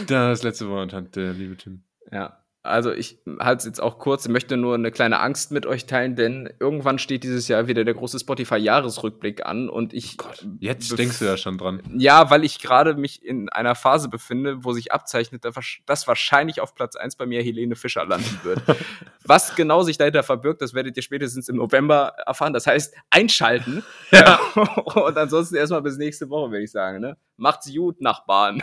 Das 0.06 0.42
letzte 0.42 0.68
Wort 0.68 0.92
hat 0.92 1.16
der 1.16 1.32
liebe 1.32 1.56
Tim. 1.56 1.82
Ja. 2.12 2.41
Also 2.64 2.92
ich 2.92 3.18
halte 3.40 3.58
es 3.58 3.64
jetzt 3.64 3.82
auch 3.82 3.98
kurz, 3.98 4.24
ich 4.26 4.30
möchte 4.30 4.56
nur 4.56 4.76
eine 4.76 4.92
kleine 4.92 5.18
Angst 5.18 5.50
mit 5.50 5.66
euch 5.66 5.86
teilen, 5.86 6.14
denn 6.14 6.48
irgendwann 6.60 7.00
steht 7.00 7.24
dieses 7.24 7.48
Jahr 7.48 7.66
wieder 7.66 7.84
der 7.84 7.94
große 7.94 8.20
Spotify-Jahresrückblick 8.20 9.44
an 9.44 9.68
und 9.68 9.92
ich. 9.92 10.16
Jetzt 10.60 10.92
bef- 10.92 10.96
denkst 10.96 11.18
du 11.18 11.24
ja 11.24 11.36
schon 11.36 11.58
dran. 11.58 11.82
Ja, 11.96 12.30
weil 12.30 12.44
ich 12.44 12.60
gerade 12.60 12.94
mich 12.94 13.24
in 13.24 13.48
einer 13.48 13.74
Phase 13.74 14.08
befinde, 14.08 14.62
wo 14.64 14.72
sich 14.72 14.92
abzeichnet, 14.92 15.44
dass 15.44 16.06
wahrscheinlich 16.06 16.60
auf 16.60 16.76
Platz 16.76 16.94
1 16.94 17.16
bei 17.16 17.26
mir 17.26 17.42
Helene 17.42 17.74
Fischer 17.74 18.04
landen 18.04 18.38
wird. 18.44 18.60
Was 19.24 19.54
genau 19.56 19.82
sich 19.82 19.98
dahinter 19.98 20.22
verbirgt, 20.22 20.62
das 20.62 20.72
werdet 20.74 20.96
ihr 20.96 21.02
spätestens 21.02 21.48
im 21.48 21.56
November 21.56 22.12
erfahren. 22.26 22.52
Das 22.52 22.66
heißt, 22.66 22.94
einschalten. 23.10 23.82
Ja. 24.12 24.38
Und 24.54 25.16
ansonsten 25.16 25.56
erstmal 25.56 25.82
bis 25.82 25.96
nächste 25.96 26.28
Woche, 26.28 26.50
würde 26.50 26.62
ich 26.64 26.70
sagen. 26.70 27.00
Ne? 27.00 27.16
Macht's 27.38 27.72
gut, 27.74 28.00
Nachbarn. 28.00 28.62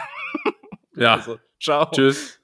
Ja. 0.96 1.16
Also, 1.16 1.40
ciao. 1.60 1.90
Tschüss. 1.92 2.39